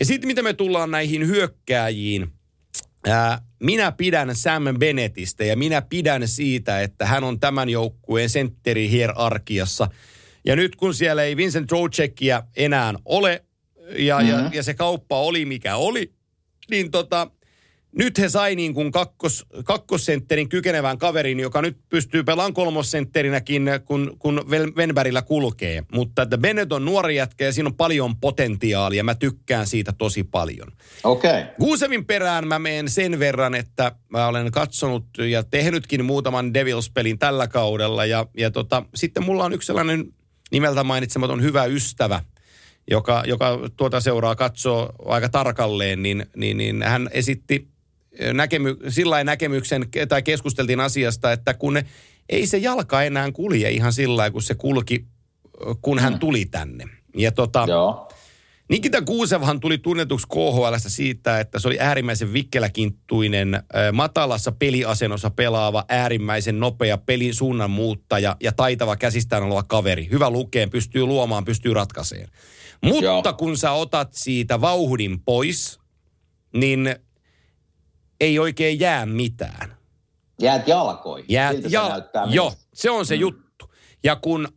Ja 0.00 0.04
sitten 0.04 0.26
mitä 0.26 0.42
me 0.42 0.52
tullaan 0.52 0.90
näihin 0.90 1.26
hyökkääjiin, 1.26 2.32
Ää, 3.08 3.42
minä 3.62 3.92
pidän 3.92 4.36
Sam 4.36 4.62
Bennettistä 4.78 5.44
ja 5.44 5.56
minä 5.56 5.82
pidän 5.82 6.28
siitä, 6.28 6.80
että 6.80 7.06
hän 7.06 7.24
on 7.24 7.40
tämän 7.40 7.68
joukkueen 7.68 8.30
sentteri 8.30 8.90
hierarkiassa. 8.90 9.88
Ja 10.44 10.56
nyt 10.56 10.76
kun 10.76 10.94
siellä 10.94 11.22
ei 11.22 11.36
Vincent 11.36 11.66
Trocheckia 11.66 12.42
enää 12.56 12.94
ole 13.04 13.44
ja, 13.96 14.18
mm-hmm. 14.18 14.30
ja, 14.30 14.50
ja 14.52 14.62
se 14.62 14.74
kauppa 14.74 15.20
oli 15.20 15.44
mikä 15.44 15.76
oli, 15.76 16.12
niin 16.70 16.90
tota, 16.90 17.30
nyt 17.92 18.18
he 18.18 18.28
sai 18.28 18.54
niin 18.54 18.74
kuin 18.74 18.92
kakkos, 18.92 19.46
kakkosentterin 19.64 20.48
kykenevän 20.48 20.98
kaverin, 20.98 21.40
joka 21.40 21.62
nyt 21.62 21.76
pystyy 21.88 22.24
pelaamaan 22.24 22.54
kolmossentterinäkin, 22.54 23.70
kun, 23.84 24.16
kun 24.18 24.44
Venberillä 24.76 25.22
kulkee. 25.22 25.82
Mutta 25.92 26.22
että 26.22 26.38
Bennett 26.38 26.72
on 26.72 26.84
nuori 26.84 27.16
jätkä 27.16 27.44
ja 27.44 27.52
siinä 27.52 27.66
on 27.66 27.74
paljon 27.74 28.16
potentiaalia. 28.16 29.04
Mä 29.04 29.14
tykkään 29.14 29.66
siitä 29.66 29.92
tosi 29.92 30.24
paljon. 30.24 30.72
Okei. 31.04 31.30
Okay. 31.30 31.44
Guusevin 31.60 32.06
perään 32.06 32.48
mä 32.48 32.58
menen 32.58 32.88
sen 32.88 33.18
verran, 33.18 33.54
että 33.54 33.92
mä 34.08 34.26
olen 34.26 34.50
katsonut 34.50 35.06
ja 35.30 35.42
tehnytkin 35.42 36.04
muutaman 36.04 36.54
Devils-pelin 36.54 37.18
tällä 37.18 37.48
kaudella. 37.48 38.04
Ja, 38.04 38.26
ja 38.36 38.50
tota, 38.50 38.82
sitten 38.94 39.24
mulla 39.24 39.44
on 39.44 39.52
yksi 39.52 39.66
sellainen 39.66 40.14
nimeltä 40.50 40.84
mainitsematon 40.84 41.42
hyvä 41.42 41.64
ystävä, 41.64 42.20
joka, 42.90 43.22
joka 43.26 43.58
tuota 43.76 44.00
seuraa 44.00 44.36
katsoo 44.36 44.92
aika 45.04 45.28
tarkalleen, 45.28 46.02
niin, 46.02 46.26
niin, 46.36 46.56
niin 46.56 46.82
hän 46.82 47.08
esitti 47.12 47.68
näkemy, 48.32 48.76
sillä 48.88 49.24
näkemyksen, 49.24 49.88
tai 50.08 50.22
keskusteltiin 50.22 50.80
asiasta, 50.80 51.32
että 51.32 51.54
kun 51.54 51.74
ne, 51.74 51.84
ei 52.28 52.46
se 52.46 52.58
jalka 52.58 53.02
enää 53.02 53.32
kulje 53.32 53.70
ihan 53.70 53.92
sillä 53.92 54.30
kun 54.30 54.42
se 54.42 54.54
kulki, 54.54 55.06
kun 55.82 55.98
hän 55.98 56.18
tuli 56.18 56.44
tänne. 56.44 56.84
Ja 57.16 57.32
tota, 57.32 57.64
Joo. 57.68 58.08
Nikita 58.68 59.02
Kuusevhan 59.02 59.60
tuli 59.60 59.78
tunnetuksi 59.78 60.26
KHLstä 60.28 60.88
siitä, 60.88 61.40
että 61.40 61.58
se 61.58 61.68
oli 61.68 61.80
äärimmäisen 61.80 62.32
vikkeläkinttuinen, 62.32 63.62
matalassa 63.92 64.52
peliasennossa 64.52 65.30
pelaava, 65.30 65.84
äärimmäisen 65.88 66.60
nopea 66.60 66.98
pelin 66.98 67.34
suunnan 67.34 67.70
muuttaja 67.70 68.36
ja 68.42 68.52
taitava 68.52 68.96
käsistään 68.96 69.42
oleva 69.42 69.62
kaveri. 69.62 70.08
Hyvä 70.10 70.30
lukeen, 70.30 70.70
pystyy 70.70 71.06
luomaan, 71.06 71.44
pystyy 71.44 71.74
ratkaiseen. 71.74 72.28
Mutta 72.84 73.04
Joo. 73.04 73.22
kun 73.38 73.56
sä 73.56 73.72
otat 73.72 74.08
siitä 74.12 74.60
vauhdin 74.60 75.20
pois, 75.20 75.80
niin 76.56 76.96
ei 78.20 78.38
oikein 78.38 78.80
jää 78.80 79.06
mitään. 79.06 79.76
Jäät 80.40 80.68
jalkoihin. 80.68 81.26
Jäät 81.28 81.52
Siltä 81.52 81.68
se 81.68 81.76
jal- 81.76 81.88
näyttää 81.88 82.26
Joo, 82.30 82.50
minusta. 82.50 82.66
se 82.74 82.90
on 82.90 83.06
se 83.06 83.14
mm. 83.14 83.20
juttu. 83.20 83.72
Ja 84.04 84.16
kun 84.16 84.48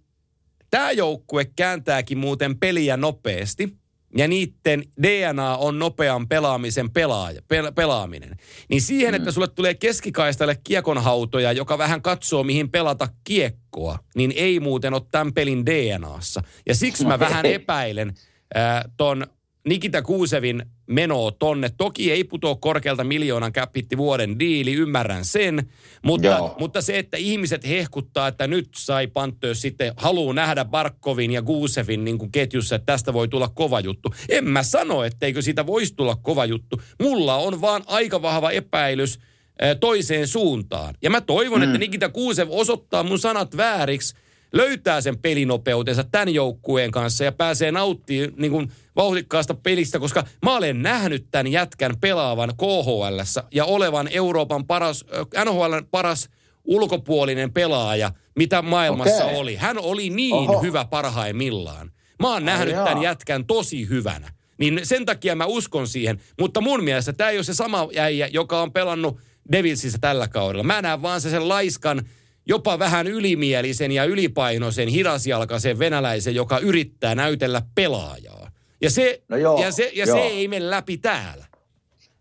tämä 0.70 0.92
joukkue 0.92 1.46
kääntääkin 1.46 2.18
muuten 2.18 2.60
peliä 2.60 2.98
nopeasti, 2.98 3.82
ja 4.18 4.28
niiden 4.28 4.84
DNA 5.02 5.58
on 5.58 5.80
nopean 5.80 6.28
pelaamisen 6.28 6.92
pelaaja, 6.92 7.42
pel- 7.42 7.72
pelaaminen, 7.76 8.36
niin 8.70 8.82
siihen, 8.82 9.14
mm. 9.14 9.16
että 9.16 9.32
sulle 9.32 9.48
tulee 9.48 9.74
keskikaistalle 9.74 10.58
kiekonhautoja, 10.64 11.52
joka 11.52 11.78
vähän 11.78 12.02
katsoo, 12.02 12.44
mihin 12.44 12.72
pelata 12.72 13.08
kiekkoa, 13.24 14.00
niin 14.16 14.34
ei 14.36 14.60
muuten 14.60 14.94
ole 14.94 15.02
tämän 15.12 15.34
pelin 15.34 15.66
DNAssa. 15.66 16.44
Ja 16.68 16.76
siksi 16.76 17.06
mä 17.06 17.20
vähän 17.20 17.46
epäilen 17.46 18.14
äh, 18.58 18.84
ton 18.98 19.28
Nikita 19.68 20.02
Kuusevin 20.02 20.66
menoa 20.88 21.32
tonne. 21.32 21.70
Toki 21.78 22.12
ei 22.12 22.24
putoa 22.24 22.56
korkealta 22.56 23.04
miljoonan 23.04 23.52
käppitti 23.52 23.98
vuoden 23.98 24.40
diili, 24.40 24.74
ymmärrän 24.74 25.26
sen. 25.26 25.70
Mutta, 26.04 26.28
Joo. 26.28 26.56
mutta 26.60 26.82
se, 26.82 27.00
että 27.00 27.18
ihmiset 27.18 27.68
hehkuttaa, 27.68 28.28
että 28.28 28.48
nyt 28.48 28.70
sai 28.76 29.08
Panthers 29.08 29.62
sitten, 29.62 29.94
haluaa 29.98 30.34
nähdä 30.34 30.66
Barkovin 30.66 31.32
ja 31.32 31.42
Kuusevin 31.42 32.04
niin 32.04 32.18
kuin 32.18 32.32
ketjussa, 32.32 32.76
että 32.76 32.86
tästä 32.86 33.14
voi 33.14 33.28
tulla 33.28 33.48
kova 33.48 33.80
juttu. 33.80 34.14
En 34.30 34.48
mä 34.48 34.64
sano, 34.64 35.04
etteikö 35.04 35.42
siitä 35.42 35.66
voisi 35.66 35.96
tulla 35.96 36.16
kova 36.16 36.46
juttu. 36.46 36.82
Mulla 37.02 37.36
on 37.36 37.62
vaan 37.62 37.84
aika 37.88 38.22
vahva 38.22 38.52
epäilys 38.52 39.20
äh, 39.64 39.78
toiseen 39.80 40.28
suuntaan. 40.28 40.96
Ja 41.02 41.10
mä 41.10 41.22
toivon, 41.22 41.60
mm. 41.60 41.64
että 41.64 41.78
Nikita 41.78 42.10
Kuusev 42.10 42.48
osoittaa 42.52 43.04
mun 43.04 43.20
sanat 43.20 43.58
vääriksi, 43.58 44.16
löytää 44.54 45.02
sen 45.02 45.18
pelinopeutensa 45.18 46.04
tämän 46.04 46.30
joukkueen 46.30 46.92
kanssa 46.92 47.24
ja 47.24 47.32
pääsee 47.32 47.72
nauttimaan 47.72 48.34
niin 48.38 48.52
kuin 48.52 48.72
vauhdikkaasta 48.96 49.54
pelistä, 49.54 50.00
koska 50.00 50.24
mä 50.46 50.58
olen 50.58 50.82
nähnyt 50.82 51.26
tämän 51.32 51.48
jätkän 51.48 51.98
pelaavan 52.02 52.54
KHL 52.58 53.42
ja 53.52 53.66
olevan 53.66 54.10
Euroopan 54.12 54.68
paras, 54.68 55.06
äh, 55.38 55.46
NHL 55.46 55.76
paras 55.92 56.30
ulkopuolinen 56.64 57.54
pelaaja, 57.54 58.12
mitä 58.36 58.62
maailmassa 58.62 59.26
Okei. 59.26 59.38
oli. 59.38 59.56
Hän 59.56 59.78
oli 59.78 60.10
niin 60.10 60.36
Oho. 60.36 60.62
hyvä 60.62 60.86
parhaimmillaan. 60.86 61.92
Mä 62.20 62.34
oon 62.34 62.46
nähnyt 62.46 62.74
jaa. 62.74 62.86
tämän 62.86 63.04
jätkän 63.04 63.46
tosi 63.46 63.90
hyvänä. 63.90 64.32
Niin 64.58 64.80
sen 64.84 65.06
takia 65.06 65.36
mä 65.36 65.46
uskon 65.46 65.88
siihen. 65.88 66.22
Mutta 66.40 66.62
mun 66.62 66.84
mielestä 66.84 67.14
tämä 67.14 67.30
ei 67.30 67.38
ole 67.38 67.44
se 67.44 67.54
sama 67.54 67.88
äijä, 67.98 68.28
joka 68.28 68.62
on 68.62 68.72
pelannut 68.72 69.20
Devilsissä 69.52 69.98
tällä 70.02 70.28
kaudella. 70.28 70.64
Mä 70.64 70.82
näen 70.82 71.02
vaan 71.02 71.22
se 71.22 71.30
sen 71.30 71.50
laiskan, 71.50 72.02
jopa 72.46 72.80
vähän 72.80 73.08
ylimielisen 73.08 73.92
ja 73.92 74.04
ylipainoisen, 74.04 74.88
hidasjalkaisen 74.88 75.80
venäläisen, 75.80 76.36
joka 76.36 76.60
yrittää 76.60 77.16
näytellä 77.16 77.62
pelaajaa. 77.76 78.52
Ja 78.82 78.90
se, 78.90 79.24
No 79.30 79.38
joo, 79.38 79.62
ja 79.62 79.72
se, 79.72 79.92
ja 79.94 80.06
joo. 80.06 80.18
se 80.18 80.22
ei 80.22 80.48
mene 80.48 80.70
läpi 80.70 80.98
täällä. 80.98 81.46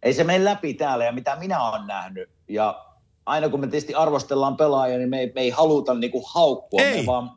Ei 0.02 0.14
se 0.14 0.24
mene 0.24 0.44
läpi 0.44 0.74
täällä 0.74 1.04
ja 1.04 1.12
mitä 1.12 1.36
minä 1.36 1.68
olen 1.68 1.86
nähnyt. 1.86 2.28
Ja 2.48 2.84
aina 3.26 3.48
kun 3.48 3.60
me 3.60 3.66
tietysti 3.66 3.94
arvostellaan 3.94 4.56
pelaajia, 4.56 4.98
niin 4.98 5.10
me 5.10 5.20
ei, 5.20 5.32
me 5.34 5.40
ei 5.40 5.50
haluta 5.50 5.94
niinku 5.94 6.24
haukkua. 6.34 6.82
Ei. 6.82 7.00
Me 7.00 7.06
vaan 7.06 7.30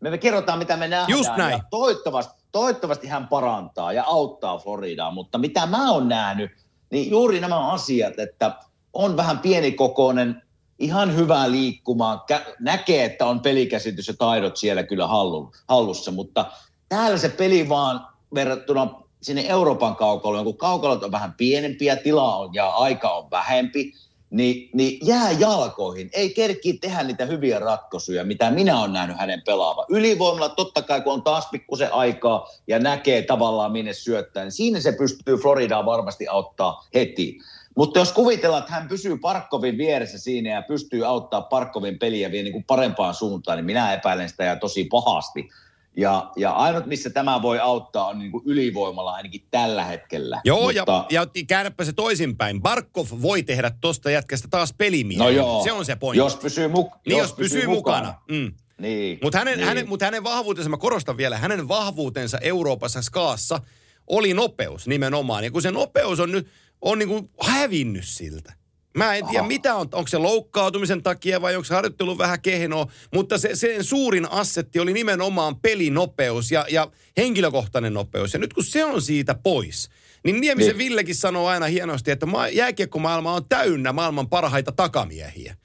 me, 0.00 0.10
me 0.10 0.18
kerrotaan, 0.18 0.58
mitä 0.58 0.76
me 0.76 0.88
nähdään. 0.88 1.18
Just 1.18 1.36
näin. 1.36 1.52
Ja 1.52 1.60
toivottavasti, 1.70 2.42
toivottavasti 2.52 3.06
hän 3.06 3.28
parantaa 3.28 3.92
ja 3.92 4.04
auttaa 4.06 4.58
Floridaa. 4.58 5.10
Mutta 5.10 5.38
mitä 5.38 5.66
mä 5.66 5.92
oon 5.92 6.08
nähnyt, 6.08 6.50
niin 6.90 7.10
juuri 7.10 7.40
nämä 7.40 7.70
asiat, 7.70 8.18
että 8.18 8.52
on 8.92 9.16
vähän 9.16 9.38
pienikokoinen, 9.38 10.42
ihan 10.78 11.16
hyvää 11.16 11.50
liikkumaa, 11.50 12.26
kä- 12.32 12.54
näkee, 12.60 13.04
että 13.04 13.26
on 13.26 13.40
pelikäsitys 13.40 14.08
ja 14.08 14.14
taidot 14.18 14.56
siellä 14.56 14.82
kyllä 14.82 15.06
hallu, 15.06 15.52
hallussa, 15.68 16.10
mutta 16.10 16.46
täällä 16.88 17.18
se 17.18 17.28
peli 17.28 17.68
vaan 17.68 18.06
verrattuna 18.34 18.90
sinne 19.22 19.44
Euroopan 19.48 19.96
kaukaloon, 19.96 20.44
kun 20.44 20.56
kaukalot 20.56 21.04
on 21.04 21.12
vähän 21.12 21.34
pienempiä, 21.36 21.96
tilaa 21.96 22.36
on 22.38 22.54
ja 22.54 22.68
aika 22.68 23.10
on 23.10 23.30
vähempi, 23.30 23.92
niin, 24.30 24.70
niin 24.72 24.98
jää 25.06 25.30
jalkoihin. 25.30 26.10
Ei 26.12 26.30
kerki 26.34 26.72
tehdä 26.72 27.02
niitä 27.02 27.26
hyviä 27.26 27.58
ratkaisuja, 27.58 28.24
mitä 28.24 28.50
minä 28.50 28.80
olen 28.80 28.92
nähnyt 28.92 29.18
hänen 29.18 29.42
pelaavan. 29.46 29.84
Ylivoimalla 29.88 30.48
totta 30.48 30.82
kai, 30.82 31.00
kun 31.00 31.12
on 31.12 31.22
taas 31.22 31.48
pikkusen 31.50 31.92
aikaa 31.92 32.48
ja 32.66 32.78
näkee 32.78 33.22
tavallaan 33.22 33.72
minne 33.72 33.92
syöttää, 33.92 34.44
niin 34.44 34.52
siinä 34.52 34.80
se 34.80 34.92
pystyy 34.92 35.36
Floridaa 35.36 35.86
varmasti 35.86 36.28
auttaa 36.28 36.86
heti. 36.94 37.38
Mutta 37.78 37.98
jos 37.98 38.12
kuvitellaan, 38.12 38.60
että 38.60 38.72
hän 38.72 38.88
pysyy 38.88 39.18
Parkkovin 39.18 39.78
vieressä 39.78 40.18
siinä 40.18 40.50
ja 40.50 40.62
pystyy 40.62 41.06
auttaa 41.06 41.40
Parkkovin 41.40 41.98
peliä 41.98 42.30
vielä 42.30 42.44
niin 42.44 42.52
kuin 42.52 42.64
parempaan 42.64 43.14
suuntaan, 43.14 43.58
niin 43.58 43.64
minä 43.64 43.94
epäilen 43.94 44.28
sitä 44.28 44.44
ja 44.44 44.56
tosi 44.56 44.84
pahasti. 44.84 45.48
Ja, 45.96 46.30
ja 46.36 46.52
ainut, 46.52 46.86
missä 46.86 47.10
tämä 47.10 47.42
voi 47.42 47.58
auttaa, 47.58 48.06
on 48.06 48.18
niin 48.18 48.30
kuin 48.30 48.42
ylivoimalla 48.46 49.12
ainakin 49.12 49.44
tällä 49.50 49.84
hetkellä. 49.84 50.40
Joo, 50.44 50.62
Mutta, 50.62 51.04
ja, 51.10 51.26
ja 51.34 51.44
käännäpä 51.46 51.84
se 51.84 51.92
toisinpäin. 51.92 52.62
Barkov 52.62 53.06
voi 53.22 53.42
tehdä 53.42 53.70
tosta 53.80 54.10
jätkästä 54.10 54.48
taas 54.50 54.74
pelimiehen. 54.78 55.18
no 55.24 55.28
joo, 55.28 55.64
Se 55.64 55.72
on 55.72 55.84
se 55.84 55.96
pointti. 55.96 56.18
Jos 56.18 56.36
pysyy, 56.36 56.68
mu- 56.68 56.98
niin, 57.06 57.18
jos 57.18 57.32
pysyy 57.32 57.66
mukana. 57.66 58.14
Mm. 58.30 58.52
Niin, 58.78 59.18
Mutta 59.22 59.38
hänen, 59.38 59.58
niin. 59.58 59.68
hänen, 59.68 59.88
mut 59.88 60.02
hänen 60.02 60.24
vahvuutensa, 60.24 60.70
mä 60.70 60.76
korostan 60.76 61.16
vielä, 61.16 61.38
hänen 61.38 61.68
vahvuutensa 61.68 62.38
Euroopassa 62.38 63.02
skaassa 63.02 63.60
oli 64.06 64.34
nopeus 64.34 64.86
nimenomaan. 64.88 65.44
Ja 65.44 65.50
kun 65.50 65.62
se 65.62 65.70
nopeus 65.70 66.20
on 66.20 66.32
nyt 66.32 66.48
on 66.82 66.98
niin 66.98 67.08
kuin 67.08 67.30
hävinnyt 67.42 68.04
siltä. 68.06 68.52
Mä 68.96 69.14
en 69.14 69.26
tiedä, 69.26 69.40
Aha. 69.40 69.48
mitä 69.48 69.74
on, 69.74 69.88
onko 69.92 70.08
se 70.08 70.18
loukkaautumisen 70.18 71.02
takia 71.02 71.40
vai 71.42 71.56
onko 71.56 71.64
se 71.64 71.74
harjoittelu 71.74 72.18
vähän 72.18 72.40
kehnoa, 72.40 72.86
mutta 73.14 73.38
se, 73.38 73.56
sen 73.56 73.84
suurin 73.84 74.30
assetti 74.30 74.80
oli 74.80 74.92
nimenomaan 74.92 75.56
pelinopeus 75.56 76.52
ja, 76.52 76.66
ja 76.70 76.88
henkilökohtainen 77.16 77.94
nopeus. 77.94 78.32
Ja 78.32 78.38
nyt 78.38 78.52
kun 78.52 78.64
se 78.64 78.84
on 78.84 79.02
siitä 79.02 79.34
pois, 79.34 79.88
niin 80.24 80.40
Niemisen 80.40 80.68
Niin. 80.78 80.78
Villekin 80.78 81.14
sanoo 81.14 81.46
aina 81.46 81.66
hienosti, 81.66 82.10
että 82.10 82.26
ma- 82.26 82.48
jääkiekkomaailma 82.48 83.32
on 83.34 83.48
täynnä 83.48 83.92
maailman 83.92 84.28
parhaita 84.28 84.72
takamiehiä. 84.72 85.56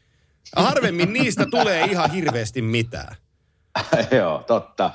Harvemmin 0.56 1.14
niistä 1.14 1.46
tulee 1.46 1.86
ihan 1.86 2.12
hirveästi 2.12 2.62
mitään. 2.62 3.16
Joo, 4.18 4.44
totta, 4.48 4.92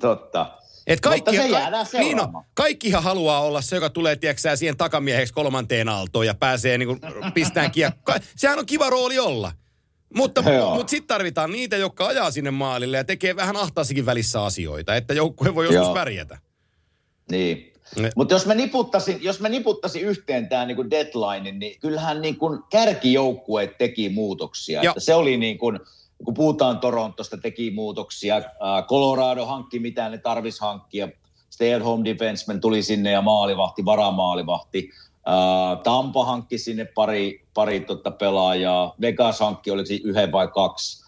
totta. 0.00 0.58
Et 0.86 1.00
kaikki, 1.00 1.30
Mutta 1.30 1.42
se 1.42 1.50
ka- 1.50 1.58
niin 1.60 1.72
no, 1.72 1.84
seuraamaan. 1.84 2.44
kaikkihan 2.54 3.02
haluaa 3.02 3.40
olla 3.40 3.60
se, 3.60 3.76
joka 3.76 3.90
tulee, 3.90 4.16
tiedätkö 4.16 4.56
siihen 4.56 4.76
takamieheksi 4.76 5.34
kolmanteen 5.34 5.88
aaltoon 5.88 6.26
ja 6.26 6.34
pääsee 6.34 6.78
niin 6.78 7.00
pistään 7.34 7.70
kiekko. 7.70 8.12
Sehän 8.36 8.58
on 8.58 8.66
kiva 8.66 8.90
rooli 8.90 9.18
olla. 9.18 9.52
Mutta, 10.14 10.42
mutta 10.74 10.90
sitten 10.90 11.08
tarvitaan 11.08 11.52
niitä, 11.52 11.76
jotka 11.76 12.06
ajaa 12.06 12.30
sinne 12.30 12.50
maalille 12.50 12.96
ja 12.96 13.04
tekee 13.04 13.36
vähän 13.36 13.56
ahtaasikin 13.56 14.06
välissä 14.06 14.44
asioita, 14.44 14.96
että 14.96 15.14
joukkue 15.14 15.54
voi 15.54 15.64
joskus 15.64 15.86
Joo. 15.86 15.94
pärjätä. 15.94 16.38
Niin. 17.30 17.72
Mutta 18.16 18.34
jos 18.34 18.46
mä 18.46 18.54
niputtasin, 18.54 19.18
jos 19.22 19.40
mä 19.40 19.48
niputtasin 19.48 20.02
yhteen 20.02 20.48
tämä 20.48 20.66
niinku 20.66 20.90
deadline, 20.90 21.52
niin 21.52 21.80
kyllähän 21.80 22.20
niinku 22.20 22.58
kärkijoukkueet 22.70 23.78
teki 23.78 24.08
muutoksia. 24.08 24.80
Että 24.82 25.00
se 25.00 25.14
oli 25.14 25.36
niin 25.36 25.58
kuin, 25.58 25.80
kun 26.24 26.34
puhutaan 26.34 26.78
Torontosta, 26.78 27.38
teki 27.38 27.70
muutoksia. 27.70 28.42
Colorado 28.88 29.46
hankki 29.46 29.78
mitä 29.78 30.08
ne 30.08 30.18
tarvis 30.18 30.60
hankkia. 30.60 31.08
Stay 31.50 31.74
at 31.74 31.84
home 31.84 32.04
defenseman 32.04 32.60
tuli 32.60 32.82
sinne 32.82 33.10
ja 33.10 33.22
maalivahti, 33.22 33.84
varamaalivahti. 33.84 34.90
Tampa 35.82 36.24
hankki 36.24 36.58
sinne 36.58 36.84
pari, 36.84 37.44
pari 37.54 37.80
tota 37.80 38.10
pelaajaa. 38.10 38.94
Vegas 39.00 39.40
hankki, 39.40 39.70
oliko 39.70 39.88
yhden 40.04 40.32
vai 40.32 40.48
kaksi. 40.48 41.02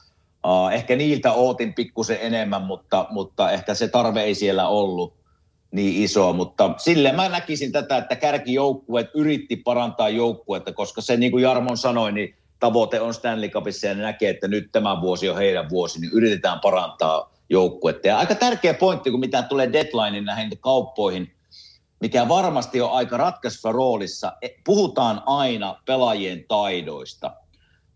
Ehkä 0.72 0.96
niiltä 0.96 1.32
ootin 1.32 1.74
pikkusen 1.74 2.18
enemmän, 2.20 2.62
mutta, 2.62 3.06
mutta 3.10 3.50
ehkä 3.50 3.74
se 3.74 3.88
tarve 3.88 4.22
ei 4.22 4.34
siellä 4.34 4.68
ollut 4.68 5.14
niin 5.70 6.04
iso, 6.04 6.32
mutta 6.32 6.74
silleen 6.76 7.16
mä 7.16 7.28
näkisin 7.28 7.72
tätä, 7.72 7.96
että 7.96 8.16
kärkijoukkueet 8.16 9.10
yritti 9.14 9.56
parantaa 9.56 10.08
joukkuetta, 10.08 10.72
koska 10.72 11.00
se 11.00 11.16
niin 11.16 11.32
kuin 11.32 11.42
Jarmon 11.42 11.76
sanoi, 11.76 12.12
niin 12.12 12.36
tavoite 12.64 13.00
on 13.00 13.14
Stanley 13.14 13.48
Cupissa 13.48 13.86
ja 13.86 13.94
ne 13.94 14.02
näkee, 14.02 14.30
että 14.30 14.48
nyt 14.48 14.72
tämä 14.72 15.00
vuosi 15.00 15.28
on 15.28 15.36
heidän 15.36 15.70
vuosi, 15.70 16.00
niin 16.00 16.12
yritetään 16.12 16.60
parantaa 16.60 17.32
joukkuetta. 17.50 18.08
Ja 18.08 18.18
aika 18.18 18.34
tärkeä 18.34 18.74
pointti, 18.74 19.10
kun 19.10 19.20
mitä 19.20 19.42
tulee 19.42 19.72
deadlinein 19.72 20.24
näihin 20.24 20.50
kauppoihin, 20.60 21.34
mikä 22.00 22.28
varmasti 22.28 22.80
on 22.80 22.92
aika 22.92 23.16
ratkaisussa 23.16 23.72
roolissa. 23.72 24.32
Puhutaan 24.64 25.22
aina 25.26 25.76
pelaajien 25.86 26.44
taidoista, 26.48 27.36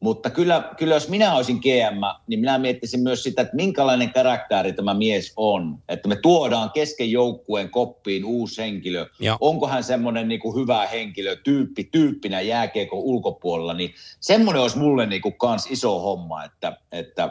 mutta 0.01 0.31
kyllä, 0.31 0.75
kyllä 0.77 0.95
jos 0.95 1.09
minä 1.09 1.35
olisin 1.35 1.57
GM, 1.57 2.01
niin 2.27 2.41
minä 2.41 2.59
miettisin 2.59 3.01
myös 3.01 3.23
sitä, 3.23 3.43
että 3.43 3.57
minkälainen 3.57 4.13
karakteri 4.13 4.73
tämä 4.73 4.95
mies 4.95 5.33
on. 5.37 5.79
Että 5.89 6.09
me 6.09 6.17
tuodaan 6.17 6.71
kesken 6.71 7.11
joukkueen 7.11 7.71
koppiin 7.71 8.25
uusi 8.25 8.63
henkilö. 8.63 9.07
Ja. 9.21 9.37
Onko 9.41 9.69
hän 9.69 9.85
semmoinen 9.85 10.29
niin 10.29 10.41
kuin 10.41 10.57
hyvä 10.61 10.87
henkilö, 10.87 11.37
tyyppi, 11.37 11.85
tyyppinä 11.85 12.41
jääkiekon 12.41 12.99
ulkopuolella, 12.99 13.75
niin 13.75 13.95
semmoinen 14.21 14.63
olisi 14.63 14.79
mulle 14.79 15.07
niin 15.07 15.23
kuin 15.23 15.39
kans 15.39 15.67
iso 15.71 16.01
homma, 16.01 16.45
että, 16.45 16.77
että 16.93 17.31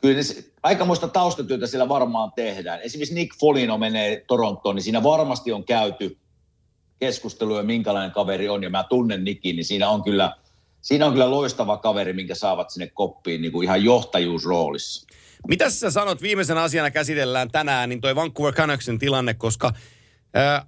kyllä 0.00 0.22
aikamoista 0.62 1.08
taustatyötä 1.08 1.66
siellä 1.66 1.88
varmaan 1.88 2.32
tehdään. 2.36 2.80
Esimerkiksi 2.80 3.14
Nick 3.14 3.38
Folino 3.40 3.78
menee 3.78 4.24
Torontoon, 4.28 4.74
niin 4.74 4.82
siinä 4.82 5.02
varmasti 5.02 5.52
on 5.52 5.64
käyty 5.64 6.18
keskustelua, 7.00 7.62
minkälainen 7.62 8.10
kaveri 8.10 8.48
on, 8.48 8.62
ja 8.62 8.70
mä 8.70 8.84
tunnen 8.88 9.24
Nikin, 9.24 9.56
niin 9.56 9.64
siinä 9.64 9.88
on 9.88 10.02
kyllä, 10.02 10.36
siinä 10.80 11.06
on 11.06 11.12
kyllä 11.12 11.30
loistava 11.30 11.76
kaveri, 11.76 12.12
minkä 12.12 12.34
saavat 12.34 12.70
sinne 12.70 12.90
koppiin 12.94 13.42
niin 13.42 13.52
kuin 13.52 13.64
ihan 13.64 13.84
johtajuusroolissa. 13.84 15.06
Mitä 15.48 15.70
sä 15.70 15.90
sanot, 15.90 16.22
viimeisen 16.22 16.58
asiana 16.58 16.90
käsitellään 16.90 17.50
tänään, 17.50 17.88
niin 17.88 18.00
toi 18.00 18.14
Vancouver 18.14 18.54
Canucksin 18.54 18.98
tilanne, 18.98 19.34
koska 19.34 19.72
ää, 20.34 20.66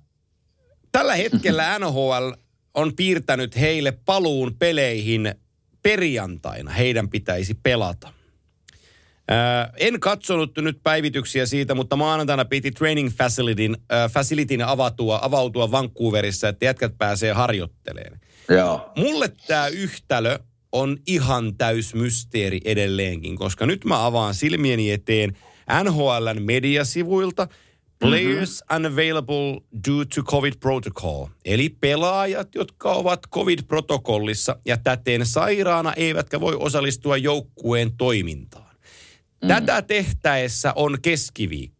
tällä 0.92 1.14
hetkellä 1.14 1.78
NHL 1.78 2.30
on 2.74 2.96
piirtänyt 2.96 3.56
heille 3.56 3.92
paluun 4.04 4.54
peleihin 4.58 5.34
perjantaina. 5.82 6.70
Heidän 6.70 7.08
pitäisi 7.08 7.54
pelata. 7.62 8.12
Ää, 9.28 9.72
en 9.76 10.00
katsonut 10.00 10.56
nyt 10.56 10.78
päivityksiä 10.82 11.46
siitä, 11.46 11.74
mutta 11.74 11.96
maanantaina 11.96 12.44
piti 12.44 12.70
training 12.70 13.10
facilityn, 13.10 13.76
ää, 13.90 14.08
facilityn 14.08 14.62
avatua, 14.62 15.18
avautua 15.22 15.70
Vancouverissa, 15.70 16.48
että 16.48 16.64
jätkät 16.64 16.98
pääsee 16.98 17.32
harjoittelemaan. 17.32 18.20
Joo. 18.56 18.92
Mulle 18.96 19.32
tämä 19.46 19.68
yhtälö 19.68 20.38
on 20.72 20.98
ihan 21.06 21.56
täys 21.56 21.94
mysteeri 21.94 22.60
edelleenkin, 22.64 23.36
koska 23.36 23.66
nyt 23.66 23.84
mä 23.84 24.06
avaan 24.06 24.34
silmieni 24.34 24.90
eteen 24.90 25.36
NHLn 25.84 26.42
mediasivuilta 26.42 27.48
Players 27.98 28.64
unavailable 28.76 29.60
due 29.86 30.04
to 30.14 30.22
COVID 30.22 30.54
protocol. 30.60 31.26
Eli 31.44 31.68
pelaajat, 31.80 32.54
jotka 32.54 32.92
ovat 32.92 33.20
COVID-protokollissa 33.30 34.56
ja 34.66 34.76
täten 34.76 35.26
sairaana 35.26 35.92
eivätkä 35.92 36.40
voi 36.40 36.56
osallistua 36.58 37.16
joukkueen 37.16 37.96
toimintaan. 37.96 38.76
Tätä 39.48 39.82
tehtäessä 39.82 40.72
on 40.76 40.98
keskiviikko. 41.02 41.71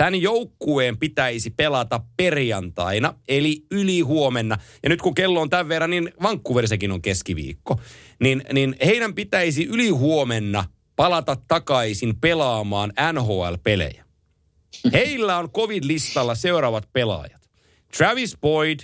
Tämän 0.00 0.22
joukkueen 0.22 0.98
pitäisi 0.98 1.50
pelata 1.50 2.00
perjantaina, 2.16 3.14
eli 3.28 3.62
yli 3.70 4.00
huomenna. 4.00 4.58
Ja 4.82 4.88
nyt 4.88 5.02
kun 5.02 5.14
kello 5.14 5.40
on 5.40 5.50
tämän 5.50 5.68
verran, 5.68 5.90
niin 5.90 6.12
Vancouverissakin 6.22 6.92
on 6.92 7.02
keskiviikko. 7.02 7.80
Niin, 8.20 8.42
niin 8.52 8.76
heidän 8.84 9.14
pitäisi 9.14 9.64
yli 9.64 9.88
huomenna 9.88 10.64
palata 10.96 11.36
takaisin 11.48 12.16
pelaamaan 12.20 12.92
NHL-pelejä. 13.12 14.04
Heillä 14.92 15.38
on 15.38 15.50
COVID-listalla 15.50 16.34
seuraavat 16.34 16.88
pelaajat. 16.92 17.50
Travis 17.96 18.36
Boyd, 18.40 18.80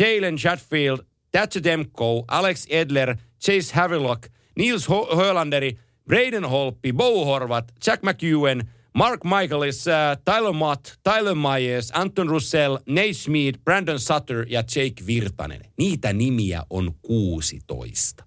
Jalen 0.00 0.36
Chatfield, 0.36 0.98
Thatcher 1.32 1.64
Demko, 1.64 2.24
Alex 2.28 2.66
Edler, 2.68 3.16
Chase 3.44 3.74
Havelock, 3.74 4.22
Niels 4.56 4.88
Hölanderi, 5.16 5.78
Braden 6.08 6.44
Holppi, 6.44 6.92
Bo 6.92 7.24
Horvat, 7.24 7.72
Jack 7.86 8.02
McEwen, 8.02 8.68
Mark 8.94 9.24
Michaelis, 9.24 9.88
äh, 9.88 10.18
Tyler 10.24 10.52
Mott, 10.52 10.88
Tyler 11.02 11.34
Myers, 11.34 11.90
Anton 11.94 12.28
Russell, 12.28 12.78
Nate 12.86 13.12
Schmid, 13.12 13.54
Brandon 13.64 13.98
Sutter 14.00 14.46
ja 14.48 14.60
Jake 14.60 15.06
Virtanen. 15.06 15.60
Niitä 15.78 16.12
nimiä 16.12 16.62
on 16.70 16.94
16. 17.02 18.24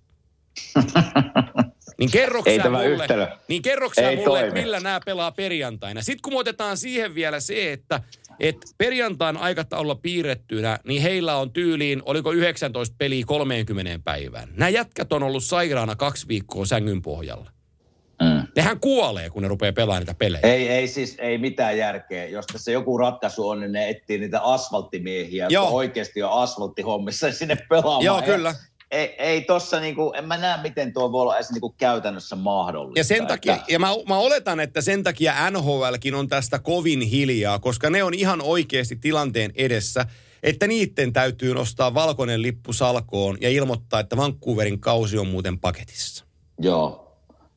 Niin 1.99 2.11
kerroksä 2.11 2.51
Ei 2.51 2.59
tämä 2.59 2.77
mulle, 2.77 3.03
yhtälö. 3.03 3.27
niin 3.47 3.61
kerroksä 3.61 4.09
Ei 4.09 4.15
mulle, 4.15 4.41
että 4.41 4.53
millä 4.53 4.79
nämä 4.79 4.99
pelaa 5.05 5.31
perjantaina. 5.31 6.01
Sitten 6.01 6.21
kun 6.21 6.39
otetaan 6.39 6.77
siihen 6.77 7.15
vielä 7.15 7.39
se, 7.39 7.73
että, 7.73 8.01
että 8.39 8.67
perjantain 8.77 9.37
aikataululla 9.37 9.95
piirrettynä, 9.95 10.79
niin 10.87 11.01
heillä 11.01 11.35
on 11.35 11.51
tyyliin, 11.53 12.01
oliko 12.05 12.31
19 12.31 12.95
peliä 12.97 13.25
30 13.27 13.99
päivään. 14.03 14.49
Nämä 14.57 14.69
jätkät 14.69 15.13
on 15.13 15.23
ollut 15.23 15.43
sairaana 15.43 15.95
kaksi 15.95 16.27
viikkoa 16.27 16.65
sängyn 16.65 17.01
pohjalla. 17.01 17.56
Nehän 18.57 18.79
kuolee, 18.79 19.29
kun 19.29 19.41
ne 19.41 19.47
rupeaa 19.47 19.73
pelaamaan 19.73 20.01
niitä 20.01 20.13
pelejä. 20.13 20.41
Ei, 20.43 20.69
ei 20.69 20.87
siis 20.87 21.15
ei 21.19 21.37
mitään 21.37 21.77
järkeä. 21.77 22.25
Jos 22.25 22.45
tässä 22.45 22.71
joku 22.71 22.97
ratkaisu 22.97 23.49
on, 23.49 23.59
niin 23.59 23.71
ne 23.71 23.89
etsii 23.89 24.17
niitä 24.17 24.41
asfalttimiehiä, 24.41 25.47
Joo. 25.49 25.63
jotka 25.63 25.75
oikeasti 25.75 26.23
on 26.23 26.31
asfalttihommissa 26.31 27.31
sinne 27.31 27.57
pelaamaan. 27.69 28.05
Joo, 28.05 28.21
kyllä. 28.21 28.55
Ei, 28.91 29.15
ei 29.17 29.41
tossa 29.41 29.79
niinku, 29.79 30.13
en 30.17 30.27
mä 30.27 30.37
näe, 30.37 30.61
miten 30.61 30.93
tuo 30.93 31.11
voi 31.11 31.21
olla 31.21 31.35
edes 31.35 31.51
niinku 31.51 31.75
käytännössä 31.77 32.35
mahdollista. 32.35 32.99
Ja 32.99 33.03
sen 33.03 33.27
takia, 33.27 33.53
Että- 33.55 33.65
ja 33.73 33.79
mä, 33.79 33.87
mä 34.07 34.17
oletan, 34.17 34.59
että 34.59 34.81
sen 34.81 35.03
takia 35.03 35.49
NHLkin 35.51 36.15
on 36.15 36.27
tästä 36.27 36.59
kovin 36.59 37.01
hiljaa, 37.01 37.59
koska 37.59 37.89
ne 37.89 38.03
on 38.03 38.13
ihan 38.13 38.41
oikeasti 38.41 38.95
tilanteen 38.95 39.51
edessä, 39.55 40.05
että 40.43 40.67
niiden 40.67 41.13
täytyy 41.13 41.53
nostaa 41.53 41.93
valkoinen 41.93 42.41
lippu 42.41 42.73
salkoon 42.73 43.37
ja 43.41 43.49
ilmoittaa, 43.49 43.99
että 43.99 44.17
Vancouverin 44.17 44.79
kausi 44.79 45.17
on 45.17 45.27
muuten 45.27 45.59
paketissa. 45.59 46.25
Joo. 46.59 47.06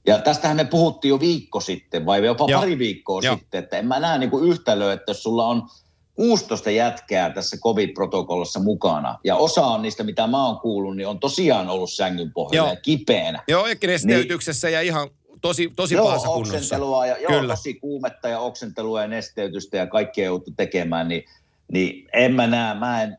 Ja 0.06 0.18
tästähän 0.18 0.56
me 0.56 0.64
puhuttiin 0.64 1.10
jo 1.10 1.20
viikko 1.20 1.60
sitten, 1.60 2.06
vai 2.06 2.24
jopa 2.26 2.44
Joo. 2.48 2.60
pari 2.60 2.78
viikkoa 2.78 3.20
Joo. 3.22 3.36
sitten, 3.36 3.64
että 3.64 3.78
en 3.78 3.86
mä 3.86 4.00
näe 4.00 4.18
niinku 4.18 4.38
yhtälöä, 4.38 4.92
että 4.92 5.10
jos 5.10 5.22
sulla 5.22 5.46
on 5.46 5.62
16 6.14 6.70
jätkää 6.70 7.30
tässä 7.30 7.56
COVID-protokollassa 7.56 8.60
mukana, 8.60 9.18
ja 9.24 9.36
osa 9.36 9.66
on 9.66 9.82
niistä, 9.82 10.02
mitä 10.02 10.26
mä 10.26 10.46
oon 10.46 10.60
kuullut, 10.60 10.96
niin 10.96 11.08
on 11.08 11.20
tosiaan 11.20 11.68
ollut 11.68 11.92
sängyn 11.92 12.32
pohjalla 12.32 12.68
Joo. 12.68 12.74
ja 12.74 12.80
kipeänä. 12.80 13.42
Joo, 13.48 13.66
ja 13.66 13.74
nesteytyksessä 13.86 14.68
ja 14.68 14.80
ihan 14.80 15.10
tosi, 15.40 15.72
tosi 15.76 15.94
joo, 15.94 16.06
pahassa 16.06 16.28
kunnossa. 16.28 16.56
oksentelua 16.56 17.06
ja, 17.06 17.18
joo, 17.18 17.32
Kyllä. 17.32 17.54
tosi 17.56 17.74
kuumetta 17.74 18.28
ja 18.28 18.40
oksentelua 18.40 19.02
ja 19.02 19.08
nesteytystä 19.08 19.76
ja 19.76 19.86
kaikkea 19.86 20.24
jouttu 20.24 20.50
tekemään, 20.56 21.08
niin, 21.08 21.24
niin 21.72 22.08
en 22.12 22.34
mä 22.34 22.46
näe, 22.46 22.74
mä 22.74 23.02
en, 23.02 23.18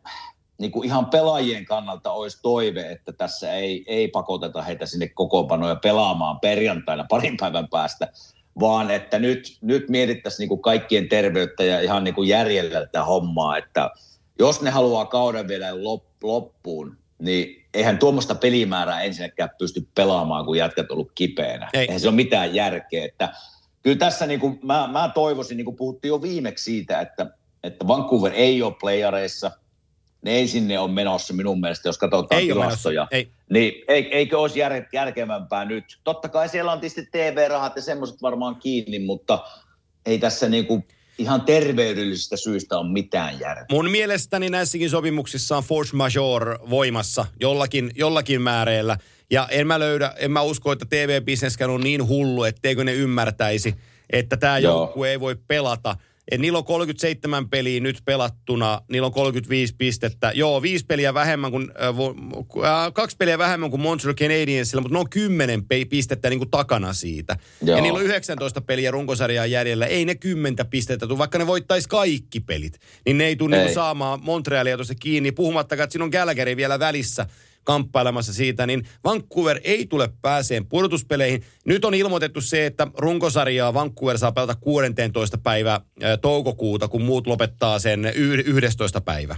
niin 0.62 0.72
kuin 0.72 0.86
ihan 0.86 1.06
pelaajien 1.06 1.66
kannalta 1.66 2.12
olisi 2.12 2.40
toive, 2.42 2.92
että 2.92 3.12
tässä 3.12 3.54
ei, 3.54 3.84
ei 3.88 4.08
pakoteta 4.08 4.62
heitä 4.62 4.86
sinne 4.86 5.08
kokoonpanoja 5.08 5.76
pelaamaan 5.76 6.40
perjantaina 6.40 7.06
parin 7.10 7.38
päivän 7.38 7.68
päästä, 7.68 8.08
vaan 8.60 8.92
että 8.92 9.20
nyt, 9.20 9.58
nyt 9.62 9.90
mietittäisiin 9.90 10.40
niin 10.40 10.50
kuin 10.50 10.62
kaikkien 10.62 11.10
terveyttä 11.10 11.64
ja 11.64 11.82
ihan 11.82 12.04
niin 12.04 12.14
kuin 12.14 12.30
järjellä 12.30 12.80
tätä 12.80 13.04
hommaa, 13.04 13.58
että 13.58 13.90
jos 14.40 14.62
ne 14.62 14.70
haluaa 14.70 15.06
kauden 15.06 15.48
vielä 15.48 15.72
lop- 15.72 16.24
loppuun, 16.24 16.98
niin 17.20 17.66
eihän 17.74 17.98
tuommoista 17.98 18.36
pelimäärää 18.36 19.02
ensinnäkään 19.02 19.50
pysty 19.58 19.88
pelaamaan, 19.96 20.46
kun 20.46 20.58
jätkät 20.58 20.92
on 20.92 20.94
ollut 20.94 21.12
kipeänä. 21.16 21.70
Ei. 21.74 21.82
Eihän 21.82 22.00
se 22.00 22.08
ole 22.08 22.16
mitään 22.16 22.56
järkeä. 22.56 23.06
Että 23.06 23.34
kyllä 23.82 23.98
tässä 23.98 24.28
niin 24.28 24.40
kuin, 24.40 24.60
mä, 24.64 24.90
mä 24.92 25.12
toivoisin, 25.14 25.58
niin 25.58 25.66
kuin 25.66 25.76
puhuttiin 25.78 26.10
jo 26.10 26.22
viimeksi 26.22 26.64
siitä, 26.64 27.02
että, 27.02 27.28
että 27.64 27.88
Vancouver 27.88 28.32
ei 28.36 28.64
ole 28.64 28.74
playareissa. 28.80 29.52
Ne 30.22 30.32
ei 30.32 30.48
sinne 30.48 30.80
ole 30.80 30.92
menossa 30.92 31.34
minun 31.34 31.62
mielestä, 31.62 31.90
jos 31.90 31.98
katsotaan 31.98 32.42
Ei 32.42 32.48
tilastoja. 32.48 33.02
menossa, 33.02 33.16
ei. 33.16 33.32
Niin 33.50 33.84
ei, 33.88 34.16
eikö 34.16 34.40
olisi 34.40 34.60
jär, 34.60 34.84
järkevämpää 34.94 35.66
nyt? 35.66 36.00
Totta 36.04 36.30
kai 36.30 36.50
siellä 36.50 36.72
on 36.72 36.80
tietysti 36.80 37.06
TV-rahat 37.12 37.76
ja 37.76 37.82
semmoiset 37.82 38.22
varmaan 38.22 38.56
kiinni, 38.56 39.00
mutta 39.00 39.44
ei 40.06 40.20
tässä 40.20 40.50
niin 40.50 40.66
kuin 40.66 40.88
ihan 41.18 41.42
terveydellisistä 41.42 42.38
syistä 42.38 42.78
ole 42.78 42.92
mitään 42.92 43.40
järkeä. 43.40 43.66
Mun 43.72 43.92
mielestäni 43.92 44.50
näissäkin 44.50 44.90
sopimuksissa 44.90 45.58
on 45.58 45.64
force 45.64 45.96
majeure 45.96 46.58
voimassa 46.70 47.26
jollakin, 47.40 47.92
jollakin 47.96 48.42
määreellä. 48.42 48.98
Ja 49.32 49.48
en 49.52 49.68
mä 49.68 49.80
löydä, 49.80 50.14
en 50.18 50.32
mä 50.32 50.42
usko, 50.42 50.72
että 50.72 50.86
TV-bisneskään 50.90 51.70
on 51.72 51.82
niin 51.82 52.08
hullu, 52.08 52.44
etteikö 52.44 52.84
ne 52.84 52.94
ymmärtäisi, 52.94 53.76
että 54.10 54.38
tämä 54.38 54.60
joukkue 54.60 55.10
ei 55.10 55.20
voi 55.20 55.36
pelata. 55.48 55.96
Et 56.32 56.42
niillä 56.42 56.58
on 56.58 56.66
37 56.66 57.50
peliä 57.50 57.80
nyt 57.80 58.02
pelattuna, 58.06 58.82
niillä 58.92 59.06
on 59.06 59.14
35 59.14 59.76
pistettä. 59.78 60.32
Joo, 60.36 60.62
viisi 60.62 60.86
peliä 60.86 61.14
vähemmän 61.14 61.52
kuin, 61.52 61.72
äh, 61.82 61.88
äh, 61.88 62.94
kaksi 62.94 63.18
peliä 63.18 63.38
vähemmän 63.38 63.70
kuin 63.70 63.82
Montreal 63.82 64.16
Canadiensilla, 64.16 64.82
mutta 64.82 64.96
ne 64.96 65.00
on 65.00 65.10
10 65.10 65.66
pe- 65.66 65.86
pistettä 65.86 66.30
niin 66.30 66.40
kuin 66.40 66.52
takana 66.52 66.94
siitä. 66.94 67.38
Joo. 67.62 67.78
Ja 67.78 67.82
niillä 67.84 68.00
on 68.00 68.06
19 68.06 68.62
peliä 68.62 68.92
runkosarjaa 68.92 69.46
jäljellä. 69.46 69.86
Ei 69.86 70.06
ne 70.06 70.16
10 70.16 70.68
pistettä 70.70 71.08
tule, 71.08 71.18
vaikka 71.18 71.38
ne 71.38 71.48
voittaisi 71.48 71.90
kaikki 71.90 72.40
pelit. 72.40 72.80
Niin 73.06 73.18
ne 73.18 73.26
ei 73.26 73.36
tule 73.36 73.56
Ei. 73.56 73.60
niinku 73.62 73.74
saamaan 73.74 74.20
Montrealia 74.24 74.78
tuossa 74.78 74.96
kiinni. 74.96 75.32
Puhumattakaan, 75.32 75.84
että 75.84 75.92
siinä 75.92 76.06
on 76.06 76.12
Gallagher 76.12 76.58
vielä 76.58 76.80
välissä 76.80 77.26
kamppailemassa 77.64 78.34
siitä, 78.34 78.68
niin 78.68 78.88
Vancouver 79.04 79.60
ei 79.64 79.86
tule 79.86 80.10
pääseen 80.22 80.66
pudotuspeleihin. 80.66 81.44
Nyt 81.66 81.86
on 81.86 81.94
ilmoitettu 81.94 82.42
se, 82.42 82.66
että 82.66 82.88
runkosarjaa 82.98 83.74
Vancouver 83.74 84.18
saa 84.18 84.32
pelata 84.32 84.56
16. 84.56 85.38
päivä 85.38 85.82
toukokuuta, 86.22 86.88
kun 86.88 87.02
muut 87.02 87.28
lopettaa 87.28 87.80
sen 87.80 88.06
yh- 88.16 88.44
11. 88.46 89.02
päivä. 89.02 89.36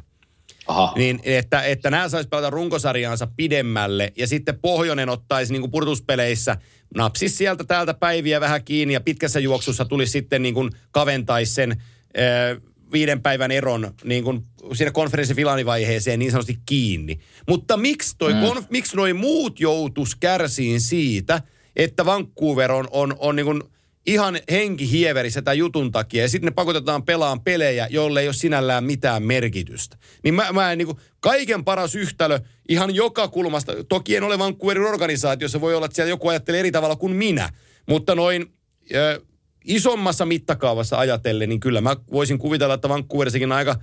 Aha. 0.67 0.93
Niin, 0.95 1.19
että, 1.23 1.61
että 1.61 1.89
nämä 1.89 2.09
saisi 2.09 2.29
pelata 2.29 2.49
runkosarjaansa 2.49 3.27
pidemmälle 3.35 4.13
ja 4.17 4.27
sitten 4.27 4.59
Pohjonen 4.59 5.09
ottaisi 5.09 5.51
niin 5.51 5.61
kuin 5.61 5.71
pudotuspeleissä, 5.71 6.57
napsisi 6.95 7.35
sieltä 7.35 7.63
täältä 7.63 7.93
päiviä 7.93 8.41
vähän 8.41 8.63
kiinni 8.63 8.93
ja 8.93 9.01
pitkässä 9.01 9.39
juoksussa 9.39 9.85
tulisi 9.85 10.11
sitten 10.11 10.41
niin 10.41 10.53
kuin 10.53 10.71
kaventaisi 10.91 11.53
sen 11.53 11.81
ö, 12.17 12.61
viiden 12.93 13.21
päivän 13.21 13.51
eron 13.51 13.93
niin 14.03 14.23
kuin 14.23 14.43
siinä 14.73 14.91
konferenssin 14.91 15.35
finaalivaiheeseen 15.35 16.19
niin 16.19 16.31
sanotusti 16.31 16.57
kiinni. 16.65 17.19
Mutta 17.47 17.77
miksi, 17.77 18.15
toi 18.17 18.33
mm. 18.33 18.39
konf, 18.39 18.65
miksi 18.69 18.95
noi 18.95 19.13
muut 19.13 19.59
joutus 19.59 20.15
kärsiin 20.15 20.81
siitä, 20.81 21.41
että 21.75 22.05
Vancouver 22.05 22.71
on, 22.71 22.87
on, 22.91 23.15
on 23.19 23.35
niin 23.35 23.45
kuin 23.45 23.63
ihan 24.07 24.39
henkihieverissä 24.51 25.41
tämän 25.41 25.57
jutun 25.57 25.91
takia 25.91 26.21
ja 26.21 26.29
sitten 26.29 26.45
ne 26.45 26.51
pakotetaan 26.51 27.03
pelaan 27.03 27.41
pelejä, 27.41 27.87
joille 27.89 28.21
ei 28.21 28.27
ole 28.27 28.33
sinällään 28.33 28.83
mitään 28.83 29.23
merkitystä. 29.23 29.97
Niin 30.23 30.33
mä, 30.33 30.51
mä 30.51 30.71
en 30.71 30.77
niin 30.77 30.85
kuin, 30.85 30.97
kaiken 31.19 31.63
paras 31.63 31.95
yhtälö 31.95 32.39
ihan 32.69 32.95
joka 32.95 33.27
kulmasta, 33.27 33.83
toki 33.89 34.15
en 34.15 34.23
ole 34.23 34.39
Vancouverin 34.39 34.85
organisaatiossa, 34.85 35.61
voi 35.61 35.75
olla, 35.75 35.85
että 35.85 35.95
siellä 35.95 36.09
joku 36.09 36.27
ajattelee 36.27 36.59
eri 36.59 36.71
tavalla 36.71 36.95
kuin 36.95 37.15
minä, 37.15 37.49
mutta 37.89 38.15
noin 38.15 38.53
ö, 38.95 39.21
isommassa 39.63 40.25
mittakaavassa 40.25 40.97
ajatellen, 40.97 41.49
niin 41.49 41.59
kyllä 41.59 41.81
mä 41.81 41.95
voisin 42.11 42.37
kuvitella, 42.37 42.73
että 42.73 42.89
Vancouverissakin 42.89 43.51
aika 43.51 43.75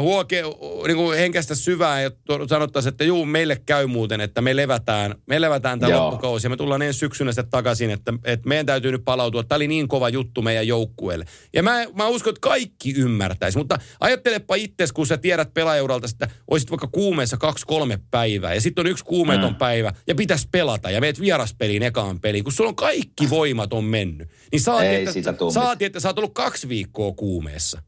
huoke, 0.00 0.42
niin 0.86 0.96
kuin 0.96 1.18
henkästä 1.18 1.54
syvää 1.54 2.02
ja 2.02 2.10
sanottaisiin, 2.48 2.92
että 2.92 3.04
juu, 3.04 3.24
meille 3.24 3.56
käy 3.66 3.86
muuten, 3.86 4.20
että 4.20 4.40
me 4.40 4.56
levätään, 4.56 5.14
me 5.26 5.40
levätään 5.40 5.80
tämä 5.80 5.96
loppukausi 5.96 6.46
ja 6.46 6.50
me 6.50 6.56
tullaan 6.56 6.82
ensi 6.82 6.98
syksynä 6.98 7.32
sitten 7.32 7.50
takaisin, 7.50 7.90
että, 7.90 8.12
että 8.24 8.48
meidän 8.48 8.66
täytyy 8.66 8.92
nyt 8.92 9.04
palautua. 9.04 9.44
Tämä 9.44 9.56
oli 9.56 9.68
niin 9.68 9.88
kova 9.88 10.08
juttu 10.08 10.42
meidän 10.42 10.66
joukkueelle. 10.66 11.24
Ja 11.54 11.62
mä, 11.62 11.84
mä 11.94 12.06
uskon, 12.06 12.30
että 12.30 12.40
kaikki 12.40 12.94
ymmärtäisi, 12.96 13.58
mutta 13.58 13.78
ajattelepa 14.00 14.54
itse, 14.54 14.86
kun 14.94 15.06
sä 15.06 15.16
tiedät 15.18 15.54
pelaajauralta, 15.54 16.08
että 16.12 16.28
olisit 16.50 16.70
vaikka 16.70 16.88
kuumeessa 16.92 17.36
kaksi-kolme 17.36 17.98
päivää 18.10 18.54
ja 18.54 18.60
sitten 18.60 18.86
on 18.86 18.90
yksi 18.90 19.04
kuumeeton 19.04 19.52
mm. 19.52 19.58
päivä 19.58 19.92
ja 20.06 20.14
pitäisi 20.14 20.48
pelata 20.52 20.90
ja 20.90 21.00
meet 21.00 21.20
vieraspeliin 21.20 21.82
ekaan 21.82 22.20
peliin, 22.20 22.44
kun 22.44 22.52
sulla 22.52 22.68
on 22.68 22.76
kaikki 22.76 23.30
voimat 23.30 23.72
on 23.72 23.84
mennyt. 23.84 24.28
Niin 24.52 24.60
saati, 24.60 24.86
Ei 24.86 25.06
että, 25.06 25.34
saati, 25.54 25.84
että 25.84 26.00
sä 26.00 26.08
oot 26.08 26.18
ollut 26.18 26.34
kaksi 26.34 26.68
viikkoa 26.68 27.12
kuumeessa. 27.12 27.82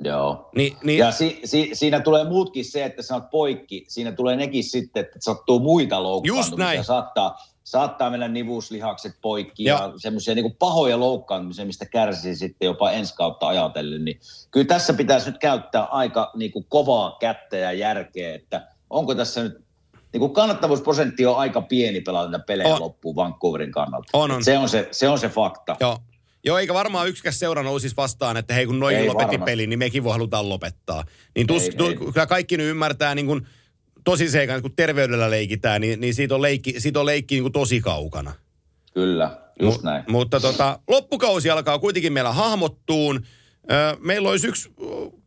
Joo. 0.00 0.50
Niin, 0.56 0.76
niin, 0.84 0.98
Ja 0.98 1.12
si, 1.12 1.40
si, 1.44 1.70
siinä 1.72 2.00
tulee 2.00 2.24
muutkin 2.24 2.64
se, 2.64 2.84
että 2.84 3.02
sä 3.02 3.14
oot 3.14 3.30
poikki. 3.30 3.84
Siinä 3.88 4.12
tulee 4.12 4.36
nekin 4.36 4.64
sitten, 4.64 5.04
että 5.04 5.18
sattuu 5.20 5.58
muita 5.58 6.02
loukkaantumisia. 6.02 6.82
Saattaa, 6.82 7.38
saattaa 7.64 8.10
mennä 8.10 8.28
nivuslihakset 8.28 9.12
poikki 9.22 9.64
Joo. 9.64 9.78
ja 9.78 9.92
semmoisia 9.96 10.34
niin 10.34 10.56
pahoja 10.58 11.00
loukkaantumisia, 11.00 11.66
mistä 11.66 11.86
kärsii 11.86 12.36
sitten 12.36 12.66
jopa 12.66 12.90
ensi 12.90 13.14
kautta 13.14 13.48
ajatellen. 13.48 14.04
Niin 14.04 14.20
kyllä 14.50 14.66
tässä 14.66 14.94
pitäisi 14.94 15.30
nyt 15.30 15.38
käyttää 15.38 15.84
aika 15.84 16.30
niin 16.36 16.52
kuin 16.52 16.66
kovaa 16.68 17.16
kättä 17.20 17.56
ja 17.56 17.72
järkeä, 17.72 18.34
että 18.34 18.68
onko 18.90 19.14
tässä 19.14 19.42
nyt 19.42 19.64
niin 20.12 20.20
kuin 20.20 20.32
kannattavuusprosentti 20.32 21.26
on 21.26 21.36
aika 21.36 21.60
pieni 21.60 22.00
pelata 22.00 22.38
pelejä 22.38 22.74
On. 22.74 22.80
loppuun 22.80 23.16
Vancouverin 23.16 23.72
kannalta. 23.72 24.08
On, 24.12 24.30
on. 24.30 24.44
Se, 24.44 24.58
on 24.58 24.68
se, 24.68 24.88
se 24.90 25.08
on 25.08 25.18
se 25.18 25.28
fakta. 25.28 25.76
Joo. 25.80 25.98
Joo, 26.44 26.58
eikä 26.58 26.74
varmaan 26.74 27.08
yksikään 27.08 27.32
seura 27.32 27.62
nousisi 27.62 27.96
vastaan, 27.96 28.36
että 28.36 28.54
hei 28.54 28.66
kun 28.66 28.80
noin 28.80 28.96
Ei 28.96 29.06
lopetti 29.06 29.24
varmasti. 29.32 29.50
pelin, 29.50 29.70
niin 29.70 29.78
mekin 29.78 30.04
voi 30.04 30.12
halutaan 30.12 30.48
lopettaa. 30.48 31.04
Niin 31.36 31.46
tus, 31.46 31.62
Ei, 31.62 31.72
tu, 31.72 31.86
ei. 31.86 31.96
kyllä 31.96 32.26
kaikki 32.26 32.56
nyt 32.56 32.66
ymmärtää 32.66 33.14
niin 33.14 33.26
kuin 33.26 33.46
tosi 34.04 34.30
seikan, 34.30 34.62
kun 34.62 34.76
terveydellä 34.76 35.30
leikitään, 35.30 35.80
niin, 35.80 36.00
niin 36.00 36.14
siitä 36.14 36.34
on 36.34 36.42
leikki, 36.42 36.80
siitä 36.80 37.00
on 37.00 37.06
leikki 37.06 37.34
niin 37.34 37.42
kuin 37.44 37.52
tosi 37.52 37.80
kaukana. 37.80 38.32
Kyllä, 38.94 39.38
just 39.62 39.82
näin. 39.82 40.04
Mutta 40.08 40.40
tota, 40.40 40.78
loppukausi 40.88 41.50
alkaa 41.50 41.78
kuitenkin 41.78 42.12
meillä 42.12 42.32
hahmottuun. 42.32 43.26
Meillä 44.00 44.28
olisi 44.28 44.46
yksi, 44.46 44.70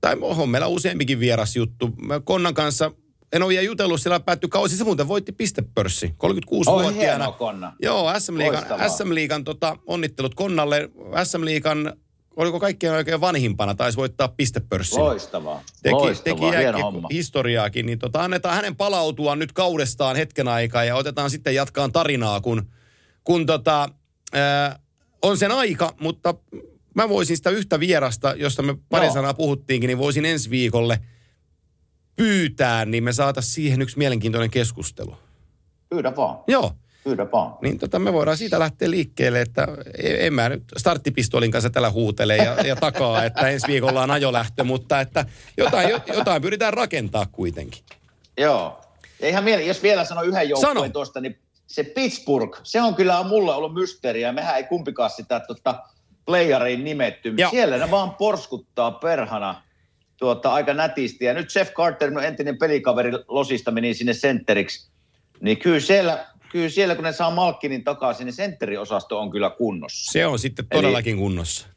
tai 0.02 0.18
on 0.22 0.50
meillä 0.50 0.68
useampikin 0.68 1.20
vieras 1.20 1.56
juttu. 1.56 1.90
Konnan 2.24 2.54
kanssa, 2.54 2.92
en 3.34 3.44
ole 3.44 3.50
vielä 3.50 3.62
jutellut, 3.66 4.02
siellä 4.02 4.20
päättyi 4.20 4.50
kausi, 4.50 4.78
se 4.78 4.84
muuten 4.84 5.08
voitti 5.08 5.32
pistepörssi, 5.32 6.08
36-vuotiaana. 6.08 6.92
hienoa, 6.92 7.32
Konna. 7.32 7.74
Joo, 7.82 8.20
SM 8.20 8.38
Liigan. 8.38 8.64
SM 8.98 9.14
Liigan 9.14 9.44
tota, 9.44 9.78
onnittelut 9.88 10.36
Konnalle. 10.36 10.90
SM 11.24 11.46
Liigan, 11.46 11.94
oliko 12.36 12.60
kaikkien 12.60 12.94
oikein 12.94 13.22
vanhimpana, 13.22 13.76
taisi 13.76 13.98
voittaa 13.98 14.28
pistepörssin. 14.28 15.00
Loistavaa. 15.04 15.64
Teki, 15.84 15.96
Loistavaa. 15.96 16.40
teki 16.52 16.58
Hieno 16.58 16.80
homma. 16.80 17.08
historiaakin, 17.12 17.86
niin 17.86 18.00
tota, 18.00 18.24
annetaan 18.24 18.56
hänen 18.56 18.76
palautua 18.76 19.36
nyt 19.36 19.52
kaudestaan 19.52 20.16
hetken 20.16 20.48
aikaa 20.48 20.84
ja 20.84 20.96
otetaan 20.96 21.30
sitten 21.30 21.56
jatkaan 21.56 21.92
tarinaa, 21.92 22.42
kun, 22.42 22.68
kun 23.24 23.46
tota, 23.46 23.90
ää, 24.34 24.80
on 25.22 25.38
sen 25.38 25.52
aika, 25.52 25.94
mutta 26.00 26.34
mä 26.96 27.10
voisin 27.10 27.38
sitä 27.38 27.50
yhtä 27.50 27.80
vierasta, 27.80 28.34
josta 28.38 28.62
me 28.62 28.76
pari 28.90 29.06
Joo. 29.06 29.14
sanaa 29.14 29.34
puhuttiinkin, 29.34 29.88
niin 29.88 29.98
voisin 29.98 30.26
ensi 30.26 30.50
viikolle 30.50 31.00
pyytää, 32.18 32.86
niin 32.86 33.04
me 33.04 33.14
saataisiin 33.14 33.54
siihen 33.54 33.82
yksi 33.82 33.98
mielenkiintoinen 33.98 34.52
keskustelu. 34.52 35.18
Pyydä 35.90 36.16
vaan. 36.16 36.40
Joo, 36.48 36.74
Pyydä 37.04 37.32
vaan. 37.32 37.58
niin 37.62 37.80
tota, 37.80 38.00
me 38.00 38.14
voidaan 38.14 38.38
siitä 38.38 38.60
lähteä 38.60 38.92
liikkeelle, 38.92 39.42
että 39.42 39.68
en 40.00 40.34
mä 40.34 40.50
nyt 40.50 40.64
starttipistolin 40.78 41.52
kanssa 41.52 41.70
tällä 41.70 41.92
huutele 41.92 42.38
ja, 42.38 42.56
ja 42.66 42.76
takaa, 42.76 43.24
että 43.24 43.50
ensi 43.50 43.68
viikolla 43.68 44.04
on 44.04 44.12
ajolähtö, 44.12 44.64
mutta 44.64 45.02
että 45.02 45.26
jotain, 45.58 45.90
jotain 46.18 46.42
pyritään 46.42 46.74
rakentaa 46.74 47.26
kuitenkin. 47.32 47.84
Joo. 48.38 48.82
Ja 49.22 49.28
ihan 49.28 49.44
miele, 49.44 49.64
jos 49.64 49.84
vielä 49.84 50.06
sano 50.06 50.22
yhden 50.22 50.50
joukkueen 50.50 50.92
tuosta, 50.92 51.22
niin 51.22 51.40
se 51.68 51.84
Pittsburgh, 51.84 52.60
se 52.64 52.82
on 52.82 52.96
kyllä 52.96 53.24
mulle 53.24 53.54
ollut 53.54 53.74
mysteeriä. 53.74 54.32
Mehän 54.32 54.56
ei 54.56 54.64
kumpikaan 54.64 55.10
sitä 55.10 55.40
tota, 55.40 55.84
playeriin 56.26 56.84
nimetty. 56.84 57.34
Joo. 57.38 57.50
Siellä 57.50 57.78
ne 57.78 57.92
vaan 57.92 58.12
porskuttaa 58.12 58.92
perhana 58.92 59.62
tuota, 60.18 60.54
aika 60.54 60.74
nätisti. 60.74 61.26
Ja 61.26 61.34
nyt 61.34 61.56
Jeff 61.56 61.74
Carter, 61.74 62.10
minun 62.10 62.24
entinen 62.24 62.58
pelikaveri 62.58 63.12
Losista, 63.28 63.72
meni 63.72 63.94
sinne 63.94 64.14
sentteriksi. 64.14 64.90
Niin 65.42 65.58
kyllä 65.58 65.80
siellä, 65.80 66.26
kyllä 66.52 66.70
siellä, 66.70 66.96
kun 66.96 67.04
ne 67.04 67.14
saa 67.14 67.32
Malkkinin 67.32 67.84
takaisin, 67.84 68.26
niin 68.26 68.34
sentteriosasto 68.34 69.20
on 69.20 69.32
kyllä 69.32 69.50
kunnossa. 69.50 70.12
Se 70.12 70.26
on 70.26 70.40
sitten 70.40 70.66
Eli- 70.72 70.82
todellakin 70.82 71.18
kunnossa. 71.18 71.68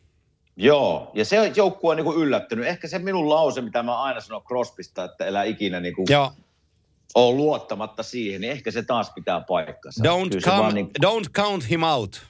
Joo, 0.57 1.11
ja 1.15 1.25
se 1.25 1.53
joukkue 1.57 1.91
on 1.91 1.97
niin 1.97 2.17
yllättynyt. 2.17 2.67
Ehkä 2.67 2.89
se 2.89 2.99
minun 2.99 3.29
lause, 3.29 3.61
mitä 3.61 3.83
mä 3.83 4.03
aina 4.03 4.21
sanon 4.21 4.43
Crosbysta, 4.43 5.05
että 5.05 5.25
elää 5.25 5.45
ikinä 5.45 5.81
niin 5.81 5.95
kuin 5.95 6.07
Joo, 6.11 6.33
ole 7.15 7.37
luottamatta 7.37 8.03
siihen, 8.03 8.41
niin 8.41 8.51
ehkä 8.51 8.71
se 8.71 8.83
taas 8.83 9.11
pitää 9.15 9.41
paikkansa. 9.41 10.05
don't, 10.05 10.41
come, 10.41 10.73
niin, 10.73 10.91
don't 11.07 11.31
count 11.37 11.71
him 11.71 11.83
out. 11.83 12.23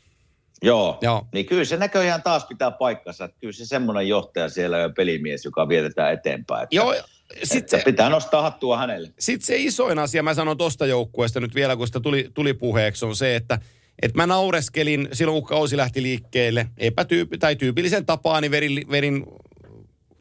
Joo. 0.63 0.99
Joo. 1.03 1.27
Niin 1.35 1.47
kyllä 1.47 1.65
se 1.65 1.77
näköjään 1.77 2.23
taas 2.23 2.45
pitää 2.45 2.71
paikkansa. 2.71 3.25
Että 3.25 3.37
kyllä 3.41 3.53
se 3.53 3.67
semmoinen 3.67 4.09
johtaja 4.09 4.49
siellä 4.49 4.79
ja 4.79 4.89
pelimies, 4.89 5.45
joka 5.45 5.69
vietetään 5.69 6.13
eteenpäin. 6.13 6.63
Että, 6.63 6.77
Joo, 6.77 6.93
että 6.93 7.07
sitten 7.45 7.81
se, 7.81 7.85
pitää 7.85 8.09
nostaa 8.09 8.43
hattua 8.43 8.79
hänelle. 8.79 9.11
sit 9.19 9.43
se 9.43 9.57
isoin 9.57 9.99
asia, 9.99 10.23
mä 10.23 10.35
sanon 10.35 10.57
tosta 10.57 10.87
joukkueesta 10.87 11.41
nyt 11.41 11.55
vielä, 11.55 11.77
kun 11.77 11.87
sitä 11.87 12.01
tuli, 12.01 12.31
tuli 12.35 12.55
puheeksi, 12.55 13.05
on 13.05 13.17
se, 13.17 13.37
että 13.37 13.59
et 14.03 14.15
mä 14.15 14.27
naureskelin 14.27 15.09
silloin, 15.13 15.43
kun 15.43 15.49
kausi 15.49 15.77
lähti 15.77 16.03
liikkeelle, 16.03 16.67
epätyyppi, 16.79 17.39
tai 17.39 17.57
tyypillisen 17.57 18.07
tapaan, 18.07 18.43
niin 18.43 18.51
verin, 18.51 18.87
verin 18.91 19.27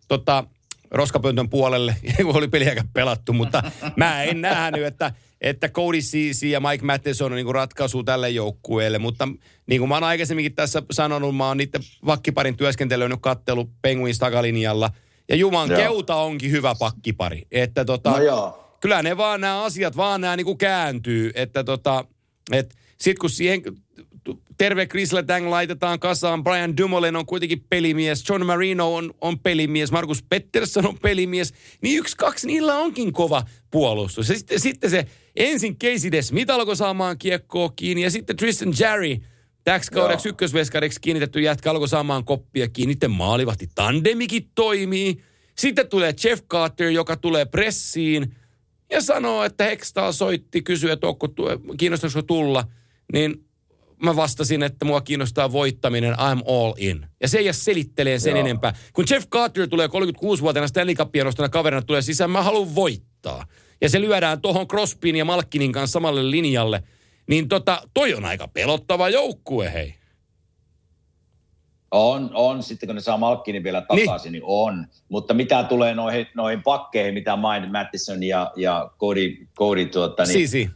tota, 0.08 0.44
roskapöntön 0.92 1.50
puolelle, 1.50 1.96
kun 2.26 2.38
oli 2.38 2.48
peliäkään 2.48 2.90
pelattu, 2.94 3.34
mutta 3.34 3.64
mä 3.96 4.24
en 4.24 4.42
nähnyt, 4.42 4.86
että, 4.86 5.12
että 5.42 5.70
Cody 5.70 6.00
Ceesay 6.00 6.50
ja 6.50 6.60
Mike 6.60 6.86
Matheson 6.86 7.32
on 7.32 7.36
niin 7.36 7.56
ratkaisu 7.56 8.04
tälle 8.04 8.30
joukkueelle, 8.30 9.00
mutta 9.00 9.28
niin 9.68 9.82
kuin 9.82 9.90
mä 9.90 9.96
oon 9.96 10.04
aikaisemminkin 10.04 10.56
tässä 10.56 10.84
sanonut, 10.92 11.36
mä 11.36 11.48
oon 11.48 11.58
niiden 11.58 11.82
vakkiparin 12.06 12.58
työskentelyä 12.58 13.08
nyt 13.10 13.20
kattelu 13.22 13.70
Penguins 13.82 14.18
takalinjalla, 14.18 14.92
ja 15.30 15.36
Juman 15.36 15.70
Joo. 15.70 15.80
keuta 15.80 16.16
onkin 16.16 16.52
hyvä 16.52 16.76
pakkipari, 16.80 17.42
että 17.52 17.86
tota, 17.86 18.12
No 18.12 18.22
joo. 18.22 18.76
kyllä 18.80 19.04
ne 19.04 19.18
vaan 19.18 19.42
nämä 19.42 19.64
asiat 19.64 19.98
vaan 19.98 20.22
nämä 20.22 20.36
niinku 20.36 20.56
kääntyy, 20.56 21.32
että 21.36 21.64
tota, 21.64 22.06
et 22.52 22.76
sit 22.98 23.20
kun 23.20 23.30
siihen 23.30 23.62
terve 24.58 24.86
Chris 24.86 25.14
Letang 25.14 25.50
laitetaan 25.50 26.00
kasaan, 26.00 26.44
Brian 26.44 26.78
Dumoulin 26.78 27.16
on 27.16 27.26
kuitenkin 27.26 27.66
pelimies, 27.70 28.30
John 28.30 28.46
Marino 28.46 28.96
on, 28.96 29.14
on 29.22 29.40
pelimies, 29.40 29.92
Markus 29.92 30.24
Pettersson 30.24 30.88
on 30.88 30.98
pelimies, 31.02 31.54
niin 31.82 32.00
yksi, 32.00 32.18
kaksi, 32.18 32.48
niillä 32.48 32.78
onkin 32.78 33.14
kova 33.14 33.44
puolustus. 33.72 34.30
Ja 34.30 34.36
sitten, 34.36 34.60
sitten 34.60 34.90
se 34.90 35.06
ensin 35.36 35.78
Casey 35.78 36.12
DeSmith 36.12 36.52
alkoi 36.52 36.76
saamaan 36.76 37.18
kiekkoa 37.18 37.74
kiinni 37.76 38.02
ja 38.02 38.12
sitten 38.12 38.38
Tristan 38.38 38.74
Jarry, 38.80 39.18
täksi 39.64 39.92
kaudeksi 39.92 40.28
Joo. 40.28 40.32
ykkösveskariksi 40.32 41.02
kiinnitetty 41.02 41.42
jätkä 41.42 41.72
alkoi 41.72 41.88
saamaan 41.88 42.26
koppia 42.26 42.70
kiinni. 42.70 42.94
Niiden 42.94 43.12
maalivahti 43.12 43.68
tandemikin 43.76 44.50
toimii. 44.56 45.22
Sitten 45.58 45.88
tulee 45.88 46.14
Jeff 46.24 46.44
Carter, 46.52 46.88
joka 46.90 47.18
tulee 47.18 47.46
pressiin 47.46 48.36
ja 48.92 49.02
sanoo, 49.02 49.44
että 49.44 49.64
Hextall 49.64 50.12
soitti, 50.12 50.62
kysyi, 50.62 50.92
että 50.92 51.08
onko, 51.08 51.28
tu- 51.28 51.46
kiinnostaisiko 51.78 52.22
tulla. 52.22 52.64
Niin 53.14 53.46
mä 54.04 54.16
vastasin, 54.16 54.64
että 54.64 54.86
mua 54.86 55.02
kiinnostaa 55.02 55.52
voittaminen, 55.52 56.14
I'm 56.14 56.44
all 56.48 56.74
in. 56.78 57.06
Ja 57.22 57.28
se 57.28 57.38
ei 57.38 57.46
jää 57.46 57.54
selittelee 57.54 58.20
sen 58.20 58.32
Joo. 58.32 58.40
enempää. 58.40 58.74
Kun 58.94 59.06
Jeff 59.10 59.30
Carter 59.30 59.68
tulee 59.68 59.88
36-vuotiaana 59.88 60.68
Stanley 60.68 60.96
Cupia 60.96 61.24
nostana 61.24 61.50
kaverina 61.50 61.82
tulee 61.82 62.02
sisään, 62.02 62.32
mä 62.32 62.44
haluan 62.44 62.76
voittaa. 62.76 63.46
Ja 63.82 63.90
se 63.90 64.02
lyödään 64.02 64.42
tuohon 64.42 64.68
Crosbyn 64.68 65.16
ja 65.16 65.26
Malkkinin 65.26 65.72
kanssa 65.72 65.94
samalle 65.94 66.32
linjalle. 66.32 66.84
Niin 67.28 67.48
tota, 67.48 67.82
toi 67.94 68.14
on 68.14 68.26
aika 68.26 68.48
pelottava 68.48 69.10
joukkue, 69.10 69.74
hei. 69.74 69.96
On, 71.92 72.32
on. 72.34 72.64
Sitten 72.64 72.88
kun 72.88 72.96
ne 72.96 73.02
saa 73.02 73.18
Malkkinin 73.18 73.64
vielä 73.64 73.82
takaisin, 73.82 74.32
niin, 74.32 74.32
niin 74.32 74.44
on. 74.46 74.88
Mutta 75.10 75.34
mitä 75.34 75.64
tulee 75.64 75.94
noihin, 75.96 76.28
noihin 76.36 76.64
pakkeihin, 76.64 77.14
mitä 77.14 77.36
Mind 77.36 77.72
Mattison 77.72 78.24
ja, 78.24 78.52
ja 78.56 78.92
Cody, 79.00 79.48
Cody 79.58 79.86
tuota, 79.86 80.24
niin, 80.24 80.34
Sisi. 80.34 80.70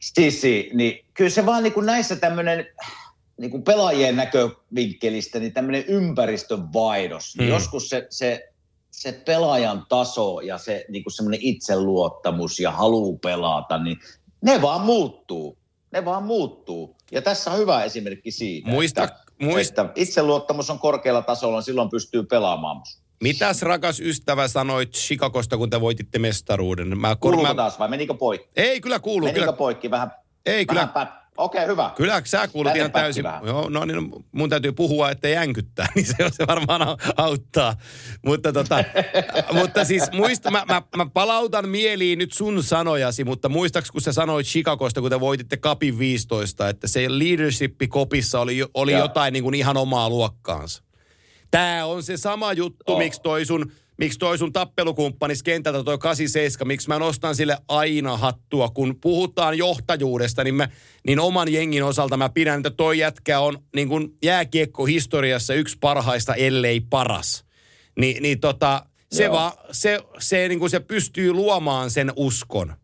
Sisi, 0.00 0.70
niin 0.74 1.04
kyllä 1.14 1.30
se 1.30 1.46
vaan 1.46 1.62
niin 1.62 1.72
kuin 1.72 1.86
näissä 1.86 2.16
tämmöinen 2.16 2.66
niin 3.36 3.50
kuin 3.50 3.62
pelaajien 3.62 4.16
näkövinkkelistä, 4.16 5.38
niin 5.38 5.52
tämmöinen 5.52 5.84
ympäristön 5.84 6.72
vaihdos. 6.72 7.36
Mm. 7.36 7.48
Joskus 7.48 7.88
se, 7.88 8.06
se, 8.10 8.48
se 8.90 9.12
pelaajan 9.12 9.86
taso 9.88 10.40
ja 10.40 10.58
se 10.58 10.84
niin 10.88 11.04
kuin 11.04 11.12
semmoinen 11.12 11.40
itseluottamus 11.42 12.60
ja 12.60 12.70
halu 12.70 13.18
pelata, 13.18 13.78
niin 13.78 13.96
ne 14.42 14.62
vaan 14.62 14.80
muuttuu. 14.80 15.58
Ne 15.92 16.04
vaan 16.04 16.22
muuttuu. 16.22 16.96
Ja 17.12 17.22
tässä 17.22 17.50
on 17.50 17.58
hyvä 17.58 17.84
esimerkki 17.84 18.30
siitä, 18.30 18.70
Muista- 18.70 19.04
että, 19.04 19.22
muist- 19.42 19.68
että 19.68 19.88
itseluottamus 19.94 20.70
on 20.70 20.78
korkealla 20.78 21.22
tasolla, 21.22 21.56
niin 21.56 21.64
silloin 21.64 21.90
pystyy 21.90 22.22
pelaamaan. 22.22 22.82
Mitäs 23.22 23.62
rakas 23.62 24.00
ystävä 24.00 24.48
sanoit 24.48 24.92
Chicagosta, 24.92 25.56
kun 25.56 25.70
te 25.70 25.80
voititte 25.80 26.18
mestaruuden? 26.18 27.00
Mä, 27.00 27.16
Kuuluuko 27.20 27.46
mä, 27.48 27.54
taas 27.54 27.78
vai 27.78 27.88
menikö 27.88 28.14
poikki? 28.14 28.48
ei, 28.56 28.80
kyllä 28.80 28.98
kuuluu. 29.00 29.26
Menikö 29.28 29.40
Kyllä, 29.40 29.52
poikki 29.52 29.90
vähän? 29.90 30.10
ei, 30.46 30.66
kyllä, 30.66 30.88
vähän 30.94 31.08
pät- 31.08 31.20
Okei, 31.36 31.58
okay, 31.58 31.72
hyvä. 31.72 31.90
Kyllä 31.96 32.22
sä 32.24 32.48
kuulut 32.48 32.76
ihan 32.76 32.92
täysin. 32.92 33.24
vähän. 33.24 33.46
Joo, 33.46 33.68
no 33.68 33.84
niin, 33.84 34.10
mun 34.32 34.50
täytyy 34.50 34.72
puhua, 34.72 35.10
ettei 35.10 35.32
jänkyttää, 35.32 35.86
niin 35.94 36.06
se, 36.06 36.14
se 36.32 36.46
varmaan 36.46 36.80
au- 36.82 37.12
auttaa. 37.16 37.76
Mutta, 38.26 38.52
tota, 38.52 38.84
mutta 39.60 39.84
siis 39.84 40.12
muista, 40.12 40.50
mä, 40.50 40.64
mä, 40.68 40.82
mä, 40.96 41.06
palautan 41.14 41.68
mieliin 41.68 42.18
nyt 42.18 42.32
sun 42.32 42.62
sanojasi, 42.62 43.24
mutta 43.24 43.48
muistaaks, 43.48 43.90
kun 43.90 44.00
sä 44.00 44.12
sanoit 44.12 44.46
Chicagosta, 44.46 45.00
kun 45.00 45.10
te 45.10 45.20
voititte 45.20 45.56
Kapin 45.56 45.98
15, 45.98 46.68
että 46.68 46.88
se 46.88 47.18
leadership 47.18 47.74
kopissa 47.88 48.40
oli, 48.40 48.64
oli 48.74 48.92
Joo. 48.92 49.00
jotain 49.00 49.32
niin 49.32 49.42
kuin 49.42 49.54
ihan 49.54 49.76
omaa 49.76 50.08
luokkaansa. 50.10 50.82
Tämä 51.50 51.84
on 51.86 52.02
se 52.02 52.16
sama 52.16 52.52
juttu, 52.52 52.92
Oh. 52.92 52.98
miksi 52.98 53.20
toi 53.22 53.44
sun, 53.46 53.72
miksi 53.98 54.18
toi 54.18 54.38
sun 54.38 54.52
tappelukumppanis 54.52 55.42
kentältä 55.42 55.84
toi 55.84 55.98
87, 55.98 56.68
miksi 56.68 56.88
mä 56.88 56.98
nostan 56.98 57.36
sille 57.36 57.58
aina 57.68 58.16
hattua. 58.16 58.68
Kun 58.68 58.96
puhutaan 59.00 59.58
johtajuudesta, 59.58 60.44
niin, 60.44 60.54
mä, 60.54 60.68
niin 61.06 61.20
oman 61.20 61.52
jengin 61.52 61.84
osalta 61.84 62.16
mä 62.16 62.28
pidän, 62.28 62.56
että 62.60 62.70
toi 62.70 62.98
jätkä 62.98 63.40
on 63.40 63.58
niin 63.76 63.88
kuin 63.88 64.16
jääkiekko-historiassa 64.22 65.54
yksi 65.54 65.76
parhaista, 65.80 66.34
ellei 66.34 66.80
paras. 66.80 67.44
Ni, 67.98 68.16
niin 68.20 68.40
tota, 68.40 68.86
se, 69.12 69.24
Joo. 69.24 69.34
va, 69.34 69.56
se, 69.72 70.00
se, 70.18 70.48
niin 70.48 70.58
kuin 70.58 70.70
se 70.70 70.80
pystyy 70.80 71.32
luomaan 71.32 71.90
sen 71.90 72.12
uskon. 72.16 72.74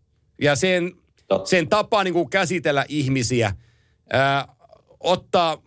Ja 0.41 0.57
sen, 0.57 0.93
Totta. 1.29 1.51
sen 1.51 1.69
tapa 1.69 2.05
niin 2.05 2.15
kuin 2.15 2.31
käsitellä 2.31 2.85
ihmisiä, 2.89 3.55
ää, 4.13 4.49
ottaa 5.01 5.63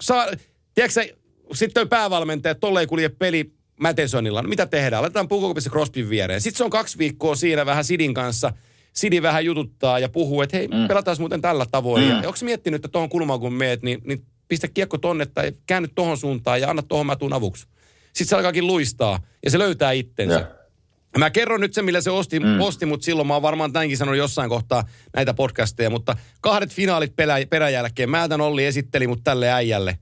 saa, 0.00 0.26
tiedätkö 0.74 1.16
sitten 1.54 1.88
päävalmentaja, 1.88 2.54
tolle 2.54 2.80
ei 2.80 2.86
kulje 2.86 3.08
peli 3.08 3.52
Mathesonilla. 3.80 4.42
No 4.42 4.48
mitä 4.48 4.66
tehdään? 4.66 5.02
Laitetaan 5.02 5.28
pukukopissa 5.28 5.70
Crosbyn 5.70 6.10
viereen. 6.10 6.40
Sitten 6.40 6.58
se 6.58 6.64
on 6.64 6.70
kaksi 6.70 6.98
viikkoa 6.98 7.34
siinä 7.34 7.66
vähän 7.66 7.84
Sidin 7.84 8.14
kanssa. 8.14 8.52
Sidi 8.92 9.22
vähän 9.22 9.44
jututtaa 9.44 9.98
ja 9.98 10.08
puhuu, 10.08 10.42
että 10.42 10.56
hei, 10.56 10.68
mm. 10.68 10.88
pelataan 10.88 11.16
muuten 11.18 11.40
tällä 11.40 11.66
tavoin. 11.70 12.04
Mm. 12.04 12.10
Ja 12.10 12.16
onko 12.16 12.38
miettinyt, 12.42 12.78
että 12.78 12.88
tuohon 12.88 13.08
kulmaan 13.08 13.40
kun 13.40 13.52
meet, 13.52 13.82
niin, 13.82 14.00
niin 14.04 14.26
pistä 14.48 14.68
kiekko 14.68 14.98
tonne 14.98 15.26
tai 15.26 15.52
käänny 15.66 15.88
tuohon 15.94 16.18
suuntaan 16.18 16.60
ja 16.60 16.70
anna 16.70 16.82
tuohon 16.82 17.06
mä 17.06 17.16
tuun 17.16 17.32
avuksi. 17.32 17.66
Sitten 18.02 18.26
se 18.26 18.36
alkaakin 18.36 18.66
luistaa 18.66 19.20
ja 19.44 19.50
se 19.50 19.58
löytää 19.58 19.92
itsensä. 19.92 20.34
Joo. 20.34 20.62
Mä 21.18 21.30
kerron 21.30 21.60
nyt 21.60 21.74
sen, 21.74 21.84
millä 21.84 22.00
se 22.00 22.10
osti, 22.10 22.40
mm. 22.40 22.60
osti 22.60 22.86
mutta 22.86 23.04
silloin 23.04 23.28
mä 23.28 23.34
oon 23.34 23.42
varmaan 23.42 23.72
tämänkin 23.72 23.98
sanonut 23.98 24.18
jossain 24.18 24.48
kohtaa 24.48 24.84
näitä 25.16 25.34
podcasteja, 25.34 25.90
mutta 25.90 26.16
kahdet 26.40 26.72
finaalit 26.72 27.12
peräjälkeen. 27.50 28.10
Mä 28.10 28.28
tämän 28.28 28.46
Olli 28.46 28.64
esitteli 28.64 29.06
mut 29.06 29.24
tälle 29.24 29.50
äijälle. 29.50 29.98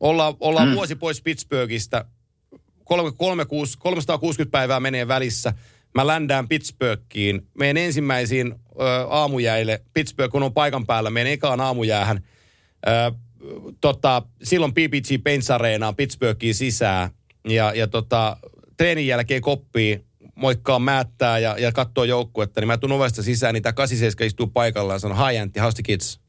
Olla, 0.00 0.36
ollaan 0.40 0.68
mm. 0.68 0.74
vuosi 0.74 0.96
pois 0.96 1.22
Pittsburghista. 1.22 2.04
36, 2.84 3.78
360 3.78 4.52
päivää 4.52 4.80
menee 4.80 5.08
välissä. 5.08 5.52
Mä 5.94 6.06
ländään 6.06 6.48
Pittsburghiin. 6.48 7.46
Menen 7.58 7.76
ensimmäisiin 7.76 8.54
ö, 8.80 8.84
aamujäille. 9.10 9.82
Pittsburgh, 9.94 10.32
kun 10.32 10.42
on 10.42 10.54
paikan 10.54 10.86
päällä, 10.86 11.10
menen 11.10 11.32
ekaan 11.32 11.60
aamujäähän. 11.60 12.24
Ö, 12.86 13.12
tota, 13.80 14.22
silloin 14.42 14.72
PPG 14.72 15.24
Paints 15.24 15.50
Areenaan 15.50 15.96
Pittsburghiin 15.96 16.54
sisään. 16.54 17.10
Ja, 17.48 17.72
ja 17.74 17.86
tota, 17.86 18.36
treenin 18.76 19.06
jälkeen 19.06 19.42
koppii, 19.42 20.04
moikkaa 20.34 20.78
määttää 20.78 21.38
ja, 21.38 21.56
ja 21.58 21.72
katsoo 21.72 22.04
joukkuetta. 22.04 22.60
Niin 22.60 22.66
mä 22.68 22.78
tuun 22.78 22.92
ovesta 22.92 23.22
sisään, 23.22 23.54
niin 23.54 23.62
tää 23.62 23.72
87 23.72 24.26
istuu 24.26 24.46
paikallaan 24.46 24.94
ja 24.94 24.98
sanoo, 24.98 25.26
hi 25.26 25.38
Antti, 25.38 25.60
how's 25.60 25.74
the 25.74 25.82
kids? 25.82 26.25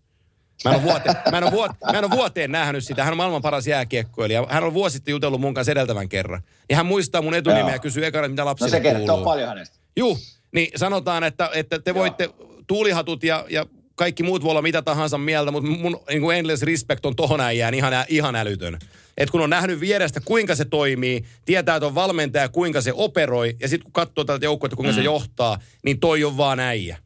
Mä 0.65 0.71
en, 0.71 0.75
ole 0.75 0.83
vuote, 0.83 1.15
mä, 1.31 1.37
en 1.37 1.43
ole 1.43 1.51
vuote, 1.51 1.73
mä 1.91 1.97
en 1.97 2.05
ole 2.05 2.11
vuoteen 2.11 2.51
nähnyt 2.51 2.83
sitä. 2.83 3.03
Hän 3.03 3.13
on 3.13 3.17
maailman 3.17 3.41
paras 3.41 3.67
jääkiekkoilija. 3.67 4.45
Hän 4.49 4.63
on 4.63 4.73
vuosi 4.73 4.93
sitten 4.93 5.11
jutellut 5.11 5.41
mun 5.41 5.53
kanssa 5.53 5.71
edeltävän 5.71 6.09
kerran. 6.09 6.41
Ja 6.69 6.75
hän 6.75 6.85
muistaa 6.85 7.21
mun 7.21 7.33
etunimeä 7.33 7.73
ja 7.73 7.79
kysyy 7.79 8.05
ekana, 8.05 8.27
mitä 8.27 8.41
No 8.41 8.45
lapsille 8.45 8.71
se 8.71 8.79
kertoo 8.79 9.05
kuuluu. 9.07 9.23
paljon 9.23 9.47
hänestä. 9.49 9.77
Juu, 9.97 10.17
niin 10.51 10.71
sanotaan, 10.75 11.23
että, 11.23 11.49
että 11.53 11.79
te 11.79 11.91
Joo. 11.91 11.99
voitte 11.99 12.29
tuulihatut 12.67 13.23
ja, 13.23 13.45
ja 13.49 13.65
kaikki 13.95 14.23
muut 14.23 14.43
voi 14.43 14.51
olla 14.51 14.61
mitä 14.61 14.81
tahansa 14.81 15.17
mieltä, 15.17 15.51
mutta 15.51 15.69
mun 15.69 15.99
niin 16.09 16.21
kuin 16.21 16.37
endless 16.37 16.63
respect 16.63 17.05
on 17.05 17.15
tohon 17.15 17.41
äijään 17.41 17.73
ihan, 17.73 17.93
ihan 18.07 18.35
älytön. 18.35 18.79
Et 19.17 19.29
kun 19.29 19.41
on 19.41 19.49
nähnyt 19.49 19.79
vierestä, 19.79 20.19
kuinka 20.25 20.55
se 20.55 20.65
toimii, 20.65 21.23
tietää, 21.45 21.75
että 21.75 21.87
on 21.87 21.95
valmentaja, 21.95 22.49
kuinka 22.49 22.81
se 22.81 22.91
operoi, 22.95 23.55
ja 23.59 23.67
sitten 23.67 23.83
kun 23.83 23.93
katsoo 23.93 24.23
tätä 24.23 24.45
joukkuetta, 24.45 24.75
kuinka 24.75 24.91
mm. 24.91 24.95
se 24.95 25.01
johtaa, 25.01 25.59
niin 25.83 25.99
toi 25.99 26.23
on 26.23 26.37
vaan 26.37 26.59
äijä. 26.59 26.97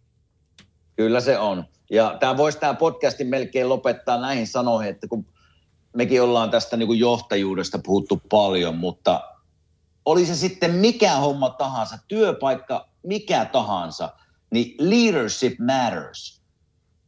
Kyllä 0.96 1.22
se 1.22 1.38
on. 1.38 1.66
Ja 1.92 2.18
tämä 2.20 2.38
voisi 2.38 2.60
tämä 2.60 2.74
podcastin 2.74 3.28
melkein 3.28 3.70
lopettaa 3.70 4.22
näihin 4.22 4.48
sanoihin, 4.48 4.92
että 4.92 5.08
kun 5.08 5.26
mekin 5.96 6.22
ollaan 6.22 6.50
tästä 6.50 6.78
niin 6.78 6.88
kuin 6.88 7.00
johtajuudesta 7.00 7.80
puhuttu 7.84 8.22
paljon, 8.30 8.76
mutta 8.76 9.22
oli 10.06 10.26
se 10.26 10.36
sitten 10.36 10.72
mikä 10.72 11.16
homma 11.16 11.50
tahansa, 11.50 11.98
työpaikka 12.08 12.88
mikä 13.04 13.46
tahansa, 13.46 14.10
niin 14.52 14.76
leadership 14.80 15.60
matters. 15.60 16.42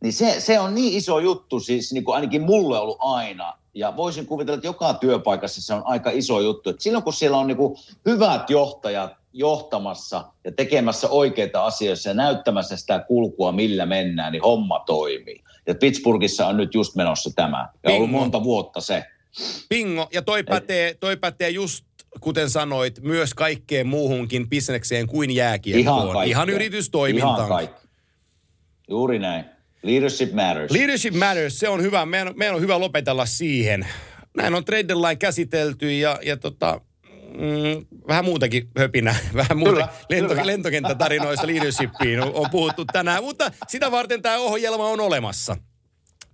Niin 0.02 0.14
se, 0.14 0.36
se 0.40 0.60
on 0.60 0.76
niin 0.76 0.94
iso 0.98 1.20
juttu, 1.20 1.60
siis 1.60 1.94
niin 1.94 2.04
kuin 2.04 2.16
ainakin 2.16 2.42
mulle 2.42 2.80
ollut 2.80 2.98
aina. 3.00 3.54
Ja 3.74 3.96
voisin 3.96 4.26
kuvitella, 4.26 4.56
että 4.56 4.68
joka 4.68 4.94
työpaikassa 4.94 5.62
se 5.62 5.74
on 5.74 5.82
aika 5.86 6.10
iso 6.14 6.40
juttu. 6.40 6.70
Että 6.70 6.84
silloin 6.84 7.04
kun 7.04 7.14
siellä 7.14 7.38
on 7.38 7.48
niin 7.48 7.58
kuin 7.58 7.76
hyvät 8.06 8.50
johtajat 8.50 9.23
johtamassa 9.34 10.26
ja 10.44 10.52
tekemässä 10.52 11.10
oikeita 11.10 11.66
asioita 11.66 12.10
ja 12.10 12.14
näyttämässä 12.14 12.78
sitä 12.78 13.00
kulkua, 13.08 13.52
millä 13.52 13.86
mennään, 13.86 14.32
niin 14.32 14.44
homma 14.44 14.84
toimii. 14.86 15.44
Ja 15.68 15.76
Pittsburghissa 15.76 16.48
on 16.48 16.58
nyt 16.58 16.74
just 16.74 16.96
menossa 16.96 17.30
tämä. 17.36 17.58
Ja 17.58 17.78
Bingo. 17.88 17.98
ollut 17.98 18.12
monta 18.12 18.44
vuotta 18.44 18.82
se. 18.82 19.04
Bingo. 19.70 20.08
Ja 20.14 20.22
toi 20.22 20.44
pätee, 20.44 20.94
toi 20.94 21.18
pätee 21.18 21.50
just, 21.50 21.86
kuten 22.20 22.50
sanoit, 22.50 23.00
myös 23.02 23.34
kaikkeen 23.34 23.88
muuhunkin 23.88 24.50
bisnekseen 24.50 25.08
kuin 25.08 25.32
jääkiekkoon. 25.32 26.10
Ihan. 26.10 26.28
Ihan 26.28 26.50
yritystoimintaan. 26.50 27.36
Ihan 27.38 27.50
kaikki. 27.50 27.88
Juuri 28.90 29.20
näin. 29.20 29.46
Leadership 29.84 30.34
matters. 30.34 30.72
Leadership 30.72 31.14
matters, 31.14 31.60
se 31.60 31.70
on 31.70 31.82
hyvä. 31.82 32.06
Meidän, 32.06 32.28
on- 32.28 32.38
meidän 32.38 32.56
on 32.56 32.62
hyvä 32.62 32.80
lopetella 32.80 33.26
siihen. 33.26 33.88
Näin 34.38 34.56
on 34.56 34.66
trade 34.66 34.88
deadline 34.88 35.16
käsitelty 35.16 35.92
ja, 35.92 36.20
ja 36.24 36.38
tota, 36.38 36.82
mm, 37.34 37.86
vähän 38.08 38.26
muutakin 38.26 38.70
höpinä, 38.78 39.16
vähän 39.36 39.58
muuta 39.58 39.74
Kyllä, 39.74 39.90
lento, 40.10 40.30
kyllä. 40.30 40.46
lentokenttätarinoista 40.46 41.48
leadershipiin 41.48 42.22
on, 42.22 42.32
on 42.34 42.50
puhuttu 42.50 42.86
tänään, 42.86 43.24
mutta 43.24 43.52
sitä 43.68 43.92
varten 43.92 44.22
tämä 44.22 44.38
ohjelma 44.38 44.86
on 44.86 45.00
olemassa. 45.00 45.58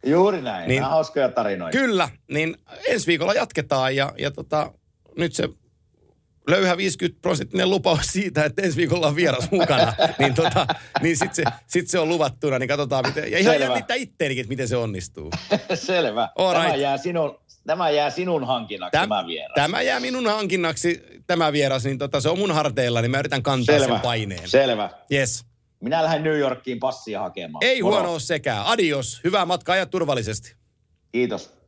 Juuri 0.06 0.42
näin. 0.42 0.68
Niin. 0.68 0.82
Nämä 0.82 0.92
hauskoja 0.92 1.30
tarinoita. 1.30 1.78
Kyllä, 1.78 2.10
niin 2.32 2.58
ensi 2.88 3.08
viikolla 3.08 3.34
jatketaan 3.34 3.96
ja, 3.96 4.14
ja 4.18 4.32
tota, 4.32 4.74
nyt 5.18 5.34
se 5.34 5.50
löyhä 6.50 6.78
50 6.78 7.22
prosenttinen 7.22 7.70
lupaus 7.70 8.06
siitä, 8.06 8.46
että 8.46 8.62
ensi 8.62 8.78
viikolla 8.78 9.08
on 9.08 9.16
vieras 9.16 9.52
mukana, 9.52 9.94
niin, 10.20 10.34
tota, 10.34 10.68
niin 11.02 11.18
sitten 11.18 11.36
se, 11.36 11.44
sit 11.68 11.88
se 11.90 12.00
on 12.00 12.10
luvattuna, 12.10 12.60
niin 12.60 12.68
katsotaan 12.68 13.06
miten, 13.08 13.32
ja 13.32 13.40
ihan 13.40 13.60
jännittää 13.60 13.96
itteenikin, 13.96 14.42
että 14.42 14.50
miten 14.50 14.68
se 14.68 14.78
onnistuu. 14.78 15.32
Selvä. 15.74 16.30
All 16.36 16.54
Tämä, 16.54 16.66
right. 16.66 16.80
jää 16.80 16.98
sinun, 16.98 17.40
tämä 17.70 17.90
jää 17.90 18.10
sinun 18.10 18.48
hankinnaksi, 18.48 18.91
tämä 18.91 19.28
vieras. 19.28 19.56
Tämä 19.56 19.82
jää 19.82 20.00
minun 20.00 20.28
hankinnaksi, 20.28 21.04
tämä 21.28 21.52
vieras, 21.52 21.84
niin 21.86 21.98
tota, 21.98 22.22
se 22.22 22.30
on 22.30 22.38
mun 22.38 22.52
harteilla, 22.52 23.02
niin 23.02 23.12
mä 23.12 23.20
yritän 23.20 23.44
kantaa 23.44 23.80
Selvä. 23.80 23.94
sen 23.94 24.02
paineen. 24.02 24.50
Selvä. 24.50 24.90
Yes. 25.12 25.46
Minä 25.80 26.04
lähden 26.04 26.24
New 26.24 26.38
Yorkiin 26.38 26.80
passia 26.80 27.20
hakemaan. 27.20 27.64
Ei 27.64 27.82
Moro. 27.82 27.96
huono 27.96 28.20
sekään. 28.20 28.66
Adios. 28.66 29.22
Hyvää 29.24 29.46
matkaa 29.46 29.76
ja 29.76 29.86
turvallisesti. 29.86 30.56
Kiitos. 31.12 31.59